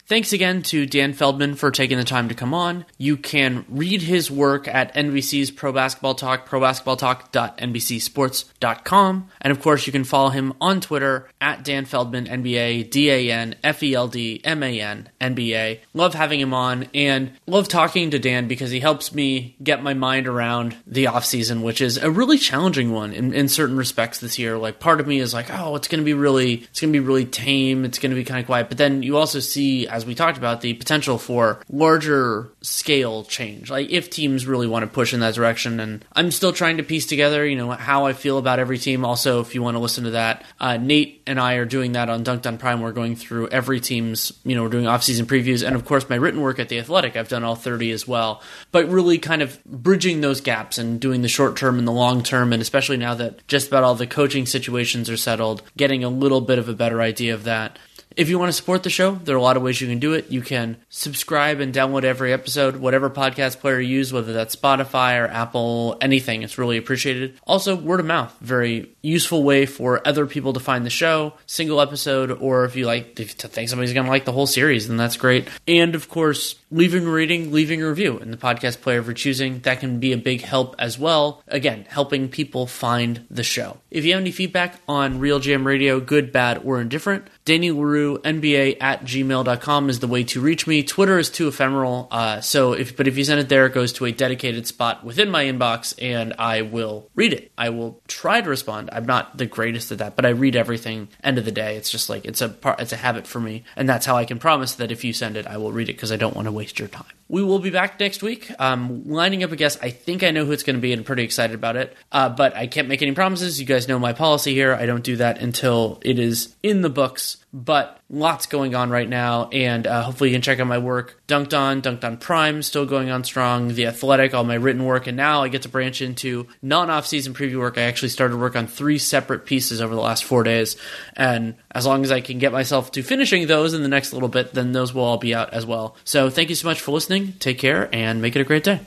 Thanks 0.09 0.33
again 0.33 0.63
to 0.63 0.87
Dan 0.87 1.13
Feldman 1.13 1.55
for 1.55 1.71
taking 1.71 1.99
the 1.99 2.05
time 2.05 2.31
to 2.31 2.35
come 2.35 2.55
on. 2.55 2.87
You 2.97 3.19
can 3.19 3.67
read 3.69 4.01
his 4.01 4.31
work 4.31 4.67
at 4.67 4.95
NBC's 4.95 5.51
Pro 5.51 5.71
Basketball 5.71 6.15
Talk, 6.15 6.49
probasketballtalk.nbcsports.com. 6.49 9.29
And 9.43 9.51
of 9.51 9.61
course, 9.61 9.87
you 9.87 9.93
can 9.93 10.05
follow 10.05 10.31
him 10.31 10.55
on 10.63 10.81
Twitter 10.81 11.29
at 11.43 11.63
Dan 11.63 11.85
Feldman, 11.85 12.25
NBA, 12.25 12.89
D 12.89 13.11
A 13.11 13.31
N 13.31 13.57
F 13.63 13.83
E 13.83 13.95
L 13.95 14.09
D 14.09 14.41
M 14.43 14.63
A 14.63 14.81
N, 14.81 15.11
NBA. 15.21 15.81
Love 15.93 16.15
having 16.15 16.41
him 16.41 16.55
on 16.55 16.87
and 16.95 17.33
love 17.47 17.69
talking 17.69 18.11
to 18.11 18.19
Dan 18.19 18.49
because 18.49 18.71
he 18.71 18.81
helps 18.81 19.15
me 19.15 19.57
get 19.63 19.83
my 19.83 19.93
mind 19.93 20.27
around 20.27 20.75
the 20.87 21.05
offseason, 21.05 21.61
which 21.61 21.83
is 21.83 21.99
a 21.99 22.11
really 22.11 22.39
challenging 22.39 22.93
one 22.93 23.13
in, 23.13 23.35
in 23.35 23.47
certain 23.47 23.77
respects 23.77 24.21
this 24.21 24.39
year. 24.39 24.57
Like, 24.57 24.81
part 24.81 25.01
of 25.01 25.07
me 25.07 25.19
is 25.19 25.35
like, 25.35 25.51
oh, 25.51 25.77
it's 25.77 25.87
going 25.87 26.01
to 26.01 26.05
be 26.07 26.15
really, 26.15 26.55
it's 26.55 26.81
going 26.81 26.95
to 26.95 26.99
be 26.99 27.07
really 27.07 27.27
tame. 27.27 27.85
It's 27.85 27.99
going 27.99 28.13
to 28.13 28.17
be 28.17 28.25
kind 28.25 28.41
of 28.41 28.47
quiet. 28.47 28.71
But 28.71 28.79
then 28.79 29.03
you 29.03 29.19
also 29.19 29.41
see, 29.41 29.87
as 29.99 30.07
we 30.07 30.15
talked 30.15 30.39
about, 30.39 30.61
the 30.61 30.75
potential 30.75 31.19
for 31.19 31.61
larger 31.71 32.51
scale 32.63 33.25
change. 33.25 33.71
Like 33.71 33.91
if 33.91 34.11
teams 34.11 34.47
really 34.47 34.67
want 34.67 34.85
to 34.85 34.87
push 34.87 35.13
in 35.13 35.21
that 35.21 35.35
direction, 35.35 35.81
and 35.81 36.05
I'm 36.13 36.31
still 36.31 36.53
trying 36.53 36.79
to 36.79 36.83
piece 36.83 37.07
together, 37.07 37.45
you 37.45 37.57
know, 37.57 37.73
how 37.73 38.07
I 38.07 38.13
feel 38.13 38.39
about 38.39 38.59
every 38.59 38.79
team. 38.79 39.05
Also, 39.05 39.41
if 39.41 39.55
you 39.55 39.63
want 39.63 39.75
to 39.75 39.81
listen 39.81 40.05
to 40.05 40.11
that, 40.11 40.45
uh, 40.61 40.77
Nate 40.77 41.23
and 41.27 41.39
I 41.39 41.55
are 41.55 41.65
doing 41.65 41.93
that 41.93 42.09
on 42.09 42.23
Dunc'd 42.23 42.47
On 42.47 42.59
Prime. 42.59 42.81
We're 42.81 42.93
going 42.93 43.17
through 43.17 43.49
every 43.49 43.81
team's, 43.81 44.33
you 44.45 44.55
know, 44.55 44.63
we're 44.63 44.69
doing 44.69 44.87
off-season 44.87 45.27
previews, 45.27 45.67
and 45.67 45.75
of 45.75 45.85
course, 45.85 46.09
my 46.09 46.17
written 46.17 46.41
work 46.41 46.59
at 46.59 46.69
the 46.69 46.79
Athletic. 46.79 47.17
I've 47.17 47.29
done 47.29 47.45
all 47.45 47.57
30 47.57 47.91
as 47.91 48.07
well, 48.07 48.41
but 48.73 48.89
really 48.89 49.19
kind 49.19 49.43
of 49.43 49.63
bridging 49.65 50.21
those 50.21 50.41
gaps 50.41 50.79
and 50.79 51.01
doing 51.01 51.23
the 51.23 51.29
short 51.29 51.57
term 51.57 51.79
and 51.79 51.87
the 51.87 51.93
long 51.93 52.23
term, 52.23 52.53
and 52.53 52.63
especially 52.63 52.97
now 52.97 53.15
that 53.15 53.47
just 53.49 53.69
about 53.69 53.85
all 53.85 53.95
the 53.95 54.07
coaching 54.07 54.47
situations 54.47 55.11
are 55.11 55.17
settled, 55.17 55.63
getting 55.77 56.05
a 56.05 56.09
little 56.09 56.41
bit 56.41 56.59
of 56.59 56.69
a 56.69 56.75
better 56.75 57.03
idea 57.03 57.35
of 57.35 57.45
that. 57.45 57.79
If 58.19 58.29
you 58.29 58.37
want 58.37 58.49
to 58.49 58.53
support 58.53 58.83
the 58.83 58.91
show, 58.91 59.13
there 59.15 59.37
are 59.37 59.39
a 59.39 59.43
lot 59.43 59.57
of 59.57 59.63
ways 59.63 59.81
you 59.81 59.87
can 59.87 60.01
do 60.01 60.13
it. 60.13 60.29
You 60.29 60.43
can 60.43 60.77
subscribe 60.89 61.61
and 61.61 61.73
download 61.73 62.03
every 62.03 62.33
episode, 62.33 62.75
whatever 62.75 63.09
podcast 63.09 63.61
player 63.61 63.79
you 63.79 63.99
use, 63.99 64.13
whether 64.13 64.33
that's 64.33 64.57
Spotify 64.57 65.23
or 65.23 65.29
Apple, 65.29 65.97
anything. 66.01 66.43
It's 66.43 66.59
really 66.59 66.79
appreciated. 66.79 67.39
Also, 67.47 67.77
word 67.77 68.01
of 68.01 68.07
mouth, 68.07 68.37
very 68.41 68.91
useful 69.03 69.45
way 69.45 69.67
for 69.67 70.05
other 70.05 70.27
people 70.27 70.53
to 70.55 70.59
find 70.59 70.85
the 70.85 70.91
show, 70.91 71.35
single 71.47 71.81
episode, 71.81 72.33
or 72.33 72.65
if 72.65 72.75
you 72.75 72.87
like, 72.87 73.17
you 73.21 73.25
think 73.25 73.69
somebody's 73.69 73.93
going 73.93 74.07
to 74.07 74.11
like 74.11 74.25
the 74.25 74.33
whole 74.33 74.49
series, 74.49 74.89
then 74.89 74.97
that's 74.97 75.17
great. 75.17 75.47
And 75.69 75.95
of 75.95 76.09
course, 76.09 76.57
leaving 76.71 77.07
a 77.07 77.11
rating, 77.11 77.53
leaving 77.53 77.83
a 77.83 77.89
review 77.89 78.19
in 78.19 78.33
the 78.33 78.37
podcast 78.37 78.81
player 78.81 78.99
of 78.99 79.07
your 79.07 79.15
choosing. 79.15 79.61
That 79.61 79.81
can 79.81 80.01
be 80.01 80.13
a 80.13 80.19
big 80.19 80.43
help 80.43 80.75
as 80.79 80.99
well. 80.99 81.43
Again, 81.47 81.87
helping 81.89 82.29
people 82.29 82.67
find 82.67 83.25
the 83.31 83.45
show. 83.45 83.79
If 83.93 84.05
you 84.05 84.13
have 84.13 84.21
any 84.21 84.33
feedback 84.33 84.81
on 84.89 85.21
RealGM 85.21 85.65
Radio, 85.65 86.01
good, 86.01 86.33
bad, 86.33 86.63
or 86.65 86.81
indifferent, 86.81 87.29
Danny 87.49 87.71
Leroux, 87.71 88.19
NBA 88.19 88.77
at 88.79 89.05
gmail.com 89.05 89.89
is 89.89 90.01
the 90.01 90.07
way 90.07 90.23
to 90.25 90.39
reach 90.39 90.67
me. 90.67 90.83
Twitter 90.83 91.19
is 91.19 91.31
too 91.31 91.49
ephemeral. 91.49 92.07
Uh, 92.11 92.43
so 92.43 92.75
if, 92.75 92.95
but 92.95 93.09
if 93.09 93.17
you 93.17 93.25
send 93.25 93.41
it 93.41 93.49
there, 93.49 93.65
it 93.65 93.73
goes 93.73 93.95
to 93.95 94.05
a 94.05 94.13
dedicated 94.13 94.67
spot 94.67 95.03
within 95.03 95.31
my 95.31 95.45
inbox 95.45 95.95
and 95.99 96.35
I 96.39 96.61
will 96.61 97.09
read 97.15 97.33
it. 97.33 97.51
I 97.57 97.71
will 97.71 98.03
try 98.07 98.43
to 98.43 98.51
respond. 98.51 98.91
I'm 98.93 99.07
not 99.07 99.39
the 99.39 99.47
greatest 99.47 99.91
at 99.91 99.97
that, 99.97 100.15
but 100.15 100.27
I 100.27 100.29
read 100.29 100.57
everything 100.57 101.09
end 101.25 101.39
of 101.39 101.47
the 101.47 101.51
day. 101.51 101.79
It's 101.79 101.89
just 101.89 102.11
like, 102.11 102.27
it's 102.27 102.43
a 102.43 102.51
part, 102.51 102.83
it's 102.83 102.93
a 102.93 102.97
habit 102.97 103.27
for 103.27 103.41
me. 103.41 103.65
And 103.77 103.89
that's 103.89 104.05
how 104.05 104.19
I 104.19 104.27
can 104.27 104.39
promise 104.39 104.75
that 104.75 104.93
if 104.93 105.03
you 105.03 105.15
send 105.15 105.39
it, 105.39 105.47
I 105.47 105.57
will 105.57 105.73
read 105.73 105.89
it 105.89 105.95
because 105.95 106.13
I 106.13 106.17
don't 106.17 106.37
want 106.37 106.49
to 106.49 106.53
waste 106.53 106.79
your 106.79 106.89
time. 106.89 107.18
We 107.29 107.43
will 107.43 107.59
be 107.59 107.71
back 107.71 108.01
next 108.01 108.23
week. 108.23 108.51
Um, 108.59 109.03
lining 109.07 109.45
up 109.45 109.53
a 109.53 109.57
guest. 109.57 109.79
I 109.83 109.91
think 109.91 110.23
I 110.23 110.31
know 110.31 110.47
who 110.47 110.53
it's 110.53 110.63
going 110.63 110.77
to 110.77 110.81
be 110.81 110.93
and 110.93 111.01
I'm 111.01 111.05
pretty 111.05 111.25
excited 111.25 111.55
about 111.55 111.77
it. 111.77 111.95
Uh, 112.11 112.31
but 112.31 112.57
I 112.57 112.67
can't 112.67 112.89
make 112.89 113.03
any 113.03 113.13
promises. 113.13 113.61
You 113.61 113.67
guys 113.67 113.87
know 113.87 113.99
my 113.99 114.15
policy 114.15 114.55
here. 114.55 114.75
I 114.75 114.87
don't 114.87 115.05
do 115.05 115.17
that 115.17 115.41
until 115.41 115.99
it 116.03 116.19
is 116.19 116.55
in 116.63 116.81
the 116.81 116.89
books. 116.89 117.37
But 117.51 117.99
lots 118.11 118.45
going 118.45 118.75
on 118.75 118.91
right 118.91 119.09
now, 119.09 119.49
and 119.49 119.87
uh, 119.87 120.03
hopefully 120.03 120.29
you 120.29 120.35
can 120.35 120.43
check 120.43 120.61
out 120.61 120.67
my 120.67 120.77
work. 120.77 121.23
Dunc'd 121.27 121.55
On, 121.55 121.81
Dunc'd 121.81 122.05
On 122.05 122.19
Prime, 122.19 122.63
still 122.63 122.85
going 122.85 123.09
on 123.09 123.25
strong. 123.25 123.69
The 123.69 123.87
Athletic, 123.87 124.35
all 124.35 124.45
my 124.45 124.57
written 124.57 124.85
work, 124.85 125.07
and 125.07 125.17
now 125.17 125.43
I 125.43 125.49
get 125.49 125.63
to 125.63 125.71
branch 125.71 126.03
into 126.03 126.47
non-off 126.61 127.07
season 127.07 127.33
preview 127.33 127.59
work. 127.59 127.79
I 127.79 127.83
actually 127.83 128.11
started 128.11 128.37
work 128.37 128.55
on 128.55 128.67
three 128.67 128.99
separate 128.99 129.47
pieces 129.47 129.81
over 129.81 129.95
the 129.95 130.01
last 130.01 130.25
four 130.25 130.43
days, 130.43 130.77
and 131.17 131.55
as 131.71 131.87
long 131.87 132.05
as 132.05 132.13
I 132.13 132.21
can 132.21 132.39
get 132.39 132.53
myself 132.53 132.93
to 132.93 133.03
finishing 133.03 133.47
those 133.47 133.73
in 133.73 133.83
the 133.83 133.89
next 133.89 134.13
little 134.13 134.29
bit, 134.29 134.53
then 134.53 134.73
those 134.73 134.93
will 134.93 135.05
all 135.05 135.19
be 135.19 135.35
out 135.35 135.55
as 135.55 135.65
well. 135.65 135.97
So 136.05 136.29
thank 136.29 136.51
you 136.51 136.55
so 136.55 136.69
much 136.69 136.83
for 136.83 136.93
listening. 136.93 137.33
Take 137.39 137.59
care 137.59 137.89
and 137.95 138.21
make 138.21 138.37
it 138.37 138.41
a 138.41 138.45
great 138.45 138.65
day. 138.65 138.81